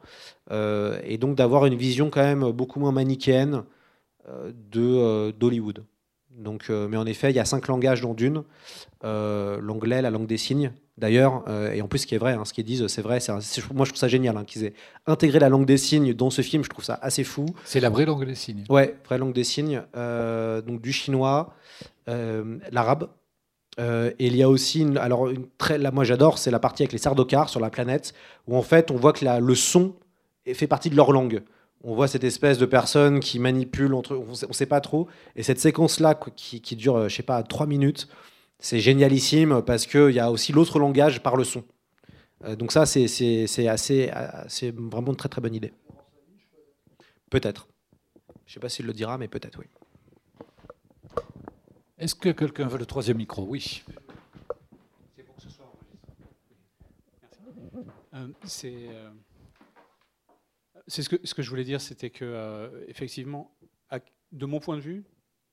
et 0.52 1.18
donc 1.18 1.36
d'avoir 1.36 1.66
une 1.66 1.76
vision 1.76 2.10
quand 2.10 2.24
même 2.24 2.52
beaucoup 2.52 2.82
moins 2.82 2.92
manichéenne 2.92 3.64
de 4.28 5.32
d'Hollywood. 5.32 5.86
Donc, 6.38 6.66
euh, 6.70 6.88
mais 6.88 6.98
en 6.98 7.06
effet, 7.06 7.30
il 7.30 7.36
y 7.36 7.40
a 7.40 7.46
cinq 7.46 7.68
langages 7.68 8.02
dans 8.02 8.14
Dune. 8.14 8.44
Euh, 9.04 9.60
l'anglais, 9.62 10.02
la 10.02 10.10
langue 10.10 10.28
des 10.28 10.38
signes, 10.38 10.72
d'ailleurs, 10.98 11.44
euh, 11.48 11.72
et 11.72 11.82
en 11.82 11.88
plus, 11.88 12.00
ce 12.00 12.08
qui 12.08 12.16
est 12.16 12.20
vrai, 12.20 12.34
hein, 12.34 12.46
ce 12.46 12.54
qu'ils 12.54 12.64
disent, 12.64 12.88
c'est 12.88 13.02
vrai. 13.02 13.20
moi, 13.74 13.86
je 13.86 13.92
trouve 13.92 14.00
ça 14.00 14.08
génial 14.08 14.38
hein, 14.38 14.44
qu'ils 14.46 14.66
aient 14.66 14.74
intégré 15.08 15.40
la 15.40 15.50
langue 15.50 15.66
des 15.66 15.78
signes 15.78 16.14
dans 16.14 16.30
ce 16.30 16.42
film. 16.42 16.64
Je 16.64 16.70
trouve 16.70 16.86
ça 16.86 17.00
assez 17.02 17.24
fou. 17.24 17.46
C'est 17.66 17.80
la 17.80 17.90
vraie 17.90 18.06
langue 18.06 18.26
des 18.26 18.36
signes. 18.36 18.64
Ouais, 18.70 18.96
vraie 19.06 19.18
langue 19.18 19.34
des 19.34 19.44
signes. 19.44 19.82
donc 19.94 20.82
du 20.82 20.94
chinois, 20.94 21.54
l'arabe. 22.08 23.10
et 23.80 24.14
il 24.20 24.36
y 24.36 24.44
a 24.44 24.50
aussi, 24.50 24.82
une, 24.82 24.98
alors 24.98 25.30
une 25.30 25.48
très, 25.58 25.78
là, 25.78 25.92
moi 25.92 26.04
j'adore, 26.04 26.38
c'est 26.38 26.52
la 26.52 26.60
partie 26.60 26.84
avec 26.84 26.94
les 26.94 27.00
sardocars 27.00 27.50
sur 27.50 27.60
la 27.60 27.70
planète, 27.70 28.14
où 28.48 28.56
en 28.56 28.64
fait, 28.64 28.92
on 28.92 28.96
voit 28.96 29.14
que 29.14 29.26
la, 29.26 29.40
le 29.40 29.56
son 29.56 29.96
fait 30.54 30.68
partie 30.68 30.90
de 30.90 30.96
leur 30.96 31.12
langue 31.12 31.44
on 31.84 31.96
voit 31.96 32.08
cette 32.08 32.24
espèce 32.24 32.58
de 32.58 32.66
personne 32.66 33.20
qui 33.20 33.40
manipule 33.40 33.94
entre 33.94 34.16
on 34.16 34.34
sait, 34.34 34.48
sait 34.52 34.66
pas 34.66 34.82
trop. 34.82 35.08
Et 35.36 35.44
cette 35.44 35.60
séquence 35.60 36.00
là 36.00 36.16
qui, 36.16 36.76
dure 36.76 36.96
euh, 36.96 37.10
je 37.10 37.16
sais 37.16 37.24
pas 37.24 37.42
trois 37.44 37.66
minutes 37.66 38.08
c'est 38.60 38.80
génialissime 38.80 39.64
parce 39.66 39.88
qu'il 39.88 40.12
y 40.12 40.20
a 40.20 40.32
aussi 40.32 40.52
l'autre 40.52 40.78
langage 40.78 41.24
par 41.24 41.36
le 41.36 41.44
son. 41.44 41.64
Euh, 42.44 42.56
donc 42.56 42.72
ça 42.72 42.86
c'est 42.86 43.06
assez 43.68 44.12
c'est 44.48 44.76
vraiment 44.76 45.12
une 45.12 45.18
très 45.18 45.30
très 45.30 45.42
bonne 45.42 45.56
idée. 45.56 45.74
Peut-être. 47.30 47.68
Je 48.46 48.54
sais 48.54 48.60
pas 48.60 48.70
s'il 48.70 48.86
le 48.86 48.94
dira 48.94 49.18
mais 49.18 49.28
peut-être 49.28 49.60
oui. 49.60 49.66
Est-ce 51.98 52.16
que 52.16 52.30
quelqu'un 52.30 52.68
veut 52.68 52.80
le 52.80 52.86
troisième 52.86 53.18
micro? 53.18 53.46
Oui. 53.48 53.84
C'est 55.16 55.24
pour 55.24 55.36
que 55.36 55.42
ce 55.42 55.50
soit 55.50 55.66
c'est 58.44 58.90
c'est 60.92 61.04
ce 61.04 61.34
que, 61.34 61.42
je 61.42 61.50
voulais 61.50 61.64
dire, 61.64 61.80
c'était 61.80 62.10
que, 62.10 62.26
euh, 62.26 62.84
effectivement, 62.88 63.56
de 64.34 64.46
mon 64.46 64.60
point 64.60 64.76
de 64.76 64.82
vue, 64.82 65.06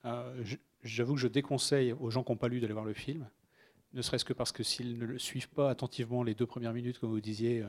euh, 0.05 0.44
j'avoue 0.82 1.15
que 1.15 1.20
je 1.20 1.28
déconseille 1.28 1.93
aux 1.93 2.10
gens 2.10 2.24
qui 2.24 2.32
n'ont 2.32 2.36
pas 2.36 2.48
lu 2.48 2.60
d'aller 2.60 2.73
voir 2.73 2.85
le 2.85 2.93
film, 2.93 3.28
ne 3.93 4.02
serait-ce 4.02 4.24
que 4.24 4.32
parce 4.32 4.51
que 4.51 4.65
s'ils 4.65 4.98
ne 4.98 5.06
le 5.06 5.19
suivent 5.19 5.48
pas 5.48 5.70
attentivement 5.70 6.24
les 6.24 6.35
deux 6.35 6.47
premières 6.47 6.73
minutes, 6.73 6.98
comme 6.98 7.10
vous 7.10 7.20
disiez, 7.20 7.65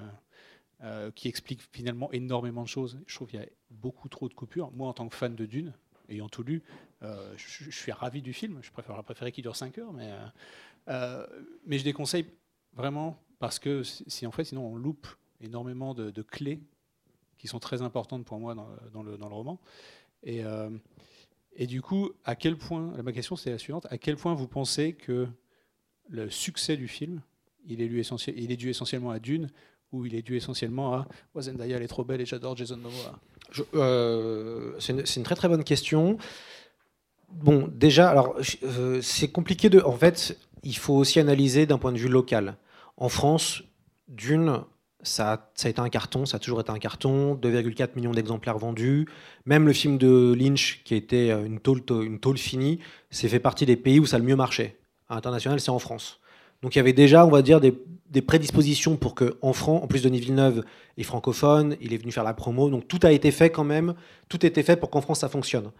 euh, 0.81 1.11
qui 1.11 1.27
expliquent 1.27 1.61
finalement 1.71 2.11
énormément 2.11 2.63
de 2.63 2.67
choses, 2.67 2.99
je 3.05 3.15
trouve 3.15 3.27
qu'il 3.27 3.39
y 3.39 3.43
a 3.43 3.47
beaucoup 3.69 4.09
trop 4.09 4.27
de 4.29 4.33
coupures. 4.33 4.71
Moi, 4.71 4.87
en 4.87 4.93
tant 4.93 5.07
que 5.07 5.15
fan 5.15 5.35
de 5.35 5.45
Dune, 5.45 5.73
ayant 6.09 6.27
tout 6.27 6.43
lu, 6.43 6.63
je, 7.01 7.69
suis 7.69 7.91
ravi 7.91 8.23
du 8.23 8.33
film. 8.33 8.59
Je 8.63 8.71
préfère 8.71 9.03
préférer 9.03 9.31
qu'il 9.31 9.43
dure 9.43 9.55
5 9.55 9.77
heures, 9.77 9.93
mais, 9.93 11.77
je 11.77 11.83
déconseille 11.83 12.25
vraiment 12.73 13.21
parce 13.37 13.59
que 13.59 13.83
si 13.83 14.25
en 14.25 14.31
fait, 14.31 14.45
sinon, 14.45 14.65
on 14.65 14.75
loupe 14.75 15.07
énormément 15.39 15.93
de 15.93 16.21
clés 16.23 16.61
qui 17.39 17.47
sont 17.47 17.59
très 17.59 17.81
importantes 17.81 18.25
pour 18.25 18.37
moi 18.37 18.53
dans, 18.53 18.67
le, 19.01 19.17
dans 19.17 19.29
le, 19.29 19.33
roman. 19.33 19.59
Et, 20.23 20.43
euh, 20.43 20.69
et, 21.55 21.65
du 21.65 21.81
coup, 21.81 22.11
à 22.25 22.35
quel 22.35 22.57
point, 22.57 22.93
ma 23.01 23.11
question 23.11 23.35
c'est 23.35 23.49
la 23.49 23.57
suivante, 23.57 23.87
à 23.89 23.97
quel 23.97 24.17
point 24.17 24.35
vous 24.35 24.47
pensez 24.47 24.93
que 24.93 25.27
le 26.09 26.29
succès 26.29 26.77
du 26.77 26.87
film, 26.87 27.21
il 27.65 27.81
est, 27.81 27.87
dû, 27.87 27.99
essentiellement 28.69 29.11
à 29.11 29.19
Dune, 29.19 29.49
ou 29.91 30.05
il 30.05 30.15
est 30.15 30.21
dû 30.21 30.35
essentiellement 30.35 30.93
à 30.93 31.07
oh, 31.33 31.41
Zendaya, 31.41 31.77
elle 31.77 31.83
est 31.83 31.87
trop 31.87 32.03
belle 32.03 32.21
et 32.21 32.25
j'adore 32.25 32.55
Jason 32.55 32.77
Momoa? 32.77 33.19
Euh, 33.73 34.73
C'est 34.79 34.93
une, 34.93 35.03
une, 35.17 35.23
très 35.23 35.35
très 35.35 35.47
bonne 35.47 35.63
question. 35.63 36.17
Bon, 37.31 37.69
déjà, 37.73 38.09
alors 38.09 38.35
euh, 38.63 39.01
c'est 39.01 39.29
compliqué 39.29 39.69
de. 39.69 39.79
En 39.81 39.97
fait, 39.97 40.37
il 40.63 40.75
faut 40.75 40.95
aussi 40.95 41.19
analyser 41.19 41.65
d'un 41.65 41.77
point 41.77 41.91
de 41.91 41.97
vue 41.97 42.09
local. 42.09 42.57
En 42.97 43.09
France, 43.09 43.63
Dune 44.07 44.63
ça 45.01 45.33
a, 45.33 45.67
été 45.69 45.79
un 45.79 45.89
carton, 45.89 46.25
ça 46.25 46.37
a 46.37 46.39
toujours 46.39 46.59
été 46.59 46.71
un 46.71 46.79
carton, 46.79 47.35
2,4 47.35 47.95
millions 47.95 48.11
d'exemplaires 48.11 48.57
vendus. 48.57 49.07
Même 49.45 49.65
le 49.65 49.73
film 49.73 49.97
de 49.97 50.35
Lynch, 50.37 50.81
qui 50.83 50.95
était 50.95 51.31
euh, 51.31 51.45
une 51.45 51.59
tôle, 51.59 51.81
une 51.89 52.19
tôle 52.19 52.37
finie, 52.37 52.79
c'est 53.09 53.29
fait 53.29 53.39
partie 53.39 53.65
des 53.65 53.77
pays 53.77 53.99
où 53.99 54.05
ça 54.05 54.17
a 54.17 54.19
le 54.19 54.25
mieux 54.25 54.35
marché. 54.35 54.77
À 55.07 55.15
l'international, 55.15 55.59
c'est 55.59 55.71
en 55.71 55.79
France. 55.79 56.19
Donc 56.61 56.75
il 56.75 56.79
y 56.79 56.81
avait 56.81 56.93
déjà, 56.93 57.25
on 57.25 57.29
va 57.29 57.41
dire, 57.41 57.61
des, 57.61 57.71
prédispositions 58.21 58.97
pour 58.97 59.15
que, 59.15 59.37
en 59.41 59.53
France, 59.53 59.81
en 59.83 59.87
plus 59.87 60.03
Denis 60.03 60.19
Villeneuve 60.19 60.65
est 60.97 61.03
francophone, 61.03 61.77
il 61.79 61.93
est 61.93 61.97
venu 61.97 62.11
faire 62.11 62.25
la 62.25 62.33
promo, 62.33 62.69
donc 62.69 62.87
tout 62.87 62.99
a 63.03 63.11
été 63.11 63.31
fait 63.31 63.49
quand 63.49 63.63
même, 63.63 63.93
tout 64.27 64.39
a 64.41 64.47
été 64.47 64.61
fait 64.63 64.75
pour 64.75 64.89
qu'en 64.89 64.99
France 64.99 65.21
ça 65.21 65.29
fonctionne. 65.29 65.71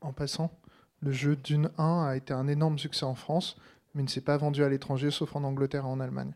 en 0.00 0.12
passant, 0.12 0.50
le 1.00 1.12
jeu 1.12 1.36
Dune 1.36 1.70
1 1.76 2.06
a 2.06 2.16
été 2.16 2.32
un 2.32 2.48
énorme 2.48 2.78
succès 2.78 3.04
en 3.04 3.14
France, 3.14 3.56
mais 3.94 4.02
ne 4.02 4.08
s'est 4.08 4.22
pas 4.22 4.38
vendu 4.38 4.64
à 4.64 4.70
l'étranger, 4.70 5.10
sauf 5.10 5.36
en 5.36 5.44
Angleterre 5.44 5.84
et 5.84 5.88
en 5.88 6.00
Allemagne. 6.00 6.32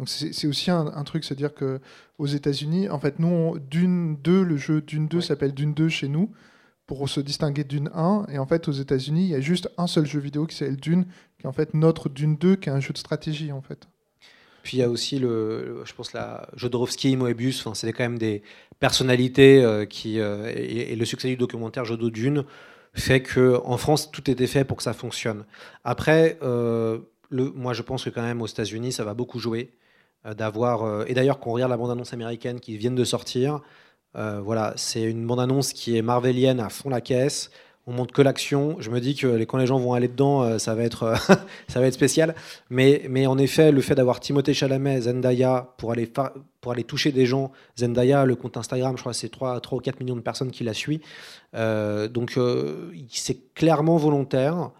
Donc 0.00 0.08
c'est 0.08 0.46
aussi 0.46 0.70
un, 0.70 1.04
truc, 1.04 1.24
c'est-à-dire 1.24 1.52
que 1.52 1.78
aux 2.16 2.26
États-Unis, 2.26 2.88
en 2.88 2.98
fait, 2.98 3.18
nous, 3.18 3.58
Dune 3.58 4.16
2, 4.24 4.42
le 4.44 4.56
jeu 4.56 4.80
Dune 4.80 5.08
2 5.08 5.20
s'appelle 5.20 5.52
Dune 5.52 5.74
2 5.74 5.90
chez 5.90 6.08
nous 6.08 6.32
pour 6.86 7.06
se 7.06 7.20
distinguer 7.20 7.64
Dune 7.64 7.90
1. 7.92 8.24
Et 8.30 8.38
en 8.38 8.46
fait, 8.46 8.66
aux 8.66 8.72
États-Unis, 8.72 9.24
il 9.24 9.28
y 9.28 9.34
a 9.34 9.42
juste 9.42 9.68
un 9.76 9.86
seul 9.86 10.06
jeu 10.06 10.18
vidéo 10.18 10.46
qui 10.46 10.56
s'appelle 10.56 10.78
Dune, 10.78 11.04
qui 11.38 11.44
est 11.44 11.46
en 11.46 11.52
fait 11.52 11.74
notre 11.74 12.08
Dune 12.08 12.36
2, 12.36 12.56
qui 12.56 12.70
est 12.70 12.72
un 12.72 12.80
jeu 12.80 12.94
de 12.94 12.98
stratégie 12.98 13.52
en 13.52 13.60
fait. 13.60 13.88
Puis 14.62 14.78
il 14.78 14.80
y 14.80 14.82
a 14.82 14.88
aussi 14.88 15.18
le, 15.18 15.82
je 15.84 15.92
pense 15.92 16.14
la 16.14 16.48
Jodorowsky, 16.56 17.16
Moebius, 17.16 17.60
enfin 17.60 17.74
c'est 17.74 17.92
quand 17.92 18.04
même 18.04 18.18
des 18.18 18.42
personnalités 18.78 19.62
euh, 19.62 19.84
qui 19.84 20.18
euh, 20.18 20.50
et, 20.56 20.96
le 20.96 21.04
succès 21.04 21.28
du 21.28 21.36
documentaire 21.36 21.84
Jodo 21.84 22.08
Dune 22.08 22.44
fait 22.94 23.20
que 23.20 23.60
en 23.66 23.76
France 23.76 24.10
tout 24.10 24.30
était 24.30 24.46
fait 24.46 24.64
pour 24.64 24.78
que 24.78 24.82
ça 24.82 24.94
fonctionne. 24.94 25.44
Après, 25.84 26.38
euh, 26.42 27.00
le, 27.28 27.50
moi 27.50 27.74
je 27.74 27.82
pense 27.82 28.04
que 28.04 28.10
quand 28.10 28.22
même 28.22 28.40
aux 28.40 28.46
États-Unis 28.46 28.92
ça 28.92 29.04
va 29.04 29.12
beaucoup 29.12 29.38
jouer. 29.38 29.74
Euh, 30.26 30.34
d'avoir. 30.34 30.82
Euh, 30.82 31.04
et 31.06 31.14
d'ailleurs, 31.14 31.40
quand 31.40 31.50
on 31.50 31.54
regarde 31.54 31.70
la 31.70 31.78
bande-annonce 31.78 32.12
américaine 32.12 32.60
qui 32.60 32.76
vient 32.76 32.90
de 32.90 33.04
sortir, 33.04 33.60
euh, 34.16 34.40
voilà, 34.44 34.74
c'est 34.76 35.02
une 35.02 35.26
bande-annonce 35.26 35.72
qui 35.72 35.96
est 35.96 36.02
marvelienne 36.02 36.60
à 36.60 36.68
fond 36.68 36.90
la 36.90 37.00
caisse. 37.00 37.50
On 37.86 37.92
montre 37.92 38.12
que 38.12 38.20
l'action. 38.20 38.76
Je 38.80 38.90
me 38.90 39.00
dis 39.00 39.14
que 39.14 39.42
quand 39.44 39.56
les 39.56 39.66
gens 39.66 39.78
vont 39.78 39.94
aller 39.94 40.08
dedans, 40.08 40.58
ça 40.58 40.74
va 40.74 40.82
être, 40.82 41.14
ça 41.68 41.80
va 41.80 41.86
être 41.86 41.94
spécial. 41.94 42.34
Mais, 42.68 43.06
mais 43.08 43.26
en 43.26 43.38
effet, 43.38 43.72
le 43.72 43.80
fait 43.80 43.94
d'avoir 43.94 44.20
Timothée 44.20 44.52
Chalamet, 44.52 45.00
Zendaya, 45.00 45.72
pour 45.78 45.92
aller, 45.92 46.06
pour 46.60 46.72
aller 46.72 46.84
toucher 46.84 47.12
des 47.12 47.24
gens, 47.24 47.50
Zendaya, 47.78 48.26
le 48.26 48.36
compte 48.36 48.58
Instagram, 48.58 48.96
je 48.96 49.02
crois 49.02 49.14
c'est 49.14 49.30
3, 49.30 49.58
3 49.60 49.78
ou 49.78 49.80
4 49.80 50.00
millions 50.00 50.16
de 50.16 50.20
personnes 50.20 50.50
qui 50.50 50.62
la 50.64 50.74
suivent. 50.74 51.00
donc, 51.54 52.38
c'est 53.08 53.54
clairement 53.54 53.96
volontaire. 53.96 54.70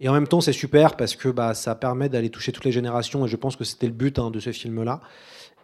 Et 0.00 0.08
en 0.08 0.12
même 0.12 0.28
temps, 0.28 0.40
c'est 0.40 0.52
super 0.52 0.96
parce 0.96 1.16
que 1.16 1.28
bah, 1.28 1.54
ça 1.54 1.74
permet 1.74 2.08
d'aller 2.08 2.28
toucher 2.30 2.52
toutes 2.52 2.64
les 2.64 2.72
générations, 2.72 3.24
et 3.24 3.28
je 3.28 3.36
pense 3.36 3.56
que 3.56 3.64
c'était 3.64 3.86
le 3.86 3.92
but 3.92 4.18
hein, 4.18 4.30
de 4.30 4.40
ce 4.40 4.52
film-là. 4.52 5.00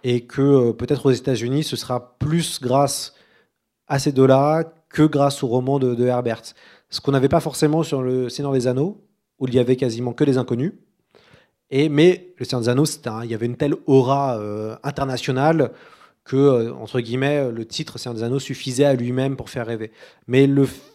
Et 0.05 0.27
que 0.27 0.41
euh, 0.41 0.73
peut-être 0.73 1.07
aux 1.07 1.11
États-Unis, 1.11 1.65
ce 1.65 1.77
sera 1.77 2.17
plus 2.19 2.61
grâce 2.61 3.15
à 3.89 3.99
ces 3.99 4.13
deux-là 4.13 4.65
que 4.89 5.03
grâce 5.03 5.43
au 5.43 5.49
roman 5.49 5.79
de, 5.79 6.05
Herbert. 6.05 6.43
Ce 6.91 7.01
qu'on 7.01 7.13
n'avait 7.13 7.29
pas 7.29 7.41
forcément 7.41 7.83
sur 7.83 8.03
le 8.03 8.29
Seigneur 8.29 8.53
des 8.53 8.67
Anneaux, 8.67 9.05
où 9.39 9.49
il 9.49 9.55
y 9.55 9.59
avait 9.59 9.77
quasiment 9.77 10.13
que 10.13 10.25
des 10.25 10.39
inconnus. 10.39 10.73
Et, 11.71 11.89
mais 11.89 12.35
le 12.39 12.45
Seigneur 12.45 12.63
des 12.63 12.69
Anneaux, 12.69 12.85
il 13.25 13.31
y 13.31 13.35
avait 13.35 13.47
une 13.47 13.57
telle 13.57 13.75
aura 13.87 14.39
euh, 14.39 14.77
internationale 14.83 15.73
que, 16.25 16.37
euh, 16.37 16.75
entre 16.75 17.01
guillemets, 17.01 17.51
le 17.51 17.65
titre 17.67 17.99
Seigneur 17.99 18.15
des 18.15 18.23
Anneaux 18.23 18.39
suffisait 18.39 18.85
à 18.85 18.95
lui-même 18.95 19.37
pour 19.37 19.51
faire 19.51 19.67
rêver. 19.67 19.91
Mais 20.27 20.49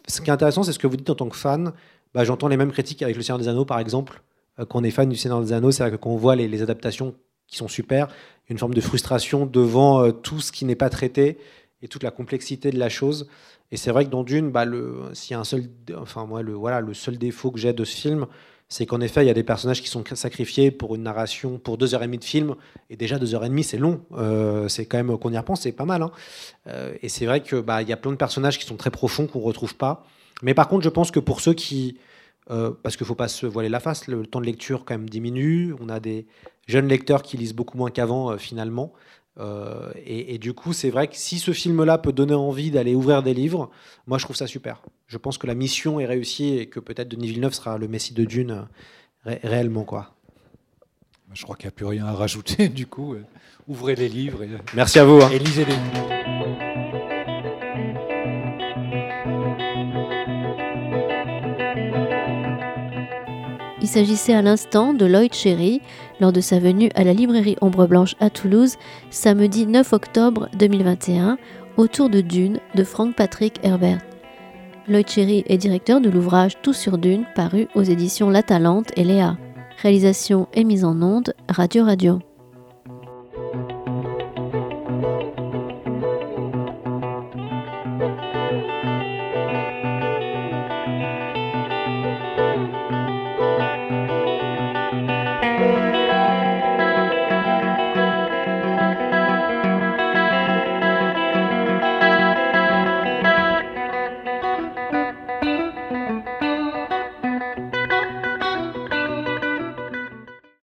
ce 0.08 0.22
qui 0.22 0.30
est 0.30 0.34
intéressant, 0.34 0.64
c'est 0.64 0.72
ce 0.72 0.80
que 0.80 0.88
vous 0.88 0.98
dites 0.98 1.10
en 1.10 1.16
tant 1.16 1.30
que 1.30 1.36
fan. 1.36 1.74
Bah, 2.14 2.24
J'entends 2.24 2.48
les 2.48 2.58
mêmes 2.58 2.72
critiques 2.72 3.02
avec 3.02 3.16
le 3.16 3.22
Seigneur 3.22 3.40
des 3.40 3.48
Anneaux, 3.48 3.66
par 3.66 3.80
exemple. 3.80 4.22
Euh, 4.60 4.66
quand 4.66 4.80
on 4.80 4.84
est 4.84 4.92
fan 4.92 5.10
du 5.10 5.16
Seigneur 5.16 5.42
des 5.42 5.54
Anneaux, 5.54 5.72
c'est 5.72 5.84
vrai 5.84 5.92
que 5.92 5.98
quand 5.98 6.10
on 6.10 6.18
voit 6.18 6.36
les, 6.36 6.62
adaptations 6.62 7.16
qui 7.48 7.58
sont 7.58 7.68
super, 7.68 8.08
une 8.50 8.58
forme 8.58 8.74
de 8.74 8.82
frustration 8.82 9.46
devant 9.46 10.04
euh, 10.04 10.12
tout 10.12 10.42
ce 10.42 10.52
qui 10.52 10.66
n'est 10.66 10.76
pas 10.76 10.90
traité 10.90 11.38
et 11.82 11.88
toute 11.88 12.04
la 12.04 12.12
complexité 12.12 12.72
de 12.72 12.80
la 12.80 12.90
chose. 12.90 13.28
Et 13.72 13.78
c'est 13.78 13.92
vrai 13.92 14.06
que 14.06 14.10
dans 14.10 14.24
Dune, 14.24 14.52
bah, 14.52 14.66
s'il 15.14 15.32
y 15.32 15.36
a 15.36 15.40
un 15.40 15.44
seul, 15.44 15.70
enfin 15.98 16.26
moi, 16.26 16.42
le, 16.42 16.54
voilà, 16.54 16.82
le 16.82 16.94
seul 16.94 17.18
défaut 17.18 17.52
que 17.52 17.60
j'ai 17.60 17.74
de 17.74 17.84
ce 17.84 17.96
film, 17.96 18.26
c'est 18.70 18.86
qu'en 18.86 19.00
effet, 19.00 19.24
il 19.24 19.28
y 19.28 19.30
a 19.30 19.34
des 19.34 19.44
personnages 19.44 19.82
qui 19.82 19.88
sont 19.88 20.04
sacrifiés 20.14 20.72
pour 20.72 20.96
une 20.96 21.04
narration, 21.04 21.58
pour 21.58 21.78
deux 21.78 21.94
heures 21.94 22.04
et 22.04 22.08
demie 22.08 22.18
de 22.18 22.24
film, 22.24 22.56
et 22.90 22.98
déjà 22.98 23.18
deux 23.18 23.34
heures 23.36 23.46
et 23.46 23.50
demie, 23.50 23.64
c'est 23.64 23.78
long. 23.78 24.02
Euh, 24.14 24.68
c'est 24.68 24.86
quand 24.86 24.98
même 24.98 25.18
qu'on 25.18 25.32
y 25.32 25.38
repense, 25.38 25.62
c'est 25.62 25.72
pas 25.72 25.86
mal. 25.86 26.02
Hein. 26.02 26.12
Et 27.02 27.08
c'est 27.08 27.26
vrai 27.26 27.42
que 27.42 27.58
bah, 27.58 27.82
il 27.82 27.88
y 27.88 27.94
a 27.94 27.98
plein 27.98 28.12
de 28.12 28.18
personnages 28.18 28.58
qui 28.58 28.66
sont 28.66 28.76
très 28.76 28.92
profonds 28.92 29.28
qu'on 29.28 29.40
retrouve 29.40 29.76
pas. 29.76 30.06
Mais 30.42 30.54
par 30.54 30.68
contre, 30.68 30.84
je 30.84 30.90
pense 30.90 31.12
que 31.12 31.20
pour 31.20 31.42
ceux 31.42 31.54
qui, 31.54 31.98
euh, 32.52 32.72
parce 32.84 32.96
qu'il 32.98 33.06
faut 33.06 33.16
pas 33.16 33.28
se 33.28 33.46
voiler 33.46 33.70
la 33.70 33.80
face, 33.80 34.08
le 34.08 34.26
temps 34.26 34.40
de 34.42 34.46
lecture 34.46 34.86
quand 34.86 34.94
même 34.94 35.10
diminue. 35.10 35.74
On 35.80 35.90
a 35.90 36.00
des 36.00 36.28
jeunes 36.68 36.88
lecteurs 36.88 37.24
qui 37.24 37.38
lisent 37.38 37.54
beaucoup 37.56 37.78
moins 37.78 37.90
qu'avant 37.90 38.32
euh, 38.32 38.38
finalement. 38.38 38.94
Euh, 39.40 39.92
et, 40.06 40.34
et 40.34 40.38
du 40.40 40.54
coup, 40.54 40.74
c'est 40.74 40.90
vrai 40.90 41.08
que 41.08 41.16
si 41.16 41.38
ce 41.40 41.52
film-là 41.52 41.98
peut 42.00 42.12
donner 42.12 42.34
envie 42.34 42.72
d'aller 42.72 42.96
ouvrir 42.96 43.22
des 43.24 43.34
livres, 43.36 43.70
moi 44.08 44.18
je 44.18 44.24
trouve 44.26 44.36
ça 44.36 44.48
super. 44.48 44.82
Je 45.08 45.18
pense 45.18 45.38
que 45.38 45.46
la 45.48 45.54
mission 45.56 46.00
est 46.00 46.06
réussie 46.08 46.58
et 46.58 46.68
que 46.68 46.80
peut-être 46.80 47.08
Denis 47.10 47.28
Villeneuve 47.28 47.54
sera 47.54 47.78
le 47.78 47.88
Messie 47.88 48.14
de 48.16 48.26
Dune 48.26 48.68
ré- 49.26 49.40
réellement 49.44 49.84
quoi. 49.84 50.16
Je 51.34 51.44
crois 51.44 51.56
qu'il 51.56 51.66
n'y 51.66 51.70
a 51.70 51.72
plus 51.72 51.86
rien 51.86 52.06
à 52.08 52.14
rajouter, 52.14 52.68
du 52.70 52.88
coup. 52.88 53.16
ouvrez 53.68 53.96
les 53.96 54.10
livres 54.10 54.42
et, 54.44 54.50
Merci 54.76 54.98
à 55.00 55.06
vous. 55.06 55.20
hein. 55.22 55.30
et 55.32 55.38
lisez 55.40 55.66
les 55.66 55.74
livres. 55.74 56.77
Il 63.88 63.90
s'agissait 63.90 64.34
à 64.34 64.42
l'instant 64.42 64.94
de 64.94 65.06
Lloyd 65.06 65.34
Cherry 65.34 65.80
lors 66.20 66.34
de 66.34 66.42
sa 66.42 66.60
venue 66.60 66.90
à 66.94 67.06
la 67.06 67.14
librairie 67.14 67.56
Ombre 67.62 67.88
Blanche 67.88 68.18
à 68.20 68.30
Toulouse 68.30 68.76
samedi 69.12 69.66
9 69.66 69.94
octobre 69.94 70.50
2021 70.60 71.38
autour 71.78 72.10
de 72.10 72.20
Dune 72.20 72.60
de 72.76 72.84
Frank 72.84 73.16
Patrick 73.16 73.62
Herbert. 73.64 74.02
Lloyd 74.90 75.08
Cherry 75.08 75.46
est 75.48 75.58
directeur 75.58 76.02
de 76.02 76.10
l'ouvrage 76.10 76.62
Tout 76.62 76.74
sur 76.74 76.98
Dune 76.98 77.24
paru 77.34 77.70
aux 77.76 77.84
éditions 77.84 78.30
La 78.30 78.44
Talente 78.44 78.92
et 78.98 79.06
Léa. 79.06 79.38
Réalisation 79.82 80.50
et 80.54 80.66
mise 80.66 80.84
en 80.84 81.02
onde 81.02 81.34
Radio 81.48 81.86
Radio. 81.86 82.20